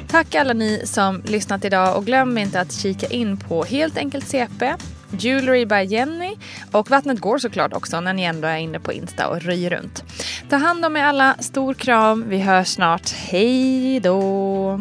Tack 0.08 0.34
alla 0.34 0.52
ni 0.52 0.82
som 0.84 1.22
lyssnat 1.26 1.64
idag 1.64 1.96
och 1.96 2.06
glöm 2.06 2.38
inte 2.38 2.60
att 2.60 2.72
kika 2.72 3.06
in 3.06 3.36
på 3.36 3.64
Helt 3.64 3.98
enkelt 3.98 4.28
CP, 4.28 4.74
Jewelry 5.10 5.66
by 5.66 5.84
Jenny 5.84 6.34
och 6.72 6.90
Vattnet 6.90 7.20
går 7.20 7.38
såklart 7.38 7.72
också 7.72 8.00
när 8.00 8.12
ni 8.12 8.22
ändå 8.22 8.48
är 8.48 8.56
inne 8.56 8.80
på 8.80 8.92
Insta 8.92 9.28
och 9.28 9.42
röjer 9.42 9.70
runt. 9.70 10.04
Ta 10.50 10.56
hand 10.56 10.84
om 10.84 10.96
er 10.96 11.04
alla, 11.04 11.34
stor 11.40 11.74
kram, 11.74 12.24
vi 12.28 12.38
hörs 12.38 12.68
snart. 12.68 13.10
Hej 13.10 14.00
då! 14.00 14.80